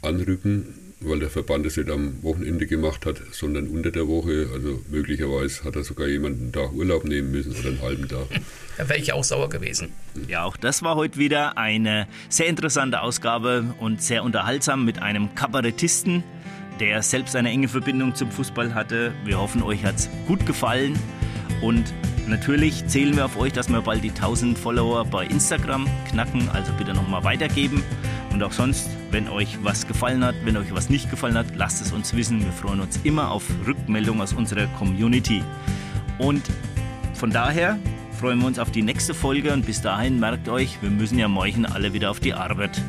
anrücken 0.00 0.74
weil 1.00 1.20
der 1.20 1.30
Verband 1.30 1.64
es 1.66 1.76
nicht 1.76 1.90
am 1.90 2.22
Wochenende 2.22 2.66
gemacht 2.66 3.06
hat, 3.06 3.18
sondern 3.30 3.68
unter 3.68 3.90
der 3.90 4.08
Woche. 4.08 4.48
Also 4.52 4.80
möglicherweise 4.90 5.64
hat 5.64 5.76
er 5.76 5.84
sogar 5.84 6.08
jemanden 6.08 6.44
einen 6.44 6.52
Tag 6.52 6.72
Urlaub 6.72 7.04
nehmen 7.04 7.30
müssen 7.30 7.52
oder 7.52 7.68
einen 7.68 7.82
halben 7.82 8.08
Tag. 8.08 8.26
Da 8.76 8.88
wäre 8.88 8.98
ich 8.98 9.12
auch 9.12 9.24
sauer 9.24 9.48
gewesen. 9.48 9.92
Ja, 10.28 10.44
auch 10.44 10.56
das 10.56 10.82
war 10.82 10.96
heute 10.96 11.18
wieder 11.18 11.56
eine 11.56 12.08
sehr 12.28 12.46
interessante 12.46 13.00
Ausgabe 13.00 13.74
und 13.78 14.02
sehr 14.02 14.24
unterhaltsam 14.24 14.84
mit 14.84 15.00
einem 15.00 15.34
Kabarettisten, 15.34 16.24
der 16.80 17.02
selbst 17.02 17.36
eine 17.36 17.50
enge 17.50 17.68
Verbindung 17.68 18.14
zum 18.14 18.30
Fußball 18.30 18.74
hatte. 18.74 19.12
Wir 19.24 19.38
hoffen, 19.38 19.62
euch 19.62 19.84
hat 19.84 19.96
es 19.96 20.08
gut 20.26 20.46
gefallen 20.46 20.98
und 21.60 21.92
Natürlich 22.28 22.86
zählen 22.86 23.16
wir 23.16 23.24
auf 23.24 23.38
euch, 23.38 23.54
dass 23.54 23.70
wir 23.70 23.80
bald 23.80 24.04
die 24.04 24.10
1000 24.10 24.58
Follower 24.58 25.06
bei 25.06 25.24
Instagram 25.24 25.88
knacken, 26.10 26.46
also 26.50 26.74
bitte 26.74 26.92
nochmal 26.92 27.24
weitergeben. 27.24 27.82
Und 28.30 28.42
auch 28.42 28.52
sonst, 28.52 28.90
wenn 29.10 29.30
euch 29.30 29.56
was 29.62 29.86
gefallen 29.86 30.22
hat, 30.22 30.34
wenn 30.44 30.58
euch 30.58 30.74
was 30.74 30.90
nicht 30.90 31.10
gefallen 31.10 31.38
hat, 31.38 31.46
lasst 31.56 31.80
es 31.80 31.90
uns 31.90 32.14
wissen. 32.14 32.44
Wir 32.44 32.52
freuen 32.52 32.80
uns 32.80 33.00
immer 33.02 33.30
auf 33.30 33.44
Rückmeldungen 33.66 34.20
aus 34.20 34.34
unserer 34.34 34.66
Community. 34.78 35.42
Und 36.18 36.42
von 37.14 37.30
daher 37.30 37.78
freuen 38.20 38.40
wir 38.40 38.46
uns 38.46 38.58
auf 38.58 38.70
die 38.70 38.82
nächste 38.82 39.14
Folge 39.14 39.52
und 39.54 39.64
bis 39.64 39.80
dahin 39.80 40.20
merkt 40.20 40.50
euch, 40.50 40.82
wir 40.82 40.90
müssen 40.90 41.18
ja 41.18 41.28
morgen 41.28 41.64
alle 41.64 41.94
wieder 41.94 42.10
auf 42.10 42.20
die 42.20 42.34
Arbeit. 42.34 42.82